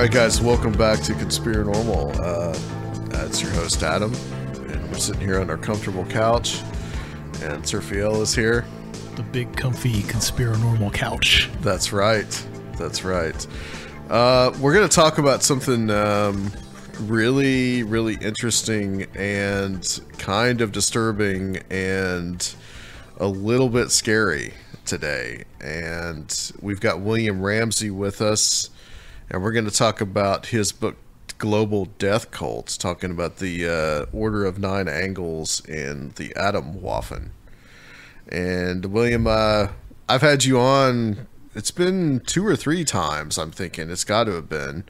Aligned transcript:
right, 0.00 0.12
guys, 0.12 0.40
welcome 0.40 0.72
back 0.72 0.98
to 1.00 1.12
Conspirinormal. 1.12 2.18
Uh, 2.18 3.26
it's 3.26 3.42
your 3.42 3.50
host, 3.50 3.82
Adam, 3.82 4.14
and 4.70 4.88
we're 4.88 4.98
sitting 4.98 5.20
here 5.20 5.38
on 5.38 5.50
our 5.50 5.58
comfortable 5.58 6.06
couch, 6.06 6.62
and 7.42 7.62
Surfiel 7.64 8.22
is 8.22 8.34
here. 8.34 8.64
The 9.16 9.22
big, 9.24 9.54
comfy 9.54 10.00
Conspirinormal 10.04 10.94
couch. 10.94 11.50
That's 11.60 11.92
right. 11.92 12.46
That's 12.78 13.04
right. 13.04 13.46
Uh, 14.08 14.56
we're 14.58 14.72
going 14.72 14.88
to 14.88 14.94
talk 14.94 15.18
about 15.18 15.42
something 15.42 15.90
um, 15.90 16.50
really, 17.00 17.82
really 17.82 18.14
interesting 18.22 19.02
and 19.14 20.00
kind 20.16 20.62
of 20.62 20.72
disturbing 20.72 21.58
and 21.68 22.54
a 23.18 23.26
little 23.26 23.68
bit 23.68 23.90
scary 23.90 24.54
today. 24.86 25.44
And 25.60 26.52
we've 26.62 26.80
got 26.80 27.00
William 27.02 27.42
Ramsey 27.42 27.90
with 27.90 28.22
us, 28.22 28.70
and 29.30 29.42
we're 29.42 29.52
going 29.52 29.64
to 29.64 29.70
talk 29.70 30.00
about 30.00 30.46
his 30.46 30.72
book, 30.72 30.96
Global 31.38 31.86
Death 31.98 32.30
Cults, 32.30 32.76
talking 32.76 33.10
about 33.10 33.36
the 33.36 33.66
uh, 33.66 34.16
Order 34.16 34.44
of 34.44 34.58
Nine 34.58 34.88
Angles 34.88 35.62
and 35.66 36.12
the 36.16 36.30
Atomwaffen. 36.30 37.30
And 38.28 38.86
William, 38.86 39.26
uh, 39.26 39.68
I've 40.08 40.22
had 40.22 40.44
you 40.44 40.58
on. 40.58 41.28
It's 41.54 41.70
been 41.70 42.20
two 42.20 42.46
or 42.46 42.56
three 42.56 42.84
times. 42.84 43.38
I'm 43.38 43.52
thinking 43.52 43.90
it's 43.90 44.04
got 44.04 44.24
to 44.24 44.32
have 44.32 44.48
been. 44.48 44.84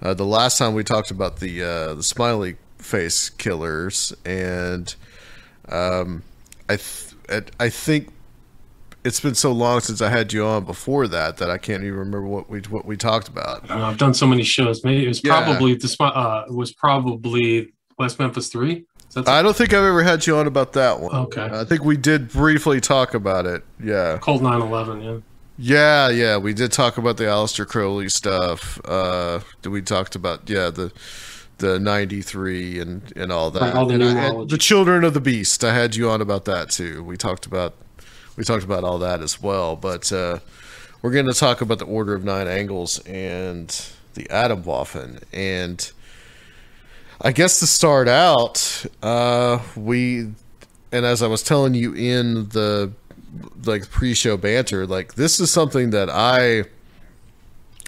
Uh, 0.00 0.14
the 0.14 0.26
last 0.26 0.58
time 0.58 0.74
we 0.74 0.82
talked 0.82 1.10
about 1.10 1.38
the 1.40 1.62
uh, 1.62 1.94
the 1.94 2.02
smiley 2.02 2.56
face 2.78 3.30
killers, 3.30 4.12
and 4.24 4.94
um, 5.68 6.22
I 6.68 6.76
th- 6.76 7.14
I 7.60 7.68
think 7.68 8.12
it's 9.04 9.20
been 9.20 9.34
so 9.34 9.52
long 9.52 9.80
since 9.80 10.00
I 10.00 10.08
had 10.10 10.32
you 10.32 10.44
on 10.46 10.64
before 10.64 11.08
that 11.08 11.36
that 11.38 11.50
I 11.50 11.58
can't 11.58 11.82
even 11.82 11.98
remember 11.98 12.22
what 12.26 12.48
we 12.48 12.60
what 12.70 12.84
we 12.84 12.96
talked 12.96 13.28
about. 13.28 13.70
I 13.70 13.78
have 13.88 13.98
done 13.98 14.14
so 14.14 14.26
many 14.26 14.42
shows. 14.44 14.84
Maybe 14.84 15.04
it 15.04 15.08
was 15.08 15.22
Yeah. 15.24 15.42
probably 15.42 15.74
the 15.74 15.88
smi- 15.88 16.12
uh, 16.16 16.44
it 16.48 16.54
was 16.54 16.72
probably 16.72 17.72
West 17.98 18.18
Memphis 18.18 18.48
Three. 18.48 18.84
I 19.26 19.42
don't 19.42 19.54
think 19.54 19.74
I've 19.74 19.84
ever 19.84 20.02
had 20.02 20.26
you 20.26 20.36
on 20.38 20.46
about 20.46 20.72
that 20.72 21.00
one. 21.00 21.14
Okay. 21.14 21.46
I 21.52 21.64
think 21.64 21.84
we 21.84 21.98
did 21.98 22.30
briefly 22.32 22.80
talk 22.80 23.12
about 23.12 23.44
it. 23.44 23.62
Yeah. 23.82 24.16
Cold 24.22 24.40
9/11? 24.42 25.02
Yeah. 25.04 25.18
Yeah, 25.58 26.08
yeah, 26.08 26.36
we 26.38 26.54
did 26.54 26.72
talk 26.72 26.96
about 26.96 27.18
the 27.18 27.24
Aleister 27.24 27.66
Crowley 27.68 28.08
stuff. 28.08 28.80
Uh, 28.86 29.40
we 29.68 29.82
talked 29.82 30.14
about 30.14 30.48
yeah 30.48 30.70
the 30.70 30.90
the 31.58 31.78
'93 31.78 32.80
and 32.80 33.12
and 33.14 33.30
all 33.30 33.50
that. 33.50 33.60
Right, 33.60 33.74
all 33.74 33.86
the 33.86 33.94
And 33.94 34.18
I- 34.18 34.44
the 34.48 34.56
Children 34.58 35.04
of 35.04 35.12
the 35.12 35.20
Beast. 35.20 35.62
I 35.62 35.74
had 35.74 35.94
you 35.94 36.08
on 36.08 36.20
about 36.22 36.46
that 36.46 36.70
too. 36.70 37.04
We 37.04 37.16
talked 37.18 37.44
about 37.44 37.74
we 38.36 38.44
talked 38.44 38.64
about 38.64 38.84
all 38.84 38.98
that 38.98 39.20
as 39.20 39.40
well. 39.42 39.76
But 39.76 40.10
uh, 40.12 40.38
we're 41.00 41.12
going 41.12 41.26
to 41.26 41.34
talk 41.34 41.60
about 41.60 41.78
the 41.78 41.84
Order 41.84 42.14
of 42.14 42.24
Nine 42.24 42.48
Angles 42.48 42.98
and 43.00 43.68
the 44.14 44.24
Atomwaffen. 44.24 45.22
And 45.32 45.90
I 47.20 47.32
guess 47.32 47.60
to 47.60 47.66
start 47.66 48.08
out, 48.08 48.84
uh, 49.02 49.60
we 49.76 50.32
and 50.92 51.06
as 51.06 51.22
I 51.22 51.26
was 51.26 51.42
telling 51.42 51.74
you 51.74 51.94
in 51.94 52.48
the 52.50 52.92
like 53.64 53.90
pre-show 53.90 54.36
banter, 54.36 54.86
like 54.86 55.14
this 55.14 55.40
is 55.40 55.50
something 55.50 55.90
that 55.90 56.10
I 56.10 56.64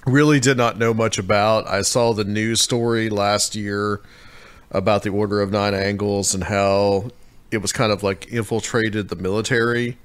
really 0.06 0.40
did 0.40 0.56
not 0.56 0.78
know 0.78 0.94
much 0.94 1.18
about. 1.18 1.66
I 1.66 1.82
saw 1.82 2.12
the 2.12 2.24
news 2.24 2.60
story 2.60 3.10
last 3.10 3.54
year 3.54 4.00
about 4.70 5.02
the 5.02 5.10
Order 5.10 5.40
of 5.40 5.50
Nine 5.50 5.74
Angles 5.74 6.34
and 6.34 6.44
how 6.44 7.10
it 7.50 7.58
was 7.58 7.72
kind 7.72 7.92
of 7.92 8.02
like 8.02 8.26
infiltrated 8.32 9.08
the 9.08 9.16
military 9.16 9.98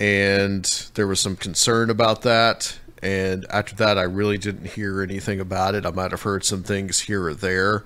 and 0.00 0.64
there 0.94 1.06
was 1.06 1.20
some 1.20 1.36
concern 1.36 1.90
about 1.90 2.22
that. 2.22 2.78
And 3.02 3.46
after 3.50 3.74
that, 3.76 3.96
I 3.98 4.02
really 4.02 4.38
didn't 4.38 4.72
hear 4.72 5.02
anything 5.02 5.40
about 5.40 5.74
it. 5.74 5.86
I 5.86 5.90
might 5.90 6.10
have 6.10 6.22
heard 6.22 6.44
some 6.44 6.62
things 6.62 7.00
here 7.00 7.24
or 7.26 7.34
there. 7.34 7.84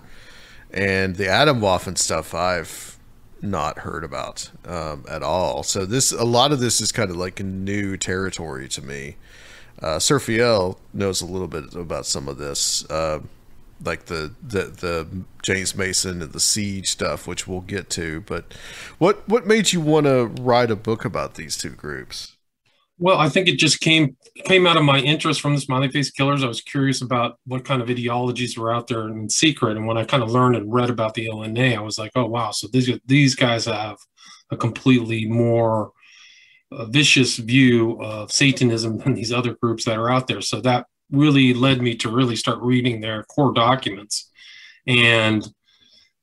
And 0.72 1.16
the 1.16 1.24
Atomwaffen 1.24 1.98
stuff, 1.98 2.34
I've 2.34 2.96
not 3.42 3.80
heard 3.80 4.04
about 4.04 4.50
um, 4.64 5.04
at 5.08 5.22
all. 5.22 5.62
So 5.62 5.84
this, 5.84 6.12
a 6.12 6.24
lot 6.24 6.52
of 6.52 6.60
this 6.60 6.80
is 6.80 6.92
kind 6.92 7.10
of 7.10 7.16
like 7.16 7.40
new 7.40 7.96
territory 7.96 8.68
to 8.68 8.82
me. 8.82 9.16
Uh, 9.80 9.98
Surfiel 9.98 10.78
knows 10.94 11.20
a 11.20 11.26
little 11.26 11.48
bit 11.48 11.74
about 11.74 12.06
some 12.06 12.28
of 12.28 12.38
this, 12.38 12.88
uh, 12.88 13.20
like 13.84 14.06
the, 14.06 14.34
the 14.42 14.64
the 14.64 15.24
James 15.42 15.74
Mason 15.74 16.22
and 16.22 16.32
the 16.32 16.40
siege 16.40 16.90
stuff, 16.90 17.26
which 17.26 17.46
we'll 17.46 17.60
get 17.60 17.90
to. 17.90 18.20
But 18.22 18.54
what 18.98 19.28
what 19.28 19.46
made 19.46 19.72
you 19.72 19.80
want 19.80 20.06
to 20.06 20.26
write 20.40 20.70
a 20.70 20.76
book 20.76 21.04
about 21.04 21.34
these 21.34 21.56
two 21.56 21.70
groups? 21.70 22.36
Well, 22.98 23.18
I 23.18 23.28
think 23.28 23.48
it 23.48 23.58
just 23.58 23.80
came 23.80 24.16
came 24.44 24.66
out 24.66 24.76
of 24.76 24.84
my 24.84 25.00
interest 25.00 25.40
from 25.40 25.54
the 25.54 25.60
Smiley 25.60 25.88
Face 25.88 26.10
Killers. 26.10 26.44
I 26.44 26.48
was 26.48 26.60
curious 26.60 27.02
about 27.02 27.38
what 27.46 27.64
kind 27.64 27.82
of 27.82 27.90
ideologies 27.90 28.56
were 28.56 28.72
out 28.72 28.86
there 28.86 29.08
in 29.08 29.28
secret, 29.28 29.76
and 29.76 29.86
when 29.86 29.98
I 29.98 30.04
kind 30.04 30.22
of 30.22 30.30
learned 30.30 30.56
and 30.56 30.72
read 30.72 30.90
about 30.90 31.14
the 31.14 31.28
ONA, 31.28 31.74
I 31.74 31.80
was 31.80 31.98
like, 31.98 32.12
oh 32.14 32.26
wow! 32.26 32.52
So 32.52 32.68
these 32.72 32.90
these 33.06 33.34
guys 33.34 33.64
have 33.64 33.96
a 34.50 34.56
completely 34.56 35.26
more 35.26 35.92
uh, 36.70 36.84
vicious 36.86 37.38
view 37.38 38.00
of 38.00 38.30
Satanism 38.30 38.98
than 38.98 39.14
these 39.14 39.32
other 39.32 39.54
groups 39.54 39.84
that 39.86 39.98
are 39.98 40.10
out 40.10 40.26
there. 40.26 40.40
So 40.40 40.60
that 40.60 40.86
really 41.12 41.54
led 41.54 41.80
me 41.80 41.94
to 41.96 42.10
really 42.10 42.36
start 42.36 42.58
reading 42.60 43.00
their 43.00 43.22
core 43.24 43.52
documents, 43.52 44.30
and 44.86 45.46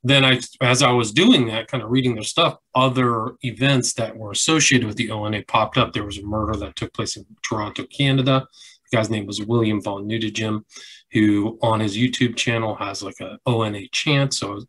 then 0.04 0.24
I, 0.24 0.40
as 0.62 0.82
I 0.82 0.92
was 0.92 1.12
doing 1.12 1.48
that, 1.48 1.68
kind 1.68 1.84
of 1.84 1.90
reading 1.90 2.16
their 2.16 2.24
stuff, 2.24 2.58
other 2.74 3.34
events 3.42 3.94
that 3.94 4.16
were 4.16 4.32
associated 4.32 4.88
with 4.88 4.96
the 4.96 5.12
ONA 5.12 5.44
popped 5.48 5.78
up. 5.78 5.92
There 5.92 6.06
was 6.06 6.18
a 6.18 6.26
murder 6.26 6.58
that 6.60 6.76
took 6.76 6.94
place 6.94 7.18
in 7.18 7.26
Toronto, 7.42 7.86
Canada. 7.86 8.48
The 8.90 8.98
guy's 8.98 9.10
name 9.10 9.26
was 9.26 9.42
William 9.42 9.82
von 9.82 10.08
Neutegem, 10.08 10.64
who 11.12 11.60
on 11.62 11.82
his 11.82 11.98
YouTube 11.98 12.38
channel 12.38 12.76
has 12.76 13.04
like 13.04 13.20
a 13.20 13.40
ONA 13.46 13.88
chant. 13.92 14.34
So 14.34 14.58
I 14.58 14.60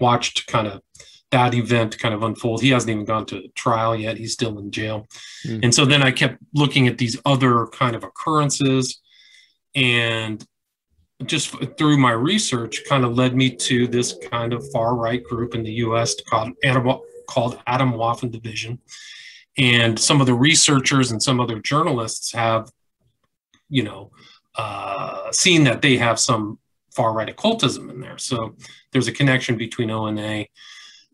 watched 0.00 0.46
kind 0.48 0.66
of 0.66 0.82
that 1.30 1.54
event 1.54 1.98
kind 1.98 2.14
of 2.14 2.22
unfold. 2.22 2.60
He 2.60 2.70
hasn't 2.70 2.90
even 2.90 3.06
gone 3.06 3.24
to 3.26 3.48
trial 3.54 3.96
yet. 3.96 4.18
He's 4.18 4.34
still 4.34 4.58
in 4.58 4.70
jail. 4.70 5.06
Hmm. 5.44 5.60
And 5.62 5.74
so 5.74 5.86
then 5.86 6.02
I 6.02 6.10
kept 6.10 6.36
looking 6.52 6.88
at 6.88 6.98
these 6.98 7.18
other 7.24 7.66
kind 7.68 7.96
of 7.96 8.04
occurrences 8.04 9.00
and 9.74 10.44
just 11.24 11.54
through 11.78 11.96
my 11.96 12.12
research 12.12 12.82
kind 12.88 13.04
of 13.04 13.16
led 13.16 13.36
me 13.36 13.54
to 13.54 13.86
this 13.86 14.16
kind 14.30 14.52
of 14.52 14.64
far 14.72 14.96
right 14.96 15.22
group 15.24 15.54
in 15.54 15.62
the 15.62 15.72
US 15.74 16.20
called 16.28 16.52
Adam, 16.64 16.98
called 17.28 17.60
Atomwaffen 17.66 18.30
Division. 18.30 18.78
And 19.56 19.98
some 19.98 20.20
of 20.20 20.26
the 20.26 20.34
researchers 20.34 21.12
and 21.12 21.22
some 21.22 21.40
other 21.40 21.60
journalists 21.60 22.32
have, 22.32 22.70
you 23.68 23.84
know, 23.84 24.10
uh, 24.56 25.30
seen 25.32 25.64
that 25.64 25.82
they 25.82 25.96
have 25.96 26.18
some 26.18 26.58
far 26.94 27.12
right 27.12 27.28
occultism 27.28 27.90
in 27.90 28.00
there. 28.00 28.18
So 28.18 28.56
there's 28.92 29.08
a 29.08 29.12
connection 29.12 29.56
between 29.56 29.90
ONA 29.90 30.46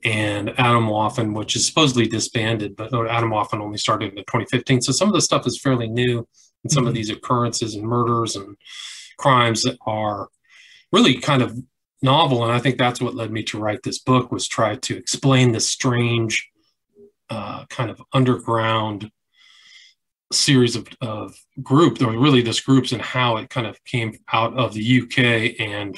and 0.04 0.48
Atomwaffen, 0.48 1.34
which 1.34 1.56
is 1.56 1.66
supposedly 1.66 2.06
disbanded, 2.06 2.76
but 2.76 2.90
Atomwaffen 2.92 3.60
only 3.60 3.78
started 3.78 4.12
in 4.12 4.18
2015. 4.18 4.82
So 4.82 4.92
some 4.92 5.08
of 5.08 5.14
the 5.14 5.20
stuff 5.20 5.46
is 5.46 5.60
fairly 5.60 5.88
new, 5.88 6.26
and 6.64 6.72
some 6.72 6.86
of 6.86 6.92
Mhm. 6.92 6.96
these 6.96 7.10
occurrences 7.10 7.74
and 7.74 7.84
murders 7.84 8.36
and 8.36 8.56
crimes 9.18 9.62
that 9.62 9.78
are 9.86 10.28
really 10.92 11.14
kind 11.16 11.42
of 11.42 11.56
novel. 12.02 12.42
And 12.44 12.52
I 12.52 12.58
think 12.58 12.78
that's 12.78 13.00
what 13.00 13.14
led 13.14 13.30
me 13.30 13.42
to 13.44 13.58
write 13.58 13.82
this 13.82 13.98
book 13.98 14.32
was 14.32 14.48
try 14.48 14.76
to 14.76 14.96
explain 14.96 15.52
this 15.52 15.68
strange 15.70 16.46
uh, 17.28 17.64
kind 17.66 17.90
of 17.90 18.02
underground 18.12 19.08
series 20.32 20.74
of, 20.74 20.88
of 21.00 21.36
group, 21.62 22.00
or 22.02 22.10
really 22.18 22.42
this 22.42 22.60
groups 22.60 22.90
and 22.92 23.00
how 23.00 23.36
it 23.36 23.48
kind 23.50 23.66
of 23.68 23.82
came 23.84 24.18
out 24.32 24.52
of 24.58 24.74
the 24.74 24.82
UK 25.00 25.54
and 25.60 25.96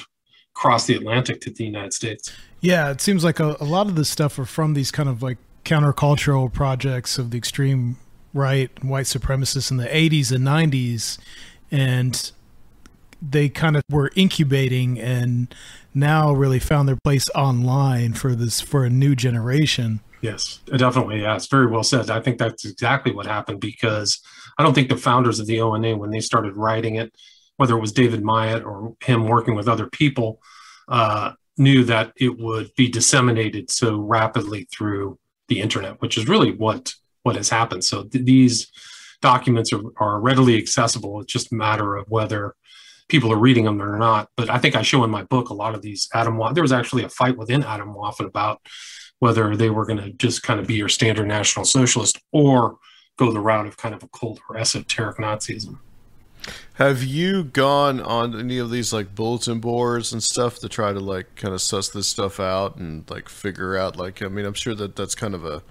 crossed 0.53 0.85
the 0.87 0.93
Atlantic 0.95 1.41
to 1.41 1.49
the 1.49 1.63
United 1.65 1.91
States. 1.93 2.31
Yeah, 2.61 2.91
it 2.91 3.01
seems 3.01 3.23
like 3.23 3.39
a, 3.39 3.57
a 3.59 3.63
lot 3.65 3.87
of 3.87 3.95
this 3.95 4.09
stuff 4.09 4.37
are 4.37 4.45
from 4.45 4.75
these 4.75 4.91
kind 4.91 5.09
of 5.09 5.23
like 5.23 5.37
countercultural 5.65 6.51
projects 6.53 7.17
of 7.17 7.31
the 7.31 7.37
extreme 7.39 7.97
right 8.33 8.83
white 8.83 9.05
supremacists 9.05 9.71
in 9.71 9.77
the 9.77 9.87
80s 9.87 10.31
and 10.31 10.45
90s. 10.45 11.17
And 11.71 12.31
they 13.21 13.49
kind 13.49 13.75
of 13.75 13.83
were 13.89 14.11
incubating 14.15 14.99
and 14.99 15.53
now 15.93 16.33
really 16.33 16.59
found 16.59 16.87
their 16.87 16.97
place 17.03 17.29
online 17.35 18.13
for 18.13 18.35
this 18.35 18.59
for 18.59 18.83
a 18.85 18.89
new 18.89 19.15
generation. 19.15 20.01
Yes, 20.21 20.59
definitely. 20.65 21.21
Yeah, 21.21 21.35
it's 21.35 21.47
very 21.47 21.67
well 21.67 21.83
said. 21.83 22.09
I 22.09 22.21
think 22.21 22.37
that's 22.37 22.65
exactly 22.65 23.11
what 23.11 23.25
happened 23.25 23.59
because 23.59 24.21
I 24.57 24.63
don't 24.63 24.73
think 24.73 24.89
the 24.89 24.97
founders 24.97 25.39
of 25.39 25.47
the 25.47 25.61
ONA, 25.61 25.97
when 25.97 26.11
they 26.11 26.21
started 26.21 26.55
writing 26.55 26.95
it, 26.95 27.13
whether 27.57 27.75
it 27.75 27.81
was 27.81 27.91
David 27.91 28.23
Myatt 28.23 28.63
or 28.63 28.95
him 29.03 29.27
working 29.27 29.55
with 29.55 29.67
other 29.67 29.87
people, 29.87 30.39
uh, 30.87 31.33
knew 31.57 31.83
that 31.83 32.13
it 32.15 32.37
would 32.37 32.73
be 32.75 32.87
disseminated 32.89 33.69
so 33.69 33.97
rapidly 33.97 34.67
through 34.71 35.19
the 35.49 35.59
internet, 35.59 36.01
which 36.01 36.17
is 36.17 36.27
really 36.27 36.51
what 36.51 36.93
what 37.23 37.35
has 37.35 37.49
happened. 37.49 37.83
So 37.83 38.03
th- 38.03 38.25
these 38.25 38.71
documents 39.21 39.73
are, 39.73 39.81
are 39.97 40.19
readily 40.19 40.57
accessible. 40.57 41.21
It's 41.21 41.33
just 41.33 41.51
a 41.51 41.55
matter 41.55 41.95
of 41.95 42.07
whether 42.09 42.55
people 43.09 43.31
are 43.31 43.37
reading 43.37 43.65
them 43.65 43.81
or 43.81 43.97
not. 43.97 44.29
But 44.37 44.49
I 44.49 44.59
think 44.59 44.75
I 44.75 44.81
show 44.81 45.03
in 45.03 45.09
my 45.09 45.23
book 45.23 45.49
a 45.49 45.53
lot 45.53 45.75
of 45.75 45.81
these 45.81 46.07
Atomwaffen. 46.13 46.53
There 46.53 46.63
was 46.63 46.71
actually 46.71 47.03
a 47.03 47.09
fight 47.09 47.37
within 47.37 47.63
Atomwaffen 47.63 48.25
about 48.25 48.61
whether 49.19 49.55
they 49.55 49.69
were 49.69 49.85
going 49.85 49.99
to 49.99 50.11
just 50.11 50.43
kind 50.43 50.59
of 50.59 50.67
be 50.67 50.75
your 50.75 50.89
standard 50.89 51.27
National 51.27 51.65
Socialist 51.65 52.19
or 52.31 52.77
go 53.17 53.31
the 53.31 53.39
route 53.39 53.67
of 53.67 53.77
kind 53.77 53.95
of 53.95 54.03
a 54.03 54.05
occult 54.05 54.39
or 54.49 54.57
esoteric 54.57 55.17
Nazism. 55.17 55.79
Have 56.73 57.03
you 57.03 57.43
gone 57.43 58.01
on 58.01 58.37
any 58.37 58.57
of 58.57 58.69
these 58.69 58.91
like 58.91 59.15
bulletin 59.15 59.59
boards 59.59 60.11
and 60.11 60.21
stuff 60.21 60.59
to 60.59 60.67
try 60.67 60.91
to 60.91 60.99
like 60.99 61.35
kind 61.35 61.53
of 61.53 61.61
suss 61.61 61.89
this 61.89 62.07
stuff 62.07 62.39
out 62.39 62.75
and 62.77 63.09
like 63.09 63.29
figure 63.29 63.77
out 63.77 63.95
like 63.95 64.21
I 64.21 64.27
mean 64.27 64.45
I'm 64.45 64.53
sure 64.53 64.75
that 64.75 64.95
that's 64.95 65.15
kind 65.15 65.35
of 65.35 65.45
a 65.45 65.63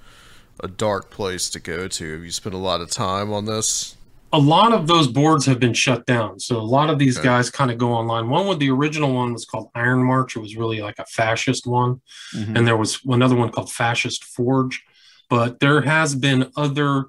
a 0.60 0.68
dark 0.68 1.10
place 1.10 1.50
to 1.50 1.60
go 1.60 1.88
to. 1.88 2.12
Have 2.12 2.24
you 2.24 2.30
spent 2.30 2.54
a 2.54 2.58
lot 2.58 2.80
of 2.80 2.90
time 2.90 3.32
on 3.32 3.44
this? 3.46 3.96
A 4.34 4.38
lot 4.38 4.72
of 4.72 4.86
those 4.86 5.08
boards 5.08 5.44
have 5.46 5.60
been 5.60 5.74
shut 5.74 6.06
down. 6.06 6.40
So 6.40 6.56
a 6.56 6.62
lot 6.62 6.88
of 6.88 6.98
these 6.98 7.18
Okay. 7.18 7.24
guys 7.28 7.50
kind 7.50 7.70
of 7.70 7.76
go 7.76 7.92
online. 7.92 8.30
One 8.30 8.46
with 8.46 8.60
the 8.60 8.70
original 8.70 9.12
one 9.12 9.32
was 9.34 9.44
called 9.44 9.68
Iron 9.74 10.02
March. 10.02 10.36
It 10.36 10.40
was 10.40 10.56
really 10.56 10.80
like 10.80 10.98
a 10.98 11.04
fascist 11.06 11.66
one. 11.66 12.00
Mhm. 12.34 12.56
and 12.56 12.66
there 12.66 12.76
was 12.78 12.98
another 13.04 13.36
one 13.36 13.50
called 13.50 13.70
Fascist 13.70 14.24
Forge. 14.24 14.82
But 15.28 15.60
there 15.60 15.82
has 15.82 16.14
been 16.14 16.50
other 16.56 17.06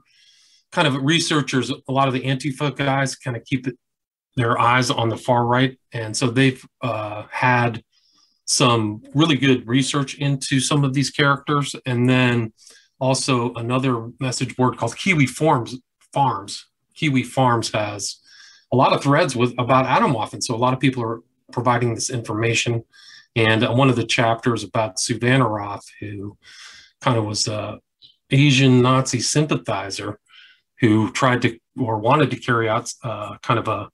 kind 0.73 0.87
of 0.87 0.95
researchers. 1.01 1.69
A 1.69 1.91
lot 1.91 2.07
of 2.09 2.13
the 2.13 2.21
Antifa 2.21 2.75
guys 2.75 3.15
kind 3.15 3.37
of 3.37 3.45
keep 3.45 3.67
it, 3.67 3.77
their 4.35 4.59
eyes 4.59 4.89
on 4.89 5.07
the 5.09 5.17
far 5.17 5.45
right, 5.45 5.77
and 5.93 6.17
so 6.17 6.27
they've 6.27 6.65
uh, 6.81 7.23
had 7.31 7.83
some 8.45 9.01
really 9.13 9.35
good 9.37 9.65
research 9.67 10.15
into 10.15 10.59
some 10.59 10.83
of 10.83 10.93
these 10.93 11.09
characters, 11.11 11.75
and 11.85 12.09
then 12.09 12.51
also 13.03 13.53
another 13.55 14.09
message 14.19 14.55
board 14.55 14.77
called 14.77 14.95
Kiwi 14.95 15.25
Farms. 15.25 15.75
Farms. 16.13 16.67
Kiwi 16.95 17.23
Farms 17.23 17.71
has 17.71 18.19
a 18.71 18.75
lot 18.75 18.93
of 18.93 19.03
threads 19.03 19.35
with 19.35 19.53
about 19.57 19.85
Atomwaffen, 19.85 20.41
so 20.41 20.55
a 20.55 20.63
lot 20.65 20.73
of 20.73 20.79
people 20.79 21.03
are 21.03 21.21
providing 21.51 21.93
this 21.93 22.09
information 22.09 22.83
and 23.35 23.63
one 23.77 23.89
of 23.89 23.95
the 23.95 24.05
chapters 24.05 24.63
about 24.63 24.99
Savannah 24.99 25.47
Roth, 25.47 25.85
who 25.99 26.37
kind 27.01 27.17
of 27.17 27.25
was 27.25 27.47
a 27.47 27.79
Asian 28.29 28.81
Nazi 28.81 29.19
sympathizer 29.19 30.19
who 30.79 31.11
tried 31.11 31.41
to 31.41 31.57
or 31.77 31.97
wanted 31.97 32.29
to 32.31 32.37
carry 32.37 32.69
out 32.69 32.91
uh, 33.03 33.37
kind 33.41 33.59
of 33.59 33.67
a 33.67 33.89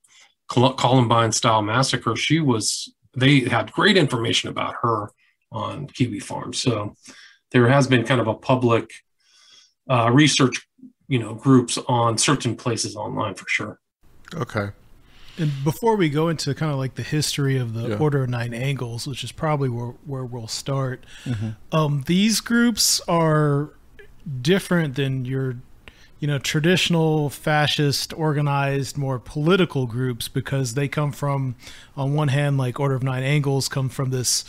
Columbine 0.50 1.32
style 1.32 1.62
massacre. 1.62 2.16
She 2.16 2.40
was, 2.40 2.94
they 3.16 3.42
had 3.42 3.72
great 3.72 3.98
information 3.98 4.50
about 4.50 4.76
her 4.82 5.10
on 5.52 5.88
Kiwi 5.88 6.20
Farm. 6.20 6.54
So 6.54 6.96
there 7.52 7.68
has 7.68 7.88
been 7.88 8.04
kind 8.04 8.22
of 8.22 8.28
a 8.28 8.34
public 8.34 8.92
uh, 9.90 10.10
research, 10.12 10.68
you 11.08 11.20
know, 11.20 11.34
groups 11.34 11.78
on 11.88 12.18
certain 12.18 12.56
places 12.56 12.96
online 12.96 13.34
for 13.36 13.46
sure. 13.48 13.80
Okay. 14.36 14.70
And 15.38 15.52
before 15.64 15.96
we 15.96 16.10
go 16.10 16.28
into 16.28 16.54
kind 16.54 16.72
of 16.72 16.78
like 16.78 16.96
the 16.96 17.04
history 17.04 17.58
of 17.58 17.74
the 17.74 17.90
Yeah. 17.90 17.98
Order 17.98 18.24
of 18.24 18.30
Nine 18.30 18.54
Angles, 18.54 19.08
which 19.08 19.24
is 19.24 19.32
probably 19.32 19.70
where, 19.70 19.94
where 20.06 20.26
we'll 20.26 20.48
start, 20.48 21.06
um, 21.72 22.04
these 22.08 22.42
groups 22.42 23.02
are 23.08 23.70
different 24.42 24.96
than 24.96 25.24
your, 25.24 25.56
you 26.20 26.28
know, 26.28 26.40
traditional 26.40 27.30
fascist 27.30 28.12
organized, 28.14 28.98
more 28.98 29.18
political 29.18 29.88
groups 29.88 30.28
because 30.28 30.74
they 30.74 30.90
come 30.90 31.14
from, 31.14 31.56
on 31.96 32.14
one 32.14 32.28
hand, 32.28 32.58
like 32.58 32.78
Order 32.78 32.96
of 32.96 33.04
Nine 33.04 33.24
Angles 33.24 33.70
come 33.70 33.88
from 33.88 34.10
this, 34.12 34.44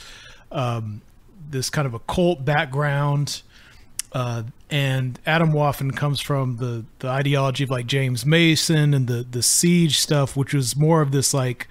um, 0.50 1.02
this 1.50 1.70
kind 1.70 1.86
of 1.86 1.94
occult 1.94 2.44
background. 2.44 3.42
Uh, 4.12 4.42
and 4.70 5.22
Atomwaffen 5.24 5.94
comes 5.94 6.20
from 6.20 6.56
the 6.56 6.84
the 6.98 7.08
ideology 7.08 7.64
of 7.64 7.70
like 7.70 7.86
James 7.86 8.26
Mason 8.26 8.94
and 8.94 9.06
the 9.06 9.26
the 9.28 9.42
siege 9.42 9.98
stuff, 9.98 10.36
which 10.36 10.52
was 10.52 10.76
more 10.76 11.00
of 11.00 11.12
this 11.12 11.32
like 11.32 11.68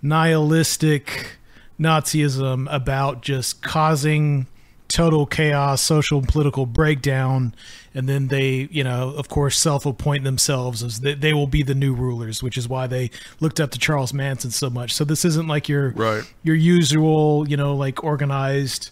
nihilistic 0.00 1.38
Nazism 1.78 2.72
about 2.72 3.22
just 3.22 3.62
causing 3.62 4.46
total 4.92 5.24
chaos, 5.24 5.80
social 5.80 6.18
and 6.18 6.28
political 6.28 6.66
breakdown, 6.66 7.54
and 7.94 8.08
then 8.08 8.28
they, 8.28 8.68
you 8.70 8.84
know, 8.84 9.14
of 9.16 9.28
course, 9.28 9.58
self-appoint 9.58 10.22
themselves 10.24 10.82
as 10.82 11.00
they, 11.00 11.14
they 11.14 11.32
will 11.32 11.46
be 11.46 11.62
the 11.62 11.74
new 11.74 11.94
rulers, 11.94 12.42
which 12.42 12.58
is 12.58 12.68
why 12.68 12.86
they 12.86 13.10
looked 13.40 13.58
up 13.58 13.70
to 13.70 13.78
Charles 13.78 14.12
Manson 14.12 14.50
so 14.50 14.68
much. 14.68 14.92
So 14.92 15.04
this 15.04 15.24
isn't 15.24 15.48
like 15.48 15.68
your 15.68 15.90
Right. 15.92 16.22
your 16.42 16.56
usual, 16.56 17.48
you 17.48 17.56
know, 17.56 17.74
like 17.74 18.04
organized 18.04 18.90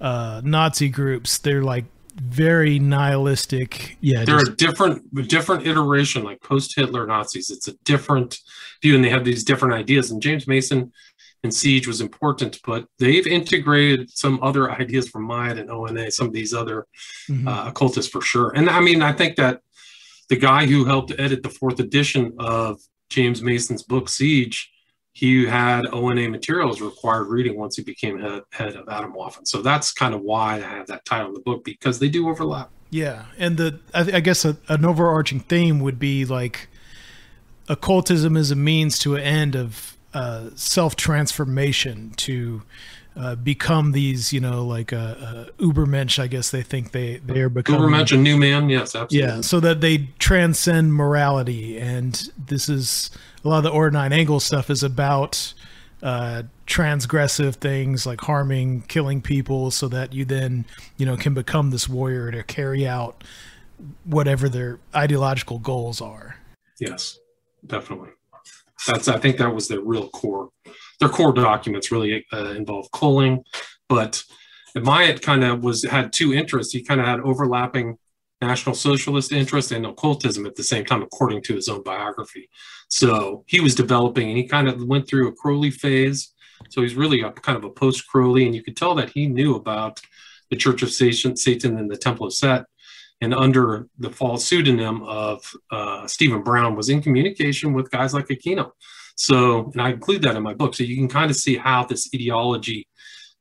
uh, 0.00 0.40
Nazi 0.44 0.88
groups. 0.88 1.38
They're 1.38 1.62
like 1.62 1.84
very 2.16 2.78
nihilistic. 2.78 3.96
Yeah, 4.00 4.24
They're 4.24 4.38
just- 4.40 4.52
a 4.52 4.54
different, 4.56 5.28
different 5.28 5.66
iteration, 5.66 6.24
like 6.24 6.40
post-Hitler 6.42 7.06
Nazis. 7.06 7.50
It's 7.50 7.68
a 7.68 7.72
different 7.84 8.38
view, 8.82 8.94
and 8.94 9.04
they 9.04 9.10
have 9.10 9.24
these 9.24 9.44
different 9.44 9.74
ideas. 9.74 10.10
And 10.10 10.20
James 10.20 10.46
Mason 10.46 10.92
and 11.46 11.54
Siege 11.54 11.86
was 11.86 12.00
important, 12.00 12.52
but 12.64 12.86
they've 12.98 13.26
integrated 13.26 14.10
some 14.10 14.38
other 14.42 14.64
ideas 14.70 15.08
from 15.08 15.22
Myatt 15.24 15.58
and 15.58 15.70
ONA, 15.70 16.10
some 16.10 16.26
of 16.26 16.32
these 16.32 16.52
other 16.52 16.86
Mhm. 17.30 17.46
uh, 17.46 17.68
occultists 17.70 18.10
for 18.10 18.20
sure. 18.20 18.50
And 18.56 18.68
I 18.68 18.80
mean, 18.80 19.00
I 19.02 19.12
think 19.12 19.36
that 19.36 19.60
the 20.28 20.36
guy 20.36 20.66
who 20.66 20.84
helped 20.84 21.12
edit 21.18 21.42
the 21.42 21.48
fourth 21.58 21.78
edition 21.80 22.32
of 22.38 22.80
James 23.08 23.40
Mason's 23.42 23.84
book 23.84 24.08
Siege, 24.08 24.58
he 25.12 25.46
had 25.46 25.86
ONA 25.86 26.28
materials 26.28 26.80
required 26.80 27.28
reading 27.28 27.56
once 27.56 27.76
he 27.76 27.82
became 27.82 28.18
head, 28.18 28.42
head 28.52 28.74
of 28.76 28.86
Atomwaffen. 28.86 29.46
So 29.46 29.62
that's 29.62 29.92
kind 29.92 30.14
of 30.14 30.20
why 30.20 30.56
I 30.56 30.60
have 30.78 30.88
that 30.88 31.04
title 31.04 31.28
in 31.28 31.34
the 31.34 31.40
book 31.40 31.64
because 31.64 32.00
they 32.00 32.08
do 32.08 32.28
overlap. 32.28 32.70
Yeah, 32.90 33.26
and 33.38 33.56
the 33.56 33.78
I, 33.94 34.00
I 34.18 34.20
guess 34.20 34.44
a, 34.44 34.56
an 34.68 34.84
overarching 34.84 35.40
theme 35.40 35.80
would 35.80 35.98
be 35.98 36.24
like 36.24 36.68
occultism 37.68 38.36
is 38.36 38.50
a 38.50 38.56
means 38.56 38.98
to 39.00 39.16
an 39.16 39.22
end 39.22 39.56
of 39.56 39.95
uh, 40.16 40.48
self 40.54 40.96
transformation 40.96 42.10
to 42.16 42.62
uh, 43.16 43.34
become 43.34 43.92
these, 43.92 44.32
you 44.32 44.40
know, 44.40 44.64
like 44.64 44.90
uh, 44.90 44.96
uh, 44.96 45.44
Ubermensch. 45.58 46.18
I 46.18 46.26
guess 46.26 46.50
they 46.50 46.62
think 46.62 46.92
they 46.92 47.18
they 47.18 47.40
are 47.40 47.50
becoming. 47.50 47.82
Ubermensch, 47.82 48.12
a 48.12 48.16
new 48.16 48.38
man, 48.38 48.70
yes, 48.70 48.94
absolutely. 48.94 49.18
Yeah, 49.28 49.40
so 49.42 49.60
that 49.60 49.82
they 49.82 50.08
transcend 50.18 50.94
morality, 50.94 51.76
and 51.78 52.30
this 52.46 52.70
is 52.70 53.10
a 53.44 53.48
lot 53.48 53.58
of 53.58 53.64
the 53.64 53.70
Order 53.70 53.90
Nine 53.90 54.14
Angle 54.14 54.40
stuff 54.40 54.70
is 54.70 54.82
about 54.82 55.52
uh, 56.02 56.44
transgressive 56.66 57.56
things 57.56 58.06
like 58.06 58.22
harming, 58.22 58.82
killing 58.88 59.20
people, 59.20 59.70
so 59.70 59.86
that 59.88 60.14
you 60.14 60.24
then 60.24 60.64
you 60.96 61.04
know 61.04 61.18
can 61.18 61.34
become 61.34 61.72
this 61.72 61.90
warrior 61.90 62.30
to 62.30 62.42
carry 62.42 62.88
out 62.88 63.22
whatever 64.04 64.48
their 64.48 64.78
ideological 64.94 65.58
goals 65.58 66.00
are. 66.00 66.36
Yes, 66.80 67.18
definitely. 67.66 68.15
That's 68.86 69.08
I 69.08 69.18
think 69.18 69.38
that 69.38 69.54
was 69.54 69.68
their 69.68 69.80
real 69.80 70.08
core. 70.08 70.50
Their 71.00 71.08
core 71.08 71.32
documents 71.32 71.92
really 71.92 72.24
uh, 72.32 72.50
involve 72.50 72.90
culling, 72.92 73.44
but 73.88 74.22
Myatt 74.74 75.22
kind 75.22 75.44
of 75.44 75.62
was 75.62 75.84
had 75.84 76.12
two 76.12 76.34
interests. 76.34 76.72
He 76.72 76.82
kind 76.82 77.00
of 77.00 77.06
had 77.06 77.20
overlapping 77.20 77.98
National 78.42 78.74
Socialist 78.74 79.32
interest 79.32 79.72
and 79.72 79.86
occultism 79.86 80.46
at 80.46 80.56
the 80.56 80.62
same 80.62 80.84
time, 80.84 81.02
according 81.02 81.42
to 81.42 81.54
his 81.54 81.68
own 81.68 81.82
biography. 81.82 82.50
So 82.88 83.44
he 83.46 83.60
was 83.60 83.74
developing, 83.74 84.28
and 84.28 84.36
he 84.36 84.46
kind 84.46 84.68
of 84.68 84.84
went 84.84 85.08
through 85.08 85.28
a 85.28 85.32
Crowley 85.32 85.70
phase. 85.70 86.34
So 86.70 86.82
he's 86.82 86.94
really 86.94 87.22
a 87.22 87.30
kind 87.30 87.56
of 87.56 87.64
a 87.64 87.70
post 87.70 88.06
Crowley, 88.08 88.44
and 88.46 88.54
you 88.54 88.62
could 88.62 88.76
tell 88.76 88.94
that 88.96 89.10
he 89.10 89.26
knew 89.26 89.54
about 89.54 90.00
the 90.50 90.56
Church 90.56 90.82
of 90.82 90.92
Satan 90.92 91.78
and 91.78 91.90
the 91.90 91.96
Temple 91.96 92.26
of 92.26 92.34
Set 92.34 92.66
and 93.20 93.34
under 93.34 93.88
the 93.98 94.10
false 94.10 94.44
pseudonym 94.44 95.02
of 95.02 95.50
uh, 95.70 96.06
Stephen 96.06 96.42
Brown 96.42 96.76
was 96.76 96.88
in 96.88 97.02
communication 97.02 97.72
with 97.72 97.90
guys 97.90 98.12
like 98.12 98.26
Aquino. 98.26 98.72
So, 99.16 99.70
and 99.72 99.80
I 99.80 99.90
include 99.90 100.22
that 100.22 100.36
in 100.36 100.42
my 100.42 100.52
book. 100.52 100.74
So 100.74 100.84
you 100.84 100.96
can 100.96 101.08
kind 101.08 101.30
of 101.30 101.36
see 101.36 101.56
how 101.56 101.84
this 101.84 102.10
ideology 102.14 102.86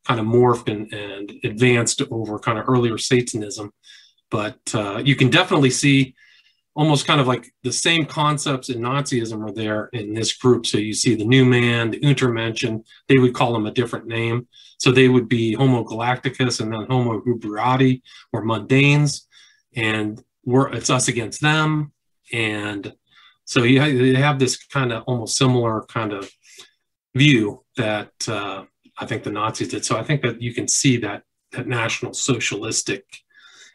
kind 0.05 0.19
of 0.19 0.25
morphed 0.25 0.71
and, 0.71 0.91
and 0.93 1.33
advanced 1.43 2.01
over 2.09 2.39
kind 2.39 2.57
of 2.57 2.69
earlier 2.69 2.97
Satanism. 2.97 3.71
But 4.31 4.59
uh, 4.73 5.01
you 5.03 5.15
can 5.15 5.29
definitely 5.29 5.71
see 5.71 6.15
almost 6.75 7.07
kind 7.07 7.21
of 7.21 7.27
like 7.27 7.51
the 7.63 7.71
same 7.71 8.05
concepts 8.05 8.69
in 8.69 8.81
Nazism 8.81 9.47
are 9.47 9.53
there 9.53 9.89
in 9.93 10.13
this 10.13 10.33
group. 10.33 10.65
So 10.65 10.77
you 10.77 10.93
see 10.93 11.15
the 11.15 11.25
new 11.25 11.45
man, 11.45 11.89
the 11.89 11.99
Untermenschen, 11.99 12.85
they 13.07 13.17
would 13.17 13.33
call 13.33 13.53
them 13.53 13.65
a 13.65 13.71
different 13.71 14.07
name. 14.07 14.47
So 14.77 14.91
they 14.91 15.07
would 15.07 15.29
be 15.29 15.53
Homo 15.53 15.83
Galacticus 15.83 16.59
and 16.59 16.71
then 16.71 16.85
Homo 16.89 17.21
Rubriati 17.21 18.01
or 18.33 18.43
Mundanes 18.43 19.25
and 19.75 20.23
we're 20.45 20.69
it's 20.73 20.89
us 20.89 21.07
against 21.07 21.41
them 21.41 21.91
and 22.33 22.93
so 23.45 23.63
you 23.63 23.79
ha- 23.79 23.87
you 23.87 24.15
have 24.15 24.39
this 24.39 24.57
kind 24.65 24.91
of 24.91 25.03
almost 25.07 25.37
similar 25.37 25.81
kind 25.87 26.13
of 26.13 26.29
view 27.15 27.63
that 27.77 28.11
uh, 28.27 28.63
i 28.97 29.05
think 29.05 29.23
the 29.23 29.31
nazis 29.31 29.69
did 29.69 29.83
so 29.85 29.97
i 29.97 30.03
think 30.03 30.21
that 30.21 30.41
you 30.41 30.53
can 30.53 30.67
see 30.67 30.97
that 30.97 31.23
that 31.51 31.67
national 31.67 32.13
socialistic 32.13 33.05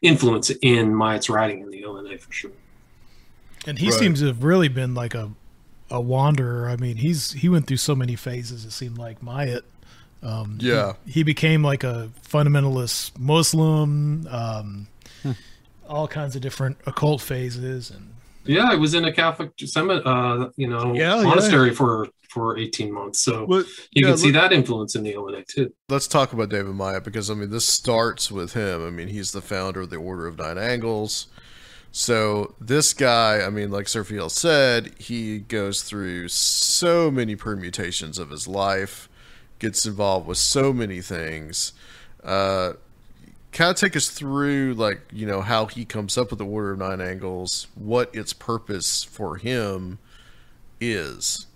influence 0.02 0.50
in 0.62 0.94
Myatt's 0.94 1.28
writing 1.30 1.60
in 1.60 1.70
the 1.70 1.84
ona 1.84 2.16
for 2.18 2.32
sure 2.32 2.52
And 3.66 3.78
he 3.78 3.90
Right. 3.90 3.98
seems 3.98 4.20
to 4.20 4.26
have 4.26 4.42
really 4.44 4.68
been 4.68 4.94
like 4.94 5.14
a 5.14 5.30
a 5.92 6.00
wanderer. 6.00 6.68
I 6.70 6.76
mean, 6.76 6.96
he's 6.96 7.32
he 7.32 7.48
went 7.48 7.66
through 7.66 7.78
so 7.78 7.94
many 7.96 8.14
phases. 8.16 8.64
It 8.64 8.70
seemed 8.70 8.96
like 8.96 9.22
Myatt. 9.22 9.64
Um, 10.22 10.56
Yeah. 10.60 10.92
he, 11.04 11.24
became 11.24 11.64
like 11.64 11.82
a 11.82 12.10
fundamentalist 12.26 13.18
Muslim. 13.18 14.26
Um. 14.28 14.86
All 15.90 16.06
kinds 16.08 16.36
of 16.36 16.42
different 16.42 16.78
occult 16.86 17.20
phases, 17.20 17.90
and 17.90 18.14
yeah 18.44 18.70
i 18.70 18.74
was 18.74 18.94
in 18.94 19.04
a 19.04 19.12
catholic 19.12 19.50
semi- 19.58 20.02
uh, 20.12 20.48
you 20.56 20.66
know 20.68 20.94
Yeah, 20.94 21.16
yeah. 21.16 21.22
monastery 21.24 21.74
for 21.74 22.08
for 22.30 22.56
18 22.56 22.92
months. 22.92 23.20
So 23.20 23.44
Well, 23.44 23.64
you 23.90 24.06
yeah, 24.06 24.08
can 24.10 24.16
see 24.18 24.30
that 24.30 24.52
influence 24.52 24.94
in 24.94 25.02
the 25.02 25.16
ONA 25.16 25.42
too. 25.48 25.72
let's 25.88 26.06
talk 26.06 26.32
about 26.32 26.48
David 26.48 26.74
Myatt 26.76 27.02
because 27.02 27.28
I 27.28 27.34
mean 27.34 27.50
this 27.50 27.66
starts 27.66 28.30
with 28.30 28.52
him. 28.54 28.86
I 28.86 28.90
mean 28.90 29.08
he's 29.08 29.32
the 29.32 29.42
founder 29.42 29.80
of 29.80 29.90
the 29.90 29.96
Order 29.96 30.28
of 30.28 30.38
Nine 30.38 30.56
Angles. 30.56 31.26
So 31.92 32.54
this 32.60 32.92
guy, 32.94 33.40
I 33.44 33.50
mean, 33.50 33.72
like 33.72 33.86
Serfiel 33.86 34.30
said, 34.30 34.94
he 34.96 35.40
goes 35.40 35.82
through 35.82 36.28
so 36.28 37.10
many 37.10 37.34
permutations 37.34 38.16
of 38.16 38.30
his 38.30 38.46
life, 38.46 39.08
gets 39.58 39.84
involved 39.84 40.28
with 40.28 40.38
so 40.38 40.72
many 40.72 41.00
things. 41.00 41.72
Uh, 42.22 42.74
kind 43.52 43.70
of 43.70 43.76
take 43.76 43.96
us 43.96 44.08
through, 44.08 44.74
like 44.74 45.00
you 45.12 45.26
know, 45.26 45.40
how 45.40 45.66
he 45.66 45.84
comes 45.84 46.16
up 46.16 46.30
with 46.30 46.38
the 46.38 46.46
Order 46.46 46.72
of 46.72 46.78
Nine 46.78 47.00
Angles, 47.00 47.66
what 47.74 48.14
its 48.14 48.32
purpose 48.32 49.02
for 49.04 49.36
him 49.36 49.98
is. 50.80 51.46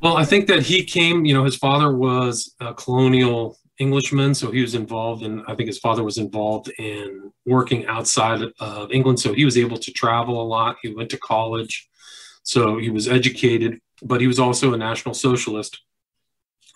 Well, 0.00 0.16
I 0.16 0.24
think 0.24 0.48
that 0.48 0.62
he 0.62 0.84
came, 0.84 1.24
you 1.24 1.32
know, 1.32 1.44
his 1.44 1.56
father 1.56 1.94
was 1.94 2.54
a 2.58 2.74
colonial 2.74 3.56
Englishman, 3.78 4.34
so 4.34 4.50
he 4.50 4.60
was 4.60 4.74
involved 4.74 5.22
in, 5.22 5.44
I 5.46 5.54
think 5.54 5.68
his 5.68 5.78
father 5.78 6.02
was 6.02 6.18
involved 6.18 6.72
in 6.78 7.32
working 7.46 7.86
outside 7.86 8.42
of 8.60 8.90
England, 8.92 9.20
so 9.20 9.32
he 9.32 9.44
was 9.44 9.56
able 9.56 9.76
to 9.76 9.92
travel 9.92 10.42
a 10.42 10.46
lot. 10.46 10.76
He 10.82 10.92
went 10.94 11.10
to 11.10 11.18
college, 11.18 11.88
so 12.42 12.78
he 12.78 12.90
was 12.90 13.08
educated, 13.08 13.80
but 14.02 14.20
he 14.20 14.26
was 14.26 14.38
also 14.38 14.74
a 14.74 14.76
National 14.76 15.14
Socialist. 15.14 15.80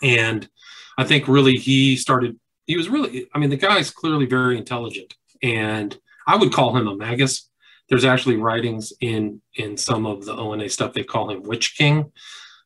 And 0.02 0.48
I 0.96 1.04
think 1.04 1.26
really 1.26 1.56
he 1.56 1.96
started, 1.96 2.38
he 2.66 2.76
was 2.76 2.88
really, 2.88 3.28
I 3.34 3.38
mean, 3.38 3.50
the 3.50 3.56
guy's 3.56 3.90
clearly 3.90 4.26
very 4.26 4.56
intelligent, 4.58 5.14
and 5.42 5.96
I 6.26 6.36
would 6.36 6.52
call 6.52 6.76
him 6.76 6.88
a 6.88 6.96
magus. 6.96 7.48
There's 7.88 8.04
actually 8.04 8.36
writings 8.36 8.92
in 9.00 9.40
in 9.54 9.76
some 9.76 10.06
of 10.06 10.24
the 10.24 10.34
ONA 10.34 10.68
stuff. 10.68 10.92
They 10.92 11.04
call 11.04 11.30
him 11.30 11.42
Witch 11.42 11.76
King 11.76 12.12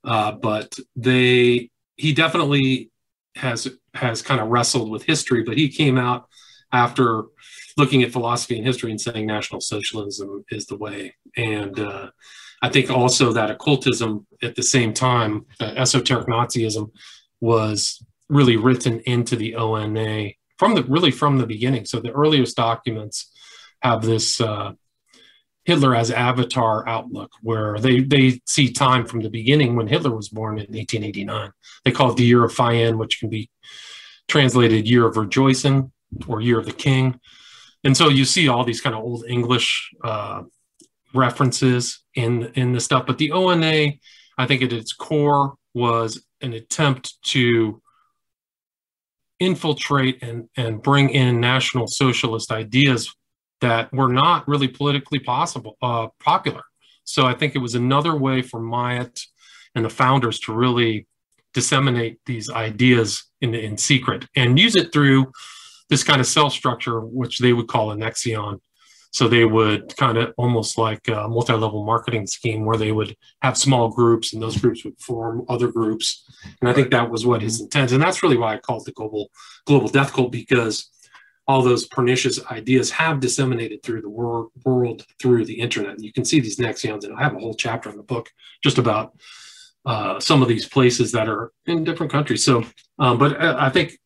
uh, 0.05 0.33
but 0.33 0.79
they 0.97 1.71
he 1.97 2.13
definitely 2.13 2.91
has 3.37 3.69
has 3.95 4.23
kind 4.23 4.41
of 4.41 4.49
wrestled 4.49 4.91
with 4.91 5.05
history 5.05 5.43
but 5.43 5.57
he 5.57 5.69
came 5.69 5.99
out 5.99 6.29
after 6.73 7.25
looking 7.77 8.03
at 8.03 8.13
philosophy 8.13 8.57
and 8.57 8.67
history 8.67 8.91
and 8.91 9.01
saying 9.01 9.27
national 9.27 9.61
socialism 9.61 10.45
is 10.51 10.67
the 10.67 10.77
way 10.77 11.15
and 11.37 11.79
uh, 11.79 12.11
i 12.63 12.69
think 12.69 12.91
also 12.91 13.33
that 13.33 13.51
occultism 13.51 14.27
at 14.43 14.57
the 14.57 14.63
same 14.63 14.93
time 14.93 15.45
uh, 15.61 15.73
esoteric 15.77 16.27
nazism 16.27 16.91
was 17.41 18.05
really 18.31 18.57
written 18.57 19.01
into 19.01 19.37
the 19.37 19.55
ona 19.55 20.31
from 20.59 20.75
the 20.75 20.83
really 20.85 21.11
from 21.11 21.39
the 21.39 21.47
beginning 21.47 21.85
so 21.85 22.01
the 22.01 22.13
earliest 22.13 22.57
documents 22.57 23.33
have 23.83 24.03
this 24.03 24.41
uh, 24.41 24.73
Hitler 25.65 25.95
as 25.95 26.11
avatar 26.11 26.89
outlook, 26.89 27.31
where 27.43 27.79
they, 27.79 28.01
they 28.01 28.41
see 28.47 28.73
time 28.73 29.05
from 29.07 29.21
the 29.21 29.31
beginning 29.31 29.77
when 29.77 29.87
Hitler 29.87 30.11
was 30.11 30.29
born 30.29 30.59
in 30.59 30.67
1889. 30.67 31.53
They 31.85 31.93
call 31.93 32.11
it 32.11 32.17
the 32.17 32.25
year 32.25 32.45
of 32.45 32.53
Fayen, 32.53 32.97
which 32.97 33.21
can 33.21 33.29
be 33.29 33.51
translated 34.27 34.89
year 34.89 35.07
of 35.07 35.17
rejoicing 35.17 35.93
or 36.27 36.41
year 36.41 36.59
of 36.59 36.67
the 36.67 36.73
king. 36.73 37.21
And 37.85 37.97
so 37.97 38.09
you 38.09 38.25
see 38.25 38.49
all 38.49 38.65
these 38.65 38.81
kind 38.81 38.95
of 38.95 39.03
old 39.03 39.25
English 39.29 39.91
uh, 40.03 40.43
references 41.15 42.01
in 42.15 42.53
in 42.55 42.73
the 42.73 42.81
stuff. 42.81 43.07
But 43.07 43.19
the 43.19 43.33
ONA, 43.33 43.93
I 44.39 44.47
think 44.47 44.63
at 44.63 44.73
its 44.73 44.93
core 44.93 45.55
was 45.73 46.27
an 46.41 46.53
attempt 46.53 47.23
to 47.23 47.81
infiltrate 49.41 50.23
and, 50.23 50.49
and 50.57 50.83
bring 50.83 51.11
in 51.11 51.41
national 51.41 51.87
socialist 51.87 52.53
ideas 52.53 53.15
that 53.61 53.93
were 53.93 54.13
not 54.13 54.47
really 54.47 54.69
politically 54.69 55.19
possible 55.19 55.77
uh, 55.83 56.09
popular. 56.23 56.63
So 57.05 57.27
I 57.27 57.35
think 57.35 57.55
it 57.55 57.59
was 57.59 57.75
another 57.75 58.15
way 58.17 58.43
for 58.43 58.61
Myatt 58.61 59.21
and 59.75 59.85
the 59.85 59.91
founders 59.91 60.39
to 60.41 60.55
really 60.55 61.07
disseminate 61.53 62.19
these 62.27 62.51
ideas 62.51 63.25
in, 63.41 63.55
in 63.55 63.77
secret 63.77 64.27
and 64.37 64.59
use 64.59 64.77
it 64.77 64.93
through 64.93 65.33
this 65.89 66.05
kind 66.05 66.21
of 66.21 66.27
cell 66.27 66.51
structure, 66.51 67.01
which 67.01 67.39
they 67.39 67.53
would 67.53 67.67
call 67.67 67.91
a 67.91 67.97
nexion. 67.97 68.61
So 69.13 69.27
they 69.27 69.45
would 69.45 69.97
kind 69.97 70.19
of 70.19 70.33
almost 70.37 70.79
like 70.79 71.09
a 71.09 71.29
multi-level 71.29 71.85
marketing 71.85 72.27
scheme 72.27 72.65
where 72.65 72.77
they 72.77 72.93
would 72.93 73.17
have 73.43 73.59
small 73.59 73.89
groups 73.89 74.33
and 74.33 74.41
those 74.41 74.57
groups 74.57 74.85
would 74.85 75.01
form 75.01 75.45
other 75.49 75.69
groups. 75.69 76.25
And 76.61 76.71
I 76.71 76.73
think 76.73 76.91
that 76.91 77.11
was 77.11 77.27
what 77.27 77.43
his 77.43 77.61
intent. 77.61 77.91
And 77.93 78.03
that's 78.03 78.23
really 78.23 78.37
why 78.37 78.55
I 78.55 78.59
call 78.59 78.79
it 78.79 78.85
the 78.85 78.93
global 78.93 79.31
global 79.67 79.89
death 79.89 80.13
cult 80.13 80.31
because 80.31 80.89
all 81.49 81.63
those 81.63 81.87
pernicious 81.87 82.39
ideas 82.47 82.93
have 82.93 83.19
disseminated 83.19 83.83
through 83.83 84.01
the 84.01 84.09
wor- 84.09 84.51
world 84.65 85.05
through 85.21 85.45
the 85.45 85.59
internet. 85.59 86.01
You 86.01 86.13
can 86.13 86.25
see 86.25 86.39
these 86.39 86.59
nexions, 86.59 87.05
and 87.05 87.17
I 87.17 87.23
have 87.25 87.35
a 87.35 87.41
whole 87.41 87.55
chapter 87.55 87.91
in 87.91 87.97
the 87.97 88.05
book 88.05 88.31
just 88.63 88.79
about 88.79 89.19
uh, 89.85 90.21
some 90.21 90.43
of 90.43 90.49
these 90.49 90.69
places 90.69 91.11
that 91.13 91.29
are 91.29 91.51
in 91.67 91.83
different 91.83 92.13
countries. 92.13 92.45
So, 92.45 92.65
um, 93.01 93.19
but 93.19 93.41
I 93.41 93.67
I 93.67 93.71
think 93.71 93.99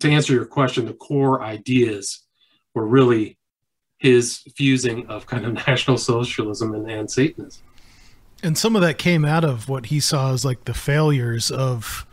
to 0.00 0.10
answer 0.10 0.32
your 0.32 0.46
question, 0.46 0.86
the 0.86 0.94
core 0.94 1.42
ideas 1.42 2.24
were 2.74 2.86
really 2.86 3.37
his 3.98 4.38
fusing 4.54 5.06
of 5.08 5.26
kind 5.26 5.44
of 5.44 5.54
National 5.66 5.98
Socialism 5.98 6.74
and, 6.74 6.90
and 6.90 7.10
Satanism. 7.10 7.62
And 8.42 8.56
some 8.56 8.76
of 8.76 8.82
that 8.82 8.98
came 8.98 9.24
out 9.24 9.44
of 9.44 9.68
what 9.68 9.86
he 9.86 9.98
saw 9.98 10.32
as 10.32 10.44
like 10.44 10.64
the 10.64 10.74
failures 10.74 11.50
of 11.50 12.06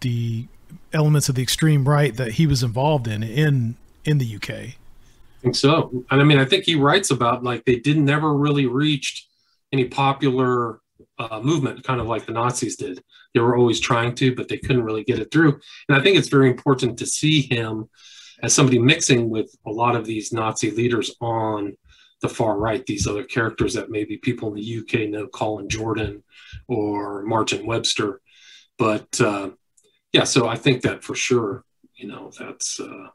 the 0.00 0.46
elements 0.92 1.28
of 1.28 1.34
the 1.34 1.42
extreme 1.42 1.88
right 1.88 2.16
that 2.16 2.32
he 2.32 2.46
was 2.46 2.62
involved 2.62 3.06
in 3.06 3.22
in 3.22 3.76
in 4.04 4.18
the 4.18 4.36
UK. 4.36 4.50
I 4.50 4.74
think 5.42 5.54
so. 5.54 6.04
And 6.10 6.20
I 6.20 6.24
mean, 6.24 6.38
I 6.38 6.44
think 6.44 6.64
he 6.64 6.74
writes 6.74 7.10
about 7.10 7.44
like 7.44 7.64
they 7.64 7.76
didn't 7.76 8.04
never 8.04 8.34
really 8.34 8.66
reached 8.66 9.26
any 9.72 9.84
popular 9.84 10.80
uh, 11.18 11.40
movement, 11.40 11.84
kind 11.84 12.00
of 12.00 12.06
like 12.06 12.26
the 12.26 12.32
Nazis 12.32 12.76
did. 12.76 13.02
They 13.34 13.40
were 13.40 13.56
always 13.56 13.78
trying 13.78 14.14
to, 14.16 14.34
but 14.34 14.48
they 14.48 14.58
couldn't 14.58 14.84
really 14.84 15.04
get 15.04 15.18
it 15.18 15.30
through. 15.30 15.60
And 15.88 15.96
I 15.96 16.00
think 16.00 16.16
it's 16.16 16.28
very 16.28 16.48
important 16.48 16.98
to 16.98 17.06
see 17.06 17.42
him 17.42 17.88
as 18.42 18.54
somebody 18.54 18.78
mixing 18.78 19.30
with 19.30 19.54
a 19.66 19.70
lot 19.70 19.96
of 19.96 20.04
these 20.04 20.32
Nazi 20.32 20.70
leaders 20.70 21.14
on 21.20 21.76
the 22.20 22.28
far 22.28 22.58
right, 22.58 22.84
these 22.86 23.06
other 23.06 23.24
characters 23.24 23.74
that 23.74 23.90
maybe 23.90 24.16
people 24.16 24.48
in 24.48 24.54
the 24.54 24.78
UK 24.78 25.08
know, 25.08 25.26
Colin 25.28 25.68
Jordan 25.68 26.22
or 26.66 27.22
Martin 27.22 27.66
Webster. 27.66 28.20
But 28.76 29.20
uh, 29.20 29.50
yeah, 30.12 30.24
so 30.24 30.48
I 30.48 30.56
think 30.56 30.82
that 30.82 31.04
for 31.04 31.14
sure, 31.14 31.64
you 31.94 32.08
know, 32.08 32.30
that's. 32.38 32.80
Uh, 32.80 33.08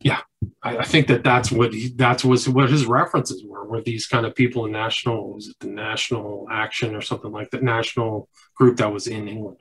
yeah, 0.00 0.20
I, 0.62 0.78
I 0.78 0.84
think 0.84 1.06
that 1.08 1.24
that's 1.24 1.50
what 1.50 1.72
he, 1.72 1.88
that's 1.96 2.24
was 2.24 2.48
what 2.48 2.70
his 2.70 2.86
references 2.86 3.42
were. 3.44 3.64
Were 3.64 3.80
these 3.80 4.06
kind 4.06 4.26
of 4.26 4.34
people 4.34 4.66
in 4.66 4.72
national 4.72 5.32
was 5.34 5.48
it 5.48 5.56
the 5.60 5.68
National 5.68 6.46
Action 6.50 6.94
or 6.94 7.00
something 7.00 7.32
like 7.32 7.50
that 7.50 7.62
national 7.62 8.28
group 8.54 8.76
that 8.76 8.92
was 8.92 9.06
in 9.06 9.28
England. 9.28 9.58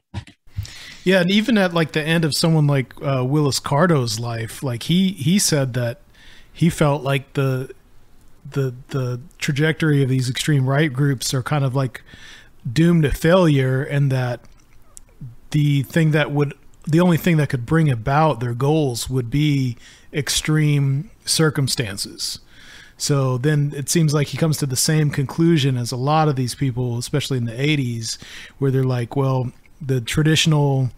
Yeah, 1.04 1.22
and 1.22 1.30
even 1.32 1.58
at 1.58 1.74
like 1.74 1.92
the 1.92 2.02
end 2.02 2.24
of 2.24 2.34
someone 2.36 2.68
like 2.68 2.94
uh, 3.02 3.26
Willis 3.26 3.60
Carto's 3.60 4.20
life, 4.20 4.64
like 4.64 4.84
he 4.84 5.12
he 5.12 5.38
said 5.38 5.74
that 5.74 6.00
he 6.52 6.70
felt 6.70 7.04
like 7.04 7.34
the 7.34 7.74
the 8.50 8.74
the 8.90 9.20
trajectory 9.38 10.02
of 10.04 10.10
these 10.10 10.30
extreme 10.30 10.68
right 10.68 10.92
groups 10.92 11.34
are 11.34 11.44
kind 11.44 11.66
of 11.66 11.76
like 11.76 12.04
doomed 12.72 13.04
to 13.04 13.12
failure, 13.12 13.84
and 13.84 14.12
that 14.12 14.42
the 15.52 15.84
thing 15.84 16.12
that 16.12 16.32
would 16.32 16.54
the 16.86 17.00
only 17.00 17.18
thing 17.18 17.38
that 17.38 17.50
could 17.50 17.66
bring 17.66 17.90
about 17.90 18.40
their 18.40 18.54
goals 18.54 19.10
would 19.10 19.30
be 19.30 19.78
extreme 20.14 21.10
circumstances. 21.26 22.40
So 22.98 23.38
then 23.38 23.74
it 23.76 23.90
seems 23.90 24.14
like 24.14 24.28
he 24.28 24.38
comes 24.38 24.58
to 24.58 24.66
the 24.66 24.76
same 24.76 25.10
conclusion 25.10 25.78
as 25.78 25.92
a 25.92 25.98
lot 25.98 26.28
of 26.28 26.36
these 26.36 26.56
people, 26.56 26.98
especially 26.98 27.38
in 27.38 27.46
the 27.46 27.52
80s, 27.52 28.18
where 28.60 28.72
they're 28.72 28.84
like, 28.84 29.16
well, 29.16 29.52
the 29.86 30.02
traditional 30.02 30.92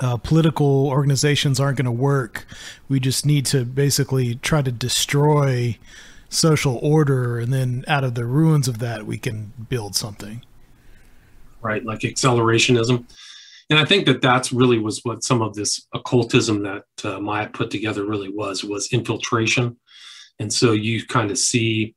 uh, 0.00 0.16
political 0.16 0.88
organizations 0.88 1.60
aren't 1.60 1.76
going 1.76 1.84
to 1.86 1.92
work. 1.92 2.46
We 2.88 2.98
just 3.00 3.24
need 3.24 3.46
to 3.46 3.64
basically 3.64 4.36
try 4.36 4.62
to 4.62 4.72
destroy 4.72 5.78
social 6.28 6.78
order, 6.82 7.38
and 7.38 7.52
then 7.52 7.84
out 7.86 8.04
of 8.04 8.14
the 8.14 8.24
ruins 8.24 8.66
of 8.68 8.78
that, 8.78 9.06
we 9.06 9.18
can 9.18 9.52
build 9.68 9.94
something. 9.94 10.42
right? 11.62 11.84
Like 11.84 12.00
accelerationism. 12.00 13.04
And 13.70 13.78
I 13.78 13.84
think 13.84 14.06
that 14.06 14.20
that's 14.20 14.52
really 14.52 14.78
was 14.78 15.00
what 15.04 15.24
some 15.24 15.40
of 15.40 15.54
this 15.54 15.86
occultism 15.94 16.62
that 16.62 16.84
uh, 17.04 17.20
Myatt 17.20 17.54
put 17.54 17.70
together 17.70 18.04
really 18.04 18.28
was 18.28 18.64
was 18.64 18.92
infiltration. 18.92 19.76
And 20.38 20.52
so 20.52 20.72
you 20.72 21.06
kind 21.06 21.30
of 21.30 21.38
see 21.38 21.94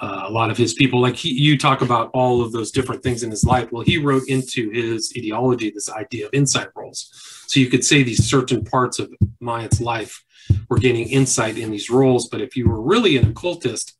uh, 0.00 0.24
a 0.26 0.30
lot 0.30 0.50
of 0.50 0.56
his 0.56 0.74
people, 0.74 1.00
like 1.00 1.16
he, 1.16 1.32
you 1.32 1.56
talk 1.56 1.80
about 1.80 2.10
all 2.12 2.42
of 2.42 2.52
those 2.52 2.70
different 2.70 3.02
things 3.02 3.22
in 3.22 3.30
his 3.30 3.44
life. 3.44 3.70
Well, 3.72 3.82
he 3.82 3.98
wrote 3.98 4.28
into 4.28 4.70
his 4.70 5.12
ideology 5.16 5.70
this 5.70 5.90
idea 5.90 6.26
of 6.26 6.34
insight 6.34 6.68
roles. 6.74 7.10
So 7.46 7.60
you 7.60 7.68
could 7.68 7.84
say 7.84 8.02
these 8.02 8.28
certain 8.28 8.64
parts 8.64 8.98
of 8.98 9.12
Myatt's 9.40 9.80
life 9.80 10.22
were 10.68 10.78
gaining 10.78 11.08
insight 11.08 11.58
in 11.58 11.70
these 11.70 11.90
roles. 11.90 12.28
But 12.28 12.40
if 12.40 12.56
you 12.56 12.68
were 12.68 12.80
really 12.80 13.16
an 13.16 13.30
occultist 13.30 13.96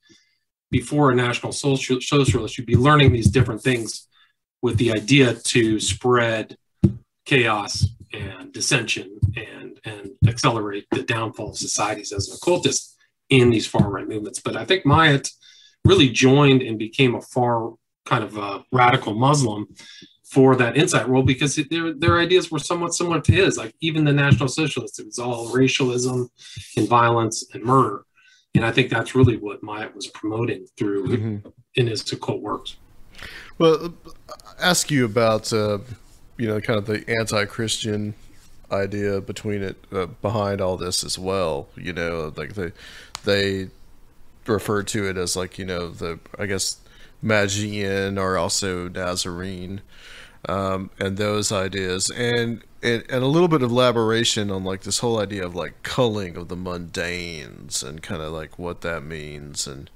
before 0.70 1.10
a 1.10 1.14
national 1.14 1.52
social, 1.52 2.00
socialist, 2.00 2.58
you'd 2.58 2.66
be 2.66 2.76
learning 2.76 3.12
these 3.12 3.30
different 3.30 3.62
things 3.62 4.08
with 4.62 4.76
the 4.78 4.92
idea 4.92 5.34
to 5.34 5.78
spread 5.78 6.56
chaos 7.24 7.86
and 8.12 8.52
dissension 8.52 9.18
and 9.36 9.80
and 9.84 10.10
accelerate 10.26 10.86
the 10.90 11.02
downfall 11.02 11.50
of 11.50 11.58
societies 11.58 12.12
as 12.12 12.28
an 12.28 12.36
occultist 12.36 12.96
in 13.28 13.50
these 13.50 13.66
far 13.66 13.88
right 13.88 14.08
movements. 14.08 14.40
But 14.40 14.56
I 14.56 14.64
think 14.64 14.84
Myatt 14.84 15.30
really 15.86 16.08
joined 16.08 16.62
and 16.62 16.78
became 16.78 17.14
a 17.14 17.20
far 17.20 17.72
kind 18.04 18.24
of 18.24 18.36
a 18.36 18.64
radical 18.72 19.14
Muslim 19.14 19.66
for 20.24 20.56
that 20.56 20.76
insight 20.76 21.08
role 21.08 21.22
because 21.22 21.56
it, 21.58 21.70
their 21.70 21.94
their 21.94 22.18
ideas 22.18 22.50
were 22.50 22.58
somewhat 22.58 22.94
similar 22.94 23.20
to 23.20 23.32
his. 23.32 23.56
Like 23.56 23.74
even 23.80 24.04
the 24.04 24.12
National 24.12 24.48
Socialists, 24.48 24.98
it 24.98 25.06
was 25.06 25.18
all 25.18 25.48
racialism 25.52 26.28
and 26.76 26.88
violence 26.88 27.44
and 27.54 27.62
murder, 27.62 28.04
and 28.54 28.64
I 28.64 28.72
think 28.72 28.90
that's 28.90 29.14
really 29.14 29.36
what 29.36 29.62
Myatt 29.62 29.94
was 29.94 30.08
promoting 30.08 30.66
through 30.76 31.06
mm-hmm. 31.08 31.48
in 31.74 31.86
his 31.86 32.10
occult 32.12 32.40
works. 32.40 32.76
Well, 33.58 33.94
ask 34.60 34.90
you 34.90 35.04
about 35.04 35.52
uh, 35.52 35.78
you 36.36 36.48
know 36.48 36.60
kind 36.60 36.78
of 36.78 36.86
the 36.86 37.04
anti-Christian 37.08 38.14
idea 38.72 39.20
between 39.20 39.62
it 39.62 39.76
uh, 39.92 40.06
behind 40.06 40.60
all 40.60 40.76
this 40.76 41.04
as 41.04 41.18
well. 41.18 41.68
You 41.76 41.92
know, 41.92 42.32
like 42.36 42.54
they 42.54 42.72
they 43.24 43.70
refer 44.48 44.82
to 44.82 45.08
it 45.08 45.16
as 45.16 45.36
like 45.36 45.58
you 45.58 45.64
know 45.64 45.90
the 45.90 46.18
I 46.38 46.46
guess 46.46 46.78
Magian 47.22 48.18
or 48.18 48.36
also 48.36 48.88
Nazarene, 48.88 49.80
um, 50.48 50.90
and 50.98 51.16
those 51.16 51.52
ideas, 51.52 52.10
and, 52.10 52.62
and 52.82 53.04
and 53.08 53.22
a 53.22 53.26
little 53.26 53.48
bit 53.48 53.62
of 53.62 53.70
elaboration 53.70 54.50
on 54.50 54.64
like 54.64 54.82
this 54.82 54.98
whole 55.00 55.18
idea 55.18 55.44
of 55.44 55.54
like 55.54 55.82
culling 55.82 56.36
of 56.36 56.48
the 56.48 56.56
mundanes 56.56 57.86
and 57.86 58.02
kind 58.02 58.22
of 58.22 58.32
like 58.32 58.58
what 58.58 58.80
that 58.82 59.02
means 59.02 59.66
and. 59.66 59.90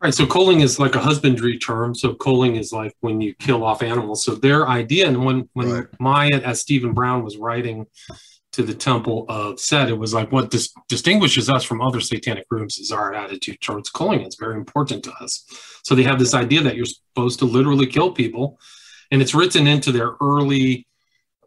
Right, 0.00 0.12
so 0.12 0.26
culling 0.26 0.62
is 0.62 0.80
like 0.80 0.96
a 0.96 1.00
husbandry 1.00 1.56
term. 1.58 1.94
So 1.94 2.12
culling 2.12 2.56
is 2.56 2.72
like 2.72 2.92
when 3.02 3.20
you 3.20 3.34
kill 3.34 3.62
off 3.62 3.84
animals. 3.84 4.24
So 4.24 4.34
their 4.34 4.68
idea, 4.68 5.06
and 5.06 5.24
when 5.24 5.48
when 5.52 5.70
right. 5.70 5.86
Myatt, 6.00 6.42
as 6.42 6.60
Stephen 6.60 6.92
Brown 6.92 7.22
was 7.22 7.36
writing 7.36 7.86
to 8.52 8.62
the 8.62 8.74
Temple 8.74 9.24
of 9.28 9.58
Set, 9.58 9.88
it 9.88 9.98
was 9.98 10.12
like 10.12 10.30
what 10.30 10.50
dis- 10.50 10.72
distinguishes 10.88 11.48
us 11.48 11.64
from 11.64 11.80
other 11.80 12.00
satanic 12.00 12.48
groups 12.48 12.78
is 12.78 12.92
our 12.92 13.14
attitude 13.14 13.60
towards 13.60 13.90
culling. 13.90 14.20
It's 14.20 14.36
very 14.36 14.56
important 14.56 15.02
to 15.04 15.12
us. 15.14 15.44
So 15.82 15.94
they 15.94 16.02
have 16.02 16.18
this 16.18 16.34
idea 16.34 16.60
that 16.62 16.76
you're 16.76 16.84
supposed 16.84 17.38
to 17.40 17.46
literally 17.46 17.86
kill 17.86 18.12
people, 18.12 18.58
and 19.10 19.22
it's 19.22 19.34
written 19.34 19.66
into 19.66 19.90
their 19.90 20.12
early 20.20 20.86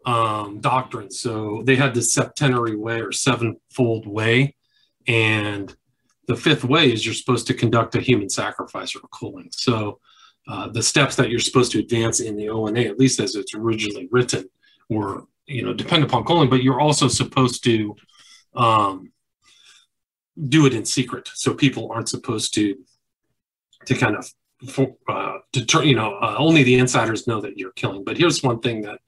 um, 0.04 0.60
doctrine. 0.60 1.10
So 1.10 1.62
they 1.64 1.76
had 1.76 1.94
this 1.94 2.12
septenary 2.12 2.76
way 2.76 3.00
or 3.00 3.12
sevenfold 3.12 4.06
way, 4.06 4.56
and 5.06 5.74
the 6.26 6.36
fifth 6.36 6.64
way 6.64 6.92
is 6.92 7.04
you're 7.04 7.14
supposed 7.14 7.46
to 7.46 7.54
conduct 7.54 7.94
a 7.94 8.00
human 8.00 8.28
sacrifice 8.28 8.96
or 8.96 9.00
a 9.04 9.16
culling. 9.16 9.48
So 9.52 10.00
uh, 10.48 10.68
the 10.68 10.82
steps 10.82 11.16
that 11.16 11.30
you're 11.30 11.40
supposed 11.40 11.72
to 11.72 11.78
advance 11.78 12.20
in 12.20 12.36
the 12.36 12.48
ONA, 12.48 12.80
at 12.80 12.98
least 12.98 13.20
as 13.20 13.36
it's 13.36 13.54
originally 13.54 14.08
written, 14.10 14.48
were 14.88 15.24
you 15.46 15.62
know 15.62 15.72
depend 15.72 16.04
upon 16.04 16.24
calling, 16.24 16.50
but 16.50 16.62
you're 16.62 16.80
also 16.80 17.08
supposed 17.08 17.64
to 17.64 17.96
um, 18.54 19.12
do 20.48 20.66
it 20.66 20.74
in 20.74 20.84
secret, 20.84 21.30
so 21.34 21.54
people 21.54 21.90
aren't 21.92 22.08
supposed 22.08 22.54
to 22.54 22.76
to 23.86 23.94
kind 23.94 24.16
of 24.16 24.30
uh, 25.08 25.38
deter. 25.52 25.82
You 25.84 25.96
know, 25.96 26.14
uh, 26.16 26.36
only 26.38 26.62
the 26.62 26.78
insiders 26.78 27.26
know 27.26 27.40
that 27.40 27.58
you're 27.58 27.72
killing. 27.72 28.04
But 28.04 28.18
here's 28.18 28.42
one 28.42 28.60
thing 28.60 28.82
that 28.82 29.00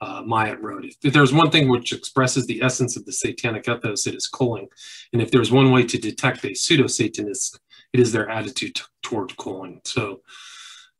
uh, 0.00 0.22
wrote: 0.60 0.84
if, 0.84 1.12
there's 1.12 1.32
one 1.32 1.50
thing 1.50 1.68
which 1.68 1.92
expresses 1.92 2.46
the 2.46 2.62
essence 2.62 2.96
of 2.96 3.04
the 3.04 3.12
satanic 3.12 3.68
ethos, 3.68 4.06
it 4.06 4.14
is 4.14 4.28
culling. 4.28 4.68
And 5.12 5.22
if 5.22 5.30
there's 5.30 5.50
one 5.50 5.72
way 5.72 5.84
to 5.84 5.98
detect 5.98 6.44
a 6.44 6.54
pseudo 6.54 6.86
Satanist, 6.86 7.58
it 7.92 8.00
is 8.00 8.12
their 8.12 8.28
attitude 8.28 8.76
t- 8.76 8.82
toward 9.02 9.36
culling. 9.36 9.80
So. 9.84 10.22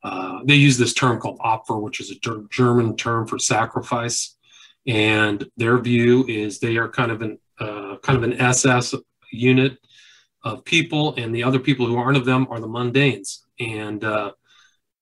Uh, 0.04 0.38
they 0.44 0.54
use 0.54 0.78
this 0.78 0.94
term 0.94 1.18
called 1.18 1.40
Opfer, 1.40 1.82
which 1.82 1.98
is 1.98 2.08
a 2.12 2.14
ger- 2.20 2.44
German 2.52 2.96
term 2.96 3.26
for 3.26 3.36
sacrifice 3.36 4.37
and 4.88 5.46
their 5.58 5.78
view 5.78 6.24
is 6.26 6.58
they 6.58 6.78
are 6.78 6.88
kind 6.88 7.12
of 7.12 7.22
an 7.22 7.38
uh, 7.60 7.96
kind 8.02 8.16
of 8.16 8.22
an 8.24 8.40
SS 8.40 8.94
unit 9.30 9.78
of 10.42 10.64
people, 10.64 11.14
and 11.16 11.34
the 11.34 11.44
other 11.44 11.58
people 11.58 11.86
who 11.86 11.96
aren't 11.96 12.16
of 12.16 12.24
them 12.24 12.46
are 12.50 12.58
the 12.58 12.66
mundanes. 12.66 13.40
And 13.60 14.02
uh, 14.02 14.32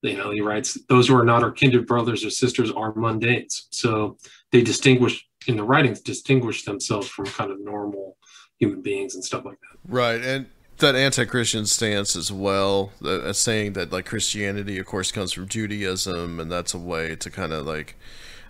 you 0.03 0.17
know, 0.17 0.31
he 0.33 0.41
writes, 0.41 0.77
"Those 0.89 1.09
who 1.09 1.17
are 1.17 1.25
not 1.25 1.43
our 1.43 1.53
kindred 1.53 1.87
brothers 1.87 2.25
or 2.25 2.31
sisters 2.31 2.71
are 2.71 2.93
mundanes." 2.95 3.63
So 3.71 4.19
they 4.51 4.61
distinguish 4.61 5.27
in 5.47 5.57
the 5.57 5.65
writings, 5.65 6.01
distinguish 6.01 6.65
themselves 6.65 7.09
from 7.09 7.27
kind 7.27 7.53
of 7.53 7.61
normal 7.61 8.17
human 8.59 8.83
beings 8.83 9.15
and 9.15 9.25
stuff 9.25 9.45
like 9.45 9.59
that. 9.61 9.79
Right, 9.93 10.21
and 10.21 10.47
that 10.79 10.97
anti-Christian 10.97 11.67
stance 11.67 12.17
as 12.17 12.33
well, 12.33 12.91
uh, 13.05 13.33
saying 13.33 13.75
that 13.75 13.93
like 13.93 14.07
Christianity, 14.07 14.79
of 14.79 14.87
course, 14.87 15.13
comes 15.13 15.33
from 15.33 15.47
Judaism, 15.47 16.41
and 16.41 16.51
that's 16.51 16.75
a 16.75 16.79
way 16.79 17.15
to 17.17 17.31
kind 17.31 17.53
of 17.53 17.65
like 17.67 17.97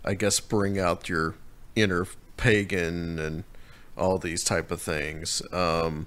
I 0.07 0.15
guess 0.15 0.41
bring 0.41 0.79
out 0.79 1.09
your 1.09 1.35
inner 1.75 2.07
pagan 2.37 3.19
and 3.19 3.45
all 3.97 4.19
these 4.19 4.45
type 4.45 4.71
of 4.71 4.81
things. 4.81 5.43
Um, 5.53 6.07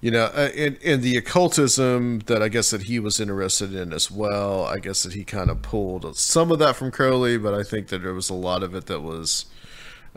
you 0.00 0.10
know, 0.10 0.26
and, 0.34 0.76
uh, 0.76 0.78
and 0.84 1.02
the 1.02 1.16
occultism 1.16 2.20
that 2.26 2.42
I 2.42 2.48
guess 2.48 2.70
that 2.70 2.82
he 2.82 2.98
was 2.98 3.18
interested 3.18 3.74
in 3.74 3.92
as 3.92 4.10
well. 4.10 4.64
I 4.64 4.78
guess 4.78 5.02
that 5.04 5.14
he 5.14 5.24
kind 5.24 5.48
of 5.48 5.62
pulled 5.62 6.16
some 6.18 6.52
of 6.52 6.58
that 6.58 6.76
from 6.76 6.90
Crowley, 6.90 7.38
but 7.38 7.54
I 7.54 7.62
think 7.62 7.88
that 7.88 8.02
there 8.02 8.12
was 8.12 8.28
a 8.28 8.34
lot 8.34 8.62
of 8.62 8.74
it 8.74 8.86
that 8.86 9.00
was, 9.00 9.46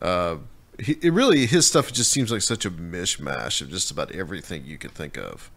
uh, 0.01 0.37
he, 0.79 0.97
it 1.01 1.13
really 1.13 1.45
his 1.45 1.67
stuff 1.67 1.93
just 1.93 2.11
seems 2.11 2.31
like 2.31 2.41
such 2.41 2.65
a 2.65 2.71
mishmash 2.71 3.61
of 3.61 3.69
just 3.69 3.89
about 3.89 4.11
everything 4.11 4.65
you 4.65 4.77
could 4.77 4.91
think 4.91 5.17
of. 5.17 5.49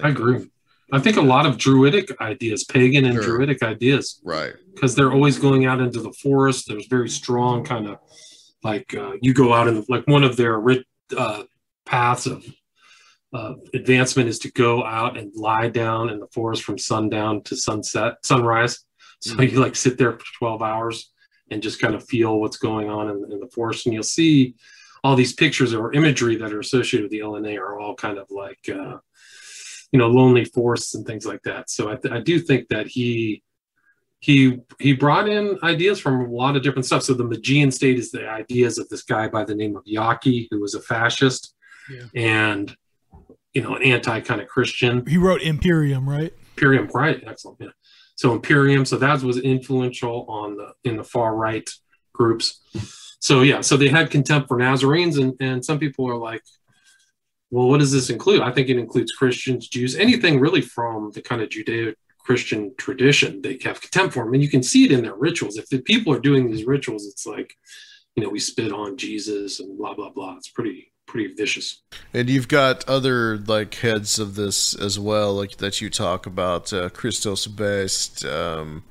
I 0.00 0.10
agree. 0.10 0.48
I 0.92 0.98
think 0.98 1.16
a 1.16 1.22
lot 1.22 1.44
of 1.44 1.58
druidic 1.58 2.18
ideas, 2.20 2.64
pagan 2.64 3.04
and 3.04 3.14
sure. 3.14 3.24
druidic 3.24 3.62
ideas, 3.62 4.20
right? 4.24 4.54
Because 4.74 4.94
they're 4.94 5.12
always 5.12 5.38
going 5.38 5.66
out 5.66 5.80
into 5.80 6.00
the 6.00 6.12
forest. 6.12 6.66
There's 6.66 6.86
very 6.86 7.08
strong 7.08 7.64
kind 7.64 7.88
of 7.88 7.98
like 8.62 8.94
uh, 8.94 9.12
you 9.20 9.34
go 9.34 9.52
out 9.52 9.68
and 9.68 9.84
like 9.88 10.06
one 10.06 10.24
of 10.24 10.36
their 10.36 10.62
uh, 11.16 11.42
paths 11.84 12.26
of 12.26 12.44
uh, 13.32 13.54
advancement 13.74 14.28
is 14.28 14.38
to 14.40 14.52
go 14.52 14.84
out 14.84 15.18
and 15.18 15.30
lie 15.34 15.68
down 15.68 16.08
in 16.08 16.18
the 16.18 16.28
forest 16.28 16.62
from 16.62 16.78
sundown 16.78 17.42
to 17.42 17.56
sunset, 17.56 18.14
sunrise. 18.24 18.80
So 19.20 19.34
mm-hmm. 19.34 19.54
you 19.54 19.60
like 19.60 19.76
sit 19.76 19.98
there 19.98 20.12
for 20.12 20.24
12 20.38 20.62
hours 20.62 21.12
and 21.50 21.62
just 21.62 21.80
kind 21.80 21.94
of 21.94 22.04
feel 22.06 22.40
what's 22.40 22.56
going 22.56 22.88
on 22.88 23.10
in, 23.10 23.32
in 23.32 23.40
the 23.40 23.50
forest, 23.52 23.86
and 23.86 23.94
you'll 23.94 24.02
see 24.02 24.54
all 25.04 25.14
these 25.14 25.32
pictures 25.32 25.74
or 25.74 25.92
imagery 25.92 26.36
that 26.36 26.52
are 26.52 26.60
associated 26.60 27.04
with 27.04 27.12
the 27.12 27.20
LNA 27.20 27.58
are 27.58 27.78
all 27.78 27.94
kind 27.94 28.18
of 28.18 28.26
like 28.30 28.58
uh, 28.68 28.98
you 29.92 29.98
know 29.98 30.08
lonely 30.08 30.44
forests 30.44 30.94
and 30.94 31.06
things 31.06 31.26
like 31.26 31.42
that. 31.42 31.70
So 31.70 31.90
I, 31.90 31.96
th- 31.96 32.12
I 32.12 32.20
do 32.20 32.38
think 32.38 32.68
that 32.68 32.86
he 32.86 33.42
he 34.20 34.58
he 34.78 34.92
brought 34.92 35.28
in 35.28 35.58
ideas 35.62 36.00
from 36.00 36.20
a 36.20 36.28
lot 36.28 36.56
of 36.56 36.62
different 36.62 36.86
stuff. 36.86 37.02
So 37.02 37.14
the 37.14 37.24
Magian 37.24 37.70
state 37.70 37.98
is 37.98 38.10
the 38.10 38.28
ideas 38.28 38.78
of 38.78 38.88
this 38.88 39.02
guy 39.02 39.28
by 39.28 39.44
the 39.44 39.54
name 39.54 39.76
of 39.76 39.84
Yockey 39.84 40.48
who 40.50 40.60
was 40.60 40.74
a 40.74 40.80
fascist 40.80 41.54
yeah. 41.88 42.04
and 42.14 42.76
you 43.54 43.62
know 43.62 43.74
an 43.74 43.82
anti 43.82 44.20
kind 44.20 44.40
of 44.40 44.48
christian. 44.48 45.06
He 45.06 45.18
wrote 45.18 45.42
imperium 45.42 46.08
right? 46.08 46.32
Imperium 46.56 46.88
right. 46.92 47.22
Excellent. 47.26 47.58
Yeah. 47.60 47.68
So 48.16 48.32
imperium 48.32 48.84
so 48.84 48.96
that 48.96 49.22
was 49.22 49.38
influential 49.38 50.26
on 50.28 50.56
the 50.56 50.72
in 50.84 50.96
the 50.96 51.04
far 51.04 51.34
right 51.34 51.68
groups. 52.12 52.60
So 53.20 53.42
yeah 53.42 53.60
so 53.60 53.76
they 53.76 53.88
had 53.88 54.10
contempt 54.10 54.48
for 54.48 54.58
nazarenes 54.58 55.16
and 55.16 55.34
and 55.40 55.64
some 55.64 55.78
people 55.78 56.08
are 56.08 56.16
like 56.16 56.42
well, 57.50 57.68
what 57.68 57.80
does 57.80 57.92
this 57.92 58.10
include? 58.10 58.42
I 58.42 58.52
think 58.52 58.68
it 58.68 58.78
includes 58.78 59.12
Christians, 59.12 59.68
Jews, 59.68 59.96
anything 59.96 60.38
really 60.40 60.60
from 60.60 61.10
the 61.12 61.22
kind 61.22 61.40
of 61.40 61.48
Judeo 61.48 61.94
Christian 62.18 62.74
tradition. 62.76 63.40
They 63.40 63.58
have 63.64 63.80
contempt 63.80 64.14
for 64.14 64.24
them, 64.24 64.34
and 64.34 64.42
you 64.42 64.50
can 64.50 64.62
see 64.62 64.84
it 64.84 64.92
in 64.92 65.02
their 65.02 65.14
rituals. 65.14 65.56
If 65.56 65.68
the 65.68 65.80
people 65.80 66.12
are 66.12 66.20
doing 66.20 66.50
these 66.50 66.66
rituals, 66.66 67.06
it's 67.06 67.26
like, 67.26 67.54
you 68.14 68.22
know, 68.22 68.28
we 68.28 68.38
spit 68.38 68.72
on 68.72 68.96
Jesus 68.96 69.60
and 69.60 69.78
blah 69.78 69.94
blah 69.94 70.10
blah. 70.10 70.36
It's 70.36 70.50
pretty 70.50 70.92
pretty 71.06 71.32
vicious. 71.34 71.82
And 72.12 72.28
you've 72.28 72.48
got 72.48 72.86
other 72.86 73.38
like 73.38 73.74
heads 73.76 74.18
of 74.18 74.34
this 74.34 74.74
as 74.74 74.98
well, 74.98 75.34
like 75.34 75.56
that 75.56 75.80
you 75.80 75.88
talk 75.88 76.26
about, 76.26 76.72
uh, 76.72 76.90
Christos 76.90 77.46
Beast. 77.46 78.26
Um, 78.26 78.84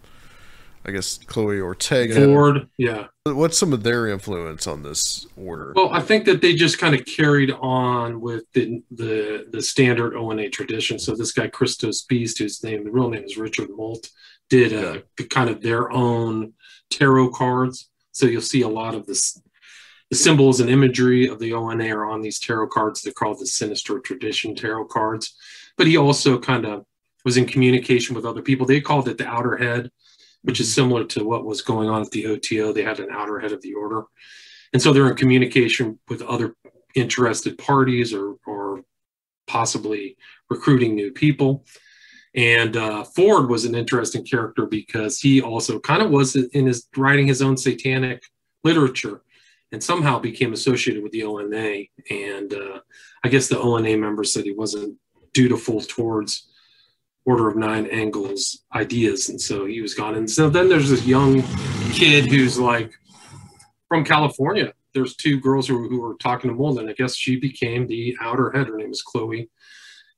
I 0.87 0.91
guess 0.91 1.19
Chloe 1.27 1.59
Ortega. 1.59 2.15
Ford, 2.15 2.69
yeah. 2.77 3.07
What's 3.25 3.57
some 3.57 3.73
of 3.73 3.83
their 3.83 4.07
influence 4.07 4.67
on 4.67 4.83
this 4.83 5.27
order? 5.35 5.73
Well, 5.75 5.89
I 5.91 5.99
think 5.99 6.23
that 6.25 6.41
they 6.41 6.55
just 6.55 6.79
kind 6.79 6.95
of 6.95 7.05
carried 7.05 7.51
on 7.51 8.21
with 8.21 8.45
the 8.53 8.81
the, 8.91 9.47
the 9.51 9.61
standard 9.61 10.15
ONA 10.15 10.49
tradition. 10.49 10.97
So 10.97 11.13
this 11.13 11.33
guy 11.33 11.47
Christos 11.47 12.03
Beast, 12.03 12.37
whose 12.39 12.63
name 12.63 12.85
the 12.85 12.91
real 12.91 13.09
name 13.09 13.25
is 13.25 13.37
Richard 13.37 13.69
Moult, 13.69 14.09
did 14.49 14.71
uh, 14.71 15.01
a, 15.19 15.23
kind 15.25 15.49
of 15.49 15.61
their 15.61 15.91
own 15.91 16.53
tarot 16.89 17.31
cards. 17.31 17.89
So 18.13 18.25
you'll 18.25 18.41
see 18.41 18.61
a 18.61 18.69
lot 18.69 18.95
of 18.95 19.05
this 19.05 19.41
the 20.09 20.15
symbols 20.15 20.61
and 20.61 20.69
imagery 20.69 21.27
of 21.27 21.37
the 21.37 21.51
ONA 21.51 21.89
are 21.89 22.09
on 22.09 22.21
these 22.21 22.39
tarot 22.39 22.67
cards. 22.69 23.01
They're 23.01 23.11
called 23.11 23.39
the 23.41 23.45
Sinister 23.45 23.99
Tradition 23.99 24.55
tarot 24.55 24.85
cards. 24.85 25.35
But 25.75 25.87
he 25.87 25.97
also 25.97 26.39
kind 26.39 26.65
of 26.65 26.85
was 27.25 27.35
in 27.35 27.45
communication 27.45 28.15
with 28.15 28.25
other 28.25 28.41
people. 28.41 28.65
They 28.65 28.79
called 28.79 29.09
it 29.09 29.17
the 29.17 29.27
outer 29.27 29.57
head 29.57 29.91
which 30.47 30.61
is 30.61 30.73
similar 30.73 31.03
to 31.03 31.25
what 31.25 31.45
was 31.45 31.61
going 31.61 31.89
on 31.89 32.01
at 32.01 32.11
the 32.11 32.25
OTO. 32.25 32.71
They 32.71 32.81
had 32.81 33.01
an 33.01 33.09
outer 33.11 33.37
head 33.37 33.51
of 33.51 33.61
the 33.61 33.73
order. 33.73 34.03
And 34.71 34.81
so 34.81 34.93
they're 34.93 35.09
in 35.09 35.17
communication 35.17 35.99
with 36.07 36.21
other 36.21 36.55
interested 36.95 37.57
parties 37.57 38.13
or, 38.13 38.35
or 38.45 38.81
possibly 39.45 40.15
recruiting 40.49 40.95
new 40.95 41.11
people. 41.11 41.65
And 42.33 42.77
uh, 42.77 43.03
Ford 43.03 43.49
was 43.49 43.65
an 43.65 43.75
interesting 43.75 44.23
character 44.23 44.65
because 44.65 45.19
he 45.19 45.41
also 45.41 45.81
kind 45.81 46.01
of 46.01 46.11
was 46.11 46.37
in 46.37 46.67
his 46.67 46.87
writing 46.95 47.27
his 47.27 47.41
own 47.41 47.57
satanic 47.57 48.23
literature 48.63 49.23
and 49.73 49.83
somehow 49.83 50.17
became 50.17 50.53
associated 50.53 51.03
with 51.03 51.11
the 51.11 51.23
ONA. 51.23 51.87
And 52.09 52.53
uh, 52.53 52.79
I 53.21 53.27
guess 53.27 53.49
the 53.49 53.59
ONA 53.59 53.97
members 53.97 54.31
said 54.31 54.45
he 54.45 54.53
wasn't 54.53 54.95
dutiful 55.33 55.81
towards 55.81 56.47
Order 57.27 57.49
of 57.49 57.57
Nine 57.57 57.87
Angles 57.87 58.63
ideas, 58.73 59.27
and 59.27 59.39
so 59.39 59.65
he 59.65 59.81
was 59.81 59.93
gone. 59.93 60.15
And 60.15 60.31
so 60.31 60.49
then 60.49 60.69
there's 60.69 60.89
this 60.89 61.05
young 61.05 61.43
kid 61.91 62.31
who's 62.31 62.57
like 62.57 62.93
from 63.89 64.05
California. 64.05 64.71
There's 64.93 65.13
two 65.17 65.37
girls 65.41 65.67
who, 65.67 65.89
who 65.89 65.99
were 65.99 66.15
talking 66.15 66.49
to 66.49 66.55
Molden. 66.55 66.89
I 66.89 66.93
guess 66.93 67.17
she 67.17 67.35
became 67.35 67.85
the 67.85 68.15
outer 68.21 68.51
head. 68.51 68.67
Her 68.67 68.77
name 68.77 68.91
is 68.91 69.01
Chloe, 69.01 69.49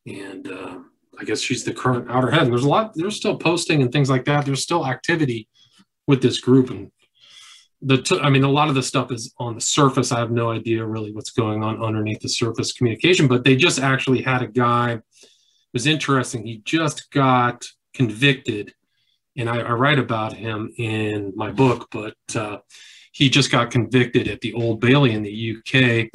and 0.05 0.51
uh, 0.51 0.77
I 1.19 1.23
guess 1.23 1.41
she's 1.41 1.63
the 1.63 1.73
current 1.73 2.11
outer 2.11 2.29
head. 2.29 2.43
And 2.43 2.51
there's 2.51 2.63
a 2.63 2.69
lot. 2.69 2.91
There's 2.93 3.15
still 3.15 3.37
posting 3.37 3.81
and 3.81 3.91
things 3.91 4.11
like 4.11 4.25
that. 4.25 4.45
There's 4.45 4.61
still 4.61 4.85
activity 4.85 5.47
with 6.05 6.21
this 6.21 6.39
group, 6.39 6.69
and 6.69 6.91
the 7.81 8.03
t- 8.03 8.19
I 8.21 8.29
mean, 8.29 8.43
a 8.43 8.51
lot 8.51 8.69
of 8.69 8.75
the 8.75 8.83
stuff 8.83 9.11
is 9.11 9.33
on 9.39 9.55
the 9.55 9.61
surface. 9.61 10.11
I 10.11 10.19
have 10.19 10.29
no 10.29 10.51
idea 10.51 10.85
really 10.85 11.11
what's 11.11 11.31
going 11.31 11.63
on 11.63 11.81
underneath 11.81 12.19
the 12.19 12.29
surface 12.29 12.71
communication. 12.71 13.27
But 13.27 13.43
they 13.43 13.55
just 13.55 13.79
actually 13.79 14.21
had 14.21 14.43
a 14.43 14.47
guy. 14.47 15.01
Was 15.73 15.85
interesting. 15.87 16.45
He 16.45 16.61
just 16.65 17.11
got 17.11 17.65
convicted, 17.93 18.73
and 19.37 19.49
I, 19.49 19.59
I 19.59 19.71
write 19.71 19.99
about 19.99 20.33
him 20.33 20.73
in 20.77 21.33
my 21.35 21.51
book. 21.51 21.87
But 21.91 22.15
uh, 22.35 22.59
he 23.11 23.29
just 23.29 23.51
got 23.51 23.71
convicted 23.71 24.27
at 24.27 24.41
the 24.41 24.53
Old 24.53 24.79
Bailey 24.79 25.11
in 25.11 25.23
the 25.23 25.57
UK. 25.57 26.09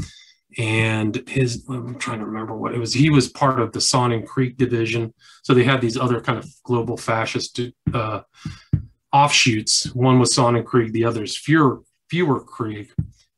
And 0.57 1.29
his, 1.29 1.65
I'm 1.69 1.99
trying 1.99 2.21
to 2.21 2.27
remember 2.27 2.57
what 2.57 2.75
it 2.75 2.79
was. 2.79 2.95
He 2.95 3.11
was 3.11 3.29
part 3.29 3.61
of 3.61 3.73
the 3.73 3.81
Sonnenkrieg 3.81 4.57
division. 4.57 5.13
So 5.43 5.53
they 5.53 5.65
had 5.65 5.81
these 5.81 5.97
other 5.97 6.21
kind 6.21 6.39
of 6.39 6.47
global 6.63 6.97
fascist 6.97 7.61
uh, 7.93 8.21
offshoots. 9.13 9.93
One 9.95 10.19
was 10.19 10.33
Sonnenkrieg, 10.35 10.93
the 10.93 11.05
other 11.05 11.25
is 11.25 11.37
Fewer, 11.37 11.83
Feuerkrieg. 12.13 12.91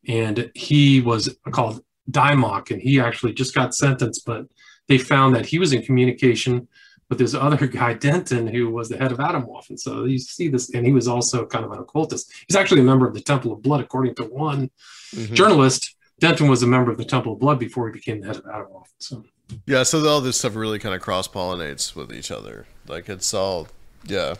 And 0.07 0.51
he 0.55 1.01
was 1.01 1.37
called 1.51 1.83
Dymock, 2.11 2.71
and 2.71 2.81
he 2.81 3.01
actually 3.01 3.33
just 3.33 3.55
got 3.55 3.75
sentenced, 3.75 4.25
but 4.25 4.47
they 4.89 4.99
found 4.99 5.35
that 5.35 5.47
he 5.47 5.59
was 5.59 5.73
in 5.73 5.83
communication 5.83 6.69
with 7.09 7.19
this 7.19 7.35
other 7.35 7.67
guy, 7.81 7.95
Denton, 7.95 8.47
who 8.47 8.71
was 8.71 8.89
the 8.89 8.99
head 8.99 9.13
of 9.13 9.19
Atomwaffen. 9.19 9.79
So 9.79 10.05
you 10.05 10.19
see 10.19 10.49
this, 10.49 10.75
and 10.75 10.87
he 10.87 10.93
was 10.93 11.09
also 11.09 11.47
kind 11.47 11.65
of 11.65 11.73
an 11.73 11.79
occultist. 11.79 12.33
He's 12.47 12.57
actually 12.57 12.81
a 12.81 12.85
member 12.85 13.07
of 13.07 13.15
the 13.15 13.21
Temple 13.21 13.53
of 13.53 13.63
Blood, 13.63 13.81
according 13.81 14.15
to 14.17 14.25
one 14.25 14.71
mm-hmm. 15.15 15.35
journalist. 15.35 15.95
Denton 16.19 16.49
was 16.49 16.63
a 16.63 16.67
member 16.67 16.91
of 16.91 16.99
the 16.99 17.05
Temple 17.05 17.35
of 17.35 17.39
Blood 17.39 17.59
before 17.59 17.87
he 17.89 17.93
became 17.93 18.21
the 18.21 18.29
head 18.29 18.37
of 18.37 18.45
Atomwaffen. 18.45 18.95
So 18.99 19.25
yeah, 19.67 19.83
so 19.83 20.07
all 20.09 20.21
this 20.21 20.39
stuff 20.39 20.57
really 20.57 20.79
kind 20.79 20.95
of 20.95 21.01
cross 21.01 21.29
pollinates 21.29 21.95
with 21.95 22.13
each 22.13 22.31
other. 22.31 22.67
Like 22.89 23.09
it's 23.09 23.33
all 23.33 23.69
yeah, 24.05 24.35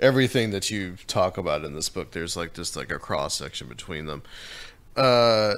everything 0.00 0.50
that 0.50 0.70
you 0.70 0.96
talk 1.06 1.38
about 1.38 1.64
in 1.64 1.74
this 1.74 1.88
book. 1.88 2.12
There's 2.12 2.36
like 2.36 2.54
just 2.54 2.76
like 2.76 2.92
a 2.92 2.98
cross 2.98 3.34
section 3.34 3.68
between 3.68 4.06
them. 4.06 4.22
Uh, 4.96 5.54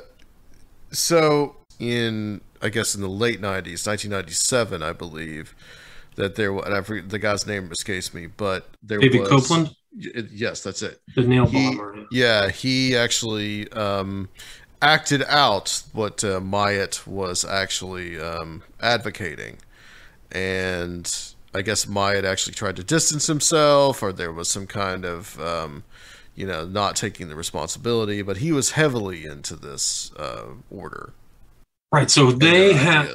so 0.91 1.57
in 1.79 2.41
I 2.63 2.69
guess 2.69 2.95
in 2.95 3.01
the 3.01 3.09
late 3.09 3.41
'90s, 3.41 3.87
1997, 3.87 4.83
I 4.83 4.93
believe 4.93 5.55
that 6.17 6.35
there 6.37 6.57
and 6.57 6.75
I 6.75 6.83
forget, 6.83 7.09
the 7.09 7.19
guy's 7.19 7.47
name 7.47 7.71
escapes 7.73 8.13
me, 8.13 8.27
but 8.27 8.69
there 8.83 8.99
was 8.99 9.09
David 9.09 9.21
was 9.21 9.49
Copeland. 9.49 9.77
Yes, 9.93 10.63
that's 10.63 10.83
it. 10.83 11.01
The 11.17 11.23
nail 11.23 11.47
he. 11.47 11.79
Yeah, 12.13 12.51
he 12.51 12.97
actually 12.97 13.71
um, 13.73 14.29
acted 14.81 15.23
out 15.25 15.83
what 15.93 16.23
uh, 16.23 16.41
Myatt 16.41 17.07
was 17.07 17.45
actually 17.45 18.21
um, 18.21 18.63
advocating, 18.81 19.59
and 20.31 21.13
I 21.55 21.63
guess 21.63 21.89
Myatt 21.89 22.25
actually 22.25 22.55
tried 22.55 22.77
to 22.77 22.85
distance 22.85 23.27
himself, 23.27 24.03
or 24.03 24.13
there 24.13 24.33
was 24.33 24.49
some 24.49 24.67
kind 24.67 25.05
of 25.05 25.41
um, 25.41 25.85
you 26.37 26.47
know 26.47 26.67
not 26.67 26.97
taking 26.97 27.29
the 27.29 27.37
responsibility, 27.37 28.23
but 28.23 28.39
he 28.39 28.53
was 28.53 28.73
heavily 28.73 29.25
into 29.25 29.57
this 29.57 30.13
uh, 30.17 30.47
order. 30.71 31.13
Right. 31.93 32.11
So 32.11 32.31
they 32.31 32.73
have. 32.73 33.09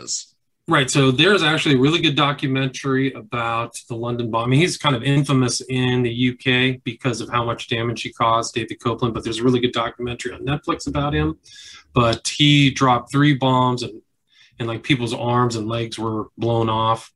Right. 0.68 0.90
So 0.90 1.12
there's 1.12 1.44
actually 1.44 1.76
a 1.76 1.78
really 1.80 2.02
good 2.02 2.16
documentary 2.16 3.14
about 3.14 3.80
the 3.88 3.96
London 3.96 4.32
bombing. 4.32 4.60
He's 4.60 4.78
kind 4.78 4.96
of 4.96 5.04
infamous 5.04 5.62
in 5.62 6.02
the 6.02 6.30
UK 6.32 6.82
because 6.84 7.22
of 7.22 7.30
how 7.30 7.46
much 7.46 7.68
damage 7.68 8.02
he 8.02 8.12
caused, 8.12 8.56
David 8.56 8.84
Copeland. 8.84 9.14
But 9.14 9.24
there's 9.24 9.38
a 9.38 9.44
really 9.44 9.60
good 9.60 9.74
documentary 9.74 10.34
on 10.34 10.42
Netflix 10.42 10.88
about 10.88 11.14
him. 11.14 11.38
But 11.94 12.28
he 12.28 12.72
dropped 12.72 13.12
three 13.12 13.36
bombs 13.36 13.84
and 13.84 14.02
and 14.60 14.68
like 14.68 14.84
people's 14.84 15.14
arms 15.14 15.56
and 15.56 15.68
legs 15.68 16.00
were 16.00 16.28
blown 16.38 16.70
off. 16.70 17.12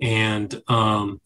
And 0.00 0.62
um, 0.68 1.20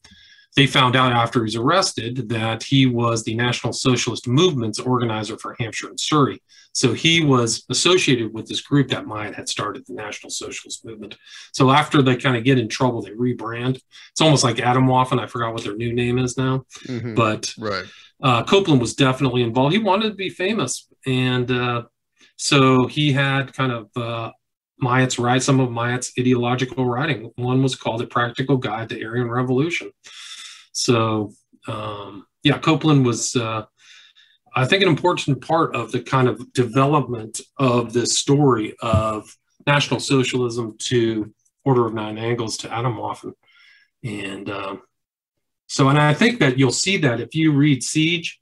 they 0.57 0.67
found 0.67 0.97
out 0.97 1.12
after 1.12 1.41
he 1.41 1.45
was 1.45 1.57
arrested 1.57 2.29
that 2.31 2.62
he 2.62 2.87
was 2.87 3.25
the 3.25 3.35
National 3.35 3.73
Socialist 3.73 4.29
Movement's 4.29 4.79
organizer 4.79 5.38
for 5.38 5.57
Hampshire 5.59 5.88
and 5.88 5.99
Surrey. 5.99 6.43
So 6.79 6.93
he 6.93 7.25
was 7.25 7.64
associated 7.71 8.33
with 8.33 8.47
this 8.47 8.61
group 8.61 8.87
that 8.91 9.05
Myatt 9.05 9.35
had 9.35 9.49
started, 9.49 9.85
the 9.85 9.95
National 9.95 10.31
Socialist 10.31 10.85
Movement. 10.85 11.17
So 11.51 11.73
after 11.73 12.03
they 12.03 12.14
kind 12.14 12.37
of 12.37 12.45
get 12.45 12.57
in 12.57 12.69
trouble, 12.69 13.03
they 13.03 13.11
rebrand. 13.11 13.81
It's 14.12 14.21
almost 14.21 14.45
like 14.45 14.59
Atomwaffen. 14.59 15.19
I 15.19 15.27
forgot 15.27 15.53
what 15.53 15.64
their 15.64 15.75
new 15.75 15.93
name 15.93 16.19
is 16.19 16.38
now. 16.38 16.67
Mm-hmm. 16.87 17.17
But 17.17 17.53
right. 17.59 17.85
uh, 18.23 18.45
Copeland 18.45 18.81
was 18.81 18.95
definitely 18.95 19.43
involved. 19.43 19.73
He 19.73 19.81
wanted 19.81 20.11
to 20.11 20.14
be 20.14 20.29
famous. 20.29 20.87
And 21.05 21.51
uh, 21.51 21.83
so 22.37 22.87
he 22.87 23.12
had 23.12 23.53
kind 23.53 23.73
of 23.73 23.88
uh, 23.97 24.31
Myatt's 24.79 25.19
write 25.19 25.43
some 25.43 25.59
of 25.59 25.73
Myatt's 25.73 26.12
ideological 26.17 26.87
writing. 26.87 27.33
One 27.35 27.61
was 27.61 27.75
called 27.75 28.03
A 28.03 28.07
Practical 28.07 28.57
Guide 28.57 28.88
to 28.91 29.05
Aryan 29.05 29.29
Revolution. 29.29 29.91
So, 30.71 31.33
um, 31.67 32.25
yeah, 32.45 32.59
Copeland 32.59 33.05
was 33.05 33.35
uh, 33.35 33.64
I 34.59 34.66
think 34.66 34.83
an 34.83 34.88
important 34.88 35.40
part 35.47 35.77
of 35.77 35.92
the 35.92 36.01
kind 36.01 36.27
of 36.27 36.53
development 36.53 37.40
of 37.59 37.92
this 37.92 38.18
story 38.18 38.75
of 38.81 39.33
National 39.68 40.01
Socialism 40.01 40.77
to 40.79 41.33
Order 41.64 41.87
of 41.87 41.94
Nine 41.94 42.18
Angles 42.18 42.57
to 42.59 42.68
Atomwaffen. 42.68 43.35
And 44.03 44.51
um, 44.51 44.83
so, 45.68 45.88
and 45.88 45.99
I 45.99 46.12
think 46.12 46.40
that 46.40 46.59
you'll 46.59 46.73
see 46.73 46.97
that 46.99 47.21
if 47.21 47.37
you 47.37 47.53
read 47.53 47.85
Siege 47.85 48.40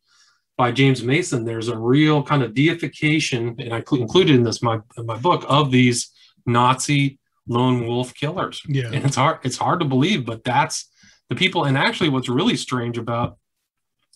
by 0.57 0.73
James 0.73 1.03
Mason, 1.03 1.45
there's 1.45 1.69
a 1.69 1.77
real 1.77 2.23
kind 2.23 2.43
of 2.43 2.55
deification, 2.55 3.55
and 3.59 3.75
I 3.75 3.85
included 3.93 4.37
in 4.37 4.43
this 4.43 4.63
my 4.63 4.79
in 4.97 5.05
my 5.05 5.19
book 5.19 5.45
of 5.49 5.71
these 5.71 6.13
Nazi 6.47 7.19
lone 7.47 7.87
wolf 7.87 8.15
killers. 8.15 8.63
Yeah, 8.67 8.87
and 8.87 9.05
it's 9.05 9.17
hard 9.17 9.41
it's 9.43 9.59
hard 9.59 9.81
to 9.81 9.87
believe, 9.87 10.25
but 10.25 10.45
that's 10.45 10.91
the 11.29 11.37
people. 11.37 11.65
And 11.65 11.77
actually, 11.77 12.09
what's 12.09 12.31
really 12.31 12.57
strange 12.57 12.97
about 12.97 13.37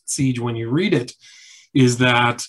Siege 0.07 0.41
when 0.41 0.57
you 0.57 0.71
read 0.71 0.95
it 0.95 1.13
is 1.75 1.99
that 1.99 2.45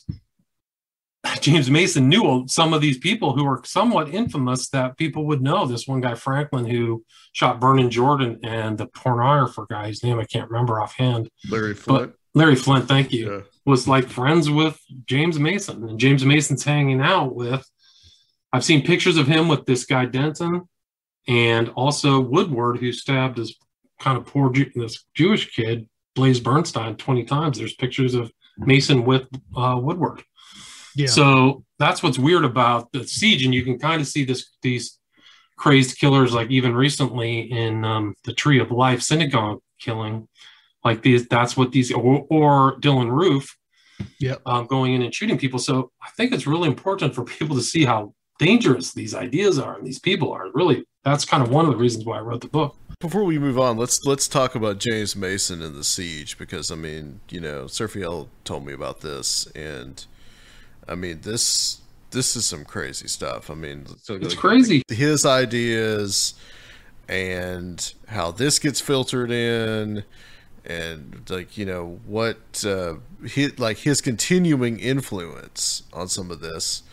James 1.40 1.70
Mason 1.70 2.10
knew 2.10 2.46
some 2.48 2.74
of 2.74 2.82
these 2.82 2.98
people 2.98 3.34
who 3.36 3.46
were 3.46 3.62
somewhat 3.64 4.10
infamous 4.10 4.70
that 4.70 4.98
people 4.98 5.26
would 5.28 5.42
know. 5.42 5.66
This 5.66 5.88
one 5.88 6.02
guy, 6.02 6.16
Franklin, 6.16 6.66
who 6.66 7.04
shot 7.34 7.62
Vernon 7.62 7.92
Jordan 7.92 8.40
and 8.44 8.78
the 8.78 8.88
pornographer 8.88 9.68
guy, 9.68 9.88
his 9.88 10.04
name 10.04 10.20
I 10.20 10.26
can't 10.26 10.50
remember 10.50 10.82
offhand. 10.82 11.30
Larry 11.50 11.76
Flynt. 11.76 12.12
But 12.12 12.16
Larry 12.34 12.56
Flynt, 12.56 12.88
thank 12.88 13.14
you, 13.14 13.32
yeah. 13.32 13.42
was 13.66 13.88
like 13.88 14.08
friends 14.08 14.50
with 14.50 14.80
James 15.06 15.38
Mason. 15.38 15.88
And 15.88 16.00
James 16.00 16.26
Mason's 16.26 16.64
hanging 16.64 17.02
out 17.02 17.36
with, 17.36 17.70
I've 18.52 18.66
seen 18.66 18.84
pictures 18.84 19.18
of 19.18 19.28
him 19.28 19.48
with 19.48 19.66
this 19.66 19.86
guy 19.86 20.06
Denton 20.06 20.68
and 21.28 21.70
also 21.70 22.20
Woodward, 22.20 22.78
who 22.80 22.92
stabbed 22.92 23.38
this 23.38 23.54
kind 24.00 24.18
of 24.18 24.26
poor 24.26 24.52
this 24.52 25.06
Jewish 25.14 25.54
kid, 25.54 25.88
Blaze 26.16 26.40
Bernstein, 26.40 26.96
20 26.96 27.24
times. 27.26 27.60
There's 27.60 27.76
pictures 27.76 28.16
of 28.16 28.32
Mason 28.58 29.06
with 29.06 29.28
uh, 29.56 29.80
Woodward. 29.82 30.24
Yeah. 30.96 31.08
So 31.08 31.64
that's 31.80 32.04
what's 32.04 32.20
weird 32.20 32.46
about 32.46 32.92
the 32.92 33.08
siege, 33.08 33.46
and 33.46 33.54
you 33.54 33.64
can 33.64 33.80
kind 33.80 34.02
of 34.02 34.08
see 34.08 34.26
this 34.26 34.50
these 34.62 35.00
crazed 35.58 35.98
killers, 35.98 36.34
like 36.34 36.50
even 36.50 36.76
recently 36.76 37.52
in 37.52 37.86
um, 37.86 38.16
the 38.24 38.34
Tree 38.34 38.60
of 38.60 38.72
Life 38.72 39.02
synagogue 39.02 39.60
killing, 39.80 40.28
like 40.84 41.02
these. 41.02 41.28
That's 41.28 41.56
what 41.56 41.72
these 41.72 41.92
or, 41.92 42.26
or 42.30 42.80
Dylann 42.80 43.12
Roof, 43.12 43.56
yeah, 44.20 44.36
um, 44.46 44.68
going 44.68 44.94
in 44.94 45.02
and 45.02 45.14
shooting 45.14 45.38
people. 45.38 45.60
So 45.60 45.92
I 46.02 46.10
think 46.12 46.34
it's 46.34 46.48
really 46.48 46.68
important 46.68 47.16
for 47.16 47.24
people 47.24 47.56
to 47.56 47.64
see 47.64 47.86
how 47.86 48.14
dangerous 48.38 48.94
these 48.94 49.16
ideas 49.16 49.60
are 49.60 49.78
and 49.78 49.88
these 49.88 50.00
people 50.00 50.34
are. 50.34 50.52
Really, 50.54 50.84
that's 51.04 51.24
kind 51.24 51.42
of 51.42 51.52
one 51.52 51.66
of 51.66 51.72
the 51.72 51.78
reasons 51.78 52.06
why 52.06 52.18
I 52.18 52.22
wrote 52.22 52.42
the 52.42 52.50
book 52.50 52.76
before 53.02 53.24
we 53.24 53.38
move 53.40 53.60
on, 53.60 53.78
let's 53.78 54.06
let's 54.06 54.28
talk 54.28 54.56
about 54.56 54.78
James 54.80 55.16
Mason 55.16 55.62
and 55.62 55.76
the 55.76 55.84
siege 55.84 56.38
because 56.38 56.72
I 56.72 56.76
mean, 56.76 57.20
you 57.30 57.42
know, 57.42 57.66
Seraphiel 57.66 58.28
told 58.44 58.66
me 58.66 58.74
about 58.74 59.02
this, 59.02 59.48
and 59.48 60.06
I 60.88 60.96
mean 60.96 61.22
this 61.22 61.82
this 62.12 62.36
is 62.36 62.46
some 62.46 62.64
crazy 62.64 63.08
stuff. 63.08 63.50
I 63.50 63.56
mean, 63.56 63.86
so 64.02 64.16
it's 64.16 64.30
like, 64.30 64.38
crazy. 64.38 64.84
His 64.88 65.26
ideas 65.26 66.36
and 67.10 67.94
how 68.08 68.32
this 68.32 68.60
gets 68.60 68.80
filtered 68.80 69.32
in, 69.32 70.04
and 70.64 71.24
like 71.30 71.58
you 71.58 71.66
know 71.66 72.00
what 72.06 72.64
uh, 72.66 72.96
his, 73.26 73.60
like 73.60 73.80
his 73.80 74.00
continuing 74.00 74.80
influence 74.80 75.84
on 75.92 76.08
some 76.08 76.32
of 76.32 76.40
this 76.40 76.84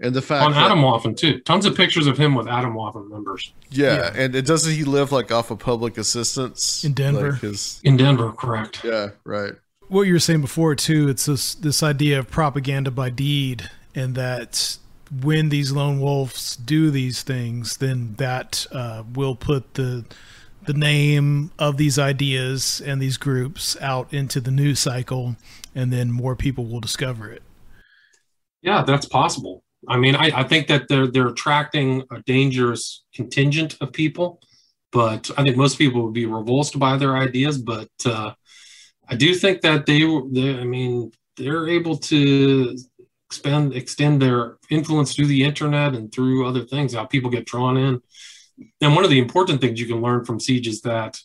and 0.00 0.14
the 0.14 0.22
fact 0.22 0.44
on 0.44 0.52
Atomwaffen 0.52 1.16
too. 1.16 1.40
Tons 1.40 1.66
of 1.66 1.76
pictures 1.76 2.06
of 2.06 2.18
him 2.18 2.34
with 2.34 2.46
Atomwaffen 2.46 3.08
members. 3.10 3.52
Yeah, 3.70 3.96
yeah, 3.96 4.12
and 4.14 4.34
it 4.34 4.46
doesn't 4.46 4.72
he 4.72 4.84
live 4.84 5.12
like 5.12 5.30
off 5.32 5.50
of 5.50 5.58
public 5.58 5.98
assistance 5.98 6.84
in 6.84 6.92
Denver? 6.92 7.32
Like 7.32 7.40
his, 7.40 7.80
in 7.84 7.96
Denver, 7.96 8.32
correct? 8.32 8.84
Yeah, 8.84 9.10
right. 9.24 9.52
What 9.88 10.02
you 10.02 10.12
were 10.12 10.18
saying 10.18 10.40
before 10.42 10.74
too, 10.74 11.08
it's 11.08 11.26
this 11.26 11.54
this 11.54 11.82
idea 11.82 12.18
of 12.18 12.30
propaganda 12.30 12.90
by 12.90 13.10
deed, 13.10 13.70
and 13.94 14.14
that 14.14 14.78
when 15.22 15.48
these 15.48 15.72
lone 15.72 16.00
wolves 16.00 16.56
do 16.56 16.90
these 16.90 17.22
things, 17.22 17.78
then 17.78 18.14
that 18.18 18.66
uh, 18.72 19.04
will 19.14 19.34
put 19.34 19.74
the 19.74 20.04
the 20.66 20.74
name 20.74 21.50
of 21.58 21.78
these 21.78 21.98
ideas 21.98 22.82
and 22.84 23.00
these 23.00 23.16
groups 23.16 23.74
out 23.80 24.12
into 24.12 24.38
the 24.38 24.50
news 24.50 24.78
cycle, 24.78 25.36
and 25.74 25.90
then 25.90 26.12
more 26.12 26.36
people 26.36 26.66
will 26.66 26.80
discover 26.80 27.30
it. 27.32 27.42
Yeah, 28.62 28.82
that's 28.82 29.06
possible. 29.06 29.62
I 29.86 29.96
mean, 29.96 30.16
I, 30.16 30.30
I 30.34 30.42
think 30.42 30.66
that 30.68 30.88
they're 30.88 31.06
they're 31.06 31.28
attracting 31.28 32.02
a 32.10 32.20
dangerous 32.22 33.04
contingent 33.14 33.76
of 33.80 33.92
people, 33.92 34.40
but 34.90 35.30
I 35.36 35.42
think 35.42 35.56
most 35.56 35.78
people 35.78 36.02
would 36.02 36.14
be 36.14 36.26
revulsed 36.26 36.78
by 36.78 36.96
their 36.96 37.16
ideas. 37.16 37.58
But 37.58 37.90
uh, 38.04 38.32
I 39.08 39.14
do 39.14 39.34
think 39.34 39.60
that 39.60 39.86
they, 39.86 40.00
they, 40.32 40.58
I 40.58 40.64
mean, 40.64 41.12
they're 41.36 41.68
able 41.68 41.96
to 41.96 42.76
expand 43.30 43.74
extend 43.74 44.20
their 44.20 44.56
influence 44.70 45.14
through 45.14 45.26
the 45.26 45.44
internet 45.44 45.94
and 45.94 46.10
through 46.12 46.46
other 46.46 46.64
things. 46.64 46.94
How 46.94 47.04
people 47.04 47.30
get 47.30 47.46
drawn 47.46 47.76
in, 47.76 48.00
and 48.80 48.94
one 48.94 49.04
of 49.04 49.10
the 49.10 49.20
important 49.20 49.60
things 49.60 49.80
you 49.80 49.86
can 49.86 50.02
learn 50.02 50.24
from 50.24 50.40
siege 50.40 50.66
is 50.66 50.80
that 50.82 51.20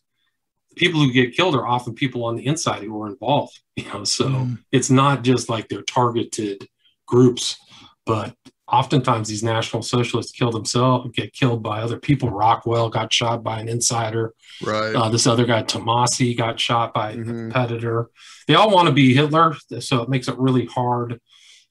people 0.76 1.00
who 1.00 1.12
get 1.12 1.36
killed 1.36 1.56
are 1.56 1.67
often 1.67 1.93
people 1.93 2.26
on 2.26 2.36
the 2.36 2.46
inside 2.46 2.84
who 2.84 3.02
are 3.02 3.08
involved. 3.08 3.60
You 3.76 3.91
know, 3.91 4.04
so 4.04 4.26
mm. 4.26 4.60
it's 4.72 4.91
not 4.91 5.24
just 5.24 5.50
like 5.50 5.67
they're 5.67 5.82
targeted 5.82 6.67
groups 7.13 7.58
but 8.06 8.36
oftentimes 8.67 9.28
these 9.28 9.43
national 9.43 9.82
socialists 9.82 10.32
kill 10.32 10.52
themselves, 10.52 11.10
get 11.13 11.34
killed 11.34 11.62
by 11.62 11.82
other 11.82 11.97
people. 11.97 12.30
Rockwell 12.30 12.89
got 12.89 13.13
shot 13.13 13.43
by 13.43 13.60
an 13.60 13.69
insider. 13.69 14.34
Right. 14.63 14.95
Uh, 14.95 15.10
this 15.10 15.28
other 15.28 15.45
guy, 15.45 15.63
Tommasi, 15.63 16.38
got 16.38 16.60
shot 16.60 16.93
by 16.93 17.13
mm-hmm. 17.13 17.21
a 17.21 17.34
competitor. 17.34 18.10
They 18.47 18.56
all 18.56 18.71
want 18.71 18.88
to 18.88 18.93
be 18.93 19.13
Hitler, 19.13 19.56
so 19.80 20.02
it 20.02 20.10
makes 20.10 20.28
it 20.28 20.38
really 20.38 20.65
hard 20.65 21.19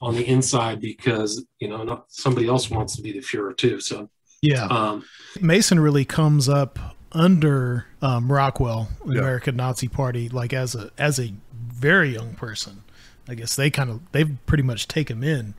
on 0.00 0.14
the 0.14 0.26
inside 0.26 0.80
because 0.80 1.44
you 1.60 1.68
know 1.68 1.82
not, 1.84 2.04
somebody 2.08 2.48
else 2.48 2.70
wants 2.70 2.96
to 2.96 3.02
be 3.02 3.12
the 3.12 3.20
Fuhrer 3.20 3.56
too. 3.56 3.80
So 3.80 4.08
yeah, 4.40 4.64
um, 4.66 5.04
Mason 5.40 5.80
really 5.80 6.04
comes 6.04 6.48
up 6.48 6.78
under 7.12 7.86
um, 8.00 8.32
Rockwell, 8.32 8.88
the 9.04 9.14
yeah. 9.14 9.20
American 9.20 9.56
Nazi 9.56 9.88
Party, 9.88 10.28
like 10.28 10.52
as 10.52 10.74
a 10.74 10.90
as 10.98 11.18
a 11.18 11.34
very 11.52 12.14
young 12.14 12.34
person. 12.34 12.82
I 13.28 13.34
guess 13.34 13.56
they 13.56 13.70
kind 13.70 13.90
of 13.90 14.00
they've 14.12 14.36
pretty 14.46 14.62
much 14.62 14.88
take 14.88 15.10
him 15.10 15.22
in 15.22 15.54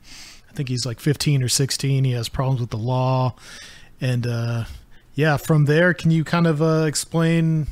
I 0.54 0.56
think 0.56 0.68
he's 0.68 0.86
like 0.86 1.00
15 1.00 1.42
or 1.42 1.48
16. 1.48 2.04
He 2.04 2.12
has 2.12 2.28
problems 2.28 2.60
with 2.60 2.70
the 2.70 2.78
law. 2.78 3.34
And 4.00 4.24
uh, 4.24 4.64
yeah, 5.14 5.36
from 5.36 5.64
there, 5.64 5.92
can 5.92 6.12
you 6.12 6.22
kind 6.22 6.46
of 6.46 6.62
uh, 6.62 6.84
explain 6.86 7.66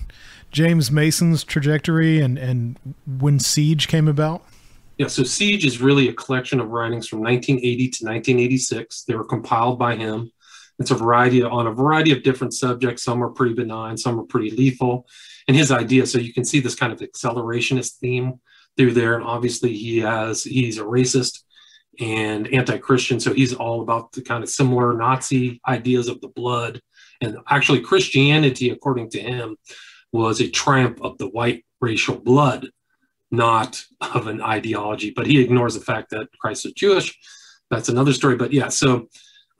James 0.50 0.90
Mason's 0.90 1.44
trajectory 1.44 2.20
and, 2.20 2.36
and 2.36 2.76
when 3.06 3.38
Siege 3.38 3.86
came 3.86 4.08
about? 4.08 4.44
Yeah, 4.98 5.06
so 5.06 5.22
Siege 5.22 5.64
is 5.64 5.80
really 5.80 6.08
a 6.08 6.12
collection 6.12 6.58
of 6.58 6.70
writings 6.70 7.06
from 7.06 7.20
1980 7.20 7.76
to 7.76 8.04
1986. 8.04 9.04
They 9.04 9.14
were 9.14 9.24
compiled 9.24 9.78
by 9.78 9.94
him. 9.94 10.32
It's 10.80 10.90
a 10.90 10.96
variety 10.96 11.44
on 11.44 11.68
a 11.68 11.72
variety 11.72 12.10
of 12.10 12.24
different 12.24 12.52
subjects. 12.52 13.04
Some 13.04 13.22
are 13.22 13.30
pretty 13.30 13.54
benign, 13.54 13.96
some 13.96 14.18
are 14.18 14.24
pretty 14.24 14.50
lethal. 14.50 15.06
And 15.46 15.56
his 15.56 15.70
idea, 15.70 16.04
so 16.06 16.18
you 16.18 16.32
can 16.32 16.44
see 16.44 16.58
this 16.58 16.74
kind 16.74 16.92
of 16.92 16.98
accelerationist 16.98 17.98
theme 17.98 18.40
through 18.76 18.92
there. 18.92 19.14
And 19.14 19.24
obviously, 19.24 19.76
he 19.76 19.98
has 19.98 20.44
he's 20.44 20.78
a 20.78 20.82
racist 20.82 21.40
and 22.00 22.48
anti-Christian. 22.48 23.20
So 23.20 23.34
he's 23.34 23.54
all 23.54 23.82
about 23.82 24.12
the 24.12 24.22
kind 24.22 24.42
of 24.42 24.48
similar 24.48 24.94
Nazi 24.94 25.60
ideas 25.68 26.08
of 26.08 26.20
the 26.20 26.28
blood. 26.28 26.80
And 27.20 27.36
actually, 27.48 27.80
Christianity, 27.80 28.70
according 28.70 29.10
to 29.10 29.20
him, 29.20 29.56
was 30.12 30.40
a 30.40 30.48
triumph 30.48 31.00
of 31.02 31.18
the 31.18 31.28
white 31.28 31.64
racial 31.80 32.16
blood, 32.16 32.68
not 33.30 33.84
of 34.00 34.26
an 34.26 34.40
ideology. 34.40 35.10
But 35.14 35.26
he 35.26 35.40
ignores 35.40 35.74
the 35.74 35.80
fact 35.80 36.10
that 36.10 36.28
Christ 36.40 36.66
is 36.66 36.72
Jewish. 36.72 37.18
That's 37.70 37.88
another 37.88 38.12
story. 38.12 38.36
But 38.36 38.52
yeah, 38.52 38.68
so 38.68 39.08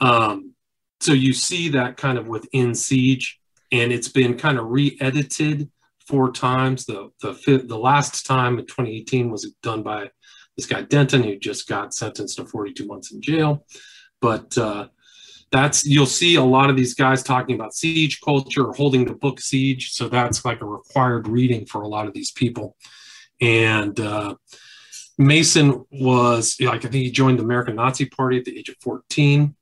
um, 0.00 0.54
so 1.00 1.12
you 1.12 1.32
see 1.32 1.68
that 1.70 1.96
kind 1.96 2.18
of 2.18 2.28
within 2.28 2.74
Siege, 2.74 3.38
and 3.70 3.92
it's 3.92 4.08
been 4.08 4.36
kind 4.36 4.58
of 4.58 4.66
re-edited 4.66 5.70
four 6.06 6.32
times. 6.32 6.84
The 6.84 7.10
the 7.20 7.62
the 7.64 7.78
last 7.78 8.26
time 8.26 8.58
in 8.58 8.66
2018 8.66 9.30
was 9.30 9.50
done 9.62 9.82
by 9.82 10.10
this 10.56 10.66
guy 10.66 10.82
Denton, 10.82 11.22
who 11.22 11.38
just 11.38 11.68
got 11.68 11.94
sentenced 11.94 12.36
to 12.36 12.44
42 12.44 12.86
months 12.86 13.12
in 13.12 13.22
jail. 13.22 13.66
But 14.20 14.56
uh, 14.58 14.88
that's 15.50 15.84
you'll 15.84 16.06
see 16.06 16.36
a 16.36 16.42
lot 16.42 16.70
of 16.70 16.76
these 16.76 16.94
guys 16.94 17.22
talking 17.22 17.54
about 17.54 17.74
siege 17.74 18.20
culture 18.20 18.66
or 18.66 18.74
holding 18.74 19.04
the 19.04 19.14
book 19.14 19.40
siege. 19.40 19.92
So 19.92 20.08
that's 20.08 20.44
like 20.44 20.60
a 20.60 20.66
required 20.66 21.28
reading 21.28 21.66
for 21.66 21.82
a 21.82 21.88
lot 21.88 22.06
of 22.06 22.14
these 22.14 22.32
people. 22.32 22.76
And 23.40 23.98
uh, 24.00 24.36
Mason 25.18 25.84
was 25.90 26.56
like 26.60 26.84
I 26.84 26.88
think 26.88 27.04
he 27.04 27.10
joined 27.10 27.38
the 27.38 27.44
American 27.44 27.76
Nazi 27.76 28.06
Party 28.06 28.38
at 28.38 28.44
the 28.44 28.58
age 28.58 28.68
of 28.68 28.76
14, 28.80 29.54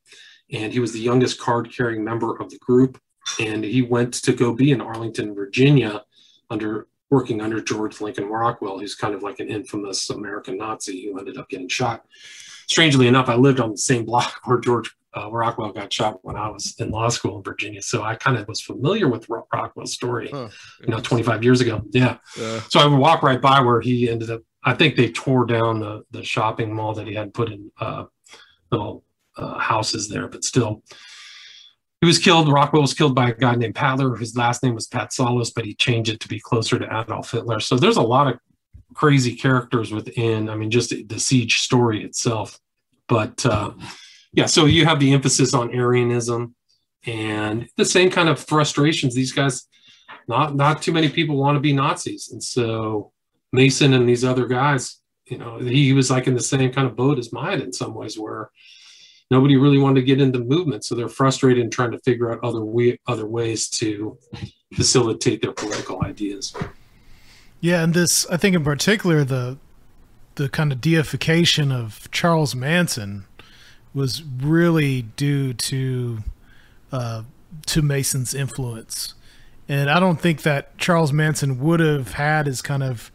and 0.53 0.73
he 0.73 0.79
was 0.79 0.93
the 0.93 1.01
youngest 1.01 1.41
card-carrying 1.41 2.05
member 2.05 2.37
of 2.41 2.51
the 2.51 2.59
group. 2.59 3.01
And 3.39 3.63
he 3.63 3.83
went 3.83 4.15
to 4.15 4.33
go 4.33 4.55
be 4.55 4.73
in 4.73 4.81
Arlington, 4.81 5.35
Virginia, 5.35 6.03
under 6.51 6.87
working 7.11 7.41
under 7.41 7.61
George 7.61 8.01
Lincoln 8.01 8.27
Rockwell, 8.27 8.79
who's 8.79 8.95
kind 8.95 9.15
of 9.15 9.23
like 9.23 9.41
an 9.41 9.49
infamous 9.49 10.11
American 10.11 10.57
Nazi 10.57 11.05
who 11.05 11.19
ended 11.19 11.37
up 11.37 11.49
getting 11.49 11.69
shot. 11.69 12.05
Strangely 12.69 13.09
enough, 13.09 13.29
I 13.29 13.35
lived 13.35 13.61
on 13.61 13.73
the 13.73 13.79
same 13.79 14.05
block 14.07 14.41
where 14.45 14.59
George 14.59 14.95
uh, 15.17 15.29
Rockwell 15.31 15.73
got 15.73 15.93
shot 15.93 16.21
when 16.23 16.37
I 16.37 16.49
was 16.49 16.77
in 16.79 16.91
law 16.91 17.09
school 17.09 17.37
in 17.39 17.43
Virginia. 17.43 17.83
So 17.83 18.05
I 18.05 18.15
kind 18.15 18.37
of 18.37 18.47
was 18.47 18.61
familiar 18.61 19.09
with 19.09 19.29
Rockwell's 19.29 19.93
story, 19.93 20.31
huh. 20.33 20.51
you 20.81 20.87
know, 20.87 21.01
25 21.01 21.43
years 21.43 21.61
ago. 21.61 21.83
Yeah. 21.91 22.19
yeah. 22.39 22.61
So 22.69 22.79
I 22.79 22.87
would 22.87 22.99
walk 22.99 23.23
right 23.23 23.41
by 23.41 23.61
where 23.61 23.81
he 23.81 24.09
ended 24.09 24.31
up. 24.31 24.43
I 24.63 24.75
think 24.75 24.95
they 24.95 25.11
tore 25.11 25.47
down 25.47 25.81
the, 25.81 26.05
the 26.11 26.23
shopping 26.23 26.73
mall 26.73 26.95
that 26.95 27.09
he 27.09 27.15
had 27.15 27.35
put 27.35 27.51
in 27.51 27.73
uh, 27.81 28.05
little 28.71 29.03
uh, 29.37 29.59
houses 29.59 30.09
there, 30.09 30.29
but 30.29 30.45
still, 30.45 30.83
he 32.01 32.07
was 32.07 32.19
killed. 32.19 32.51
Rockwell 32.51 32.83
was 32.83 32.95
killed 32.95 33.15
by 33.15 33.31
a 33.31 33.35
guy 33.35 33.55
named 33.55 33.75
Patler. 33.75 34.17
whose 34.17 34.37
last 34.37 34.63
name 34.63 34.75
was 34.75 34.89
Patsalos, 34.89 35.53
but 35.55 35.67
he 35.67 35.75
changed 35.75 36.11
it 36.11 36.21
to 36.21 36.29
be 36.29 36.41
closer 36.41 36.79
to 36.79 36.87
Adolf 36.87 37.31
Hitler. 37.31 37.61
So 37.61 37.77
there's 37.77 37.99
a 37.99 38.03
lot 38.03 38.27
of 38.27 38.39
crazy 38.95 39.37
characters 39.37 39.93
within. 39.93 40.49
I 40.49 40.57
mean, 40.57 40.71
just 40.71 40.95
the 41.09 41.21
siege 41.21 41.59
story 41.59 42.03
itself. 42.03 42.59
But 43.07 43.45
uh, 43.45 43.73
yeah, 44.33 44.47
so 44.47 44.65
you 44.65 44.87
have 44.87 45.01
the 45.01 45.13
emphasis 45.13 45.53
on 45.53 45.71
Aryanism 45.71 46.55
and 47.07 47.69
the 47.77 47.85
same 47.85 48.11
kind 48.11 48.29
of 48.29 48.39
frustrations. 48.39 49.15
These 49.15 49.33
guys, 49.33 49.67
not 50.29 50.55
not 50.55 50.83
too 50.83 50.93
many 50.93 51.09
people 51.09 51.37
want 51.37 51.57
to 51.57 51.61
be 51.61 51.73
Nazis, 51.73 52.31
and 52.31 52.43
so 52.43 53.13
Mason 53.53 53.95
and 53.95 54.09
these 54.09 54.25
other 54.25 54.47
guys, 54.47 55.01
you 55.27 55.39
know, 55.39 55.59
he 55.59 55.93
was 55.93 56.11
like 56.11 56.27
in 56.27 56.35
the 56.35 56.43
same 56.43 56.73
kind 56.73 56.87
of 56.87 56.97
boat 56.97 57.19
as 57.19 57.33
mine 57.33 57.61
in 57.61 57.73
some 57.73 57.95
ways, 57.95 58.19
where 58.19 58.51
nobody 59.31 59.57
really 59.57 59.79
wanted 59.79 60.01
to 60.01 60.07
get 60.07 60.21
into 60.21 60.41
movement, 60.41 60.85
so 60.85 60.95
they're 60.95 61.09
frustrated 61.09 61.63
and 61.63 61.73
trying 61.73 61.93
to 61.93 61.99
figure 62.01 62.33
out 62.33 62.43
other 62.43 62.65
way, 62.65 62.99
other 63.07 63.27
ways 63.27 63.69
to 63.69 64.19
facilitate 64.75 65.41
their 65.43 65.53
political 65.53 66.03
ideas. 66.05 66.55
Yeah, 67.61 67.83
and 67.83 67.95
this 67.95 68.27
I 68.31 68.37
think 68.37 68.57
in 68.57 68.65
particular 68.65 69.25
the 69.25 69.59
the 70.37 70.49
kind 70.49 70.73
of 70.73 70.81
deification 70.81 71.71
of 71.71 72.11
Charles 72.11 72.55
Manson 72.55 73.27
was 73.93 74.23
really 74.23 75.03
due 75.03 75.53
to 75.53 76.19
uh, 76.93 77.23
to 77.67 77.83
Mason's 77.83 78.35
influence, 78.35 79.15
and 79.69 79.91
I 79.91 80.01
don't 80.01 80.21
think 80.21 80.43
that 80.43 80.77
Charles 80.79 81.13
Manson 81.13 81.61
would 81.61 81.81
have 81.81 82.15
had 82.15 82.47
his 82.47 82.63
kind 82.63 82.83
of 82.83 83.13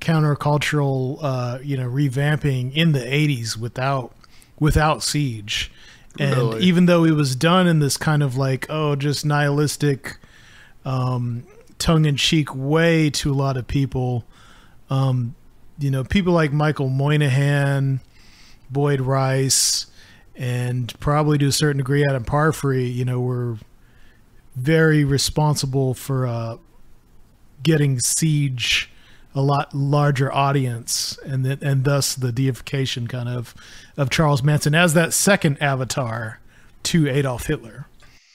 countercultural, 0.00 1.18
uh, 1.22 1.58
you 1.62 1.76
know, 1.76 1.88
revamping 1.88 2.74
in 2.74 2.92
the 2.92 3.00
'80s 3.00 3.56
without 3.56 4.12
without 4.58 5.02
Siege. 5.02 5.70
And 6.18 6.36
really? 6.36 6.62
even 6.62 6.86
though 6.86 7.04
it 7.04 7.12
was 7.12 7.34
done 7.34 7.66
in 7.66 7.80
this 7.80 7.96
kind 7.96 8.22
of 8.22 8.36
like, 8.36 8.66
oh, 8.70 8.94
just 8.94 9.24
nihilistic, 9.24 10.18
um, 10.84 11.44
tongue 11.78 12.04
in 12.04 12.16
cheek 12.16 12.54
way 12.54 13.10
to 13.10 13.32
a 13.32 13.34
lot 13.34 13.56
of 13.56 13.66
people, 13.66 14.24
um, 14.90 15.34
you 15.78 15.90
know, 15.90 16.04
people 16.04 16.32
like 16.32 16.52
Michael 16.52 16.88
Moynihan, 16.88 18.00
Boyd 18.70 19.00
Rice, 19.00 19.86
and 20.36 20.92
probably 21.00 21.36
to 21.38 21.46
a 21.46 21.52
certain 21.52 21.78
degree 21.78 22.04
Adam 22.08 22.24
Parfrey, 22.24 22.84
you 22.84 23.04
know, 23.04 23.20
were 23.20 23.58
very 24.54 25.04
responsible 25.04 25.94
for 25.94 26.26
uh, 26.26 26.56
getting 27.62 27.98
Siege 27.98 28.90
a 29.34 29.42
lot 29.42 29.74
larger 29.74 30.32
audience, 30.32 31.18
and 31.24 31.44
that 31.44 31.62
and 31.62 31.84
thus 31.84 32.14
the 32.14 32.32
deification 32.32 33.06
kind 33.06 33.28
of 33.28 33.54
of 33.96 34.10
Charles 34.10 34.42
Manson 34.42 34.74
as 34.74 34.94
that 34.94 35.12
second 35.12 35.60
avatar 35.62 36.40
to 36.84 37.08
Adolf 37.08 37.46
Hitler. 37.46 37.86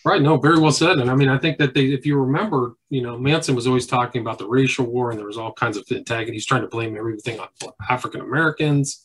Right. 0.06 0.22
No, 0.22 0.38
very 0.38 0.60
well 0.60 0.72
said. 0.72 0.98
And 0.98 1.10
I 1.12 1.16
mean, 1.16 1.28
I 1.30 1.38
think 1.38 1.58
that 1.58 1.74
they, 1.74 1.88
if 1.88 2.06
you 2.06 2.18
remember, 2.18 2.76
you 2.90 3.02
know, 3.02 3.18
Manson 3.18 3.54
was 3.54 3.68
always 3.68 3.86
talking 3.86 4.22
about 4.22 4.40
the 4.40 4.48
racial 4.48 4.86
war, 4.86 5.12
and 5.12 5.20
there 5.20 5.28
was 5.28 5.38
all 5.38 5.52
kinds 5.52 5.78
of 5.78 5.86
antagonists. 5.92 6.34
He's 6.34 6.46
trying 6.46 6.62
to 6.62 6.68
blame 6.68 6.98
everything 6.98 7.40
on 7.40 7.48
African 7.90 8.22
Americans, 8.22 9.04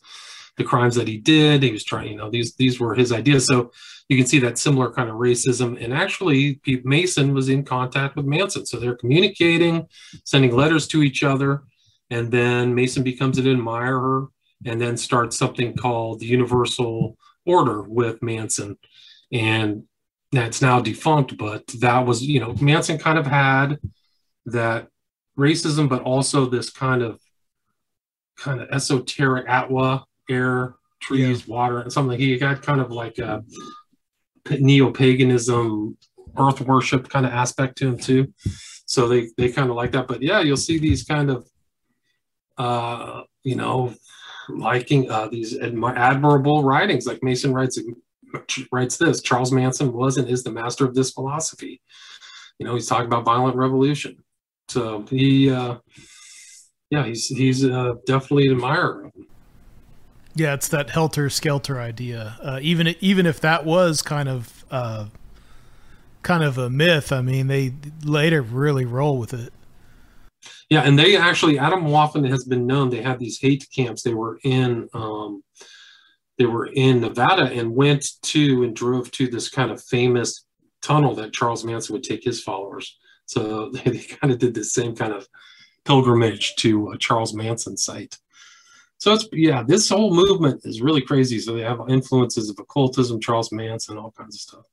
the 0.57 0.63
crimes 0.63 0.95
that 0.95 1.07
he 1.07 1.17
did. 1.17 1.63
He 1.63 1.71
was 1.71 1.83
trying, 1.83 2.09
you 2.09 2.15
know, 2.15 2.29
these 2.29 2.55
these 2.55 2.79
were 2.79 2.95
his 2.95 3.11
ideas. 3.11 3.45
So 3.45 3.71
you 4.07 4.17
can 4.17 4.25
see 4.25 4.39
that 4.39 4.57
similar 4.57 4.91
kind 4.91 5.09
of 5.09 5.15
racism. 5.15 5.83
And 5.83 5.93
actually, 5.93 6.61
Mason 6.83 7.33
was 7.33 7.49
in 7.49 7.65
contact 7.65 8.15
with 8.15 8.25
Manson, 8.25 8.65
so 8.65 8.79
they're 8.79 8.95
communicating, 8.95 9.87
sending 10.23 10.55
letters 10.55 10.87
to 10.89 11.03
each 11.03 11.23
other 11.23 11.63
and 12.09 12.31
then 12.31 12.75
Mason 12.75 13.03
becomes 13.03 13.37
an 13.37 13.47
admirer 13.47 14.27
and 14.65 14.79
then 14.79 14.97
starts 14.97 15.37
something 15.37 15.75
called 15.75 16.19
the 16.19 16.25
Universal 16.25 17.17
Order 17.45 17.83
with 17.83 18.21
Manson. 18.21 18.77
And 19.31 19.83
that's 20.31 20.61
now 20.61 20.79
defunct, 20.79 21.37
but 21.37 21.65
that 21.79 22.05
was, 22.05 22.23
you 22.23 22.39
know, 22.39 22.53
Manson 22.61 22.97
kind 22.97 23.17
of 23.17 23.25
had 23.25 23.79
that 24.47 24.87
racism, 25.37 25.89
but 25.89 26.03
also 26.03 26.45
this 26.45 26.69
kind 26.69 27.01
of 27.01 27.19
kind 28.37 28.61
of 28.61 28.69
esoteric 28.69 29.47
Atwa 29.47 30.03
air, 30.29 30.75
trees, 31.01 31.47
water, 31.47 31.79
and 31.79 31.91
something. 31.91 32.19
He 32.19 32.37
got 32.37 32.61
kind 32.61 32.81
of 32.81 32.91
like 32.91 33.17
a 33.17 33.43
neo 34.59 34.91
paganism, 34.91 35.97
earth 36.37 36.61
worship 36.61 37.09
kind 37.09 37.25
of 37.25 37.31
aspect 37.31 37.77
to 37.77 37.87
him 37.87 37.97
too. 37.97 38.33
So 38.85 39.07
they 39.07 39.29
they 39.37 39.51
kind 39.51 39.69
of 39.69 39.75
like 39.75 39.91
that. 39.93 40.07
But 40.07 40.21
yeah, 40.21 40.41
you'll 40.41 40.57
see 40.57 40.77
these 40.77 41.03
kind 41.03 41.29
of 41.29 41.47
uh, 42.57 43.23
you 43.43 43.55
know 43.55 43.93
liking 44.49 45.09
uh, 45.09 45.27
these 45.27 45.57
admi- 45.57 45.95
admirable 45.95 46.63
writings 46.63 47.05
like 47.05 47.23
Mason 47.23 47.53
writes 47.53 47.79
writes 48.71 48.97
this 48.97 49.21
Charles 49.21 49.51
Manson 49.51 49.93
was 49.93 50.17
and 50.17 50.27
is 50.27 50.43
the 50.43 50.51
master 50.51 50.85
of 50.85 50.95
this 50.95 51.11
philosophy. 51.11 51.81
You 52.59 52.65
know, 52.65 52.75
he's 52.75 52.87
talking 52.87 53.05
about 53.05 53.25
violent 53.25 53.55
revolution. 53.55 54.23
So 54.67 55.05
he, 55.09 55.49
uh, 55.51 55.77
yeah, 56.89 57.05
he's 57.05 57.27
he's 57.27 57.65
uh, 57.65 57.93
definitely 58.05 58.47
an 58.47 58.55
admirer. 58.55 59.11
Yeah, 60.35 60.53
it's 60.53 60.67
that 60.69 60.89
helter 60.89 61.29
skelter 61.29 61.79
idea. 61.79 62.37
Uh, 62.41 62.59
even 62.61 62.95
even 62.99 63.25
if 63.25 63.39
that 63.41 63.65
was 63.65 64.01
kind 64.01 64.27
of 64.27 64.65
uh, 64.71 65.07
kind 66.23 66.43
of 66.43 66.57
a 66.57 66.69
myth, 66.69 67.11
I 67.11 67.21
mean, 67.21 67.47
they 67.47 67.73
later 68.03 68.41
really 68.41 68.85
roll 68.85 69.17
with 69.17 69.33
it. 69.33 69.53
Yeah, 70.69 70.81
and 70.81 70.97
they 70.97 71.15
actually 71.15 71.55
Atomwaffen 71.55 72.27
has 72.29 72.43
been 72.43 72.65
known. 72.65 72.89
They 72.89 73.01
had 73.01 73.19
these 73.19 73.39
hate 73.39 73.67
camps. 73.73 74.01
They 74.01 74.13
were 74.13 74.39
in 74.43 74.89
um, 74.93 75.43
they 76.37 76.45
were 76.45 76.67
in 76.67 77.01
Nevada 77.01 77.43
and 77.43 77.75
went 77.75 78.05
to 78.23 78.63
and 78.63 78.75
drove 78.75 79.11
to 79.11 79.27
this 79.27 79.49
kind 79.49 79.71
of 79.71 79.81
famous 79.83 80.45
tunnel 80.81 81.15
that 81.15 81.33
Charles 81.33 81.63
Manson 81.63 81.93
would 81.93 82.03
take 82.03 82.23
his 82.23 82.41
followers. 82.41 82.97
So 83.25 83.69
they, 83.69 83.81
they 83.91 83.99
kind 83.99 84.33
of 84.33 84.39
did 84.39 84.53
the 84.53 84.63
same 84.63 84.95
kind 84.95 85.13
of 85.13 85.27
pilgrimage 85.85 86.55
to 86.57 86.89
a 86.91 86.97
Charles 86.97 87.33
Manson 87.33 87.77
site. 87.77 88.17
So 88.97 89.13
it's 89.13 89.27
yeah, 89.31 89.61
this 89.61 89.89
whole 89.89 90.13
movement 90.13 90.61
is 90.63 90.81
really 90.81 91.01
crazy. 91.01 91.39
So 91.39 91.53
they 91.53 91.61
have 91.61 91.79
influences 91.89 92.49
of 92.49 92.57
occultism, 92.59 93.19
Charles 93.19 93.51
Manson, 93.51 93.97
all 93.97 94.11
kinds 94.11 94.35
of 94.35 94.41
stuff. 94.41 94.65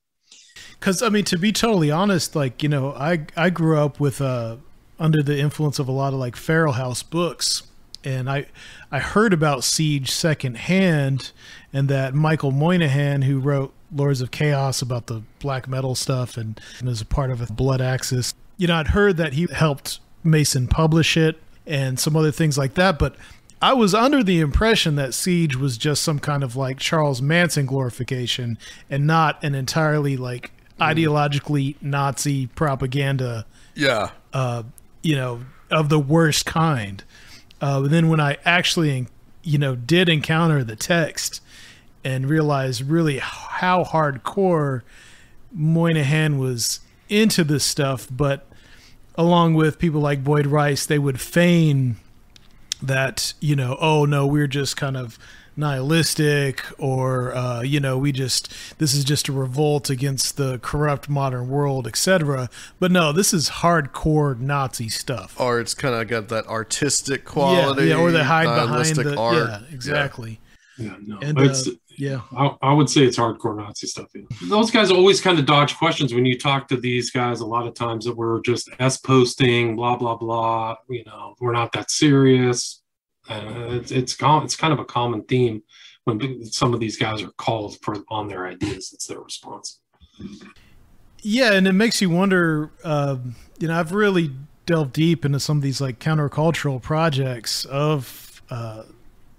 Because 0.78 1.02
I 1.02 1.10
mean, 1.10 1.24
to 1.24 1.38
be 1.38 1.52
totally 1.52 1.90
honest, 1.90 2.34
like 2.34 2.62
you 2.62 2.68
know, 2.68 2.92
I 2.92 3.26
I 3.36 3.50
grew 3.50 3.78
up 3.78 4.00
with 4.00 4.20
uh 4.20 4.56
under 5.02 5.20
the 5.20 5.36
influence 5.36 5.80
of 5.80 5.88
a 5.88 5.92
lot 5.92 6.12
of 6.12 6.20
like 6.20 6.36
Feral 6.36 6.74
House 6.74 7.02
books, 7.02 7.64
and 8.04 8.30
I 8.30 8.46
I 8.90 9.00
heard 9.00 9.32
about 9.32 9.64
Siege 9.64 10.10
secondhand, 10.10 11.32
and 11.72 11.88
that 11.88 12.14
Michael 12.14 12.52
Moynihan, 12.52 13.22
who 13.22 13.40
wrote 13.40 13.74
Lords 13.94 14.20
of 14.20 14.30
Chaos 14.30 14.80
about 14.80 15.08
the 15.08 15.22
black 15.40 15.66
metal 15.66 15.96
stuff, 15.96 16.36
and, 16.36 16.58
and 16.78 16.88
as 16.88 17.00
a 17.00 17.04
part 17.04 17.32
of 17.32 17.40
a 17.40 17.52
Blood 17.52 17.80
Axis, 17.80 18.32
you 18.56 18.68
know, 18.68 18.76
I'd 18.76 18.88
heard 18.88 19.16
that 19.16 19.32
he 19.32 19.48
helped 19.52 19.98
Mason 20.22 20.68
publish 20.68 21.16
it 21.16 21.42
and 21.66 21.98
some 21.98 22.16
other 22.16 22.30
things 22.30 22.56
like 22.56 22.74
that, 22.74 22.98
but 22.98 23.16
I 23.60 23.72
was 23.74 23.94
under 23.94 24.22
the 24.22 24.40
impression 24.40 24.94
that 24.96 25.14
Siege 25.14 25.56
was 25.56 25.76
just 25.76 26.02
some 26.02 26.18
kind 26.20 26.42
of 26.44 26.54
like 26.56 26.78
Charles 26.78 27.20
Manson 27.20 27.66
glorification 27.66 28.58
and 28.88 29.06
not 29.06 29.42
an 29.42 29.54
entirely 29.54 30.16
like 30.16 30.52
ideologically 30.80 31.76
Nazi 31.80 32.46
propaganda. 32.48 33.46
Yeah. 33.74 34.10
Uh, 34.32 34.64
you 35.02 35.16
know, 35.16 35.42
of 35.70 35.88
the 35.88 35.98
worst 35.98 36.46
kind. 36.46 37.02
Uh, 37.60 37.80
then 37.80 38.08
when 38.08 38.20
I 38.20 38.38
actually, 38.44 39.06
you 39.42 39.58
know, 39.58 39.74
did 39.74 40.08
encounter 40.08 40.64
the 40.64 40.76
text 40.76 41.40
and 42.04 42.28
realized 42.28 42.82
really 42.82 43.18
how 43.18 43.84
hardcore 43.84 44.82
Moynihan 45.52 46.38
was 46.38 46.80
into 47.08 47.44
this 47.44 47.64
stuff, 47.64 48.08
but 48.10 48.46
along 49.16 49.54
with 49.54 49.78
people 49.78 50.00
like 50.00 50.24
Boyd 50.24 50.46
Rice, 50.46 50.86
they 50.86 50.98
would 50.98 51.20
feign 51.20 51.96
that, 52.82 53.34
you 53.40 53.54
know, 53.54 53.76
oh 53.80 54.04
no, 54.04 54.26
we're 54.26 54.46
just 54.46 54.76
kind 54.76 54.96
of 54.96 55.18
nihilistic 55.56 56.64
or 56.78 57.34
uh, 57.34 57.60
you 57.60 57.78
know 57.78 57.98
we 57.98 58.12
just 58.12 58.52
this 58.78 58.94
is 58.94 59.04
just 59.04 59.28
a 59.28 59.32
revolt 59.32 59.90
against 59.90 60.36
the 60.36 60.58
corrupt 60.62 61.08
modern 61.08 61.48
world 61.48 61.86
etc 61.86 62.48
but 62.78 62.90
no 62.90 63.12
this 63.12 63.32
is 63.34 63.50
hardcore 63.50 64.38
nazi 64.38 64.88
stuff. 64.88 65.38
Or 65.40 65.60
it's 65.60 65.74
kind 65.74 65.94
of 65.94 66.08
got 66.08 66.28
that 66.28 66.46
artistic 66.46 67.24
quality 67.24 67.86
yeah, 67.88 67.96
yeah 67.96 68.00
or 68.00 68.10
they 68.10 68.22
hide 68.22 68.44
behind 68.44 68.96
the 68.96 69.16
art. 69.18 69.36
yeah. 69.36 69.60
exactly. 69.70 70.40
Yeah, 70.78 70.86
yeah 70.86 70.96
no 71.02 71.18
and, 71.20 71.38
uh, 71.38 71.54
yeah. 71.98 72.20
I, 72.36 72.56
I, 72.62 72.72
would 72.72 72.88
say 72.88 73.02
it's 73.02 73.18
hardcore 73.18 73.56
nazi 73.56 73.86
stuff 73.86 74.08
yeah. 74.14 74.22
those 74.48 74.70
guys 74.70 74.90
always 74.90 75.20
kind 75.20 75.38
of 75.38 75.44
dodge 75.46 75.76
questions 75.76 76.14
when 76.14 76.24
you 76.24 76.38
talk 76.38 76.68
to 76.68 76.76
these 76.76 77.10
guys 77.10 77.40
a 77.40 77.46
lot 77.46 77.66
of 77.66 77.74
times 77.74 78.06
that 78.06 78.16
we're 78.16 78.40
just 78.40 78.70
s 78.78 78.96
posting 78.96 79.76
blah 79.76 79.96
blah 79.96 80.16
blah 80.16 80.74
you 80.88 81.04
know 81.04 81.34
we're 81.40 81.52
not 81.52 81.70
that 81.72 81.90
serious 81.90 82.81
it's 83.34 83.90
it's, 83.90 84.16
it's 84.20 84.56
kind 84.56 84.72
of 84.72 84.78
a 84.78 84.84
common 84.84 85.22
theme 85.24 85.62
when 86.04 86.44
some 86.44 86.74
of 86.74 86.80
these 86.80 86.96
guys 86.96 87.22
are 87.22 87.30
called 87.38 87.78
for 87.82 87.96
on 88.08 88.28
their 88.28 88.46
ideas. 88.46 88.90
It's 88.92 89.06
their 89.06 89.20
response. 89.20 89.80
Yeah, 91.22 91.52
and 91.52 91.68
it 91.68 91.72
makes 91.72 92.00
you 92.02 92.10
wonder. 92.10 92.70
Uh, 92.82 93.18
you 93.58 93.68
know, 93.68 93.78
I've 93.78 93.92
really 93.92 94.30
delved 94.66 94.92
deep 94.92 95.24
into 95.24 95.40
some 95.40 95.56
of 95.56 95.62
these 95.62 95.80
like 95.80 95.98
countercultural 95.98 96.82
projects 96.82 97.64
of 97.66 98.42
uh, 98.50 98.84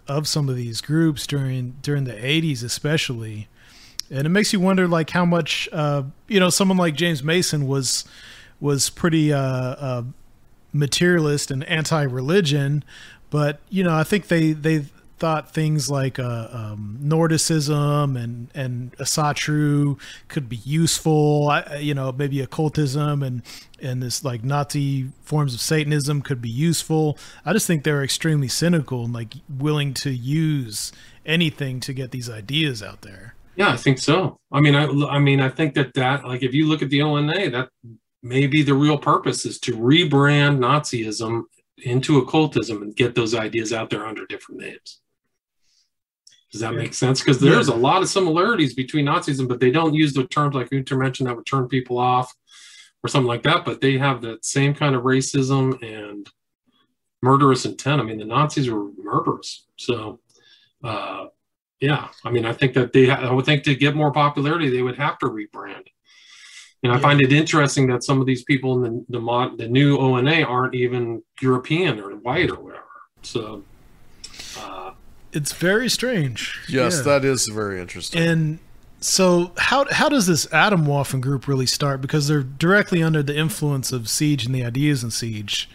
of 0.08 0.28
some 0.28 0.50
of 0.50 0.56
these 0.56 0.82
groups 0.82 1.28
during 1.28 1.76
during 1.82 2.06
the 2.06 2.14
'80s, 2.14 2.64
especially, 2.64 3.48
and 4.10 4.26
it 4.26 4.30
makes 4.30 4.54
you 4.54 4.60
wonder 4.60 4.88
like 4.88 5.10
how 5.10 5.26
much 5.26 5.68
uh, 5.72 6.04
you 6.28 6.40
know 6.40 6.50
someone 6.50 6.78
like 6.78 6.96
James 6.96 7.24
Mason 7.24 7.68
was 7.68 8.06
was 8.60 8.90
pretty 8.90 9.34
uh, 9.34 9.40
uh, 9.40 10.04
materialist 10.72 11.52
and 11.52 11.66
anti-religion, 11.66 12.84
but 13.34 13.62
you 13.68 13.84
know, 13.84 13.96
I 13.96 14.04
think 14.04 14.28
they 14.28 14.52
they 14.54 14.86
thought 15.18 15.52
things 15.52 15.90
like 15.90 16.20
uh, 16.20 16.50
um, 16.52 17.00
Nordicism 17.02 18.16
and 18.16 18.48
and 18.54 18.96
Asatru 18.98 20.00
could 20.28 20.48
be 20.48 20.58
useful. 20.58 21.50
I, 21.50 21.78
you 21.78 21.96
know, 21.96 22.12
maybe 22.12 22.42
occultism 22.42 23.24
and 23.24 23.42
and 23.82 24.04
this 24.04 24.24
like 24.24 24.44
Nazi 24.44 25.08
forms 25.24 25.56
of 25.56 25.62
Satanism 25.62 26.22
could 26.22 26.44
be 26.44 26.50
useful. 26.50 27.18
I 27.44 27.54
just 27.54 27.66
think 27.66 27.84
they're 27.84 28.04
extremely 28.04 28.48
cynical 28.48 29.06
and 29.06 29.14
like 29.14 29.34
willing 29.50 29.96
to 29.96 30.12
use 30.12 30.92
anything 31.26 31.80
to 31.80 31.92
get 31.92 32.12
these 32.12 32.30
ideas 32.30 32.84
out 32.84 33.02
there. 33.02 33.34
Yeah, 33.56 33.70
I 33.70 33.78
think 33.78 33.98
so. 33.98 34.38
I 34.52 34.62
mean, 34.62 34.76
I 34.76 34.86
I 35.08 35.18
mean, 35.18 35.40
I 35.40 35.50
think 35.50 35.74
that 35.74 35.96
that 35.96 36.24
like 36.24 36.44
if 36.44 36.54
you 36.54 36.68
look 36.68 36.84
at 36.84 36.92
the 36.92 37.02
ONA, 37.02 37.50
that 37.50 37.70
maybe 38.22 38.62
the 38.62 38.76
real 38.76 39.00
purpose 39.00 39.44
is 39.44 39.60
to 39.62 39.76
rebrand 39.76 40.60
Nazism 40.60 41.46
into 41.78 42.20
occultism 42.20 42.82
and 42.82 42.96
get 42.96 43.16
those 43.16 43.34
ideas 43.34 43.74
out 43.74 43.90
there 43.90 44.06
under 44.06 44.26
different 44.26 44.62
names. 44.62 45.02
Does 46.52 46.62
that 46.62 46.76
make 46.76 46.94
sense? 46.94 47.20
Because 47.20 47.40
there's 47.40 47.68
yeah. 47.68 47.74
a 47.74 47.78
lot 47.78 48.04
of 48.04 48.10
similarities 48.10 48.76
between 48.76 49.08
Nazism, 49.08 49.48
but 49.48 49.60
they 49.60 49.72
don't 49.72 49.96
use 49.96 50.14
the 50.14 50.28
terms 50.28 50.54
like 50.54 50.72
mentioned 50.72 51.28
that 51.28 51.36
would 51.36 51.48
turn 51.48 51.68
people 51.68 51.98
off 51.98 52.32
or 53.04 53.08
something 53.08 53.28
like 53.28 53.42
that. 53.44 53.66
But 53.66 53.82
they 53.82 53.98
have 53.98 54.22
that 54.22 54.46
same 54.46 54.76
kind 54.76 54.94
of 54.94 55.02
racism 55.02 55.82
and 55.82 56.30
murderous 57.24 57.66
intent. 57.66 58.02
I 58.02 58.04
mean, 58.04 58.20
the 58.20 58.26
Nazis 58.26 58.70
were 58.70 58.92
murderous. 59.02 59.66
So, 59.78 60.20
uh, 60.84 61.26
yeah, 61.80 62.10
I 62.24 62.30
mean, 62.30 62.46
I 62.46 62.54
think 62.54 62.76
that 62.76 62.94
they, 62.94 63.10
I 63.10 63.32
would 63.32 63.46
think 63.46 63.64
to 63.64 63.76
get 63.76 63.96
more 63.96 64.12
popularity, 64.12 64.70
they 64.70 64.84
would 64.84 64.98
have 64.98 65.18
to 65.20 65.26
rebrand. 65.26 65.88
And 66.84 66.92
I 66.92 67.00
find 67.00 67.22
it 67.22 67.32
interesting 67.32 67.88
that 67.88 68.04
some 68.04 68.20
of 68.20 68.28
these 68.28 68.44
people 68.44 68.76
in 68.76 68.82
the 68.82 69.06
the, 69.10 69.20
mod, 69.20 69.58
the 69.58 69.68
new 69.68 69.98
ONA 69.98 70.44
aren't 70.44 70.76
even 70.76 71.24
European 71.42 72.00
or 72.00 72.10
white 72.12 72.52
or 72.52 72.60
whatever. 72.60 72.84
So 73.22 73.64
uh, 74.60 74.92
it's 75.32 75.54
very 75.54 75.90
strange. 75.90 76.60
Yes, 76.68 76.98
yeah. 76.98 77.04
that 77.04 77.26
is 77.26 77.48
very 77.48 77.80
interesting. 77.80 78.22
And 78.22 78.60
so 79.00 79.52
how 79.58 79.86
how 79.92 80.10
does 80.10 80.28
this 80.28 80.46
Atomwaffen 80.48 81.22
group 81.22 81.48
really 81.48 81.66
start? 81.66 82.02
Because 82.02 82.28
they're 82.28 82.44
directly 82.44 83.02
under 83.02 83.24
the 83.24 83.36
influence 83.36 83.92
of 83.92 84.10
Siege 84.10 84.46
and 84.46 84.54
the 84.54 84.64
ideas 84.66 85.04
in 85.04 85.12
Siege, 85.12 85.70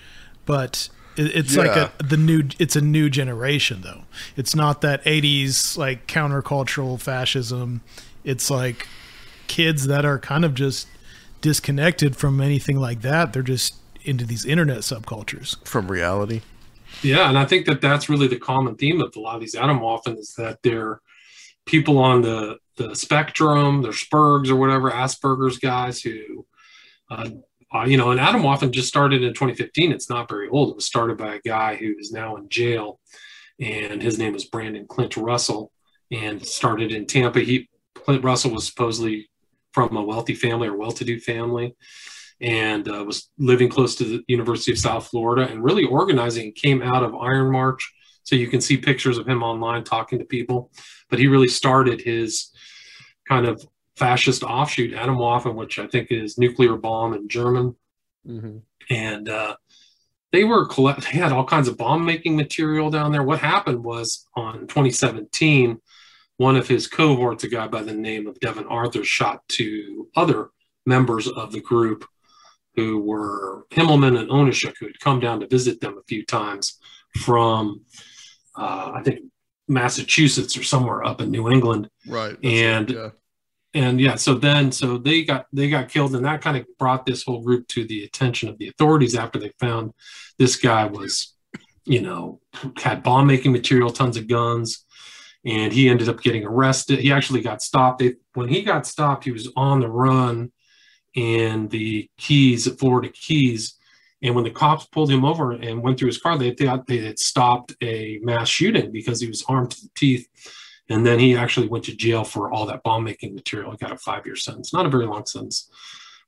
but 0.45 0.91
it's 1.17 1.57
yeah. 1.57 1.63
like 1.63 1.77
a 1.77 2.05
the 2.05 2.17
new 2.17 2.45
it's 2.59 2.77
a 2.77 2.81
new 2.81 3.11
generation 3.11 3.81
though. 3.83 4.03
It's 4.37 4.55
not 4.55 4.83
that 4.83 5.03
80s 5.05 5.77
like 5.77 6.07
countercultural 6.07 7.01
fascism. 7.01 7.81
It's 8.25 8.51
like 8.51 8.87
kids 9.47 9.87
that 9.89 10.05
are 10.05 10.19
kind 10.19 10.45
of 10.45 10.55
just 10.55 10.87
disconnected 11.41 12.17
from 12.17 12.41
anything 12.41 12.79
like 12.79 13.03
that. 13.03 13.33
They're 13.33 13.43
just 13.43 13.77
into 14.05 14.25
these 14.25 14.45
internet 14.45 14.79
subcultures 14.79 15.65
from 15.67 15.91
reality. 15.91 16.41
Yeah, 17.03 17.29
and 17.29 17.39
I 17.39 17.45
think 17.45 17.67
that 17.67 17.81
that's 17.81 18.09
really 18.09 18.27
the 18.27 18.39
common 18.39 18.77
theme 18.77 19.01
of 19.01 19.15
a 19.15 19.21
lot 19.21 19.37
of 19.37 19.41
these 19.41 19.55
Atomwaffen 19.55 20.19
is 20.19 20.35
that 20.37 20.59
they're 20.63 21.01
people 21.67 21.99
on 21.99 22.23
the 22.23 22.57
the 22.77 22.95
spectrum, 22.95 23.83
they're 23.83 23.93
Spurgs 23.93 24.49
or 24.49 24.57
whatever, 24.57 24.91
Asperger's 24.91 25.59
guys 25.59 26.01
who, 26.01 26.47
uh, 27.11 27.29
uh, 27.75 27.85
you 27.85 27.97
know, 27.97 28.13
and 28.13 28.21
Atomwaffen 28.21 28.71
just 28.71 28.89
started 28.89 29.23
in 29.23 29.31
2015. 29.31 29.91
It's 29.91 30.09
not 30.09 30.29
very 30.29 30.49
old. 30.49 30.71
It 30.71 30.77
was 30.77 30.87
started 30.87 31.19
by 31.19 31.35
a 31.35 31.41
guy 31.45 31.75
who 31.75 31.95
is 31.99 32.13
now 32.13 32.37
in 32.37 32.49
jail, 32.49 33.01
and 33.61 34.01
his 34.01 34.19
name 34.19 34.33
was 34.33 34.45
Brandon 34.45 34.87
Clint 34.89 35.17
Russell, 35.17 35.73
and 36.11 36.45
started 36.45 36.93
in 36.93 37.07
Tampa. 37.07 37.41
He 37.41 37.69
Clint 37.95 38.25
Russell 38.25 38.53
was 38.53 38.67
supposedly 38.67 39.29
from 39.87 39.97
a 39.97 40.03
wealthy 40.03 40.35
family 40.35 40.67
or 40.67 40.77
well-to-do 40.77 41.21
family 41.21 41.77
and 42.41 42.89
uh, 42.89 43.05
was 43.05 43.31
living 43.39 43.69
close 43.69 43.95
to 43.95 44.05
the 44.05 44.25
University 44.27 44.73
of 44.73 44.79
South 44.79 45.07
Florida 45.07 45.47
and 45.49 45.63
really 45.63 45.85
organizing. 45.85 46.53
Came 46.53 46.83
out 46.83 47.05
of 47.05 47.15
Iron 47.15 47.53
March, 47.53 47.93
so 48.25 48.35
you 48.35 48.49
can 48.49 48.61
see 48.61 48.77
pictures 48.77 49.19
of 49.19 49.29
him 49.29 49.45
online 49.45 49.85
talking 49.85 50.19
to 50.19 50.25
people. 50.25 50.73
But 51.11 51.21
he 51.21 51.29
really 51.29 51.47
started 51.49 52.01
his 52.01 52.51
kind 53.29 53.47
of 53.47 53.65
fascist 53.97 54.43
offshoot, 54.43 54.95
Atomwaffen, 54.95 55.55
which 55.55 55.79
I 55.79 55.87
think 55.87 56.09
is 56.11 56.39
nuclear 56.39 56.77
bomb 56.77 57.15
in 57.15 57.29
German, 57.29 57.77
Mm-hmm. 58.27 58.59
and 58.91 59.29
uh, 59.29 59.57
they 60.33 60.43
were 60.45 60.67
collect. 60.67 61.03
They 61.03 61.19
had 61.19 61.33
all 61.33 61.45
kinds 61.45 61.69
of 61.69 61.79
bomb 61.79 62.05
making 62.05 62.37
material 62.37 62.91
down 62.91 63.13
there. 63.13 63.23
What 63.23 63.39
happened 63.39 63.83
was 63.85 64.27
on 64.35 64.67
2017, 64.67 65.81
one 66.39 66.57
of 66.57 66.67
his 66.67 66.87
cohorts, 66.87 67.45
a 67.45 67.49
guy 67.49 67.69
by 67.69 67.83
the 67.83 67.93
name 67.93 68.27
of 68.27 68.41
Devin 68.41 68.67
Arthur, 68.67 69.05
shot 69.05 69.43
two 69.49 70.09
other 70.17 70.49
members 70.87 71.29
of 71.29 71.53
the 71.53 71.61
group 71.61 72.07
who 72.75 73.01
were 73.01 73.67
Himmelman 73.71 74.19
and 74.19 74.31
Oneschuk, 74.31 74.75
who 74.79 74.87
had 74.87 75.01
come 75.01 75.21
down 75.21 75.41
to 75.41 75.49
visit 75.49 75.81
them 75.81 75.99
a 75.99 76.07
few 76.09 76.25
times 76.25 76.79
from, 77.19 77.83
uh, 78.57 78.93
I 78.95 79.03
think, 79.03 79.21
Massachusetts 79.67 80.57
or 80.57 80.63
somewhere 80.63 81.05
up 81.05 81.21
in 81.21 81.31
New 81.31 81.51
England. 81.51 81.91
Right. 82.07 82.37
And- 82.43 82.91
it, 82.91 82.97
yeah. 82.97 83.11
And 83.75 84.01
yeah, 84.01 84.15
so 84.15 84.35
then 84.35 84.73
so 84.73 84.97
they 84.97 85.23
got 85.23 85.45
they 85.53 85.69
got 85.69 85.91
killed, 85.91 86.15
and 86.15 86.25
that 86.25 86.41
kind 86.41 86.57
of 86.57 86.65
brought 86.79 87.05
this 87.05 87.23
whole 87.23 87.43
group 87.43 87.69
to 87.69 87.85
the 87.85 88.03
attention 88.03 88.49
of 88.49 88.57
the 88.57 88.69
authorities 88.69 89.15
after 89.15 89.39
they 89.39 89.53
found 89.61 89.93
this 90.39 90.57
guy 90.57 90.87
was, 90.87 91.35
you 91.85 92.01
know, 92.01 92.41
had 92.79 93.03
bomb 93.03 93.27
making 93.27 93.53
material, 93.53 93.91
tons 93.91 94.17
of 94.17 94.27
guns, 94.27 94.87
and 95.45 95.73
he 95.73 95.89
ended 95.89 96.09
up 96.09 96.21
getting 96.21 96.45
arrested. 96.45 96.99
He 96.99 97.13
actually 97.13 97.41
got 97.41 97.63
stopped. 97.63 98.01
They, 98.01 98.15
when 98.35 98.49
he 98.49 98.63
got 98.63 98.87
stopped, 98.87 99.25
he 99.25 99.31
was 99.31 99.51
on 99.57 99.81
the 99.81 99.89
run 99.89 100.53
in 101.15 101.69
the 101.69 102.09
Keys, 102.19 102.71
Florida 102.75 103.09
Keys. 103.09 103.75
And 104.23 104.35
when 104.35 104.45
the 104.45 104.51
cops 104.51 104.87
pulled 104.87 105.11
him 105.11 105.25
over 105.25 105.53
and 105.53 105.83
went 105.83 105.99
through 105.99 106.09
his 106.09 106.19
car, 106.19 106.37
they 106.37 106.53
thought 106.53 106.87
they 106.87 106.99
had 106.99 107.19
stopped 107.19 107.75
a 107.83 108.19
mass 108.23 108.49
shooting 108.49 108.91
because 108.91 109.21
he 109.21 109.29
was 109.29 109.45
armed 109.49 109.71
to 109.71 109.81
the 109.83 109.91
teeth. 109.95 110.29
And 110.89 111.07
then 111.07 111.19
he 111.19 111.37
actually 111.37 111.69
went 111.69 111.85
to 111.85 111.97
jail 111.97 112.25
for 112.25 112.51
all 112.51 112.67
that 112.67 112.83
bomb 112.83 113.05
making 113.05 113.35
material. 113.35 113.71
He 113.71 113.77
got 113.77 113.93
a 113.93 113.99
five 113.99 114.27
year 114.27 114.37
sentence, 114.37 114.73
not 114.73 114.87
a 114.87 114.91
very 114.91 115.07
long 115.07 115.27
sentence. 115.27 115.71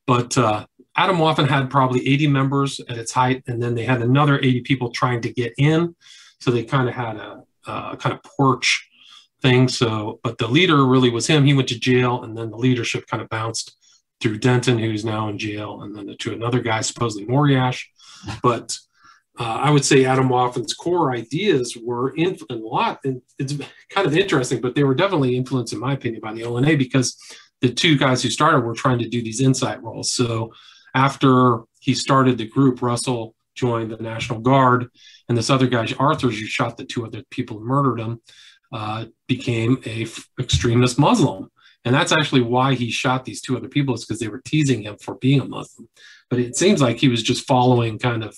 But 0.06 0.36
uh, 0.38 0.66
Atomwaffen 0.96 1.48
had 1.48 1.70
probably 1.70 2.06
80 2.06 2.28
members 2.28 2.80
at 2.88 2.98
its 2.98 3.12
height, 3.12 3.42
and 3.46 3.62
then 3.62 3.74
they 3.74 3.84
had 3.84 4.02
another 4.02 4.38
80 4.38 4.60
people 4.62 4.90
trying 4.90 5.22
to 5.22 5.32
get 5.32 5.54
in. 5.56 5.94
So 6.40 6.50
they 6.50 6.64
kind 6.64 6.88
of 6.88 6.94
had 6.94 7.16
a, 7.16 7.42
a 7.66 7.96
kind 7.96 8.14
of 8.14 8.22
porch 8.22 8.89
thing. 9.42 9.68
So, 9.68 10.20
but 10.22 10.38
the 10.38 10.48
leader 10.48 10.84
really 10.86 11.10
was 11.10 11.26
him. 11.26 11.44
He 11.44 11.54
went 11.54 11.68
to 11.68 11.78
jail, 11.78 12.22
and 12.22 12.36
then 12.36 12.50
the 12.50 12.56
leadership 12.56 13.06
kind 13.06 13.22
of 13.22 13.28
bounced 13.28 13.76
through 14.20 14.38
Denton, 14.38 14.78
who's 14.78 15.04
now 15.04 15.28
in 15.28 15.38
jail, 15.38 15.82
and 15.82 15.96
then 15.96 16.14
to 16.18 16.32
another 16.32 16.60
guy, 16.60 16.80
supposedly 16.82 17.26
Moriash. 17.26 17.84
But 18.42 18.76
uh, 19.38 19.44
I 19.44 19.70
would 19.70 19.84
say 19.84 20.04
Atomwaffen's 20.04 20.74
core 20.74 21.14
ideas 21.14 21.76
were 21.82 22.14
in, 22.14 22.36
a 22.50 22.54
lot, 22.54 23.00
and 23.04 23.22
it's 23.38 23.54
kind 23.88 24.06
of 24.06 24.14
interesting, 24.14 24.60
but 24.60 24.74
they 24.74 24.84
were 24.84 24.94
definitely 24.94 25.36
influenced, 25.36 25.72
in 25.72 25.78
my 25.78 25.94
opinion, 25.94 26.20
by 26.20 26.34
the 26.34 26.44
ONA 26.44 26.76
because 26.76 27.16
the 27.62 27.72
two 27.72 27.96
guys 27.96 28.22
who 28.22 28.28
started 28.28 28.60
were 28.60 28.74
trying 28.74 28.98
to 28.98 29.08
do 29.08 29.22
these 29.22 29.40
insight 29.40 29.82
roles. 29.82 30.10
So 30.10 30.52
after 30.94 31.60
he 31.80 31.94
started 31.94 32.36
the 32.36 32.48
group, 32.48 32.82
Russell 32.82 33.34
joined 33.54 33.90
the 33.90 33.96
National 33.96 34.40
Guard, 34.40 34.88
and 35.28 35.38
this 35.38 35.50
other 35.50 35.66
guy, 35.66 35.86
Arthur, 35.98 36.28
who 36.28 36.32
shot 36.32 36.76
the 36.76 36.84
two 36.84 37.06
other 37.06 37.22
people 37.30 37.58
who 37.58 37.64
murdered 37.64 38.00
him, 38.00 38.20
uh, 38.72 39.06
became 39.26 39.80
a 39.84 40.02
f- 40.02 40.28
extremist 40.38 40.98
Muslim. 40.98 41.50
And 41.84 41.94
that's 41.94 42.12
actually 42.12 42.42
why 42.42 42.74
he 42.74 42.90
shot 42.90 43.24
these 43.24 43.40
two 43.40 43.56
other 43.56 43.68
people, 43.68 43.94
is 43.94 44.04
because 44.04 44.20
they 44.20 44.28
were 44.28 44.42
teasing 44.44 44.82
him 44.82 44.96
for 44.98 45.14
being 45.16 45.40
a 45.40 45.46
Muslim. 45.46 45.88
But 46.28 46.38
it 46.38 46.56
seems 46.56 46.82
like 46.82 46.98
he 46.98 47.08
was 47.08 47.22
just 47.22 47.46
following 47.46 47.98
kind 47.98 48.22
of 48.22 48.36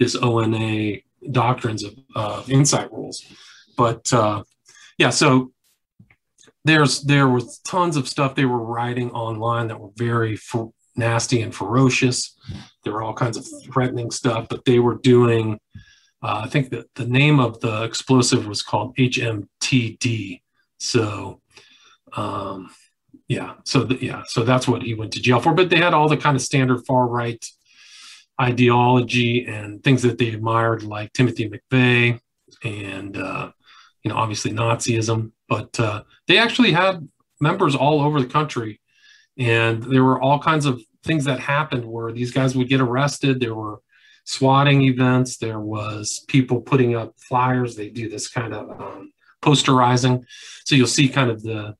this 0.00 0.16
ONA 0.16 0.98
doctrines 1.30 1.84
of 1.84 1.94
uh, 2.14 2.42
insight 2.48 2.92
roles. 2.92 3.24
But 3.76 4.12
uh, 4.12 4.42
yeah, 4.98 5.10
so 5.10 5.52
there's 6.64 7.02
there 7.02 7.28
was 7.28 7.58
tons 7.60 7.96
of 7.96 8.08
stuff 8.08 8.34
they 8.34 8.44
were 8.44 8.62
writing 8.62 9.10
online 9.12 9.68
that 9.68 9.80
were 9.80 9.92
very 9.96 10.34
f- 10.34 10.70
nasty 10.96 11.42
and 11.42 11.54
ferocious. 11.54 12.36
There 12.82 12.92
were 12.92 13.02
all 13.02 13.14
kinds 13.14 13.36
of 13.36 13.46
threatening 13.64 14.10
stuff, 14.10 14.48
but 14.48 14.64
they 14.64 14.80
were 14.80 14.96
doing. 14.96 15.60
Uh, 16.22 16.42
I 16.44 16.48
think 16.48 16.70
that 16.70 16.94
the 16.94 17.06
name 17.06 17.40
of 17.40 17.60
the 17.60 17.84
explosive 17.84 18.46
was 18.46 18.62
called 18.62 18.96
HMTD. 18.96 20.40
So, 20.78 21.40
um, 22.16 22.70
yeah, 23.28 23.54
so 23.64 23.84
the, 23.84 23.96
yeah, 24.02 24.22
so 24.26 24.44
that's 24.44 24.68
what 24.68 24.82
he 24.82 24.94
went 24.94 25.12
to 25.12 25.20
jail 25.20 25.40
for. 25.40 25.52
But 25.52 25.70
they 25.70 25.78
had 25.78 25.94
all 25.94 26.08
the 26.08 26.16
kind 26.16 26.36
of 26.36 26.42
standard 26.42 26.86
far 26.86 27.06
right 27.06 27.44
ideology 28.40 29.46
and 29.46 29.82
things 29.82 30.02
that 30.02 30.18
they 30.18 30.28
admired, 30.28 30.82
like 30.82 31.12
Timothy 31.12 31.50
McVeigh 31.50 32.20
and 32.64 33.16
uh, 33.16 33.50
you 34.02 34.10
know 34.10 34.16
obviously 34.16 34.52
Nazism. 34.52 35.32
But 35.48 35.78
uh, 35.78 36.02
they 36.28 36.38
actually 36.38 36.72
had 36.72 37.08
members 37.40 37.74
all 37.74 38.00
over 38.00 38.20
the 38.20 38.26
country, 38.26 38.80
and 39.38 39.82
there 39.82 40.04
were 40.04 40.20
all 40.20 40.38
kinds 40.38 40.66
of 40.66 40.80
things 41.02 41.24
that 41.24 41.40
happened 41.40 41.84
where 41.84 42.12
these 42.12 42.32
guys 42.32 42.56
would 42.56 42.68
get 42.68 42.80
arrested. 42.80 43.40
There 43.40 43.54
were 43.54 43.80
swatting 44.26 44.82
events. 44.82 45.38
There 45.38 45.60
was 45.60 46.24
people 46.28 46.60
putting 46.60 46.94
up 46.94 47.14
flyers. 47.18 47.74
They 47.74 47.88
do 47.88 48.10
this 48.10 48.28
kind 48.28 48.52
of 48.52 48.68
um, 48.78 49.12
posterizing. 49.40 50.24
So 50.64 50.74
you'll 50.74 50.86
see 50.86 51.08
kind 51.08 51.30
of 51.30 51.42
the 51.42 51.76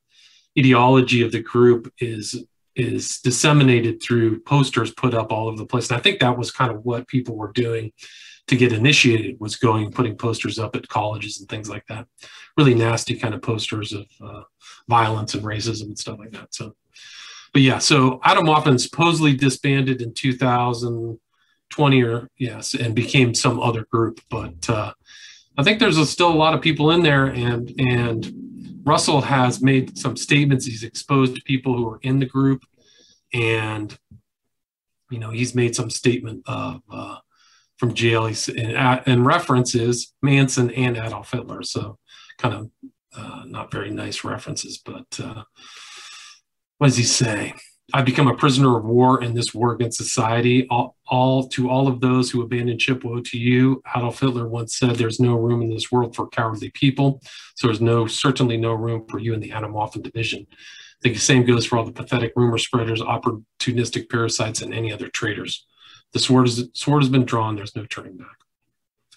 ideology 0.58 1.22
of 1.22 1.32
the 1.32 1.42
group 1.42 1.92
is 1.98 2.42
is 2.76 3.20
disseminated 3.20 4.02
through 4.02 4.38
posters 4.40 4.92
put 4.92 5.14
up 5.14 5.32
all 5.32 5.48
over 5.48 5.56
the 5.56 5.64
place. 5.64 5.88
And 5.88 5.98
I 5.98 6.02
think 6.02 6.20
that 6.20 6.36
was 6.36 6.50
kind 6.50 6.70
of 6.70 6.84
what 6.84 7.08
people 7.08 7.34
were 7.34 7.52
doing 7.52 7.90
to 8.48 8.56
get 8.56 8.72
initiated 8.72 9.40
was 9.40 9.56
going 9.56 9.90
putting 9.90 10.14
posters 10.14 10.58
up 10.58 10.76
at 10.76 10.86
colleges 10.86 11.40
and 11.40 11.48
things 11.48 11.70
like 11.70 11.86
that. 11.88 12.06
Really 12.58 12.74
nasty 12.74 13.16
kind 13.18 13.34
of 13.34 13.40
posters 13.40 13.94
of 13.94 14.06
uh, 14.22 14.42
violence 14.88 15.32
and 15.32 15.42
racism 15.42 15.84
and 15.84 15.98
stuff 15.98 16.18
like 16.18 16.32
that. 16.32 16.54
So, 16.54 16.76
but 17.54 17.62
yeah, 17.62 17.78
so 17.78 18.18
Atomwaffen 18.18 18.78
supposedly 18.78 19.34
disbanded 19.34 20.02
in 20.02 20.12
2020 21.70 22.02
or 22.02 22.28
yes, 22.38 22.74
and 22.74 22.94
became 22.94 23.34
some 23.34 23.60
other 23.60 23.86
group. 23.90 24.20
But 24.30 24.68
uh, 24.68 24.92
I 25.58 25.62
think 25.62 25.78
there's 25.78 25.98
a, 25.98 26.06
still 26.06 26.32
a 26.32 26.34
lot 26.34 26.54
of 26.54 26.60
people 26.60 26.90
in 26.90 27.02
there, 27.02 27.26
and 27.26 27.72
and 27.78 28.80
Russell 28.84 29.20
has 29.20 29.62
made 29.62 29.98
some 29.98 30.16
statements. 30.16 30.66
He's 30.66 30.84
exposed 30.84 31.44
people 31.44 31.76
who 31.76 31.88
are 31.88 32.00
in 32.02 32.18
the 32.18 32.26
group, 32.26 32.64
and 33.32 33.96
you 35.10 35.18
know 35.18 35.30
he's 35.30 35.54
made 35.54 35.74
some 35.74 35.90
statement 35.90 36.42
of 36.46 36.82
uh, 36.90 37.18
from 37.78 37.94
jail. 37.94 38.26
He's 38.26 38.48
and, 38.48 39.02
and 39.06 39.26
references 39.26 40.14
Manson 40.22 40.70
and 40.70 40.96
Adolf 40.96 41.32
Hitler. 41.32 41.62
So 41.62 41.98
kind 42.38 42.54
of 42.54 42.70
uh, 43.16 43.42
not 43.46 43.70
very 43.70 43.90
nice 43.90 44.24
references, 44.24 44.78
but 44.78 45.06
uh, 45.22 45.42
what 46.78 46.88
does 46.88 46.96
he 46.96 47.04
say? 47.04 47.54
I've 47.92 48.04
become 48.04 48.26
a 48.26 48.36
prisoner 48.36 48.76
of 48.76 48.84
war 48.84 49.22
in 49.22 49.34
this 49.34 49.54
war 49.54 49.72
against 49.72 49.98
society. 49.98 50.66
All, 50.68 50.96
all 51.06 51.48
to 51.50 51.70
all 51.70 51.86
of 51.86 52.00
those 52.00 52.30
who 52.30 52.42
abandoned 52.42 52.82
ship, 52.82 53.04
woe 53.04 53.20
to 53.20 53.38
you. 53.38 53.80
Adolf 53.94 54.18
Hitler 54.18 54.48
once 54.48 54.76
said, 54.76 54.96
"There's 54.96 55.20
no 55.20 55.36
room 55.36 55.62
in 55.62 55.70
this 55.70 55.92
world 55.92 56.16
for 56.16 56.28
cowardly 56.28 56.70
people." 56.70 57.22
So 57.54 57.68
there's 57.68 57.80
no 57.80 58.06
certainly 58.08 58.56
no 58.56 58.72
room 58.72 59.06
for 59.08 59.20
you 59.20 59.34
in 59.34 59.40
the 59.40 59.50
Atomwaffen 59.50 60.02
division. 60.02 60.46
The 61.02 61.14
same 61.14 61.44
goes 61.44 61.64
for 61.64 61.78
all 61.78 61.84
the 61.84 61.92
pathetic 61.92 62.32
rumor 62.34 62.58
spreaders, 62.58 63.00
opportunistic 63.00 64.10
parasites, 64.10 64.62
and 64.62 64.74
any 64.74 64.92
other 64.92 65.08
traitors. 65.08 65.64
The 66.12 66.18
sword 66.18 66.48
is 66.48 66.68
sword 66.72 67.02
has 67.02 67.10
been 67.10 67.24
drawn. 67.24 67.54
There's 67.54 67.76
no 67.76 67.86
turning 67.86 68.16
back. 68.16 68.36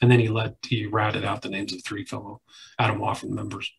And 0.01 0.11
then 0.11 0.19
he 0.19 0.27
let 0.27 0.57
he 0.63 0.85
ratted 0.85 1.25
out 1.25 1.41
the 1.41 1.49
names 1.49 1.73
of 1.73 1.83
three 1.83 2.05
fellow 2.05 2.41
Atomwaffen 2.79 3.29
members. 3.29 3.71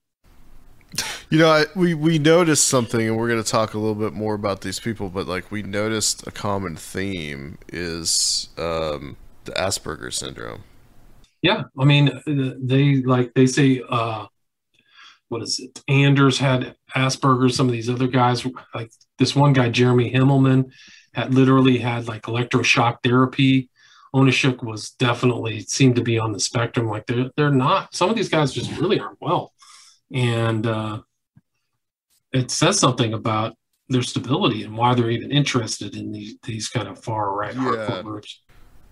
You 1.31 1.39
know, 1.39 1.51
I, 1.51 1.67
we 1.77 1.95
we 1.95 2.19
noticed 2.19 2.67
something, 2.67 3.01
and 3.01 3.17
we're 3.17 3.29
going 3.29 3.43
to 3.43 3.49
talk 3.49 3.75
a 3.75 3.79
little 3.79 3.95
bit 3.95 4.13
more 4.13 4.35
about 4.35 4.63
these 4.63 4.81
people. 4.81 5.09
But 5.09 5.27
like, 5.27 5.51
we 5.51 5.63
noticed 5.63 6.27
a 6.27 6.33
common 6.33 6.77
theme 6.77 7.59
is 7.69 8.49
um, 8.59 9.17
the 9.45 9.53
Asperger 9.53 10.13
syndrome. 10.13 10.65
Yeah, 11.43 11.65
I 11.79 11.85
mean, 11.85 12.21
they 12.27 12.97
like 13.03 13.33
they 13.35 13.47
say, 13.47 13.83
uh, 13.89 14.27
what 15.29 15.43
is 15.43 15.61
it? 15.61 15.83
Anders 15.89 16.39
had 16.39 16.75
Asperger's. 16.95 17.57
Some 17.57 17.67
of 17.67 17.73
these 17.73 17.89
other 17.89 18.09
guys, 18.09 18.45
like 18.75 18.91
this 19.19 19.37
one 19.37 19.53
guy, 19.53 19.69
Jeremy 19.69 20.13
Himmelman, 20.13 20.71
had 21.15 21.33
literally 21.35 21.79
had 21.79 22.09
like 22.09 22.23
electroshock 22.23 22.99
therapy. 23.03 23.71
Oneschuk 24.15 24.65
was 24.65 24.91
definitely 24.91 25.61
seemed 25.61 25.95
to 25.95 26.03
be 26.03 26.19
on 26.19 26.33
the 26.33 26.41
spectrum. 26.41 26.89
Like 26.89 27.07
they're 27.07 27.31
they're 27.37 27.51
not. 27.51 27.95
Some 27.95 28.11
of 28.11 28.17
these 28.17 28.29
guys 28.29 28.53
just 28.53 28.77
really 28.79 28.99
aren't 28.99 29.21
well, 29.21 29.53
and 30.13 30.67
uh, 30.67 31.01
it 32.33 32.51
says 32.51 32.79
something 32.79 33.13
about 33.15 33.55
their 33.89 34.03
stability 34.03 34.63
and 34.63 34.77
why 34.77 34.95
they're 34.95 35.11
even 35.11 35.33
interested 35.33 35.97
in 35.97 36.13
these 36.13 36.35
these 36.45 36.69
kind 36.69 36.89
of 36.89 37.03
far 37.03 37.33
right 37.35 37.55
Yeah. 37.55 37.61
hardcore 37.63 38.03
groups. 38.05 38.41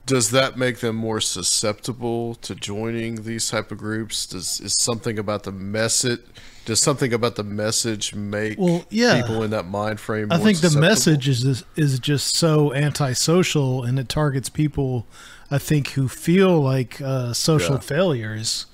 does 0.07 0.31
that 0.31 0.57
make 0.57 0.79
them 0.79 0.97
more 0.97 1.21
susceptible 1.21 2.35
to 2.37 2.55
joining 2.55 3.23
these 3.25 3.49
type 3.51 3.71
of 3.71 3.79
groups? 3.79 4.27
Does 4.27 4.61
is 4.61 4.75
something 4.75 5.19
about 5.19 5.43
the 5.45 5.53
message? 5.53 6.21
Does 6.65 6.81
something 6.81 7.13
about 7.15 7.37
the 7.37 7.45
message 7.45 8.15
make 8.15 8.59
Well, 8.59 8.85
yeah. 8.91 9.21
people 9.23 9.43
in 9.43 9.51
that 9.51 9.67
mind 9.67 10.01
frame? 10.01 10.33
I 10.33 10.39
think 10.39 10.59
the 10.61 10.79
message 10.79 11.29
is 11.29 11.45
is- 11.45 11.65
is 11.77 11.99
just 12.01 12.37
so 12.37 12.73
antisocial, 12.75 13.85
and 13.85 13.99
it 13.99 14.09
targets 14.09 14.49
people, 14.49 15.07
I 15.51 15.59
think, 15.59 15.91
who 15.91 16.09
feel 16.09 16.61
like 16.61 17.01
uh, 17.01 17.33
social 17.35 17.75
Yeah. 17.77 17.81
failures, 17.81 18.67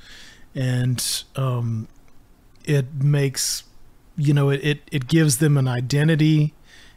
and 0.55 1.24
um, 1.36 1.86
it 2.65 3.03
makes 3.03 3.65
you 4.17 4.33
know 4.33 4.51
it, 4.51 4.61
it 4.65 4.81
it 4.93 5.07
gives 5.09 5.39
them 5.39 5.57
an 5.57 5.69
identity 5.69 6.55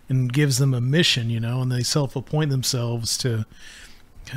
and 0.09 0.32
gives 0.32 0.57
them 0.57 0.74
a 0.74 0.82
mission, 0.82 1.30
you 1.30 1.39
know, 1.39 1.61
and 1.61 1.72
they 1.72 1.84
self-appoint 1.84 2.49
themselves 2.49 3.18
to 3.18 3.45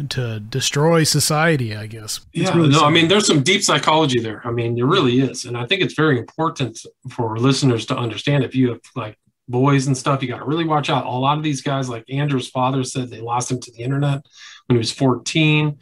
to 0.09 0.41
destroy 0.41 1.03
society. 1.05 1.75
I 1.77 1.87
guess. 1.87 2.21
It's 2.33 2.51
Yeah, 2.51 2.57
really 2.57 2.69
no, 2.71 2.85
I 2.85 2.91
mean, 2.91 3.09
there's 3.09 3.27
some 3.27 3.43
deep 3.43 3.63
psychology 3.63 4.21
there. 4.21 4.41
I 4.45 4.51
mean, 4.51 4.75
there 4.75 4.87
really 4.87 5.21
is, 5.21 5.45
and 5.45 5.57
I 5.57 5.67
think 5.67 5.83
it's 5.83 5.95
very 5.95 6.19
important 6.19 6.79
for 7.11 7.39
listeners 7.39 7.87
to 7.87 7.97
understand. 7.97 8.45
If 8.45 8.55
you 8.55 8.71
have 8.71 8.81
like 8.95 9.19
boys 9.49 9.87
and 9.87 9.97
stuff, 9.97 10.23
you 10.23 10.29
got 10.29 10.39
to 10.39 10.45
really 10.45 10.65
watch 10.65 10.91
out. 10.91 11.07
A 11.07 11.11
lot 11.11 11.37
of 11.37 11.43
these 11.45 11.61
guys, 11.61 11.89
like 11.89 12.05
Andrew's 12.09 12.49
father 12.49 12.85
said, 12.85 13.11
they 13.11 13.21
lost 13.21 13.51
him 13.51 13.61
to 13.61 13.73
the 13.73 13.83
internet 13.83 14.25
when 14.67 14.77
he 14.77 14.79
was 14.79 14.93
14, 14.93 15.79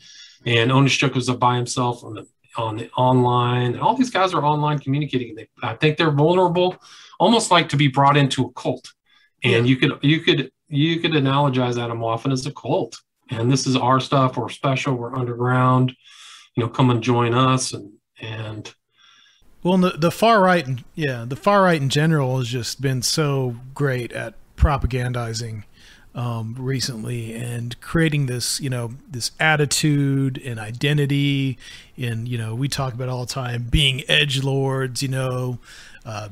and 0.47 0.71
Oneschuk 0.71 1.15
was 1.15 1.29
up 1.29 1.39
by 1.39 1.57
himself 1.57 2.03
on 2.03 2.15
the 2.15 2.27
on 2.57 2.77
the 2.77 2.91
online. 2.93 3.79
All 3.79 3.95
these 3.95 4.11
guys 4.11 4.35
are 4.35 4.45
online 4.45 4.79
communicating. 4.79 5.35
They, 5.35 5.49
I 5.63 5.75
think 5.75 5.97
they're 5.97 6.11
vulnerable, 6.11 6.77
almost 7.19 7.51
like 7.51 7.69
to 7.71 7.77
be 7.77 7.89
brought 7.89 8.17
into 8.17 8.45
a 8.47 8.53
cult. 8.53 8.93
And 9.45 9.69
you 9.69 9.77
could 9.77 9.99
you 10.03 10.21
could 10.21 10.51
you 10.69 11.01
could 11.01 11.13
analogize 11.13 11.75
Atomwaffen 11.75 12.33
as 12.33 12.47
a 12.47 12.53
cult. 12.53 13.01
And 13.31 13.51
this 13.53 13.67
is 13.67 13.77
our 13.77 14.01
stuff. 14.01 14.37
We're 14.37 14.49
special. 14.49 14.95
We're 14.95 15.15
underground. 15.15 15.95
You 16.57 16.65
know, 16.65 16.69
come 16.69 16.91
and 16.91 17.03
join 17.03 17.35
us. 17.35 17.73
And 17.73 17.93
and 18.21 18.75
Well, 19.63 19.79
the, 19.79 19.91
the 19.91 20.11
far 20.11 20.41
right, 20.41 20.67
yeah, 20.95 21.25
the 21.27 21.37
far 21.37 21.63
right 21.63 21.81
in 21.81 21.89
general 21.89 22.39
has 22.39 22.49
just 22.49 22.81
been 22.81 23.03
so 23.03 23.57
great 23.75 24.13
at 24.13 24.35
propagandizing 24.57 25.65
um, 26.19 26.57
recently 26.59 27.33
and 27.33 27.81
creating 27.81 28.27
this, 28.27 28.61
you 28.61 28.69
know, 28.69 28.91
this 29.09 29.31
attitude 29.39 30.43
and 30.45 30.59
identity. 30.59 31.59
And 31.97 32.27
you 32.27 32.37
know, 32.37 32.57
we 32.57 32.67
talk 32.67 32.93
about 32.93 33.09
all 33.09 33.25
the 33.25 33.33
time 33.33 33.69
being 33.71 34.03
edge 34.09 34.43
lords. 34.43 35.01
You 35.01 35.11
know, 35.11 35.59
uh, 36.05 36.31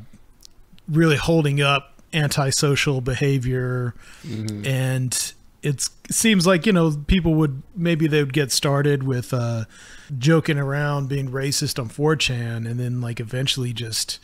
really 0.88 1.16
holding 1.16 1.62
up 1.62 1.94
antisocial 2.12 3.00
behavior, 3.00 3.94
and 4.66 5.32
it's, 5.62 5.90
it 6.02 6.12
seems 6.12 6.48
like 6.48 6.66
you 6.66 6.72
know 6.72 6.96
people 7.06 7.34
would 7.36 7.62
maybe 7.76 8.08
they 8.08 8.22
would 8.22 8.34
get 8.34 8.50
started 8.50 9.04
with. 9.04 9.32
Uh, 9.32 9.64
joking 10.20 10.56
around 10.56 11.08
being 11.08 11.28
racist 11.28 11.80
on 11.80 11.88
4chan 11.88 12.58
and 12.58 12.78
then 12.78 13.00
like 13.00 13.18
eventually 13.18 13.72
just 13.72 14.20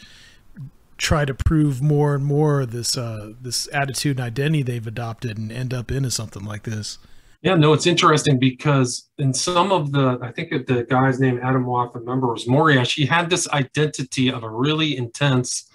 try 0.99 1.25
to 1.25 1.35
prove 1.35 1.83
more 1.83 2.15
and 2.15 2.25
more 2.25 2.65
this 2.65 2.97
uh 2.97 3.33
this 3.41 3.69
attitude 3.73 4.19
and 4.19 4.27
identity 4.27 4.63
they've 4.63 4.87
adopted 4.87 5.39
and 5.39 5.51
end 5.51 5.75
up 5.75 5.91
into 5.91 6.11
something 6.11 6.45
like 6.45 6.63
this 6.65 6.99
yeah, 7.43 7.57
no, 7.57 7.73
it's 7.73 7.89
interesting 7.89 8.39
because 8.39 9.11
in 9.19 9.35
some 9.35 9.73
of 9.73 9.91
the, 9.91 10.17
I 10.23 10.31
think 10.31 10.51
the 10.69 10.87
guy's 10.89 11.19
name, 11.19 11.41
Adam 11.43 11.67
Waff, 11.67 11.91
I 11.93 11.99
remember 11.99 12.29
was 12.29 12.47
Moriash. 12.47 12.95
He 12.95 13.05
had 13.05 13.29
this 13.29 13.49
identity 13.49 14.31
of 14.31 14.45
a 14.45 14.49
really 14.49 14.97
intense 14.97 15.69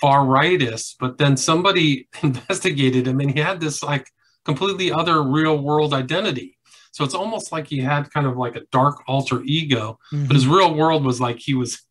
far 0.00 0.20
rightist, 0.24 0.94
but 1.00 1.18
then 1.18 1.36
somebody 1.36 2.08
investigated 2.22 3.08
him 3.08 3.18
and 3.18 3.32
he 3.32 3.40
had 3.40 3.60
this 3.60 3.82
like 3.82 4.08
completely 4.44 4.92
other 4.92 5.20
real 5.24 5.58
world 5.58 5.92
identity. 5.92 6.58
So 6.92 7.02
it's 7.02 7.14
almost 7.14 7.50
like 7.50 7.66
he 7.66 7.80
had 7.80 8.12
kind 8.12 8.28
of 8.28 8.36
like 8.36 8.54
a 8.54 8.62
dark 8.70 9.02
alter 9.08 9.42
ego, 9.42 9.98
but 10.12 10.36
his 10.36 10.46
real 10.46 10.74
world 10.74 11.04
was 11.04 11.20
like 11.20 11.38
he 11.40 11.54
was. 11.54 11.82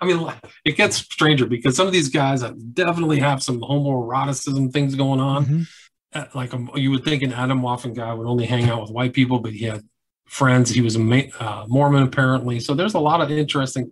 I 0.00 0.06
mean, 0.06 0.30
it 0.64 0.76
gets 0.76 0.96
stranger 0.96 1.46
because 1.46 1.76
some 1.76 1.86
of 1.86 1.92
these 1.92 2.08
guys 2.08 2.42
definitely 2.72 3.20
have 3.20 3.42
some 3.42 3.60
homoeroticism 3.60 4.72
things 4.72 4.94
going 4.94 5.20
on. 5.20 5.44
Mhm. 5.46 5.66
Uh, 6.14 6.24
Like 6.34 6.54
um, 6.54 6.70
you 6.74 6.90
would 6.90 7.04
think 7.04 7.22
an 7.22 7.32
Atomwaffen 7.32 7.94
guy 7.94 8.12
would 8.14 8.26
only 8.26 8.46
hang 8.46 8.68
out 8.70 8.82
with 8.82 8.90
white 8.90 9.12
people, 9.12 9.40
but 9.40 9.52
he 9.52 9.64
had 9.64 9.82
friends. 10.26 10.70
He 10.70 10.80
was 10.80 10.96
a 10.96 11.00
Ma- 11.00 11.30
uh, 11.40 11.64
Mormon 11.68 12.02
apparently. 12.02 12.60
So 12.60 12.74
there's 12.74 12.94
a 12.94 13.00
lot 13.00 13.20
of 13.20 13.30
interesting 13.30 13.90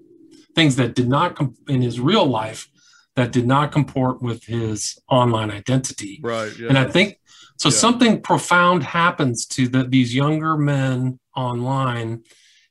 things 0.55 0.77
that 0.77 0.95
did 0.95 1.09
not 1.09 1.35
com- 1.35 1.55
in 1.69 1.83
his 1.83 1.99
real 2.01 2.27
life 2.27 2.69
that 3.17 3.33
did 3.33 3.47
not 3.47 3.73
comport 3.73 4.23
with 4.23 4.45
his 4.45 4.99
online 5.09 5.51
identity. 5.51 6.21
right? 6.23 6.53
Yeah. 6.59 6.69
And 6.69 6.79
I 6.79 6.85
think 6.85 7.19
so. 7.59 7.69
Yeah. 7.69 7.75
Something 7.77 8.23
profound 8.23 8.83
happens 8.85 9.47
to 9.47 9.69
the, 9.69 9.85
these 9.85 10.15
younger 10.15 10.57
men 10.57 11.19
online. 11.37 12.23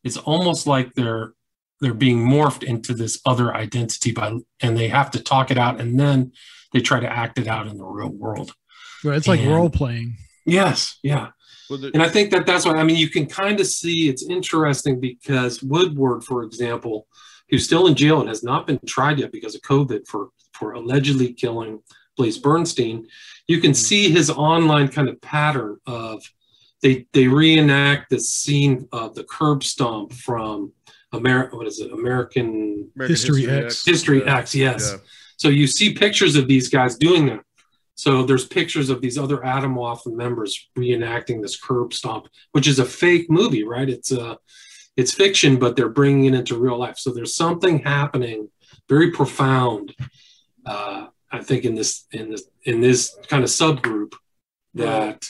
It's 0.04 0.18
almost 0.18 0.66
like 0.66 0.94
they're 0.96 1.34
they're 1.82 1.94
being 1.94 2.20
morphed 2.20 2.64
into 2.64 2.94
this 2.94 3.20
other 3.26 3.54
identity 3.54 4.12
by, 4.12 4.38
and 4.62 4.78
they 4.78 4.88
have 4.88 5.12
to 5.12 5.22
talk 5.22 5.52
it 5.52 5.58
out, 5.58 5.82
and 5.82 6.00
then 6.00 6.32
they 6.72 6.80
try 6.80 7.00
to 7.00 7.12
act 7.12 7.40
it 7.40 7.48
out 7.48 7.68
in 7.68 7.78
the 7.78 7.86
real 7.86 8.12
world. 8.12 8.54
Right, 9.04 9.18
it's 9.18 9.28
like 9.28 9.42
And- 9.42 9.52
role 9.52 9.70
playing 9.70 10.18
Yes, 10.46 10.98
yeah, 11.04 11.30
Well, 11.70 11.80
the- 11.80 11.92
and 11.94 12.02
I 12.02 12.10
think 12.10 12.32
that 12.32 12.46
that's 12.46 12.66
what 12.66 12.78
I 12.78 12.84
mean. 12.84 12.96
You 12.96 13.10
can 13.10 13.28
kind 13.28 13.60
of 13.60 13.68
see 13.68 14.10
it's 14.10 14.24
interesting 14.28 15.00
because 15.00 15.62
Woodward, 15.62 16.24
for 16.24 16.44
example, 16.44 17.08
who's 17.50 17.64
still 17.64 17.88
in 17.88 17.96
jail 17.96 18.20
and 18.20 18.30
has 18.30 18.44
not 18.44 18.66
been 18.66 18.80
tried 18.88 19.20
yet 19.20 19.32
because 19.32 19.56
of 19.56 19.62
COVID 19.62 20.08
for 20.08 20.30
for 20.54 20.74
allegedly 20.74 21.34
killing 21.34 21.80
Blaze 22.18 22.38
Bernstein, 22.38 23.08
you 23.48 23.60
can 23.60 23.72
mm-hmm. 23.72 23.76
see 23.76 24.10
his 24.10 24.30
online 24.30 24.88
kind 24.88 25.10
of 25.10 25.22
pattern 25.22 25.78
of 25.86 26.24
they 26.82 27.06
they 27.14 27.28
reenact 27.28 28.10
the 28.10 28.20
scene 28.20 28.88
of 28.92 29.16
the 29.16 29.24
curb 29.24 29.64
stomp 29.64 30.12
from 30.14 30.72
America. 31.12 31.56
What 31.56 31.68
is 31.68 31.80
it? 31.80 31.92
American 31.92 32.90
American 32.96 33.08
History 33.08 33.50
X. 33.50 33.86
History 33.86 34.20
Yeah. 34.24 34.38
X. 34.38 34.56
Yes. 34.56 34.92
Yeah. 34.92 35.00
So 35.38 35.50
you 35.50 35.68
see 35.68 35.94
pictures 35.94 36.36
of 36.36 36.48
these 36.48 36.70
guys 36.70 36.96
doing 36.96 37.26
that. 37.28 37.42
So 37.96 38.24
there's 38.24 38.46
pictures 38.46 38.90
of 38.90 39.02
these 39.02 39.18
other 39.18 39.38
Atomwaffen 39.38 40.14
members 40.14 40.70
reenacting 40.78 41.42
this 41.42 41.60
curb 41.60 41.94
stomp, 41.94 42.28
which 42.52 42.68
is 42.68 42.80
a 42.80 42.86
fake 42.86 43.30
movie, 43.30 43.64
right? 43.64 43.90
It's 43.90 44.12
a, 44.12 44.38
it's 44.98 45.14
fiction, 45.14 45.58
but 45.60 45.76
they're 45.76 45.90
bringing 45.90 46.26
it 46.26 46.34
into 46.34 46.58
real 46.58 46.78
life. 46.78 46.98
So 46.98 47.12
there's 47.12 47.36
something 47.36 47.80
happening, 47.80 48.50
very 48.90 49.12
profound, 49.12 49.94
uh, 50.66 51.08
I 51.32 51.44
think, 51.44 51.66
in 51.66 51.76
this 51.76 52.06
in 52.12 52.30
this 52.30 52.44
in 52.64 52.82
this 52.82 53.16
kind 53.28 53.44
of 53.44 53.50
subgroup 53.50 54.14
that 54.74 55.26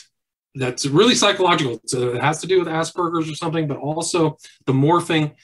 that's 0.54 0.86
really 0.86 1.14
psychological. 1.14 1.80
So 1.86 2.14
it 2.14 2.22
has 2.22 2.40
to 2.40 2.46
do 2.46 2.58
with 2.58 2.68
Asperger's 2.68 3.30
or 3.30 3.34
something, 3.34 3.66
but 3.66 3.78
also 3.78 4.36
the 4.66 4.72
morphing 4.72 5.34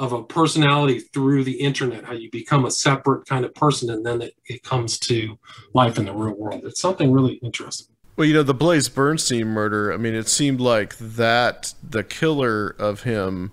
of 0.00 0.14
a 0.14 0.22
personality 0.22 0.98
through 0.98 1.44
the 1.44 1.52
internet, 1.60 2.02
how 2.04 2.14
you 2.14 2.30
become 2.30 2.64
a 2.64 2.70
separate 2.70 3.26
kind 3.26 3.44
of 3.44 3.54
person, 3.54 3.90
and 3.90 4.04
then 4.04 4.22
it, 4.22 4.34
it 4.46 4.62
comes 4.62 4.98
to 4.98 5.38
life 5.74 5.98
in 5.98 6.06
the 6.06 6.12
real 6.12 6.32
world. 6.34 6.62
It's 6.64 6.80
something 6.80 7.12
really 7.12 7.34
interesting. 7.34 7.94
Well, 8.16 8.26
you 8.26 8.32
know, 8.32 8.42
the 8.42 8.54
Blaze 8.54 8.88
Bernstein 8.88 9.48
murder, 9.48 9.92
I 9.92 9.98
mean, 9.98 10.14
it 10.14 10.26
seemed 10.26 10.58
like 10.58 10.96
that, 10.96 11.74
the 11.86 12.02
killer 12.02 12.74
of 12.78 13.02
him, 13.02 13.52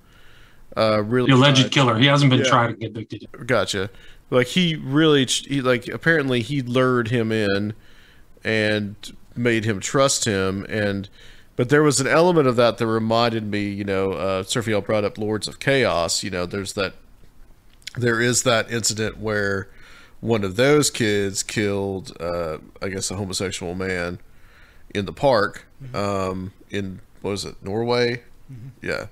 uh, 0.78 1.04
really. 1.04 1.30
The 1.30 1.36
alleged 1.36 1.60
tried- 1.64 1.72
killer, 1.72 2.00
he 2.00 2.06
hasn't 2.06 2.30
been 2.32 2.40
Yeah. 2.40 2.50
tried 2.50 2.70
and 2.70 2.80
convicted. 2.80 3.22
yet. 3.24 3.46
Gotcha. 3.46 3.90
Like, 4.32 4.48
he 4.48 4.76
really, 4.76 5.26
he, 5.26 5.60
like, 5.62 5.90
apparently 5.90 6.42
he 6.42 6.62
lured 6.62 7.10
him 7.10 7.34
in 7.34 7.74
and 8.46 8.96
made 9.36 9.66
him 9.66 9.82
trust 9.82 10.24
him. 10.24 10.66
And, 10.70 11.10
but 11.58 11.68
there 11.68 11.84
was 11.84 12.00
an 12.00 12.08
element 12.08 12.48
of 12.48 12.56
that 12.56 12.78
that 12.78 12.88
reminded 12.88 13.44
me, 13.44 13.68
you 13.68 13.84
know, 13.84 14.14
uh, 14.14 14.44
Serfiel 14.44 14.86
brought 14.86 15.04
up 15.04 15.18
Lords 15.18 15.48
of 15.48 15.60
Chaos. 15.60 16.24
You 16.24 16.30
know, 16.30 16.46
there's 16.46 16.74
that, 16.74 16.94
there 17.98 18.22
is 18.22 18.44
that 18.44 18.72
incident 18.72 19.18
where 19.18 19.68
one 20.22 20.44
of 20.44 20.56
those 20.56 20.90
kids 20.90 21.44
killed, 21.44 22.16
uh, 22.22 22.60
I 22.82 22.90
guess, 22.90 23.12
a 23.12 23.16
homosexual 23.16 23.76
man 23.76 24.20
in 24.96 25.06
the 25.06 25.14
park 25.14 25.66
um, 25.94 26.54
in 26.70 27.02
what 27.22 27.32
was 27.32 27.46
it 27.46 27.56
Norway? 27.62 28.24
Yeah, 28.82 29.08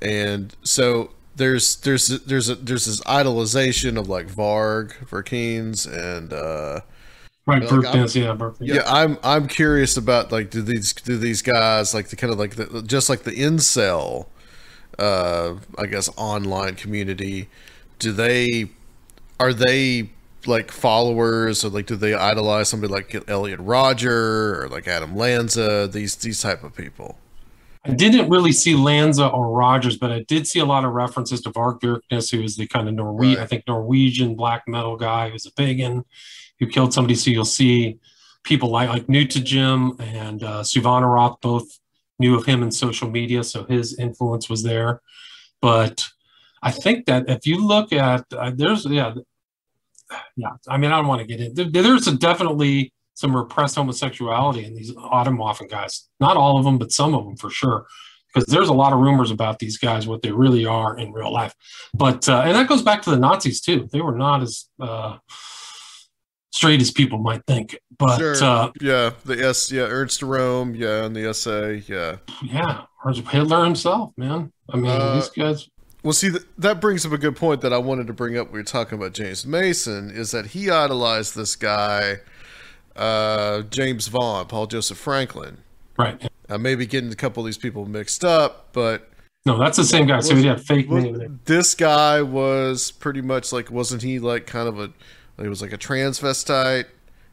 and 0.00 0.54
so 0.62 1.12
there's 1.36 1.76
there's 1.76 2.08
there's 2.08 2.48
a, 2.48 2.56
there's 2.56 2.86
this 2.86 3.00
idolization 3.02 3.98
of 3.98 4.08
like 4.08 4.26
Varg, 4.26 4.94
Vikernes, 5.06 5.86
and 5.86 6.32
uh, 6.32 6.80
Right, 7.46 7.60
Like, 7.60 7.70
Burke 7.70 7.92
Dance, 7.92 8.16
yeah, 8.16 8.34
yeah. 8.60 8.82
I'm 8.86 9.18
I'm 9.22 9.46
curious 9.48 9.98
about 9.98 10.32
like 10.32 10.50
do 10.50 10.62
these 10.62 10.94
do 10.94 11.18
these 11.18 11.42
guys 11.42 11.92
like 11.92 12.08
the 12.08 12.16
kind 12.16 12.32
of 12.32 12.38
like 12.38 12.56
the 12.56 12.82
just 12.82 13.10
like 13.10 13.24
the 13.24 13.32
incel, 13.32 14.26
uh, 14.98 15.56
I 15.76 15.86
guess 15.86 16.08
online 16.16 16.74
community, 16.76 17.50
do 17.98 18.12
they 18.12 18.70
are 19.38 19.52
they 19.52 20.08
like 20.46 20.70
followers 20.70 21.64
or 21.64 21.68
like 21.68 21.84
do 21.86 21.96
they 21.96 22.14
idolize 22.14 22.70
somebody 22.70 22.90
like 22.92 23.14
Elliot 23.28 23.60
Rodger 23.60 24.62
or 24.62 24.68
like 24.70 24.88
Adam 24.88 25.14
Lanza 25.14 25.86
these 25.86 26.16
these 26.16 26.40
type 26.40 26.64
of 26.64 26.74
people? 26.74 27.18
I 27.84 27.90
didn't 27.90 28.30
really 28.30 28.52
see 28.52 28.74
Lanza 28.74 29.26
or 29.26 29.50
Rogers, 29.50 29.98
but 29.98 30.10
I 30.10 30.24
did 30.26 30.46
see 30.46 30.60
a 30.60 30.64
lot 30.64 30.86
of 30.86 30.92
references 30.92 31.42
to 31.42 31.50
Varg 31.50 31.80
Vikernes, 31.80 32.30
who 32.30 32.42
is 32.42 32.56
the 32.56 32.66
kind 32.66 32.88
of 32.88 32.94
Norwe- 32.94 33.36
Right. 33.36 33.38
I 33.38 33.46
think 33.46 33.64
Norwegian 33.68 34.34
black 34.34 34.66
metal 34.66 34.96
guy 34.96 35.28
who's 35.28 35.44
a 35.44 35.52
pagan 35.52 36.06
who 36.64 36.70
killed 36.70 36.92
somebody. 36.92 37.14
So 37.14 37.30
you'll 37.30 37.44
see 37.44 37.98
people 38.42 38.70
like 38.70 38.88
like 38.88 39.06
Neutegem 39.06 40.00
and 40.00 40.42
uh, 40.42 40.62
Souvannarath 40.62 41.40
both 41.40 41.78
knew 42.18 42.36
of 42.36 42.46
him 42.46 42.62
in 42.62 42.70
social 42.70 43.10
media, 43.10 43.42
so 43.44 43.64
his 43.64 43.98
influence 43.98 44.48
was 44.48 44.62
there. 44.62 45.00
But 45.60 46.06
I 46.62 46.70
think 46.70 47.06
that 47.06 47.28
if 47.28 47.46
you 47.46 47.66
look 47.66 47.92
at 47.92 48.24
uh, 48.32 48.52
there's 48.54 48.86
yeah 48.86 49.14
yeah 50.36 50.50
I 50.68 50.76
mean 50.76 50.92
I 50.92 50.96
don't 50.96 51.08
want 51.08 51.20
to 51.20 51.26
get 51.26 51.40
in 51.40 51.72
there's 51.72 52.06
a 52.06 52.16
definitely 52.16 52.92
some 53.14 53.34
repressed 53.36 53.76
homosexuality 53.76 54.64
in 54.64 54.74
these 54.74 54.92
Atomwaffen 54.92 55.70
guys. 55.70 56.08
Not 56.18 56.36
all 56.36 56.58
of 56.58 56.64
them, 56.64 56.78
but 56.78 56.92
some 56.92 57.14
of 57.14 57.24
them 57.24 57.36
for 57.36 57.50
sure. 57.50 57.86
Because 58.32 58.48
there's 58.48 58.68
a 58.68 58.74
lot 58.74 58.92
of 58.92 58.98
rumors 58.98 59.30
about 59.30 59.60
these 59.60 59.78
guys, 59.78 60.08
what 60.08 60.22
they 60.22 60.32
really 60.32 60.66
are 60.66 60.98
in 60.98 61.12
real 61.12 61.32
life. 61.32 61.54
But 61.94 62.28
uh, 62.28 62.42
and 62.44 62.56
that 62.56 62.68
goes 62.68 62.82
back 62.82 63.02
to 63.02 63.10
the 63.10 63.16
Nazis 63.16 63.60
too. 63.60 63.88
They 63.92 64.00
were 64.00 64.16
not 64.16 64.42
as 64.42 64.66
uh, 64.80 65.18
straight 66.54 66.80
as 66.80 66.90
people 66.90 67.18
might 67.18 67.44
think. 67.46 67.78
But 67.98 68.18
sure. 68.18 68.34
uh, 68.42 68.70
yeah, 68.80 69.10
the 69.24 69.44
S, 69.44 69.70
yeah, 69.70 69.82
Ernst 69.82 70.20
Röhm, 70.20 70.76
yeah, 70.76 71.04
and 71.04 71.14
the 71.14 71.34
SA, 71.34 71.92
yeah, 71.92 72.16
yeah, 72.42 72.84
Hitler 73.30 73.64
himself, 73.64 74.12
man. 74.16 74.52
I 74.70 74.76
mean, 74.76 74.90
uh, 74.90 75.14
these 75.16 75.28
guys. 75.30 75.68
Well, 76.02 76.12
see, 76.12 76.30
that 76.58 76.80
brings 76.80 77.06
up 77.06 77.12
a 77.12 77.18
good 77.18 77.36
point 77.36 77.62
that 77.62 77.72
I 77.72 77.78
wanted 77.78 78.06
to 78.08 78.12
bring 78.12 78.36
up. 78.36 78.52
We 78.52 78.58
were 78.58 78.64
talking 78.64 78.98
about 78.98 79.14
James 79.14 79.46
Mason, 79.46 80.10
is 80.10 80.32
that 80.32 80.46
he 80.48 80.70
idolized 80.70 81.34
this 81.34 81.56
guy, 81.56 82.16
uh, 82.94 83.62
James 83.62 84.08
Vaughn, 84.08 84.46
Paul 84.46 84.66
Joseph 84.66 84.98
Franklin. 84.98 85.58
Right. 85.96 86.28
I 86.50 86.56
may 86.58 86.74
be 86.74 86.86
getting 86.86 87.10
a 87.10 87.16
couple 87.16 87.42
of 87.42 87.46
these 87.46 87.56
people 87.56 87.86
mixed 87.86 88.24
up, 88.24 88.72
but 88.72 89.08
no, 89.46 89.58
that's 89.58 89.76
the 89.76 89.84
same 89.84 90.06
guy. 90.06 90.20
So 90.20 90.34
he 90.34 90.46
had 90.46 90.60
fake 90.60 90.90
name. 90.90 91.40
This 91.44 91.74
guy 91.74 92.20
was 92.22 92.90
pretty 92.90 93.22
much 93.22 93.52
like, 93.52 93.70
wasn't 93.70 94.02
he 94.02 94.18
like 94.18 94.46
kind 94.46 94.68
of 94.68 94.78
a 94.78 94.90
he 95.40 95.48
was 95.48 95.62
like 95.62 95.72
a 95.72 95.78
transvestite 95.78 96.86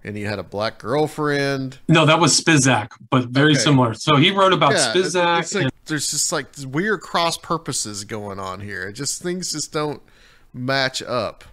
and 0.03 0.17
he 0.17 0.23
had 0.23 0.39
a 0.39 0.43
black 0.43 0.79
girlfriend. 0.79 1.79
No, 1.87 2.05
that 2.05 2.19
was 2.19 2.39
Spisak, 2.39 2.91
but 3.09 3.25
very 3.25 3.51
okay. 3.51 3.61
similar. 3.61 3.93
So 3.93 4.15
he 4.15 4.31
wrote 4.31 4.53
about 4.53 4.71
yeah, 4.73 4.93
Spisak. 4.93 5.53
Like, 5.55 5.63
and- 5.63 5.71
there's 5.85 6.09
just 6.11 6.31
like 6.31 6.47
weird 6.65 7.01
cross 7.01 7.37
purposes 7.37 8.03
going 8.03 8.39
on 8.39 8.61
here. 8.61 8.87
It 8.87 8.93
just 8.93 9.21
things 9.21 9.51
just 9.51 9.71
don't 9.73 10.01
match 10.53 11.01
up 11.01 11.43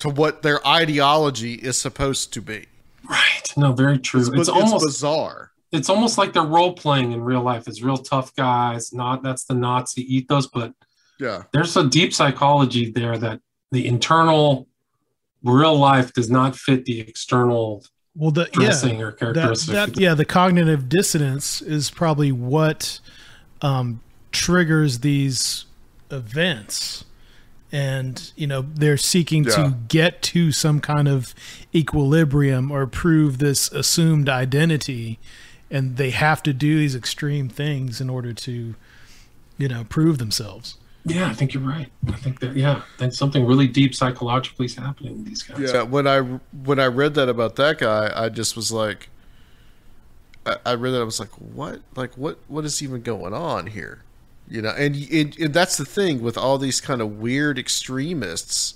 to 0.00 0.08
what 0.08 0.42
their 0.42 0.66
ideology 0.66 1.54
is 1.54 1.76
supposed 1.76 2.32
to 2.32 2.42
be. 2.42 2.66
Right. 3.08 3.42
No, 3.56 3.72
very 3.72 3.98
true. 3.98 4.20
It's, 4.20 4.28
it's, 4.30 4.38
it's 4.40 4.48
almost 4.48 4.84
bizarre. 4.84 5.52
It's 5.72 5.88
almost 5.88 6.18
like 6.18 6.32
they're 6.32 6.42
role 6.42 6.72
playing 6.72 7.12
in 7.12 7.22
real 7.22 7.42
life. 7.42 7.68
It's 7.68 7.82
real 7.82 7.96
tough 7.96 8.34
guys. 8.34 8.92
Not 8.92 9.22
that's 9.22 9.44
the 9.44 9.54
Nazi 9.54 10.02
ethos, 10.16 10.46
but 10.46 10.72
yeah, 11.18 11.44
there's 11.52 11.76
a 11.76 11.88
deep 11.88 12.12
psychology 12.12 12.90
there 12.90 13.18
that 13.18 13.40
the 13.70 13.86
internal 13.86 14.66
real 15.42 15.76
life 15.76 16.12
does 16.12 16.30
not 16.30 16.56
fit 16.56 16.84
the 16.84 17.00
external 17.00 17.84
well 18.14 18.30
the 18.30 18.46
dressing 18.52 18.98
yeah, 18.98 19.04
or 19.04 19.12
characteristics. 19.12 19.66
That, 19.66 19.94
that, 19.94 20.00
yeah, 20.00 20.14
the 20.14 20.24
cognitive 20.24 20.88
dissonance 20.88 21.62
is 21.62 21.90
probably 21.90 22.32
what 22.32 23.00
um, 23.62 24.00
triggers 24.32 25.00
these 25.00 25.66
events 26.10 27.04
and 27.72 28.32
you 28.36 28.46
know 28.46 28.62
they're 28.62 28.96
seeking 28.96 29.44
yeah. 29.44 29.50
to 29.50 29.76
get 29.88 30.22
to 30.22 30.50
some 30.52 30.80
kind 30.80 31.08
of 31.08 31.34
equilibrium 31.74 32.70
or 32.70 32.86
prove 32.86 33.38
this 33.38 33.70
assumed 33.72 34.28
identity 34.28 35.18
and 35.70 35.96
they 35.96 36.10
have 36.10 36.42
to 36.42 36.52
do 36.52 36.78
these 36.78 36.96
extreme 36.96 37.48
things 37.48 38.00
in 38.00 38.10
order 38.10 38.32
to 38.32 38.74
you 39.56 39.68
know 39.68 39.84
prove 39.88 40.18
themselves 40.18 40.76
yeah, 41.04 41.28
I 41.28 41.32
think 41.32 41.54
you're 41.54 41.62
right. 41.62 41.90
I 42.08 42.12
think 42.12 42.40
that 42.40 42.54
yeah, 42.54 42.82
that's 42.98 43.16
something 43.16 43.46
really 43.46 43.66
deep 43.66 43.94
psychologically 43.94 44.66
is 44.66 44.74
happening 44.74 45.18
with 45.18 45.26
these 45.26 45.42
guys. 45.42 45.72
Yeah, 45.72 45.82
when 45.82 46.06
I 46.06 46.20
when 46.64 46.78
I 46.78 46.86
read 46.86 47.14
that 47.14 47.28
about 47.28 47.56
that 47.56 47.78
guy, 47.78 48.12
I 48.14 48.28
just 48.28 48.54
was 48.54 48.70
like, 48.70 49.08
I, 50.44 50.56
I 50.66 50.74
read 50.74 50.90
that 50.92 51.00
I 51.00 51.04
was 51.04 51.18
like, 51.18 51.30
what? 51.30 51.80
Like 51.96 52.16
what? 52.18 52.38
What 52.48 52.64
is 52.64 52.82
even 52.82 53.00
going 53.02 53.32
on 53.32 53.68
here? 53.68 54.04
You 54.48 54.62
know, 54.62 54.70
and, 54.70 54.94
and 55.10 55.38
and 55.38 55.54
that's 55.54 55.76
the 55.76 55.86
thing 55.86 56.20
with 56.22 56.36
all 56.36 56.58
these 56.58 56.80
kind 56.80 57.00
of 57.00 57.18
weird 57.18 57.58
extremists. 57.58 58.74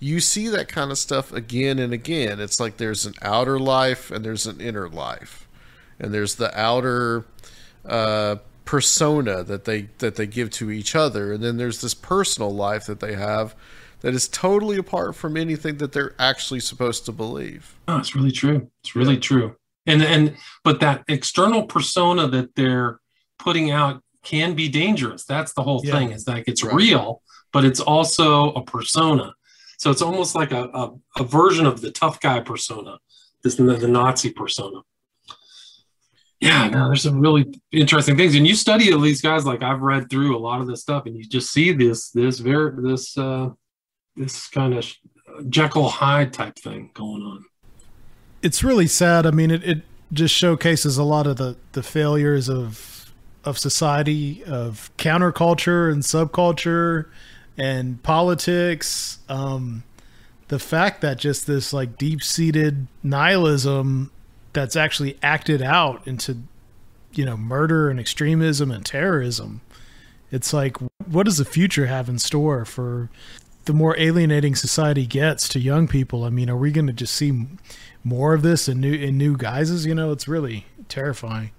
You 0.00 0.20
see 0.20 0.48
that 0.48 0.68
kind 0.68 0.90
of 0.90 0.98
stuff 0.98 1.32
again 1.32 1.78
and 1.78 1.94
again. 1.94 2.40
It's 2.40 2.60
like 2.60 2.76
there's 2.76 3.06
an 3.06 3.14
outer 3.22 3.58
life 3.58 4.10
and 4.10 4.22
there's 4.22 4.44
an 4.46 4.60
inner 4.60 4.88
life, 4.88 5.48
and 5.98 6.12
there's 6.12 6.34
the 6.34 6.56
outer. 6.58 7.24
Uh, 7.86 8.36
persona 8.64 9.42
that 9.44 9.64
they 9.64 9.88
that 9.98 10.16
they 10.16 10.26
give 10.26 10.50
to 10.50 10.70
each 10.70 10.94
other. 10.94 11.32
And 11.32 11.42
then 11.42 11.56
there's 11.56 11.80
this 11.80 11.94
personal 11.94 12.50
life 12.50 12.86
that 12.86 13.00
they 13.00 13.14
have 13.14 13.54
that 14.00 14.14
is 14.14 14.28
totally 14.28 14.76
apart 14.76 15.16
from 15.16 15.36
anything 15.36 15.78
that 15.78 15.92
they're 15.92 16.14
actually 16.18 16.60
supposed 16.60 17.04
to 17.06 17.12
believe. 17.12 17.74
Oh 17.88 17.98
it's 17.98 18.14
really 18.14 18.32
true. 18.32 18.70
It's 18.82 18.96
really 18.96 19.14
yeah. 19.14 19.20
true. 19.20 19.56
And 19.86 20.02
and 20.02 20.36
but 20.62 20.80
that 20.80 21.04
external 21.08 21.64
persona 21.64 22.28
that 22.28 22.54
they're 22.54 23.00
putting 23.38 23.70
out 23.70 24.02
can 24.22 24.54
be 24.54 24.68
dangerous. 24.68 25.24
That's 25.24 25.52
the 25.52 25.62
whole 25.62 25.82
yeah. 25.84 25.92
thing 25.92 26.12
is 26.12 26.24
that 26.24 26.44
it's 26.46 26.64
right. 26.64 26.74
real 26.74 27.22
but 27.52 27.64
it's 27.64 27.78
also 27.78 28.50
a 28.54 28.64
persona. 28.64 29.32
So 29.78 29.92
it's 29.92 30.02
almost 30.02 30.34
like 30.34 30.50
a, 30.50 30.64
a, 30.64 30.90
a 31.18 31.24
version 31.24 31.66
of 31.66 31.80
the 31.80 31.92
tough 31.92 32.18
guy 32.20 32.40
persona 32.40 32.98
this 33.44 33.54
the, 33.54 33.62
the 33.62 33.86
nazi 33.86 34.32
persona 34.32 34.80
yeah, 36.44 36.68
no, 36.68 36.88
there's 36.88 37.02
some 37.02 37.20
really 37.20 37.58
interesting 37.72 38.16
things. 38.18 38.34
And 38.34 38.46
you 38.46 38.54
study 38.54 38.94
these 39.00 39.22
guys, 39.22 39.46
like 39.46 39.62
I've 39.62 39.80
read 39.80 40.10
through 40.10 40.36
a 40.36 40.38
lot 40.38 40.60
of 40.60 40.66
this 40.66 40.82
stuff, 40.82 41.06
and 41.06 41.16
you 41.16 41.24
just 41.24 41.50
see 41.50 41.72
this, 41.72 42.10
this 42.10 42.38
very, 42.38 42.70
this, 42.82 43.16
uh, 43.16 43.48
this 44.14 44.46
kind 44.48 44.74
of 44.74 44.86
Jekyll 45.48 45.88
Hyde 45.88 46.34
type 46.34 46.58
thing 46.58 46.90
going 46.92 47.22
on. 47.22 47.46
It's 48.42 48.62
really 48.62 48.86
sad. 48.86 49.24
I 49.24 49.30
mean, 49.30 49.50
it, 49.50 49.64
it 49.64 49.82
just 50.12 50.34
showcases 50.34 50.98
a 50.98 51.02
lot 51.02 51.26
of 51.26 51.38
the 51.38 51.56
the 51.72 51.82
failures 51.82 52.50
of 52.50 53.10
of 53.42 53.58
society, 53.58 54.44
of 54.44 54.90
counterculture 54.98 55.90
and 55.90 56.02
subculture, 56.02 57.06
and 57.56 58.02
politics. 58.02 59.18
Um, 59.30 59.84
the 60.48 60.58
fact 60.58 61.00
that 61.00 61.16
just 61.16 61.46
this 61.46 61.72
like 61.72 61.96
deep 61.96 62.22
seated 62.22 62.86
nihilism 63.02 64.10
that's 64.54 64.76
actually 64.76 65.18
acted 65.22 65.60
out 65.60 66.06
into 66.06 66.38
you 67.12 67.24
know 67.24 67.36
murder 67.36 67.90
and 67.90 68.00
extremism 68.00 68.70
and 68.70 68.84
terrorism. 68.84 69.60
It's 70.30 70.52
like 70.52 70.76
what 71.06 71.24
does 71.24 71.38
the 71.38 71.44
future 71.44 71.86
have 71.86 72.08
in 72.08 72.18
store 72.18 72.64
for 72.64 73.10
the 73.66 73.72
more 73.72 73.98
alienating 73.98 74.54
society 74.54 75.06
gets 75.06 75.48
to 75.50 75.60
young 75.60 75.86
people? 75.86 76.24
I 76.24 76.30
mean 76.30 76.48
are 76.48 76.56
we 76.56 76.72
going 76.72 76.86
to 76.86 76.92
just 76.92 77.14
see 77.14 77.46
more 78.02 78.34
of 78.34 78.42
this 78.42 78.68
in 78.68 78.80
new 78.80 78.94
in 78.94 79.18
new 79.18 79.36
guises? 79.36 79.84
You 79.84 79.94
know 79.94 80.12
it's 80.12 80.28
really 80.28 80.66
terrifying. 80.88 81.50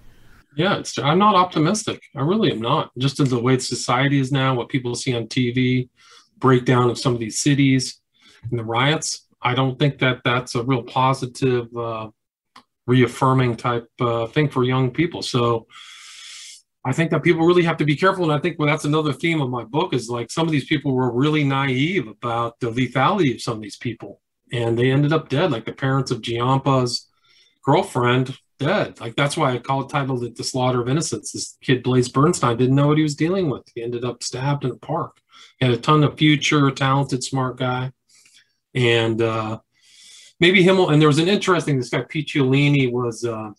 Yeah 0.56 0.78
it's 0.78 0.98
i'm 0.98 1.18
not 1.18 1.34
optimistic. 1.34 2.02
I 2.16 2.22
really 2.22 2.50
am 2.50 2.60
not. 2.60 2.90
Just 2.98 3.20
in 3.20 3.28
the 3.28 3.40
way 3.40 3.58
society 3.58 4.18
is 4.18 4.32
now 4.32 4.54
what 4.54 4.68
people 4.68 4.94
see 4.94 5.14
on 5.14 5.26
tv 5.28 5.88
breakdown 6.38 6.90
of 6.90 6.98
some 6.98 7.14
of 7.14 7.20
these 7.20 7.38
cities 7.38 8.00
and 8.50 8.58
the 8.58 8.64
riots 8.64 9.26
i 9.42 9.54
don't 9.54 9.78
think 9.78 9.98
that 9.98 10.20
that's 10.24 10.54
a 10.54 10.62
real 10.62 10.82
positive 10.82 11.74
uh, 11.76 12.08
reaffirming 12.86 13.56
type 13.56 13.88
uh, 14.00 14.26
thing 14.26 14.48
for 14.48 14.64
young 14.64 14.90
people. 14.90 15.22
So 15.22 15.66
I 16.84 16.92
think 16.92 17.10
that 17.10 17.24
people 17.24 17.44
really 17.44 17.64
have 17.64 17.78
to 17.78 17.84
be 17.84 17.96
careful. 17.96 18.24
And 18.24 18.32
I 18.32 18.38
think 18.38 18.58
well, 18.58 18.68
that's 18.68 18.84
another 18.84 19.12
theme 19.12 19.40
of 19.40 19.50
my 19.50 19.64
book 19.64 19.92
is 19.92 20.08
like 20.08 20.30
some 20.30 20.46
of 20.46 20.52
these 20.52 20.66
people 20.66 20.92
were 20.92 21.12
really 21.12 21.42
naive 21.42 22.06
about 22.06 22.60
the 22.60 22.70
lethality 22.70 23.34
of 23.34 23.42
some 23.42 23.56
of 23.56 23.62
these 23.62 23.76
people. 23.76 24.20
And 24.52 24.78
they 24.78 24.92
ended 24.92 25.12
up 25.12 25.28
dead, 25.28 25.50
like 25.50 25.64
the 25.64 25.72
parents 25.72 26.12
of 26.12 26.22
Giampa's 26.22 27.08
girlfriend 27.64 28.38
dead. 28.60 29.00
Like 29.00 29.16
that's 29.16 29.36
why 29.36 29.52
I 29.52 29.58
call 29.58 29.82
it 29.82 29.88
titled 29.88 30.22
it 30.22 30.36
The 30.36 30.44
Slaughter 30.44 30.80
of 30.80 30.88
Innocence. 30.88 31.32
This 31.32 31.56
kid, 31.60 31.82
Blaze 31.82 32.08
Bernstein, 32.08 32.56
didn't 32.56 32.76
know 32.76 32.86
what 32.86 32.98
he 32.98 33.02
was 33.02 33.16
dealing 33.16 33.50
with. 33.50 33.64
He 33.74 33.82
ended 33.82 34.04
up 34.04 34.22
stabbed 34.22 34.64
in 34.64 34.70
a 34.70 34.76
park. 34.76 35.18
He 35.58 35.66
had 35.66 35.74
a 35.74 35.78
ton 35.78 36.04
of 36.04 36.16
future, 36.16 36.70
talented, 36.70 37.24
smart 37.24 37.58
guy. 37.58 37.90
And 38.74 39.20
uh, 39.20 39.58
maybe 40.40 40.62
him 40.62 40.78
and 40.78 41.00
there 41.00 41.08
was 41.08 41.18
an 41.18 41.28
interesting 41.28 41.76
this 41.76 41.90
guy 41.90 42.02
Picciolini 42.02 42.90
was 42.90 43.24
uh, 43.24 43.50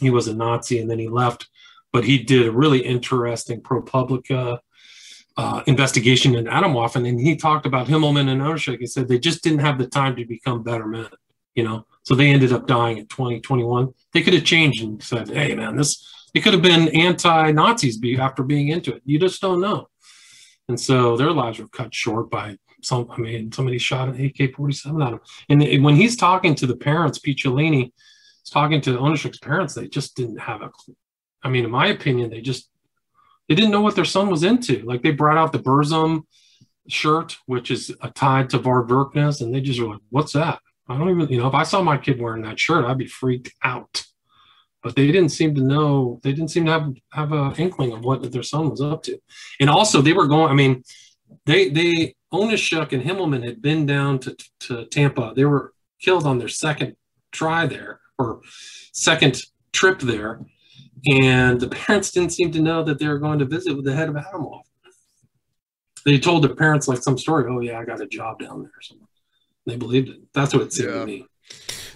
he 0.00 0.10
was 0.10 0.28
a 0.28 0.34
Nazi 0.34 0.80
and 0.80 0.90
then 0.90 0.98
he 0.98 1.08
left, 1.08 1.48
but 1.92 2.04
he 2.04 2.18
did 2.18 2.46
a 2.46 2.52
really 2.52 2.80
interesting 2.80 3.60
ProPublica 3.60 4.58
uh, 5.36 5.62
investigation 5.66 6.36
in 6.36 6.44
Atomwaffen, 6.44 7.08
and 7.08 7.20
he 7.20 7.36
talked 7.36 7.66
about 7.66 7.88
Himmelman 7.88 8.28
and 8.28 8.40
Oneschuk. 8.40 8.78
He 8.78 8.86
said 8.86 9.08
they 9.08 9.18
just 9.18 9.42
didn't 9.42 9.60
have 9.60 9.78
the 9.78 9.86
time 9.86 10.14
to 10.16 10.24
become 10.24 10.62
better 10.62 10.86
men, 10.86 11.08
you 11.54 11.64
know. 11.64 11.86
So 12.02 12.14
they 12.14 12.28
ended 12.28 12.52
up 12.52 12.66
dying 12.66 12.98
at 12.98 13.08
2021. 13.08 13.84
20, 13.84 13.94
they 14.12 14.22
could 14.22 14.34
have 14.34 14.44
changed 14.44 14.82
and 14.82 15.02
said, 15.02 15.28
"Hey, 15.28 15.54
man, 15.54 15.76
this." 15.76 16.10
It 16.34 16.42
could 16.42 16.52
have 16.52 16.62
been 16.62 16.88
anti-Nazis 16.88 18.00
after 18.18 18.42
being 18.42 18.66
into 18.66 18.92
it. 18.92 19.02
You 19.04 19.20
just 19.20 19.40
don't 19.40 19.60
know. 19.60 19.88
And 20.68 20.80
so 20.80 21.16
their 21.16 21.30
lives 21.30 21.60
were 21.60 21.68
cut 21.68 21.94
short 21.94 22.28
by 22.28 22.58
some, 22.84 23.08
I 23.10 23.18
mean, 23.18 23.52
somebody 23.52 23.78
shot 23.78 24.08
an 24.08 24.14
AK-47 24.14 25.06
at 25.06 25.12
him. 25.14 25.20
And 25.48 25.84
when 25.84 25.96
he's 25.96 26.16
talking 26.16 26.54
to 26.56 26.66
the 26.66 26.76
parents, 26.76 27.18
Picciolini 27.18 27.92
is 28.44 28.50
talking 28.50 28.80
to 28.82 28.98
Oneschuk's 28.98 29.38
parents, 29.38 29.74
they 29.74 29.88
just 29.88 30.16
didn't 30.16 30.38
have 30.38 30.62
a 30.62 30.68
clue. 30.68 30.96
I 31.42 31.48
mean, 31.48 31.64
in 31.64 31.70
my 31.70 31.88
opinion, 31.88 32.30
they 32.30 32.40
just 32.40 32.70
they 33.48 33.54
didn't 33.54 33.72
know 33.72 33.82
what 33.82 33.94
their 33.94 34.06
son 34.06 34.30
was 34.30 34.42
into. 34.42 34.82
Like 34.82 35.02
they 35.02 35.10
brought 35.10 35.36
out 35.36 35.52
the 35.52 35.58
Burzum 35.58 36.22
shirt, 36.88 37.36
which 37.46 37.70
is 37.70 37.94
tied 38.14 38.50
to 38.50 38.58
Varg 38.58 38.88
Vikernes, 38.88 39.42
and 39.42 39.54
they 39.54 39.60
just 39.60 39.80
were 39.80 39.88
like, 39.88 40.00
"What's 40.10 40.32
that?" 40.32 40.60
I 40.88 40.96
don't 40.98 41.10
even, 41.10 41.28
you 41.28 41.38
know, 41.38 41.48
if 41.48 41.54
I 41.54 41.62
saw 41.62 41.82
my 41.82 41.96
kid 41.98 42.20
wearing 42.20 42.42
that 42.42 42.60
shirt, 42.60 42.84
I'd 42.84 42.98
be 42.98 43.06
freaked 43.06 43.50
out. 43.62 44.04
but 44.82 44.94
they 44.96 45.06
didn't 45.06 45.30
seem 45.30 45.54
to 45.54 45.62
know. 45.62 46.20
They 46.22 46.32
didn't 46.32 46.50
seem 46.50 46.66
to 46.66 46.72
have 46.72 46.94
have 47.12 47.32
a 47.32 47.54
inkling 47.58 47.92
of 47.92 48.04
what 48.04 48.30
their 48.30 48.42
son 48.42 48.70
was 48.70 48.82
up 48.82 49.02
to. 49.04 49.18
And 49.58 49.70
also, 49.70 50.02
they 50.02 50.12
were 50.12 50.26
going. 50.28 50.50
I 50.50 50.54
mean, 50.54 50.82
they 51.46 51.70
they 51.70 52.14
Oneschuk 52.34 52.92
and 52.92 53.02
Himmelman 53.02 53.44
had 53.44 53.62
been 53.62 53.86
down 53.86 54.18
to 54.20 54.36
to 54.60 54.84
Tampa. 54.86 55.32
They 55.34 55.44
were 55.44 55.72
killed 56.00 56.26
on 56.26 56.38
their 56.38 56.48
second 56.48 56.96
try 57.32 57.66
there 57.66 58.00
or 58.18 58.40
second 58.92 59.42
trip 59.72 60.00
there, 60.00 60.40
and 61.10 61.60
the 61.60 61.68
parents 61.68 62.10
didn't 62.12 62.32
seem 62.32 62.52
to 62.52 62.60
know 62.62 62.82
that 62.84 62.98
they 62.98 63.08
were 63.08 63.18
going 63.18 63.38
to 63.38 63.44
visit 63.44 63.74
with 63.74 63.84
the 63.84 63.94
head 63.94 64.08
of 64.08 64.14
Atomwaffen. 64.14 64.62
They 66.04 66.18
told 66.18 66.44
their 66.44 66.54
parents 66.54 66.86
like 66.86 67.02
some 67.02 67.16
story. 67.18 67.46
Oh 67.48 67.60
yeah, 67.60 67.78
I 67.78 67.84
got 67.84 68.00
a 68.00 68.06
job 68.06 68.38
down 68.40 68.62
there. 68.62 68.70
They 69.66 69.76
believed 69.76 70.10
it. 70.10 70.20
That's 70.34 70.52
what 70.52 70.62
it 70.62 70.72
seemed 70.72 70.90
Yeah. 70.90 71.00
to 71.00 71.06
me. 71.06 71.26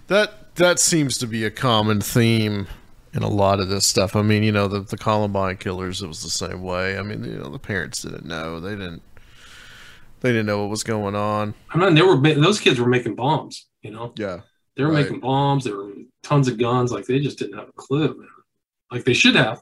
That 0.06 0.54
that 0.56 0.78
seems 0.78 1.18
to 1.18 1.26
be 1.26 1.44
a 1.44 1.50
common 1.50 2.00
theme 2.00 2.66
in 3.12 3.22
a 3.22 3.28
lot 3.28 3.60
of 3.60 3.68
this 3.68 3.86
stuff. 3.86 4.16
I 4.16 4.22
mean, 4.22 4.42
you 4.42 4.52
know, 4.52 4.66
the 4.68 4.80
the 4.80 4.96
Columbine 4.96 5.58
killers, 5.58 6.02
it 6.02 6.06
was 6.06 6.22
the 6.22 6.30
same 6.30 6.62
way. 6.62 6.98
I 6.98 7.02
mean, 7.02 7.22
you 7.24 7.38
know, 7.38 7.50
the 7.50 7.58
parents 7.58 8.02
didn't 8.02 8.24
know. 8.24 8.58
They 8.60 8.70
didn't 8.70 9.02
they 10.20 10.30
didn't 10.30 10.46
know 10.46 10.60
what 10.60 10.70
was 10.70 10.82
going 10.84 11.14
on. 11.14 11.54
I'm 11.70 11.80
not. 11.80 11.94
They 11.94 12.02
were 12.02 12.16
those 12.34 12.60
kids 12.60 12.78
were 12.80 12.88
making 12.88 13.14
bombs. 13.14 13.66
You 13.82 13.90
know, 13.92 14.12
Yeah. 14.16 14.40
they 14.76 14.84
were 14.84 14.90
Right. 14.92 15.04
making 15.04 15.20
bombs. 15.20 15.64
There 15.64 15.76
were 15.76 15.92
tons 16.22 16.48
of 16.48 16.58
guns. 16.58 16.90
Like 16.92 17.06
they 17.06 17.18
just 17.20 17.38
didn't 17.38 17.58
have 17.58 17.68
a 17.68 17.72
clue, 17.72 18.08
man. 18.18 18.28
Like 18.90 19.04
they 19.04 19.14
should 19.14 19.34
have. 19.36 19.60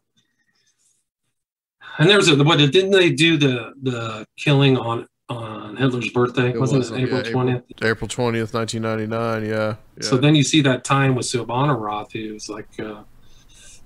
And 1.99 2.09
there's 2.11 2.29
a 2.29 2.43
what 2.43 2.59
didn't 2.59 2.91
they 2.91 3.11
do 3.11 3.37
the 3.37 3.73
the 3.83 4.27
killing 4.37 4.77
on 4.77 5.07
on 5.29 5.77
Hitler's 5.77 6.11
birthday? 6.11 6.51
It 6.51 6.61
Wasn't 6.61 6.79
was, 6.79 6.91
it 6.91 7.01
April 7.01 7.23
yeah, 7.25 7.31
twentieth? 7.33 7.63
April 7.83 8.09
20th, 8.09 8.53
1999, 8.55 9.45
yeah. 9.45 9.51
yeah. 9.51 9.75
So 10.01 10.17
then 10.17 10.35
you 10.35 10.43
see 10.45 10.61
that 10.63 10.85
time 10.85 11.15
with 11.15 11.27
Souvannarath, 11.27 12.13
who's 12.13 12.49
like, 12.49 12.69
uh, 12.79 13.03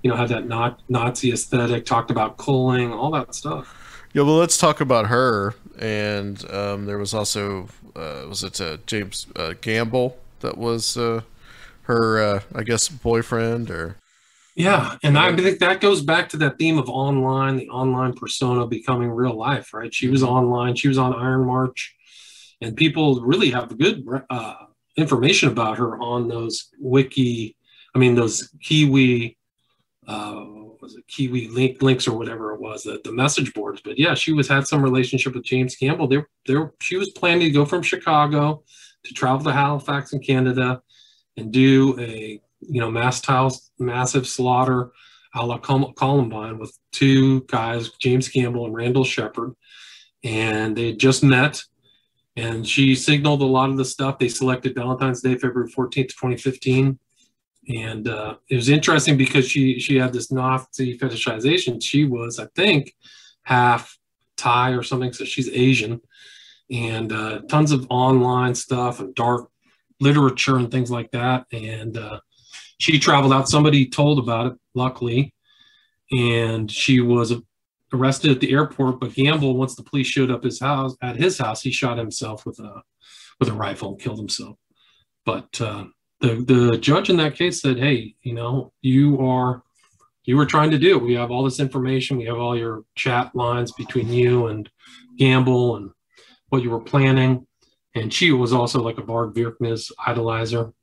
you 0.03 0.09
know, 0.11 0.15
had 0.15 0.29
that 0.29 0.47
not 0.47 0.81
Nazi 0.89 1.31
aesthetic, 1.31 1.85
talked 1.85 2.11
about 2.11 2.37
culling, 2.37 2.91
all 2.93 3.11
that 3.11 3.33
stuff. 3.33 3.75
Yeah, 4.13 4.23
well, 4.23 4.35
let's 4.35 4.57
talk 4.57 4.81
about 4.81 5.07
her. 5.07 5.55
And 5.79 6.49
um, 6.51 6.85
there 6.85 6.97
was 6.97 7.13
also, 7.13 7.69
uh, 7.95 8.25
was 8.27 8.43
it 8.43 8.59
uh, 8.59 8.77
James 8.85 9.27
uh, 9.35 9.53
Gamble 9.61 10.17
that 10.41 10.57
was 10.57 10.97
uh, 10.97 11.21
her, 11.83 12.21
uh, 12.21 12.41
I 12.53 12.63
guess, 12.63 12.87
boyfriend 12.89 13.71
or 13.71 13.95
Yeah, 14.55 14.97
and 15.01 15.17
I 15.17 15.35
think 15.35 15.59
that 15.59 15.81
goes 15.81 16.01
back 16.01 16.29
to 16.29 16.37
that 16.37 16.59
theme 16.59 16.77
of 16.77 16.89
online, 16.89 17.57
the 17.57 17.69
online 17.69 18.13
persona 18.13 18.67
becoming 18.67 19.09
real 19.09 19.33
life, 19.35 19.73
right? 19.73 19.93
She 19.93 20.09
was 20.09 20.23
online, 20.23 20.75
she 20.75 20.87
was 20.89 20.97
on 20.97 21.15
Iron 21.15 21.45
March, 21.45 21.95
and 22.59 22.75
people 22.75 23.21
really 23.21 23.49
have 23.51 23.77
good 23.77 24.05
uh, 24.29 24.55
information 24.97 25.49
about 25.49 25.77
her 25.77 25.97
on 25.99 26.27
those 26.27 26.69
wiki, 26.79 27.55
I 27.95 27.99
mean, 27.99 28.15
those 28.15 28.49
Kiwi, 28.61 29.37
uh, 30.07 30.45
was 30.81 30.95
it 30.95 31.07
Kiwi 31.07 31.47
link 31.47 31.81
links 31.81 32.07
or 32.07 32.17
whatever 32.17 32.53
it 32.53 32.59
was, 32.59 32.83
the, 32.83 32.99
the 33.03 33.11
message 33.11 33.53
boards. 33.53 33.81
But 33.83 33.99
yeah, 33.99 34.13
she 34.15 34.33
was 34.33 34.47
had 34.47 34.67
some 34.67 34.81
relationship 34.81 35.35
with 35.35 35.43
James 35.43 35.75
Gamble. 35.75 36.07
There, 36.07 36.27
there, 36.47 36.73
she 36.81 36.97
was 36.97 37.09
planning 37.09 37.47
to 37.47 37.51
go 37.51 37.65
from 37.65 37.83
Chicago 37.83 38.63
to 39.03 39.13
travel 39.13 39.45
to 39.45 39.51
Halifax 39.51 40.13
in 40.13 40.19
Canada 40.19 40.81
and 41.37 41.51
do 41.51 41.99
a 41.99 42.41
you 42.61 42.79
know, 42.79 42.91
mass 42.91 43.21
tiles, 43.21 43.71
massive 43.79 44.27
slaughter 44.27 44.91
a 45.33 45.45
la 45.45 45.57
Col- 45.57 45.93
Columbine 45.93 46.57
with 46.57 46.77
two 46.91 47.41
guys, 47.41 47.89
James 47.99 48.27
Gamble 48.27 48.65
and 48.65 48.75
Randall 48.75 49.03
Shepherd. 49.03 49.53
And 50.23 50.75
they 50.75 50.87
had 50.87 50.99
just 50.99 51.23
met. 51.23 51.63
And 52.35 52.67
she 52.67 52.95
signaled 52.95 53.41
a 53.41 53.45
lot 53.45 53.69
of 53.69 53.77
the 53.77 53.85
stuff. 53.85 54.19
They 54.19 54.29
selected 54.29 54.75
Valentine's 54.75 55.21
Day, 55.21 55.35
February 55.35 55.69
14th, 55.69 56.09
2015. 56.09 56.99
And 57.75 58.07
uh, 58.07 58.35
it 58.49 58.55
was 58.55 58.69
interesting 58.69 59.17
because 59.17 59.47
she 59.47 59.79
she 59.79 59.97
had 59.97 60.13
this 60.13 60.31
Nazi 60.31 60.97
fetishization. 60.97 61.81
She 61.81 62.05
was, 62.05 62.39
I 62.39 62.47
think, 62.55 62.95
half 63.43 63.97
Thai 64.37 64.71
or 64.71 64.83
something. 64.83 65.13
So 65.13 65.25
she's 65.25 65.49
Asian. 65.49 66.01
And 66.69 67.11
uh, 67.11 67.41
tons 67.49 67.71
of 67.71 67.85
online 67.89 68.55
stuff 68.55 68.99
and 68.99 69.13
dark 69.13 69.49
literature 69.99 70.57
and 70.57 70.71
things 70.71 70.89
like 70.89 71.11
that. 71.11 71.45
And 71.51 71.97
uh, 71.97 72.21
she 72.77 72.97
traveled 72.97 73.33
out. 73.33 73.49
Somebody 73.49 73.87
told 73.87 74.19
about 74.19 74.47
it, 74.47 74.53
luckily, 74.73 75.33
and 76.11 76.71
she 76.71 76.99
was 77.01 77.33
arrested 77.93 78.31
at 78.31 78.39
the 78.39 78.51
airport. 78.53 78.99
But 78.99 79.13
Gamble, 79.13 79.55
once 79.55 79.75
the 79.75 79.83
police 79.83 80.07
showed 80.07 80.31
up 80.31 80.43
his 80.43 80.59
house 80.59 80.95
at 81.01 81.17
his 81.17 81.37
house, 81.37 81.61
he 81.61 81.71
shot 81.71 81.97
himself 81.97 82.45
with 82.45 82.59
a 82.59 82.81
with 83.39 83.49
a 83.49 83.53
rifle 83.53 83.89
and 83.89 83.99
killed 83.99 84.19
himself. 84.19 84.57
But 85.25 85.59
uh, 85.59 85.85
the 86.21 86.43
the 86.45 86.77
judge 86.77 87.09
in 87.09 87.17
that 87.17 87.35
case 87.35 87.61
said, 87.61 87.77
"Hey, 87.77 88.15
you 88.21 88.33
know, 88.33 88.73
you 88.81 89.19
are 89.21 89.63
you 90.23 90.37
were 90.37 90.45
trying 90.45 90.71
to 90.71 90.77
do. 90.77 90.97
it. 90.97 91.03
We 91.03 91.15
have 91.15 91.31
all 91.31 91.43
this 91.43 91.59
information. 91.59 92.17
We 92.17 92.25
have 92.25 92.37
all 92.37 92.57
your 92.57 92.83
chat 92.95 93.35
lines 93.35 93.71
between 93.71 94.09
you 94.09 94.47
and 94.47 94.69
Gamble 95.17 95.77
and 95.77 95.91
what 96.49 96.63
you 96.63 96.69
were 96.69 96.81
planning." 96.81 97.47
And 97.93 98.13
she 98.13 98.31
was 98.31 98.53
also 98.53 98.81
like 98.81 98.97
a 98.97 99.01
Varg 99.01 99.33
Vikernes 99.33 99.91
idolizer 99.99 100.73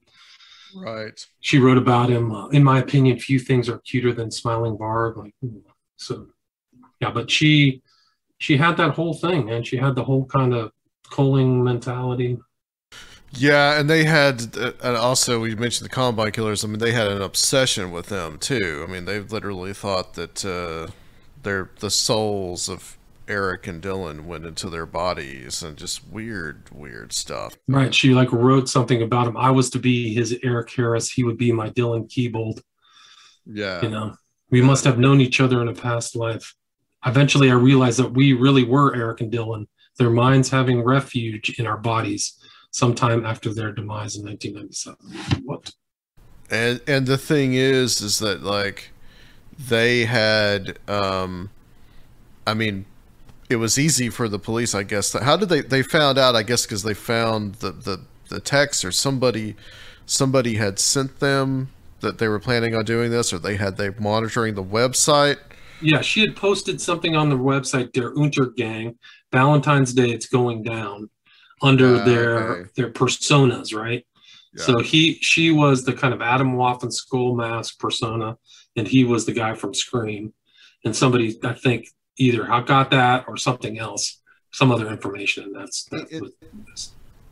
right. 0.74 1.26
she 1.40 1.58
wrote 1.58 1.78
about 1.78 2.10
him. 2.10 2.32
Uh, 2.32 2.48
in 2.48 2.64
my 2.64 2.78
opinion, 2.78 3.18
few 3.18 3.38
things 3.38 3.68
are 3.68 3.78
cuter 3.78 4.12
than 4.12 4.30
smiling 4.30 4.76
Varg. 4.76 5.16
Like 5.16 5.34
so, 5.96 6.28
yeah. 7.00 7.10
But 7.10 7.30
she 7.30 7.82
she 8.38 8.56
had 8.56 8.76
that 8.76 8.94
whole 8.94 9.14
thing, 9.14 9.50
and 9.50 9.66
she 9.66 9.76
had 9.76 9.94
the 9.94 10.04
whole 10.04 10.24
kind 10.26 10.54
of 10.54 10.72
culling 11.10 11.62
mentality. 11.64 12.38
Yeah, 13.32 13.78
and 13.78 13.90
they 13.90 14.04
had, 14.04 14.56
and 14.56 14.96
also 14.96 15.40
we 15.40 15.54
mentioned 15.54 15.84
the 15.84 15.94
Columbine 15.94 16.32
Killers. 16.32 16.64
I 16.64 16.68
mean, 16.68 16.78
they 16.78 16.92
had 16.92 17.08
an 17.08 17.20
obsession 17.22 17.90
with 17.90 18.06
them 18.06 18.38
too. 18.38 18.84
I 18.86 18.90
mean, 18.90 19.04
they 19.04 19.20
literally 19.20 19.74
thought 19.74 20.14
that 20.14 20.44
uh, 20.44 20.90
their 21.42 21.70
the 21.80 21.90
souls 21.90 22.68
of 22.68 22.96
Eric 23.28 23.66
and 23.66 23.82
Dylan 23.82 24.24
went 24.24 24.46
into 24.46 24.70
their 24.70 24.86
bodies, 24.86 25.62
and 25.62 25.76
just 25.76 26.08
weird, 26.08 26.70
weird 26.72 27.12
stuff. 27.12 27.56
Right. 27.68 27.94
She 27.94 28.14
like 28.14 28.32
wrote 28.32 28.68
something 28.68 29.02
about 29.02 29.26
him. 29.26 29.36
I 29.36 29.50
was 29.50 29.68
to 29.70 29.78
be 29.78 30.14
his 30.14 30.38
Eric 30.42 30.70
Harris. 30.70 31.10
He 31.10 31.24
would 31.24 31.36
be 31.36 31.52
my 31.52 31.70
Dylan 31.70 32.10
Klebold. 32.10 32.62
Yeah, 33.46 33.82
You 33.82 33.90
know, 33.90 34.14
we 34.50 34.60
must 34.62 34.84
have 34.84 34.98
known 34.98 35.20
each 35.20 35.40
other 35.40 35.60
in 35.62 35.68
a 35.68 35.74
past 35.74 36.16
life. 36.16 36.54
Eventually, 37.04 37.50
I 37.50 37.54
realized 37.54 37.98
that 37.98 38.12
we 38.12 38.32
really 38.32 38.64
were 38.64 38.94
Eric 38.94 39.20
and 39.20 39.32
Dylan. 39.32 39.66
Their 39.98 40.10
minds 40.10 40.48
having 40.50 40.82
refuge 40.82 41.58
in 41.58 41.66
our 41.66 41.78
bodies. 41.78 42.34
Sometime 42.70 43.24
after 43.24 43.52
their 43.52 43.72
demise 43.72 44.16
in 44.16 44.24
1997. 44.24 45.42
What? 45.44 45.72
and 46.50 46.80
and 46.86 47.06
the 47.06 47.18
thing 47.18 47.54
is, 47.54 48.00
is 48.00 48.18
that 48.18 48.42
like 48.42 48.90
they 49.58 50.04
had, 50.04 50.78
um, 50.88 51.50
I 52.46 52.54
mean, 52.54 52.86
it 53.50 53.56
was 53.56 53.78
easy 53.78 54.08
for 54.08 54.28
the 54.28 54.38
police, 54.38 54.74
I 54.74 54.82
guess. 54.82 55.12
How 55.12 55.36
did 55.36 55.48
they 55.48 55.60
they 55.60 55.82
found 55.82 56.18
out? 56.18 56.36
I 56.36 56.42
guess 56.42 56.64
because 56.64 56.82
they 56.82 56.94
found 56.94 57.56
the 57.56 57.72
the 57.72 58.00
the 58.28 58.40
text 58.40 58.84
or 58.84 58.92
somebody 58.92 59.56
somebody 60.06 60.54
had 60.54 60.78
sent 60.78 61.20
them 61.20 61.70
that 62.00 62.18
they 62.18 62.28
were 62.28 62.38
planning 62.38 62.74
on 62.74 62.84
doing 62.84 63.10
this, 63.10 63.32
or 63.32 63.38
they 63.38 63.56
had 63.56 63.76
they 63.76 63.90
monitoring 63.98 64.54
the 64.54 64.64
website. 64.64 65.38
Yeah, 65.80 66.00
she 66.00 66.20
had 66.20 66.34
posted 66.34 66.80
something 66.80 67.14
on 67.14 67.28
the 67.28 67.38
website, 67.38 67.92
their 67.92 68.12
Untergang, 68.14 68.96
Valentine's 69.30 69.92
Day, 69.92 70.10
it's 70.10 70.26
going 70.26 70.64
down 70.64 71.08
under 71.62 71.96
Ah, 72.00 72.04
their 72.04 72.38
okay. 72.38 72.70
their 72.76 72.90
personas, 72.90 73.74
right? 73.74 74.04
Yeah. 74.56 74.64
So 74.64 74.78
he 74.80 75.14
she 75.20 75.50
was 75.50 75.84
the 75.84 75.92
kind 75.92 76.14
of 76.14 76.20
Atomwaffen 76.20 76.92
skull 76.92 77.34
mask 77.34 77.78
persona, 77.78 78.36
and 78.76 78.86
he 78.88 79.04
was 79.04 79.26
the 79.26 79.32
guy 79.32 79.54
from 79.54 79.74
Scream. 79.74 80.32
And 80.84 80.94
somebody 80.94 81.38
I 81.44 81.54
think 81.54 81.88
either 82.18 82.44
got 82.62 82.90
that 82.90 83.24
or 83.28 83.36
something 83.36 83.78
else, 83.78 84.20
some 84.52 84.70
other 84.70 84.88
information, 84.88 85.44
and 85.44 85.56
that's 85.56 85.84
that's 85.90 86.12
It- 86.12 86.34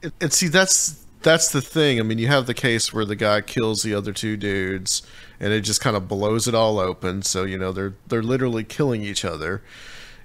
And, 0.03 0.12
and 0.20 0.33
see, 0.33 0.49
that's 0.49 1.05
that's 1.22 1.51
the 1.51 1.62
thing. 1.62 1.99
I 1.99 2.03
mean, 2.03 2.18
you 2.18 2.29
have 2.29 2.47
the 2.47 2.55
case 2.55 2.93
where 2.93 3.05
the 3.05 3.16
guy 3.16 3.41
kills 3.41 3.83
the 3.83 3.95
other 3.95 4.12
two 4.12 4.37
dudes, 4.37 5.03
and 5.41 5.53
it 5.53 5.62
just 5.62 5.81
kind 5.81 5.97
of 5.97 6.07
blows 6.07 6.47
it 6.47 6.55
all 6.55 6.79
open. 6.79 7.22
So 7.22 7.45
you 7.45 7.59
know 7.59 7.72
they're 7.72 7.95
they're 8.07 8.22
literally 8.22 8.64
killing 8.64 9.03
each 9.03 9.24
other. 9.24 9.62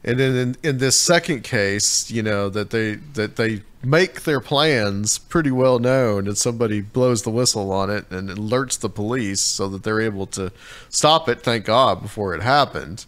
And 0.03 0.19
then 0.19 0.35
in, 0.35 0.55
in 0.63 0.77
this 0.79 0.99
second 0.99 1.43
case, 1.43 2.09
you 2.09 2.23
know 2.23 2.49
that 2.49 2.71
they 2.71 2.95
that 3.13 3.35
they 3.35 3.61
make 3.83 4.23
their 4.23 4.39
plans 4.39 5.19
pretty 5.19 5.51
well 5.51 5.79
known, 5.79 6.27
and 6.27 6.37
somebody 6.37 6.81
blows 6.81 7.21
the 7.21 7.29
whistle 7.29 7.71
on 7.71 7.89
it 7.89 8.09
and 8.09 8.29
alerts 8.29 8.79
the 8.79 8.89
police 8.89 9.41
so 9.41 9.67
that 9.69 9.83
they're 9.83 10.01
able 10.01 10.25
to 10.27 10.51
stop 10.89 11.29
it. 11.29 11.41
Thank 11.41 11.65
God 11.65 12.01
before 12.01 12.33
it 12.33 12.41
happened. 12.41 13.05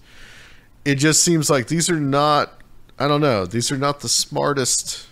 It 0.86 0.96
just 0.96 1.24
seems 1.24 1.50
like 1.50 1.68
these 1.68 1.90
are 1.90 2.00
not. 2.00 2.60
I 3.00 3.08
don't 3.08 3.22
know. 3.22 3.48
These 3.48 3.72
are 3.72 3.78
not 3.78 4.02
the 4.02 4.10
smartest 4.10 5.08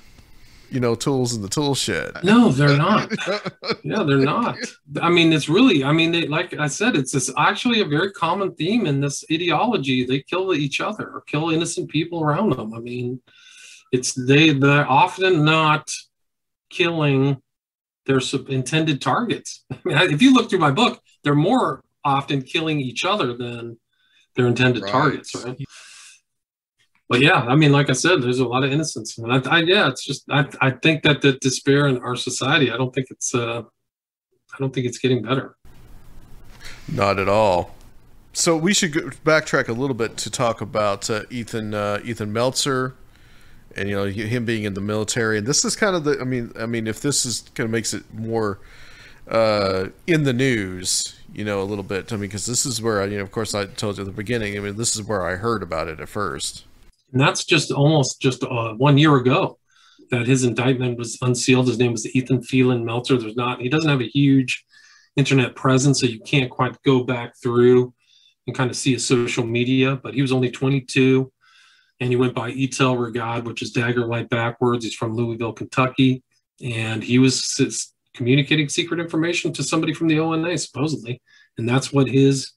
you 0.71 0.79
know, 0.79 0.95
tools 0.95 1.33
in 1.35 1.41
the 1.41 1.49
tool 1.49 1.75
shed. 1.75 2.11
No, 2.23 2.49
they're 2.49 2.77
not. 2.77 3.11
yeah, 3.83 4.03
they're 4.03 4.17
not. 4.17 4.57
I 5.01 5.09
mean, 5.09 5.33
it's 5.33 5.49
really, 5.49 5.83
I 5.83 5.91
mean, 5.91 6.11
they, 6.11 6.27
like 6.27 6.53
I 6.57 6.67
said, 6.67 6.95
it's 6.95 7.11
this 7.11 7.31
actually 7.37 7.81
a 7.81 7.85
very 7.85 8.11
common 8.11 8.55
theme 8.55 8.85
in 8.85 9.01
this 9.01 9.23
ideology. 9.31 10.05
They 10.05 10.21
kill 10.21 10.53
each 10.53 10.79
other 10.81 11.07
or 11.07 11.21
kill 11.21 11.49
innocent 11.49 11.89
people 11.89 12.23
around 12.23 12.53
them. 12.53 12.73
I 12.73 12.79
mean, 12.79 13.21
it's 13.91 14.13
they, 14.13 14.53
they're 14.53 14.89
often 14.89 15.43
not 15.43 15.91
killing 16.69 17.41
their 18.05 18.21
sub- 18.21 18.49
intended 18.49 19.01
targets. 19.01 19.65
I 19.71 19.77
mean, 19.83 19.97
if 20.13 20.21
you 20.21 20.33
look 20.33 20.49
through 20.49 20.59
my 20.59 20.71
book, 20.71 21.01
they're 21.23 21.35
more 21.35 21.83
often 22.05 22.41
killing 22.41 22.79
each 22.79 23.05
other 23.05 23.35
than 23.35 23.77
their 24.35 24.47
intended 24.47 24.83
Right. 24.83 24.91
targets, 24.91 25.35
right? 25.35 25.57
But 27.11 27.19
yeah, 27.19 27.41
I 27.41 27.55
mean, 27.57 27.73
like 27.73 27.89
I 27.89 27.93
said, 27.93 28.21
there's 28.21 28.39
a 28.39 28.47
lot 28.47 28.63
of 28.63 28.71
innocence, 28.71 29.17
and 29.17 29.33
I, 29.33 29.57
I 29.57 29.59
yeah, 29.63 29.89
it's 29.89 30.01
just 30.01 30.23
I, 30.31 30.47
I 30.61 30.71
think 30.71 31.03
that 31.03 31.19
the 31.19 31.33
despair 31.33 31.89
in 31.89 31.97
our 31.97 32.15
society, 32.15 32.71
I 32.71 32.77
don't 32.77 32.95
think 32.95 33.07
it's 33.11 33.35
uh, 33.35 33.63
I 33.63 34.57
don't 34.57 34.73
think 34.73 34.85
it's 34.85 34.97
getting 34.97 35.21
better. 35.21 35.57
Not 36.89 37.19
at 37.19 37.27
all. 37.27 37.75
So 38.31 38.55
we 38.55 38.73
should 38.73 38.93
backtrack 38.93 39.67
a 39.67 39.73
little 39.73 39.93
bit 39.93 40.15
to 40.15 40.29
talk 40.29 40.61
about 40.61 41.09
uh, 41.09 41.23
Ethan 41.29 41.73
uh, 41.73 41.99
Ethan 42.05 42.31
Melzer, 42.33 42.93
and 43.75 43.89
you 43.89 43.95
know 43.97 44.05
him 44.05 44.45
being 44.45 44.63
in 44.63 44.73
the 44.73 44.79
military. 44.79 45.37
And 45.37 45.45
this 45.45 45.65
is 45.65 45.75
kind 45.75 45.97
of 45.97 46.05
the. 46.05 46.17
I 46.21 46.23
mean, 46.23 46.53
I 46.57 46.65
mean, 46.65 46.87
if 46.87 47.01
this 47.01 47.25
is 47.25 47.43
kind 47.55 47.65
of 47.65 47.71
makes 47.71 47.93
it 47.93 48.05
more 48.13 48.57
uh, 49.27 49.87
in 50.07 50.23
the 50.23 50.31
news, 50.31 51.19
you 51.33 51.43
know, 51.43 51.61
a 51.61 51.67
little 51.67 51.83
bit. 51.83 52.13
I 52.13 52.15
mean, 52.15 52.21
because 52.21 52.45
this 52.45 52.65
is 52.65 52.81
where 52.81 53.01
I, 53.01 53.05
you 53.07 53.17
know, 53.17 53.23
of 53.23 53.33
course, 53.33 53.53
I 53.53 53.65
told 53.65 53.97
you 53.97 54.03
at 54.03 54.05
the 54.05 54.13
beginning. 54.13 54.55
I 54.55 54.61
mean, 54.61 54.77
this 54.77 54.95
is 54.95 55.03
where 55.03 55.25
I 55.27 55.35
heard 55.35 55.61
about 55.61 55.89
it 55.89 55.99
at 55.99 56.07
first. 56.07 56.63
And 57.11 57.21
that's 57.21 57.45
just 57.45 57.71
almost 57.71 58.21
just 58.21 58.43
uh, 58.43 58.73
one 58.73 58.97
year 58.97 59.15
ago 59.15 59.57
that 60.11 60.27
his 60.27 60.43
indictment 60.43 60.97
was 60.97 61.17
unsealed. 61.21 61.67
His 61.67 61.79
name 61.79 61.91
was 61.91 62.05
Ethan 62.15 62.43
Phelan 62.43 62.83
Melzer. 62.83 63.19
There's 63.19 63.35
not, 63.35 63.61
he 63.61 63.69
doesn't 63.69 63.89
have 63.89 64.01
a 64.01 64.07
huge 64.07 64.63
internet 65.15 65.55
presence, 65.55 65.99
so 65.99 66.05
you 66.05 66.19
can't 66.19 66.49
quite 66.49 66.81
go 66.83 67.03
back 67.03 67.33
through 67.41 67.93
and 68.47 68.55
kind 68.55 68.69
of 68.69 68.75
see 68.75 68.93
his 68.93 69.05
social 69.05 69.45
media. 69.45 69.95
But 69.95 70.13
he 70.13 70.21
was 70.21 70.31
only 70.31 70.51
22 70.51 71.31
and 71.99 72.09
he 72.09 72.15
went 72.15 72.33
by 72.33 72.51
Etil 72.51 72.97
Reggad, 72.97 73.43
which 73.43 73.61
is 73.61 73.71
dagger 73.71 74.05
light 74.05 74.27
backwards. 74.29 74.83
He's 74.83 74.95
from 74.95 75.15
Louisville, 75.15 75.53
Kentucky. 75.53 76.23
And 76.63 77.03
he 77.03 77.19
was 77.19 77.93
communicating 78.15 78.69
secret 78.69 78.99
information 78.99 79.53
to 79.53 79.63
somebody 79.63 79.93
from 79.93 80.07
the 80.07 80.19
ONA, 80.19 80.57
supposedly. 80.57 81.21
And 81.57 81.69
that's 81.69 81.93
what 81.93 82.09
his 82.09 82.53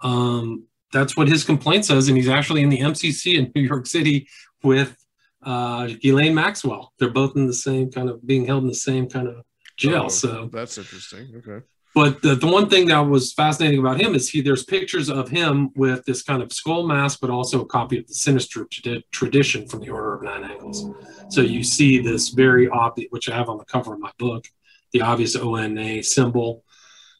um, 0.00 0.67
that's 0.92 1.16
what 1.16 1.28
his 1.28 1.44
complaint 1.44 1.84
says, 1.84 2.08
and 2.08 2.16
he's 2.16 2.28
actually 2.28 2.62
in 2.62 2.68
the 2.68 2.78
MCC 2.78 3.34
in 3.34 3.52
New 3.54 3.62
York 3.62 3.86
City 3.86 4.28
with 4.62 4.96
uh, 5.42 5.86
Ghislaine 5.86 6.34
Maxwell. 6.34 6.92
They're 6.98 7.10
both 7.10 7.36
in 7.36 7.46
the 7.46 7.54
same 7.54 7.90
kind 7.90 8.08
of 8.08 8.26
being 8.26 8.46
held 8.46 8.62
in 8.62 8.68
the 8.68 8.74
same 8.74 9.08
kind 9.08 9.28
of 9.28 9.44
jail. 9.76 10.04
Oh, 10.06 10.08
so, 10.08 10.50
that's 10.52 10.78
interesting. 10.78 11.32
Okay. 11.36 11.64
but 11.94 12.20
the, 12.22 12.34
the 12.34 12.46
one 12.46 12.68
thing 12.68 12.86
that 12.88 13.00
was 13.00 13.32
fascinating 13.32 13.78
about 13.78 14.00
him 14.00 14.14
is 14.14 14.28
he 14.28 14.40
there's 14.40 14.64
pictures 14.64 15.08
of 15.08 15.28
him 15.28 15.70
with 15.76 16.04
this 16.04 16.22
kind 16.22 16.42
of 16.42 16.52
skull 16.52 16.86
mask, 16.86 17.20
but 17.20 17.30
also 17.30 17.62
a 17.62 17.66
copy 17.66 17.98
of 17.98 18.06
the 18.06 18.14
Sinister 18.14 18.64
trad- 18.64 19.04
tradition 19.12 19.68
from 19.68 19.80
the 19.80 19.90
Order 19.90 20.14
of 20.14 20.22
Nine 20.22 20.44
Angles. 20.44 20.86
So 21.28 21.40
you 21.40 21.62
see 21.62 22.00
this 22.00 22.30
very 22.30 22.68
obvious, 22.68 23.08
which 23.10 23.28
I 23.28 23.36
have 23.36 23.48
on 23.48 23.58
the 23.58 23.64
cover 23.64 23.94
of 23.94 24.00
my 24.00 24.10
book, 24.18 24.46
the 24.92 25.02
obvious 25.02 25.36
ONA 25.36 26.02
symbol. 26.02 26.64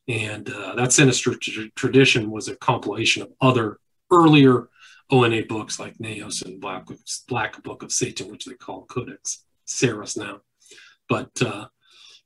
And 0.09 0.51
uh, 0.51 0.75
that 0.77 0.93
sinister 0.93 1.35
tr- 1.35 1.69
tradition 1.77 2.31
was 2.31 2.49
a 2.49 2.57
compilation 2.57 3.23
of 3.23 3.33
other 3.41 3.79
earlier 4.11 4.69
ONA 5.11 5.43
books 5.45 5.79
like 5.79 6.01
Naos 6.01 6.43
and 6.43 6.61
Black, 6.61 6.87
Black 7.29 7.63
Book 7.63 7.83
of 7.83 7.93
Satan, 7.93 8.31
which 8.31 8.47
they 8.47 8.55
call 8.55 8.87
Codex 8.87 9.45
Saerus 9.67 10.17
now. 10.17 10.41
But 11.09 11.31
uh, 11.43 11.67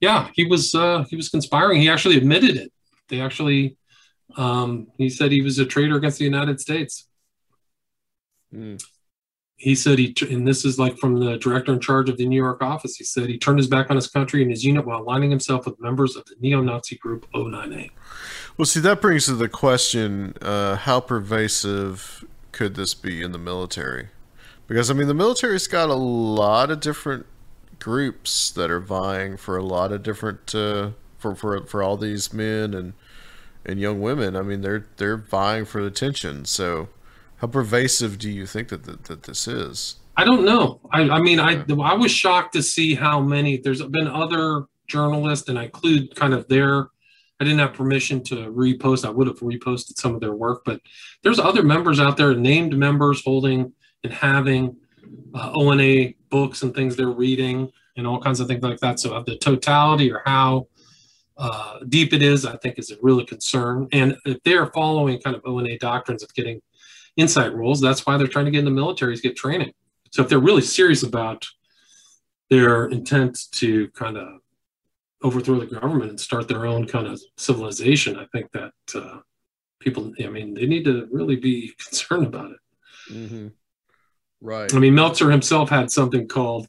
yeah, 0.00 0.30
he 0.34 0.44
was 0.44 0.74
uh, 0.74 1.04
he 1.08 1.16
was 1.16 1.28
conspiring. 1.28 1.80
He 1.80 1.88
actually 1.88 2.16
admitted 2.16 2.56
it. 2.56 2.72
They 3.08 3.20
actually 3.20 3.76
um, 4.36 4.88
he 4.98 5.08
said 5.08 5.30
he 5.30 5.42
was 5.42 5.58
a 5.58 5.66
traitor 5.66 5.96
against 5.96 6.18
the 6.18 6.24
United 6.24 6.60
States. 6.60 7.08
Hmm. 8.52 8.76
He 9.62 9.76
said 9.76 10.00
he, 10.00 10.12
and 10.28 10.46
this 10.46 10.64
is 10.64 10.76
like 10.76 10.98
from 10.98 11.20
the 11.20 11.36
director 11.38 11.72
in 11.72 11.78
charge 11.78 12.08
of 12.08 12.16
the 12.16 12.26
New 12.26 12.36
York 12.36 12.60
office. 12.62 12.96
He 12.96 13.04
said 13.04 13.28
he 13.28 13.38
turned 13.38 13.60
his 13.60 13.68
back 13.68 13.90
on 13.90 13.96
his 13.96 14.08
country 14.08 14.42
and 14.42 14.50
his 14.50 14.64
unit 14.64 14.84
while 14.84 15.00
aligning 15.00 15.30
himself 15.30 15.66
with 15.66 15.80
members 15.80 16.16
of 16.16 16.24
the 16.24 16.34
neo-Nazi 16.40 16.96
group 16.96 17.30
O9A. 17.32 17.90
Well, 18.56 18.66
see, 18.66 18.80
that 18.80 19.00
brings 19.00 19.26
to 19.26 19.36
the 19.36 19.48
question: 19.48 20.34
uh, 20.42 20.74
How 20.74 20.98
pervasive 20.98 22.24
could 22.50 22.74
this 22.74 22.92
be 22.92 23.22
in 23.22 23.30
the 23.30 23.38
military? 23.38 24.08
Because 24.66 24.90
I 24.90 24.94
mean, 24.94 25.06
the 25.06 25.14
military's 25.14 25.68
got 25.68 25.90
a 25.90 25.94
lot 25.94 26.72
of 26.72 26.80
different 26.80 27.26
groups 27.78 28.50
that 28.50 28.68
are 28.68 28.80
vying 28.80 29.36
for 29.36 29.56
a 29.56 29.62
lot 29.62 29.92
of 29.92 30.02
different 30.02 30.52
uh, 30.56 30.90
for 31.18 31.36
for 31.36 31.64
for 31.66 31.84
all 31.84 31.96
these 31.96 32.32
men 32.32 32.74
and 32.74 32.94
and 33.64 33.78
young 33.78 34.00
women. 34.00 34.34
I 34.34 34.42
mean, 34.42 34.62
they're 34.62 34.86
they're 34.96 35.18
vying 35.18 35.66
for 35.66 35.78
attention. 35.78 36.46
So, 36.46 36.88
how 37.42 37.48
pervasive 37.48 38.18
do 38.18 38.30
you 38.30 38.46
think 38.46 38.68
that 38.68 38.84
that, 38.84 39.04
that 39.04 39.24
this 39.24 39.48
is? 39.48 39.96
I 40.16 40.24
don't 40.24 40.44
know. 40.44 40.80
I, 40.92 41.10
I 41.10 41.20
mean, 41.20 41.40
I 41.40 41.64
I 41.82 41.94
was 41.94 42.12
shocked 42.12 42.52
to 42.54 42.62
see 42.62 42.94
how 42.94 43.20
many. 43.20 43.56
There's 43.56 43.82
been 43.82 44.06
other 44.06 44.66
journalists, 44.86 45.48
and 45.48 45.58
I 45.58 45.64
include 45.64 46.14
kind 46.14 46.34
of 46.34 46.46
their. 46.46 46.86
I 47.40 47.44
didn't 47.44 47.58
have 47.58 47.72
permission 47.72 48.22
to 48.24 48.36
repost. 48.52 49.04
I 49.04 49.10
would 49.10 49.26
have 49.26 49.40
reposted 49.40 49.96
some 49.96 50.14
of 50.14 50.20
their 50.20 50.34
work, 50.34 50.62
but 50.64 50.80
there's 51.24 51.40
other 51.40 51.64
members 51.64 51.98
out 51.98 52.16
there, 52.16 52.32
named 52.36 52.78
members 52.78 53.24
holding 53.24 53.72
and 54.04 54.12
having 54.12 54.76
uh, 55.34 55.50
ONA 55.52 56.12
books 56.30 56.62
and 56.62 56.72
things 56.72 56.94
they're 56.94 57.08
reading 57.08 57.72
and 57.96 58.06
all 58.06 58.20
kinds 58.20 58.38
of 58.38 58.46
things 58.46 58.62
like 58.62 58.78
that. 58.78 59.00
So, 59.00 59.14
of 59.14 59.26
the 59.26 59.36
totality 59.36 60.12
or 60.12 60.22
how 60.24 60.68
uh, 61.36 61.80
deep 61.88 62.12
it 62.12 62.22
is, 62.22 62.46
I 62.46 62.56
think 62.58 62.78
is 62.78 62.92
a 62.92 62.96
really 63.02 63.24
concern. 63.24 63.88
And 63.90 64.16
if 64.24 64.40
they're 64.44 64.66
following 64.66 65.20
kind 65.20 65.34
of 65.34 65.42
ONA 65.44 65.78
doctrines 65.78 66.22
of 66.22 66.32
getting 66.34 66.62
insight 67.16 67.54
roles, 67.54 67.80
that's 67.80 68.06
why 68.06 68.16
they're 68.16 68.26
trying 68.26 68.46
to 68.46 68.50
get 68.50 68.60
in 68.60 68.64
the 68.64 68.70
military 68.70 69.12
is 69.12 69.20
get 69.20 69.36
training. 69.36 69.72
So 70.10 70.22
if 70.22 70.28
they're 70.28 70.38
really 70.38 70.62
serious 70.62 71.02
about 71.02 71.46
their 72.50 72.86
intent 72.86 73.38
to 73.52 73.88
kind 73.90 74.16
of 74.16 74.40
overthrow 75.22 75.60
the 75.60 75.66
government 75.66 76.10
and 76.10 76.20
start 76.20 76.48
their 76.48 76.66
own 76.66 76.86
kind 76.86 77.06
of 77.06 77.20
civilization, 77.36 78.18
I 78.18 78.26
think 78.32 78.50
that 78.52 78.72
uh, 78.94 79.18
people, 79.78 80.12
I 80.22 80.28
mean, 80.28 80.54
they 80.54 80.66
need 80.66 80.84
to 80.84 81.08
really 81.10 81.36
be 81.36 81.72
concerned 81.78 82.26
about 82.26 82.50
it. 82.50 82.58
Mm-hmm. 83.12 83.48
Right. 84.40 84.74
I 84.74 84.78
mean, 84.78 84.94
Melzer 84.94 85.30
himself 85.30 85.70
had 85.70 85.90
something 85.90 86.26
called 86.26 86.66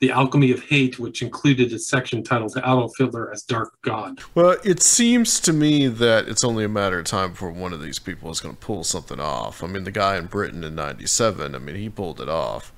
the 0.00 0.10
Alchemy 0.10 0.50
of 0.52 0.62
Hate, 0.64 0.98
which 0.98 1.22
included 1.22 1.72
a 1.72 1.78
section 1.78 2.22
titled 2.22 2.56
Adolf 2.58 2.92
Hitler 2.98 3.32
as 3.32 3.42
Dark 3.42 3.80
God. 3.82 4.20
Well, 4.34 4.56
it 4.62 4.82
seems 4.82 5.40
to 5.40 5.52
me 5.52 5.86
that 5.88 6.28
it's 6.28 6.44
only 6.44 6.64
a 6.64 6.68
matter 6.68 6.98
of 6.98 7.06
time 7.06 7.30
before 7.30 7.50
one 7.50 7.72
of 7.72 7.80
these 7.80 7.98
people 7.98 8.30
is 8.30 8.40
going 8.40 8.54
to 8.54 8.60
pull 8.60 8.84
something 8.84 9.20
off. 9.20 9.62
I 9.64 9.66
mean, 9.66 9.84
the 9.84 9.90
guy 9.90 10.16
in 10.16 10.26
Britain 10.26 10.64
in 10.64 10.74
97, 10.74 11.54
I 11.54 11.58
mean, 11.58 11.76
he 11.76 11.88
pulled 11.88 12.20
it 12.20 12.28
off. 12.28 12.72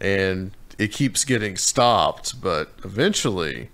And 0.00 0.52
it 0.78 0.92
keeps 0.92 1.26
getting 1.26 1.56
stopped, 1.56 2.40
but 2.40 2.72
eventually, 2.84 3.68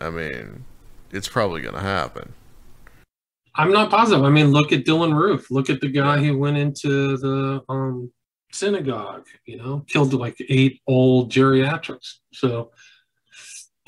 I 0.00 0.10
mean, 0.10 0.64
it's 1.12 1.28
probably 1.28 1.60
going 1.62 1.76
to 1.76 1.80
happen. 1.80 2.32
I'm 3.54 3.70
not 3.70 3.90
positive. 3.90 4.24
I 4.24 4.30
mean, 4.30 4.50
look 4.50 4.72
at 4.72 4.84
Dylann 4.84 5.14
Roof. 5.14 5.50
Look 5.50 5.70
at 5.70 5.80
the 5.80 5.88
guy 5.88 6.18
who 6.18 6.38
went 6.38 6.56
into 6.56 7.16
the 7.18 7.62
um, 7.68 8.10
synagogue, 8.52 9.26
you 9.46 9.56
know, 9.56 9.84
killed 9.88 10.12
like 10.14 10.36
eight 10.48 10.80
old 10.86 11.30
geriatrics. 11.30 12.14
So 12.32 12.72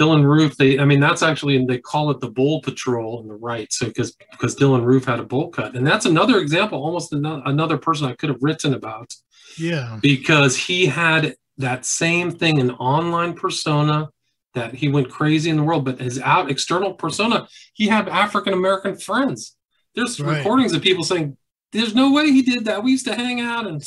Dylann 0.01 0.25
Roof, 0.25 0.57
they, 0.57 0.79
I 0.79 0.85
mean, 0.85 1.01
that's 1.01 1.23
actually, 1.23 1.57
and 1.57 1.69
they 1.69 1.79
call 1.79 2.11
it 2.11 2.21
the 2.21 2.31
Bowl 2.31 2.63
Patrol 2.63 3.19
on 3.19 3.29
the 3.29 3.35
right. 3.35 3.73
So 3.73 3.87
because 3.87 4.17
because 4.31 4.57
Dylann 4.57 4.85
Roof 4.85 5.05
had 5.05 5.21
a 5.21 5.25
bull 5.25 5.49
cut, 5.49 5.75
and 5.77 5.87
that's 5.87 6.07
another 6.07 6.39
example, 6.39 6.83
almost 6.83 7.13
another, 7.13 7.43
another 7.47 7.79
person 7.79 8.07
I 8.07 8.15
could 8.15 8.31
have 8.31 8.39
written 8.41 8.75
about 8.75 9.15
Yeah. 9.59 9.99
because 10.03 10.57
he 10.57 10.87
had 10.87 11.37
that 11.59 11.85
same 11.85 12.31
thing, 12.31 12.59
an 12.59 12.71
online 12.73 13.35
persona 13.35 14.09
that 14.55 14.75
he 14.75 14.89
went 14.89 15.11
crazy 15.11 15.51
in 15.51 15.57
the 15.57 15.63
world, 15.63 15.85
but 15.85 16.01
his 16.01 16.21
out 16.21 16.51
external 16.51 16.95
persona, 16.95 17.47
he 17.75 17.89
had 17.89 18.09
African 18.09 18.53
American 18.55 18.97
friends. 18.97 19.57
There's 19.95 20.19
Right. 20.19 20.39
recordings 20.39 20.73
of 20.73 20.83
people 20.83 21.05
saying, 21.05 21.37
"There's 21.73 21.95
no 21.95 22.11
way 22.13 22.33
he 22.33 22.43
did 22.43 22.65
that. 22.65 22.83
We 22.83 22.93
used 22.93 23.07
to 23.07 23.15
hang 23.15 23.41
out 23.41 23.67
and 23.67 23.83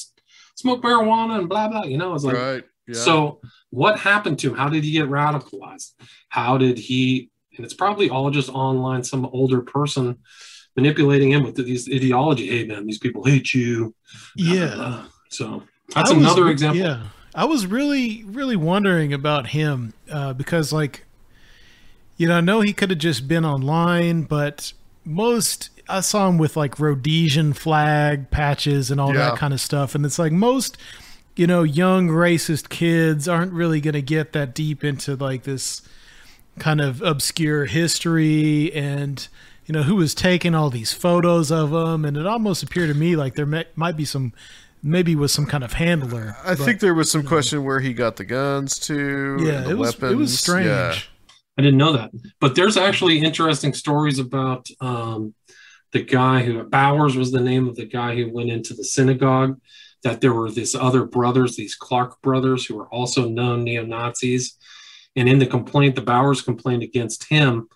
smoke 0.55 0.81
marijuana 0.81 1.39
and 1.39 1.47
blah 1.47 1.67
blah." 1.67 1.83
You 1.83 1.97
know, 1.97 2.13
it's 2.15 2.23
like 2.23 2.35
right. 2.35 2.63
Yeah. 2.87 2.95
so. 2.95 3.39
What 3.71 3.99
happened 3.99 4.39
to 4.39 4.49
him? 4.51 4.55
How 4.55 4.69
did 4.69 4.85
he 4.85 4.91
get 4.91 5.09
radicalized? 5.09 5.91
How 6.29 6.57
did 6.57 6.77
he? 6.77 7.29
And 7.57 7.65
it's 7.65 7.73
probably 7.73 8.09
all 8.09 8.29
just 8.31 8.49
online. 8.49 9.03
Some 9.03 9.25
older 9.25 9.59
person 9.59 10.17
manipulating 10.77 11.31
him 11.31 11.43
with 11.43 11.55
these 11.57 11.89
ideology. 11.89 12.47
Hey 12.47 12.65
man, 12.65 12.85
these 12.85 12.99
people 12.99 13.25
hate 13.25 13.53
you. 13.53 13.93
blah, 14.37 14.45
blah, 14.45 14.55
Yeah. 14.55 14.75
blah. 14.75 15.05
So 15.29 15.63
that's 15.93 16.13
was- 16.13 16.19
another 16.23 16.47
example. 16.49 16.79
Yeah, 16.81 17.07
I 17.33 17.43
was 17.43 17.67
really, 17.67 18.23
really 18.25 18.55
wondering 18.55 19.11
about 19.11 19.47
him 19.47 19.93
uh, 20.09 20.31
because, 20.31 20.71
like, 20.71 21.05
you 22.15 22.29
know, 22.29 22.37
I 22.37 22.41
know 22.41 22.61
he 22.61 22.71
could 22.71 22.89
have 22.91 22.99
just 22.99 23.27
been 23.27 23.43
online, 23.43 24.21
but 24.23 24.71
most 25.03 25.69
I 25.89 26.01
saw 26.01 26.27
him 26.27 26.37
with 26.37 26.55
like 26.57 26.79
Rhodesian 26.79 27.53
flag 27.53 28.31
patches 28.31 28.89
and 28.91 28.99
all 28.99 29.13
Yeah. 29.13 29.29
that 29.31 29.37
kind 29.37 29.53
of 29.53 29.61
stuff, 29.61 29.95
and 29.95 30.05
it's 30.05 30.17
like 30.19 30.31
most, 30.31 30.77
you 31.35 31.47
know, 31.47 31.63
young 31.63 32.07
racist 32.09 32.69
kids 32.69 33.27
aren't 33.27 33.53
really 33.53 33.81
going 33.81 33.93
to 33.93 34.01
get 34.01 34.33
that 34.33 34.53
deep 34.55 34.83
into 34.83 35.15
like 35.15 35.43
this 35.43 35.81
kind 36.59 36.79
of 36.81 37.01
obscure 37.01 37.65
history 37.65 38.71
and 38.73 39.27
you 39.65 39.73
know 39.73 39.83
who 39.83 39.95
was 39.95 40.15
taking 40.15 40.55
all 40.55 40.69
these 40.69 40.93
photos 40.93 41.51
of 41.51 41.71
them 41.71 42.05
and 42.05 42.15
it 42.15 42.25
almost 42.25 42.63
appeared 42.63 42.87
to 42.87 42.93
me 42.95 43.15
like 43.17 43.35
there 43.35 43.45
may, 43.45 43.65
might 43.75 43.97
be 43.97 44.05
some 44.05 44.31
maybe 44.81 45.15
was 45.17 45.33
some 45.33 45.45
kind 45.45 45.65
of 45.65 45.73
handler 45.73 46.37
I 46.45 46.55
but- 46.55 46.59
think 46.59 46.79
there 46.79 46.93
was 46.93 47.11
some 47.11 47.23
question 47.23 47.65
where 47.65 47.81
he 47.81 47.91
got 47.93 48.15
the 48.15 48.23
guns 48.23 48.79
to. 48.87 49.37
yeah 49.41 49.53
and 49.57 49.65
the 49.65 49.71
it 49.71 49.77
was 49.77 49.95
weapons. 49.99 50.11
it 50.13 50.15
was 50.15 50.39
strange 50.39 50.67
Yeah. 50.67 50.95
I 51.57 51.61
didn't 51.61 51.77
know 51.77 51.93
that. 51.93 52.11
But 52.41 52.55
there's 52.55 52.75
actually 52.77 53.19
interesting 53.19 53.73
stories 53.73 54.19
about 54.19 54.67
um, 54.81 55.33
the 55.95 56.03
guy 56.03 56.43
who 56.43 56.61
Bowers 56.61 57.15
was 57.15 57.31
the 57.31 57.39
name 57.39 57.69
of 57.69 57.77
the 57.77 57.85
guy 57.85 58.15
who 58.15 58.29
went 58.29 58.49
into 58.49 58.73
the 58.73 58.83
synagogue. 58.83 59.61
That 60.03 60.19
there 60.19 60.33
were 60.33 60.51
these 60.51 60.75
other 60.75 61.05
brothers, 61.05 61.55
these 61.55 61.73
Clark 61.73 62.21
brothers, 62.21 62.65
who 62.65 62.75
were 62.75 62.89
also 62.89 63.29
known 63.29 63.63
neo 63.63 63.85
Nazis. 63.85 64.57
And 65.15 65.29
in 65.29 65.39
the 65.39 65.47
complaint, 65.47 65.95
the 65.95 66.01
Bowers 66.01 66.41
complained 66.41 66.83
against 66.83 67.29
him. 67.29 67.69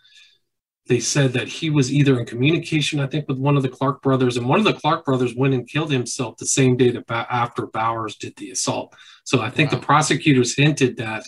They 0.87 0.99
said 0.99 1.31
that 1.31 1.47
he 1.47 1.69
was 1.69 1.93
either 1.93 2.19
in 2.19 2.25
communication, 2.25 2.99
I 2.99 3.07
think, 3.07 3.29
with 3.29 3.37
one 3.37 3.55
of 3.55 3.63
the 3.63 3.69
Clark 3.69 4.01
brothers, 4.01 4.35
and 4.35 4.49
one 4.49 4.59
of 4.59 4.65
the 4.65 4.73
Clark 4.73 5.05
brothers 5.05 5.33
went 5.33 5.53
and 5.53 5.65
killed 5.65 5.91
himself 5.91 6.35
the 6.35 6.45
same 6.45 6.75
day 6.75 6.91
that 6.91 7.05
after 7.09 7.67
Bowers 7.67 8.17
did 8.17 8.35
the 8.35 8.51
assault. 8.51 8.93
So 9.23 9.39
I 9.39 9.49
think 9.49 9.71
wow. 9.71 9.79
the 9.79 9.85
prosecutors 9.85 10.57
hinted 10.57 10.97
that 10.97 11.23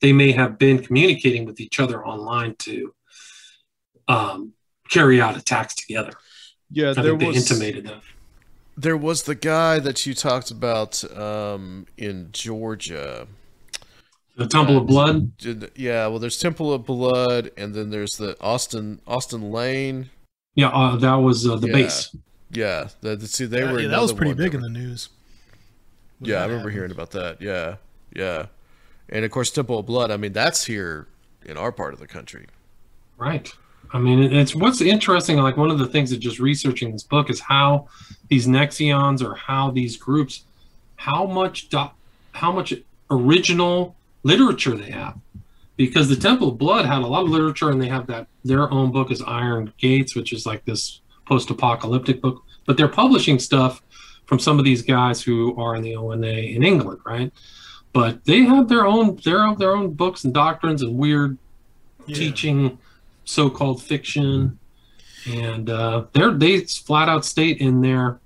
they 0.00 0.12
may 0.12 0.32
have 0.32 0.58
been 0.58 0.82
communicating 0.82 1.44
with 1.44 1.60
each 1.60 1.78
other 1.78 2.04
online 2.04 2.56
to 2.66 2.94
um, 4.08 4.54
carry 4.90 5.20
out 5.20 5.36
attacks 5.36 5.76
together. 5.76 6.12
Yeah, 6.72 6.94
I 6.96 7.02
there 7.02 7.14
was 7.14 7.50
intimated 7.50 7.86
that. 7.86 8.02
There 8.76 8.96
was 8.96 9.24
the 9.24 9.34
guy 9.34 9.78
that 9.78 10.06
you 10.06 10.14
talked 10.14 10.50
about 10.50 11.04
um, 11.16 11.86
in 11.98 12.30
Georgia. 12.32 13.26
The 14.36 14.46
Temple 14.46 14.78
of 14.78 14.86
Blood. 14.86 15.32
Yeah, 15.76 16.06
well, 16.06 16.18
there's 16.18 16.38
Temple 16.38 16.72
of 16.72 16.86
Blood, 16.86 17.50
and 17.56 17.74
then 17.74 17.90
there's 17.90 18.12
the 18.12 18.36
Austin 18.40 19.00
Austin 19.06 19.52
Lane. 19.52 20.08
Yeah, 20.54 20.68
uh, 20.68 20.96
that 20.96 21.16
was 21.16 21.46
uh, 21.46 21.56
the 21.56 21.66
yeah. 21.66 21.72
base. 21.72 22.16
Yeah, 22.50 22.88
the, 23.02 23.16
the, 23.16 23.26
see, 23.26 23.44
they 23.44 23.60
yeah, 23.60 23.72
were. 23.72 23.80
Yeah, 23.80 23.88
that 23.88 24.00
was 24.00 24.12
pretty 24.12 24.34
big 24.34 24.54
in 24.54 24.62
the 24.62 24.70
news. 24.70 25.10
Yeah, 26.20 26.36
I 26.36 26.42
remember 26.42 26.56
happened. 26.56 26.74
hearing 26.74 26.90
about 26.92 27.10
that. 27.10 27.42
Yeah, 27.42 27.76
yeah, 28.14 28.46
and 29.10 29.24
of 29.24 29.30
course, 29.30 29.50
Temple 29.50 29.78
of 29.78 29.86
Blood. 29.86 30.10
I 30.10 30.16
mean, 30.16 30.32
that's 30.32 30.64
here 30.64 31.08
in 31.44 31.58
our 31.58 31.72
part 31.72 31.92
of 31.92 32.00
the 32.00 32.06
country. 32.06 32.46
Right. 33.18 33.52
I 33.90 33.98
mean, 33.98 34.32
it's 34.32 34.54
what's 34.54 34.80
interesting. 34.80 35.36
Like 35.38 35.56
one 35.56 35.70
of 35.70 35.78
the 35.78 35.86
things 35.86 36.10
that 36.10 36.18
just 36.18 36.38
researching 36.38 36.92
this 36.92 37.02
book 37.02 37.28
is 37.28 37.40
how 37.40 37.88
these 38.28 38.46
Nexions 38.46 39.22
or 39.22 39.34
how 39.34 39.70
these 39.70 39.96
groups, 39.96 40.44
how 40.96 41.26
much, 41.26 41.68
do, 41.68 41.84
how 42.32 42.52
much 42.52 42.72
original 43.10 43.94
literature 44.22 44.76
they 44.76 44.90
have, 44.90 45.18
because 45.76 46.08
the 46.08 46.16
Temple 46.16 46.48
of 46.48 46.58
Blood 46.58 46.86
had 46.86 47.02
a 47.02 47.06
lot 47.06 47.24
of 47.24 47.30
literature, 47.30 47.70
and 47.70 47.80
they 47.80 47.88
have 47.88 48.06
that 48.06 48.28
their 48.44 48.70
own 48.72 48.92
book 48.92 49.10
is 49.10 49.22
Iron 49.22 49.72
Gates, 49.78 50.14
which 50.14 50.32
is 50.32 50.46
like 50.46 50.64
this 50.64 51.00
post-apocalyptic 51.26 52.20
book. 52.20 52.42
But 52.66 52.76
they're 52.76 52.88
publishing 52.88 53.38
stuff 53.38 53.82
from 54.26 54.38
some 54.38 54.58
of 54.58 54.64
these 54.64 54.82
guys 54.82 55.20
who 55.22 55.54
are 55.60 55.74
in 55.74 55.82
the 55.82 55.96
ONA 55.96 56.26
in 56.26 56.62
England, 56.62 57.00
right? 57.04 57.32
But 57.92 58.24
they 58.24 58.40
have 58.40 58.68
their 58.68 58.86
own 58.86 59.16
their 59.24 59.54
their 59.56 59.76
own 59.76 59.92
books 59.92 60.24
and 60.24 60.32
doctrines 60.32 60.82
and 60.82 60.96
weird 60.96 61.36
yeah. 62.06 62.16
teaching, 62.16 62.78
so-called 63.24 63.82
fiction, 63.82 64.58
and 65.28 65.70
uh, 65.70 66.06
they're 66.12 66.32
they 66.32 66.60
flat 66.60 67.08
out 67.08 67.24
state 67.24 67.58
in 67.58 67.80
their 67.80 68.20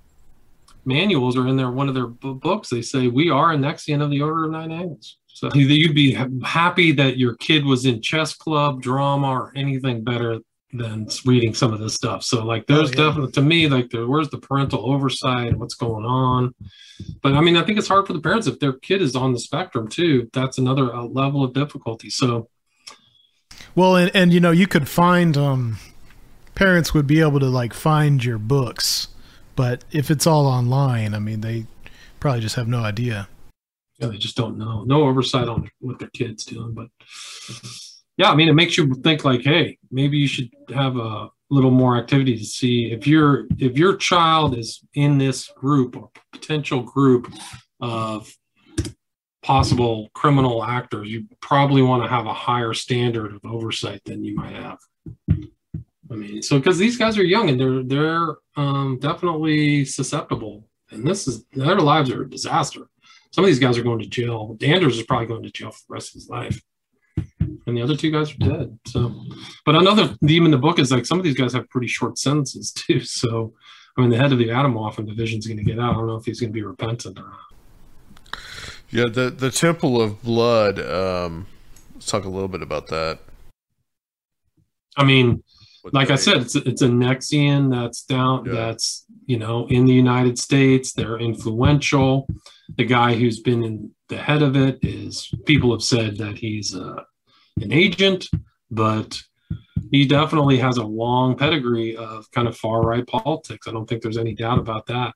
manuals 0.85 1.37
or 1.37 1.47
in 1.47 1.57
their 1.57 1.69
one 1.69 1.89
of 1.89 1.93
their 1.93 2.07
books 2.07 2.69
they 2.69 2.81
say 2.81 3.07
we 3.07 3.29
are 3.29 3.51
a 3.51 3.57
Nexion 3.57 4.01
of 4.01 4.09
the 4.09 4.21
Order 4.21 4.45
of 4.45 4.51
Nine 4.51 4.71
Angles. 4.71 5.17
So 5.27 5.51
you'd 5.53 5.93
be 5.93 6.13
happy 6.43 6.91
that 6.93 7.17
your 7.17 7.35
kid 7.35 7.63
was 7.63 7.85
in 7.85 8.01
chess 8.01 8.33
club, 8.33 8.81
drama, 8.81 9.29
or 9.29 9.51
anything 9.55 10.03
better 10.03 10.39
than 10.73 11.07
reading 11.25 11.53
some 11.53 11.73
of 11.73 11.79
this 11.79 11.93
stuff. 11.93 12.23
So 12.23 12.43
like 12.43 12.65
oh, 12.69 12.75
there's 12.75 12.89
oh, 12.89 12.93
yeah. 12.93 13.07
definitely 13.07 13.31
to 13.33 13.41
me 13.41 13.67
like 13.67 13.89
the, 13.89 14.07
where's 14.07 14.29
the 14.29 14.39
parental 14.39 14.91
oversight? 14.91 15.55
What's 15.55 15.75
going 15.75 16.05
on? 16.05 16.55
But 17.21 17.33
I 17.33 17.41
mean 17.41 17.55
I 17.55 17.63
think 17.63 17.77
it's 17.77 17.87
hard 17.87 18.07
for 18.07 18.13
the 18.13 18.21
parents 18.21 18.47
if 18.47 18.59
their 18.59 18.73
kid 18.73 19.01
is 19.01 19.15
on 19.15 19.31
the 19.31 19.39
spectrum 19.39 19.87
too. 19.87 20.29
That's 20.33 20.57
another 20.57 20.93
uh, 20.93 21.03
level 21.03 21.43
of 21.43 21.53
difficulty. 21.53 22.09
So 22.09 22.49
well, 23.77 23.95
and 23.95 24.11
and 24.13 24.33
you 24.33 24.39
know 24.39 24.51
you 24.51 24.67
could 24.67 24.89
find 24.89 25.37
um 25.37 25.77
parents 26.55 26.93
would 26.93 27.05
be 27.05 27.21
able 27.21 27.39
to 27.39 27.45
like 27.45 27.73
find 27.73 28.25
your 28.25 28.39
books, 28.39 29.09
but 29.55 29.85
if 29.91 30.09
it's 30.11 30.25
all 30.25 30.47
online, 30.47 31.13
I 31.13 31.19
mean 31.19 31.41
they 31.41 31.67
probably 32.19 32.41
just 32.41 32.55
have 32.55 32.67
no 32.67 32.79
idea. 32.79 33.29
Yeah, 33.99 34.07
they 34.07 34.17
just 34.17 34.35
don't 34.35 34.57
know. 34.57 34.83
No 34.83 35.03
oversight 35.03 35.47
on 35.47 35.69
what 35.79 35.99
their 35.99 36.09
kids 36.09 36.43
doing, 36.43 36.73
but 36.73 36.87
yeah, 38.17 38.31
I 38.31 38.35
mean, 38.35 38.49
it 38.49 38.53
makes 38.53 38.77
you 38.77 38.93
think 38.95 39.23
like, 39.23 39.43
hey, 39.43 39.77
maybe 39.91 40.17
you 40.17 40.27
should 40.27 40.49
have 40.73 40.97
a 40.97 41.29
little 41.51 41.71
more 41.71 41.97
activity 41.97 42.35
to 42.35 42.45
see 42.45 42.91
if 42.91 43.05
your 43.05 43.45
if 43.59 43.77
your 43.77 43.95
child 43.95 44.57
is 44.57 44.81
in 44.95 45.19
this 45.19 45.49
group 45.49 45.95
or 45.95 46.09
potential 46.31 46.81
group 46.81 47.31
of 47.79 48.27
possible 49.47 50.09
criminal 50.13 50.63
actors. 50.63 51.07
You 51.09 51.25
probably 51.41 51.81
want 51.81 52.03
to 52.03 52.09
have 52.09 52.25
a 52.25 52.33
higher 52.33 52.73
standard 52.73 53.33
of 53.33 53.45
oversight 53.45 54.01
than 54.03 54.23
you 54.23 54.35
might 54.35 54.53
have. 54.53 54.79
I 56.11 56.15
mean, 56.15 56.41
so 56.41 56.57
because 56.57 56.77
these 56.77 56.97
guys 56.97 57.17
are 57.17 57.23
young 57.23 57.49
and 57.49 57.59
they're 57.59 57.83
they're 57.83 58.35
um, 58.55 58.99
definitely 59.01 59.85
susceptible, 59.85 60.67
and 60.91 61.07
this 61.07 61.27
is 61.27 61.45
their 61.53 61.79
lives 61.79 62.11
are 62.11 62.23
a 62.23 62.29
disaster. 62.29 62.89
Some 63.31 63.43
of 63.43 63.47
these 63.47 63.59
guys 63.59 63.77
are 63.77 63.83
going 63.83 63.99
to 63.99 64.07
jail. 64.07 64.55
Danders 64.59 64.97
is 64.97 65.03
probably 65.03 65.27
going 65.27 65.43
to 65.43 65.51
jail 65.51 65.71
for 65.71 65.81
the 65.87 65.93
rest 65.93 66.09
of 66.09 66.13
his 66.15 66.29
life 66.29 66.61
and 67.67 67.77
the 67.77 67.81
other 67.81 67.95
two 67.95 68.11
guys 68.11 68.31
are 68.31 68.37
dead. 68.37 68.79
So, 68.87 69.13
but 69.65 69.75
another 69.75 70.15
theme 70.25 70.45
in 70.45 70.51
the 70.51 70.57
book 70.57 70.79
is 70.79 70.91
like 70.91 71.05
some 71.05 71.19
of 71.19 71.25
these 71.25 71.35
guys 71.35 71.53
have 71.53 71.69
pretty 71.69 71.87
short 71.87 72.17
sentences 72.17 72.71
too. 72.75 73.01
So, 73.01 73.53
I 73.97 74.01
mean, 74.01 74.09
the 74.09 74.17
head 74.17 74.31
of 74.31 74.39
the 74.39 74.47
Atomwaffen 74.47 75.05
division 75.05 75.39
is 75.39 75.47
going 75.47 75.57
to 75.57 75.63
get 75.63 75.79
out. 75.79 75.91
I 75.91 75.93
don't 75.93 76.07
know 76.07 76.15
if 76.15 76.25
he's 76.25 76.39
going 76.39 76.51
to 76.51 76.53
be 76.53 76.63
repentant 76.63 77.19
or 77.19 77.23
not. 77.23 78.39
Yeah, 78.89 79.05
the 79.11 79.29
the 79.29 79.51
Temple 79.51 80.01
of 80.01 80.21
Blood. 80.23 80.79
Um, 80.79 81.47
let's 81.93 82.05
talk 82.05 82.23
a 82.23 82.29
little 82.29 82.47
bit 82.47 82.61
about 82.61 82.87
that. 82.87 83.19
I 84.95 85.03
mean, 85.03 85.43
what 85.81 85.93
like 85.93 86.09
I 86.09 86.15
said, 86.15 86.37
it's 86.37 86.55
it's 86.55 86.81
a 86.81 86.87
Nexion 86.87 87.69
that's 87.69 88.03
down. 88.03 88.45
Yeah. 88.45 88.53
That's 88.53 89.05
you 89.25 89.37
know 89.37 89.67
in 89.67 89.85
the 89.85 89.93
United 89.93 90.39
States. 90.39 90.93
They're 90.93 91.19
influential. 91.19 92.27
The 92.77 92.85
guy 92.85 93.15
who's 93.15 93.41
been 93.41 93.63
in 93.63 93.91
the 94.09 94.17
head 94.17 94.41
of 94.41 94.55
it 94.55 94.79
is 94.81 95.29
people 95.45 95.71
have 95.71 95.83
said 95.83 96.17
that 96.17 96.37
he's 96.37 96.75
uh, 96.75 97.03
an 97.61 97.71
agent, 97.71 98.27
but 98.71 99.21
he 99.91 100.05
definitely 100.05 100.57
has 100.57 100.77
a 100.77 100.83
long 100.83 101.37
pedigree 101.37 101.95
of 101.95 102.29
kind 102.31 102.47
of 102.47 102.57
far 102.57 102.81
right 102.81 103.05
politics. 103.05 103.67
I 103.67 103.71
don't 103.71 103.87
think 103.87 104.01
there's 104.01 104.17
any 104.17 104.33
doubt 104.33 104.59
about 104.59 104.85
that. 104.87 105.13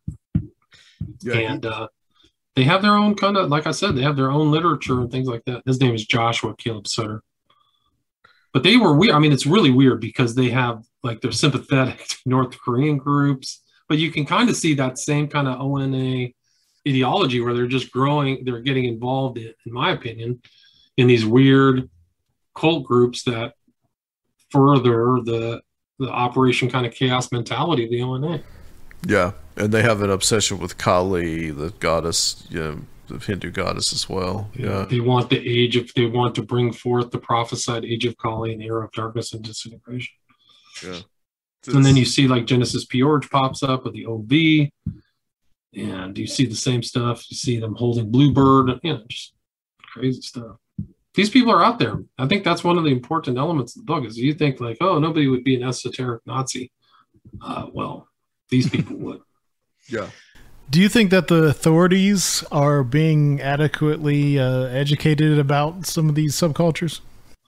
Yeah, 1.21 1.35
and 1.35 1.65
uh, 1.65 1.87
they 2.55 2.63
have 2.63 2.81
their 2.81 2.95
own 2.95 3.15
kind 3.15 3.37
of, 3.37 3.49
like 3.49 3.65
I 3.67 3.71
said, 3.71 3.95
they 3.95 4.01
have 4.01 4.17
their 4.17 4.31
own 4.31 4.51
literature 4.51 4.99
and 4.99 5.11
things 5.11 5.27
like 5.27 5.43
that. 5.45 5.63
His 5.65 5.79
name 5.79 5.95
is 5.95 6.05
Joshua 6.05 6.55
Caleb 6.55 6.87
Sutter. 6.87 7.23
But 8.53 8.63
they 8.63 8.75
were 8.75 8.93
weird. 8.93 9.15
I 9.15 9.19
mean, 9.19 9.31
it's 9.31 9.45
really 9.45 9.71
weird 9.71 10.01
because 10.01 10.35
they 10.35 10.49
have 10.49 10.83
like 11.03 11.21
they're 11.21 11.31
sympathetic 11.31 12.05
to 12.07 12.17
North 12.25 12.59
Korean 12.59 12.97
groups, 12.97 13.61
but 13.87 13.97
you 13.97 14.11
can 14.11 14.25
kind 14.25 14.49
of 14.49 14.57
see 14.57 14.73
that 14.75 14.97
same 14.97 15.27
kind 15.27 15.47
of 15.47 15.61
ONA 15.61 16.29
ideology 16.87 17.39
where 17.39 17.53
they're 17.53 17.67
just 17.67 17.91
growing, 17.91 18.43
they're 18.43 18.61
getting 18.61 18.85
involved 18.85 19.37
in, 19.37 19.53
in 19.65 19.71
my 19.71 19.91
opinion, 19.91 20.41
in 20.97 21.07
these 21.07 21.25
weird 21.25 21.89
cult 22.55 22.83
groups 22.85 23.23
that 23.23 23.53
further 24.49 25.19
the 25.23 25.61
the 25.99 26.09
operation 26.09 26.69
kind 26.69 26.85
of 26.85 26.93
chaos 26.93 27.31
mentality 27.31 27.85
of 27.85 27.91
the 27.91 28.01
ONA. 28.01 28.41
Yeah, 29.05 29.31
and 29.55 29.71
they 29.71 29.81
have 29.81 30.01
an 30.01 30.09
obsession 30.09 30.59
with 30.59 30.77
Kali, 30.77 31.51
the 31.51 31.71
goddess, 31.79 32.45
you 32.49 32.59
know, 32.59 32.79
the 33.07 33.17
Hindu 33.17 33.51
goddess 33.51 33.93
as 33.93 34.07
well. 34.07 34.49
Yeah. 34.55 34.85
they 34.89 34.99
want 34.99 35.29
the 35.29 35.37
age 35.37 35.75
of 35.75 35.91
they 35.95 36.05
want 36.05 36.35
to 36.35 36.43
bring 36.43 36.71
forth 36.71 37.11
the 37.11 37.19
prophesied 37.19 37.83
age 37.83 38.05
of 38.05 38.17
Kali 38.17 38.53
and 38.53 38.61
era 38.61 38.85
of 38.85 38.91
darkness 38.91 39.33
and 39.33 39.43
disintegration. 39.43 40.13
Yeah. 40.83 40.99
It's, 41.59 41.73
and 41.73 41.85
then 41.85 41.95
you 41.95 42.05
see 42.05 42.27
like 42.27 42.45
Genesis 42.45 42.85
P-Orridge 42.85 43.29
pops 43.29 43.61
up 43.61 43.83
with 43.83 43.93
the 43.93 44.07
OV, 44.07 44.69
and 45.75 46.17
you 46.17 46.25
see 46.25 46.45
the 46.45 46.55
same 46.55 46.81
stuff. 46.81 47.29
You 47.29 47.37
see 47.37 47.59
them 47.59 47.75
holding 47.75 48.11
Bluebird, 48.11 48.79
you 48.83 48.93
know, 48.93 49.03
just 49.07 49.33
crazy 49.93 50.21
stuff 50.21 50.57
these 51.13 51.29
people 51.29 51.51
are 51.51 51.63
out 51.63 51.79
there. 51.79 51.99
I 52.17 52.27
think 52.27 52.43
that's 52.43 52.63
one 52.63 52.77
of 52.77 52.83
the 52.83 52.91
important 52.91 53.37
elements 53.37 53.75
of 53.75 53.81
the 53.81 53.85
book 53.85 54.05
is 54.05 54.17
you 54.17 54.33
think 54.33 54.59
like, 54.61 54.77
oh, 54.81 54.99
nobody 54.99 55.27
would 55.27 55.43
be 55.43 55.55
an 55.55 55.67
esoteric 55.67 56.25
Nazi. 56.25 56.71
Uh, 57.41 57.67
well, 57.73 58.07
these 58.51 58.69
people 58.69 58.97
would. 58.97 59.21
Yeah. 59.89 60.07
Do 60.69 60.79
you 60.79 60.87
think 60.87 61.09
that 61.09 61.27
the 61.27 61.43
authorities 61.45 62.45
are 62.49 62.81
being 62.81 63.41
adequately 63.41 64.39
uh, 64.39 64.67
educated 64.67 65.37
about 65.37 65.85
some 65.85 66.07
of 66.07 66.15
these 66.15 66.33
subcultures? 66.33 67.01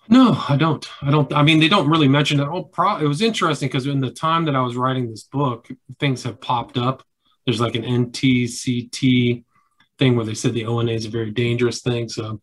No, 0.10 0.44
I 0.50 0.58
don't. 0.58 0.86
I 1.02 1.12
don't. 1.12 1.32
I 1.32 1.44
mean, 1.44 1.62
they 1.62 1.70
don't 1.70 1.90
really 1.90 2.10
mention 2.10 2.42
it. 2.42 2.48
Oh, 2.50 2.64
pro- 2.64 2.98
it 2.98 3.08
was 3.08 3.22
interesting 3.22 3.70
because 3.70 3.88
in 3.88 4.02
the 4.02 4.12
time 4.12 4.44
that 4.46 4.56
I 4.56 4.62
was 4.62 4.76
writing 4.76 5.10
this 5.10 5.24
book, 5.24 5.70
things 6.00 6.24
have 6.24 6.42
popped 6.42 6.78
up. 6.78 7.04
There's 7.46 7.62
like 7.62 7.76
an 7.76 7.84
NTCT 7.84 9.44
thing 10.00 10.16
where 10.16 10.26
they 10.26 10.34
said 10.34 10.54
the 10.54 10.66
ONA 10.66 10.92
is 10.92 11.06
a 11.06 11.10
very 11.10 11.32
dangerous 11.32 11.82
thing. 11.82 12.10
So 12.10 12.42